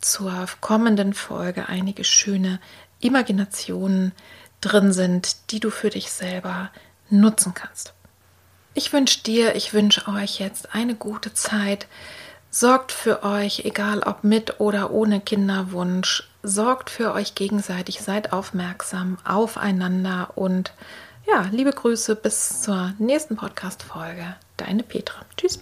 zur 0.00 0.46
kommenden 0.60 1.14
Folge 1.14 1.68
einige 1.68 2.04
schöne 2.04 2.58
Imaginationen 3.00 4.12
drin 4.60 4.92
sind, 4.92 5.50
die 5.50 5.60
du 5.60 5.70
für 5.70 5.90
dich 5.90 6.10
selber 6.10 6.70
nutzen 7.08 7.54
kannst. 7.54 7.94
Ich 8.74 8.92
wünsche 8.92 9.22
dir, 9.22 9.56
ich 9.56 9.72
wünsche 9.74 10.06
euch 10.08 10.38
jetzt 10.38 10.74
eine 10.74 10.94
gute 10.94 11.34
Zeit. 11.34 11.86
Sorgt 12.50 12.92
für 12.92 13.22
euch, 13.22 13.64
egal 13.64 14.00
ob 14.00 14.24
mit 14.24 14.60
oder 14.60 14.90
ohne 14.90 15.20
Kinderwunsch. 15.20 16.28
Sorgt 16.42 16.90
für 16.90 17.12
euch 17.12 17.34
gegenseitig, 17.34 18.00
seid 18.00 18.32
aufmerksam 18.32 19.18
aufeinander 19.24 20.32
und 20.36 20.72
ja, 21.26 21.48
liebe 21.52 21.72
Grüße 21.72 22.16
bis 22.16 22.62
zur 22.62 22.94
nächsten 22.98 23.36
Podcast-Folge. 23.36 24.36
Deine 24.56 24.82
Petra. 24.82 25.24
Tschüss. 25.36 25.60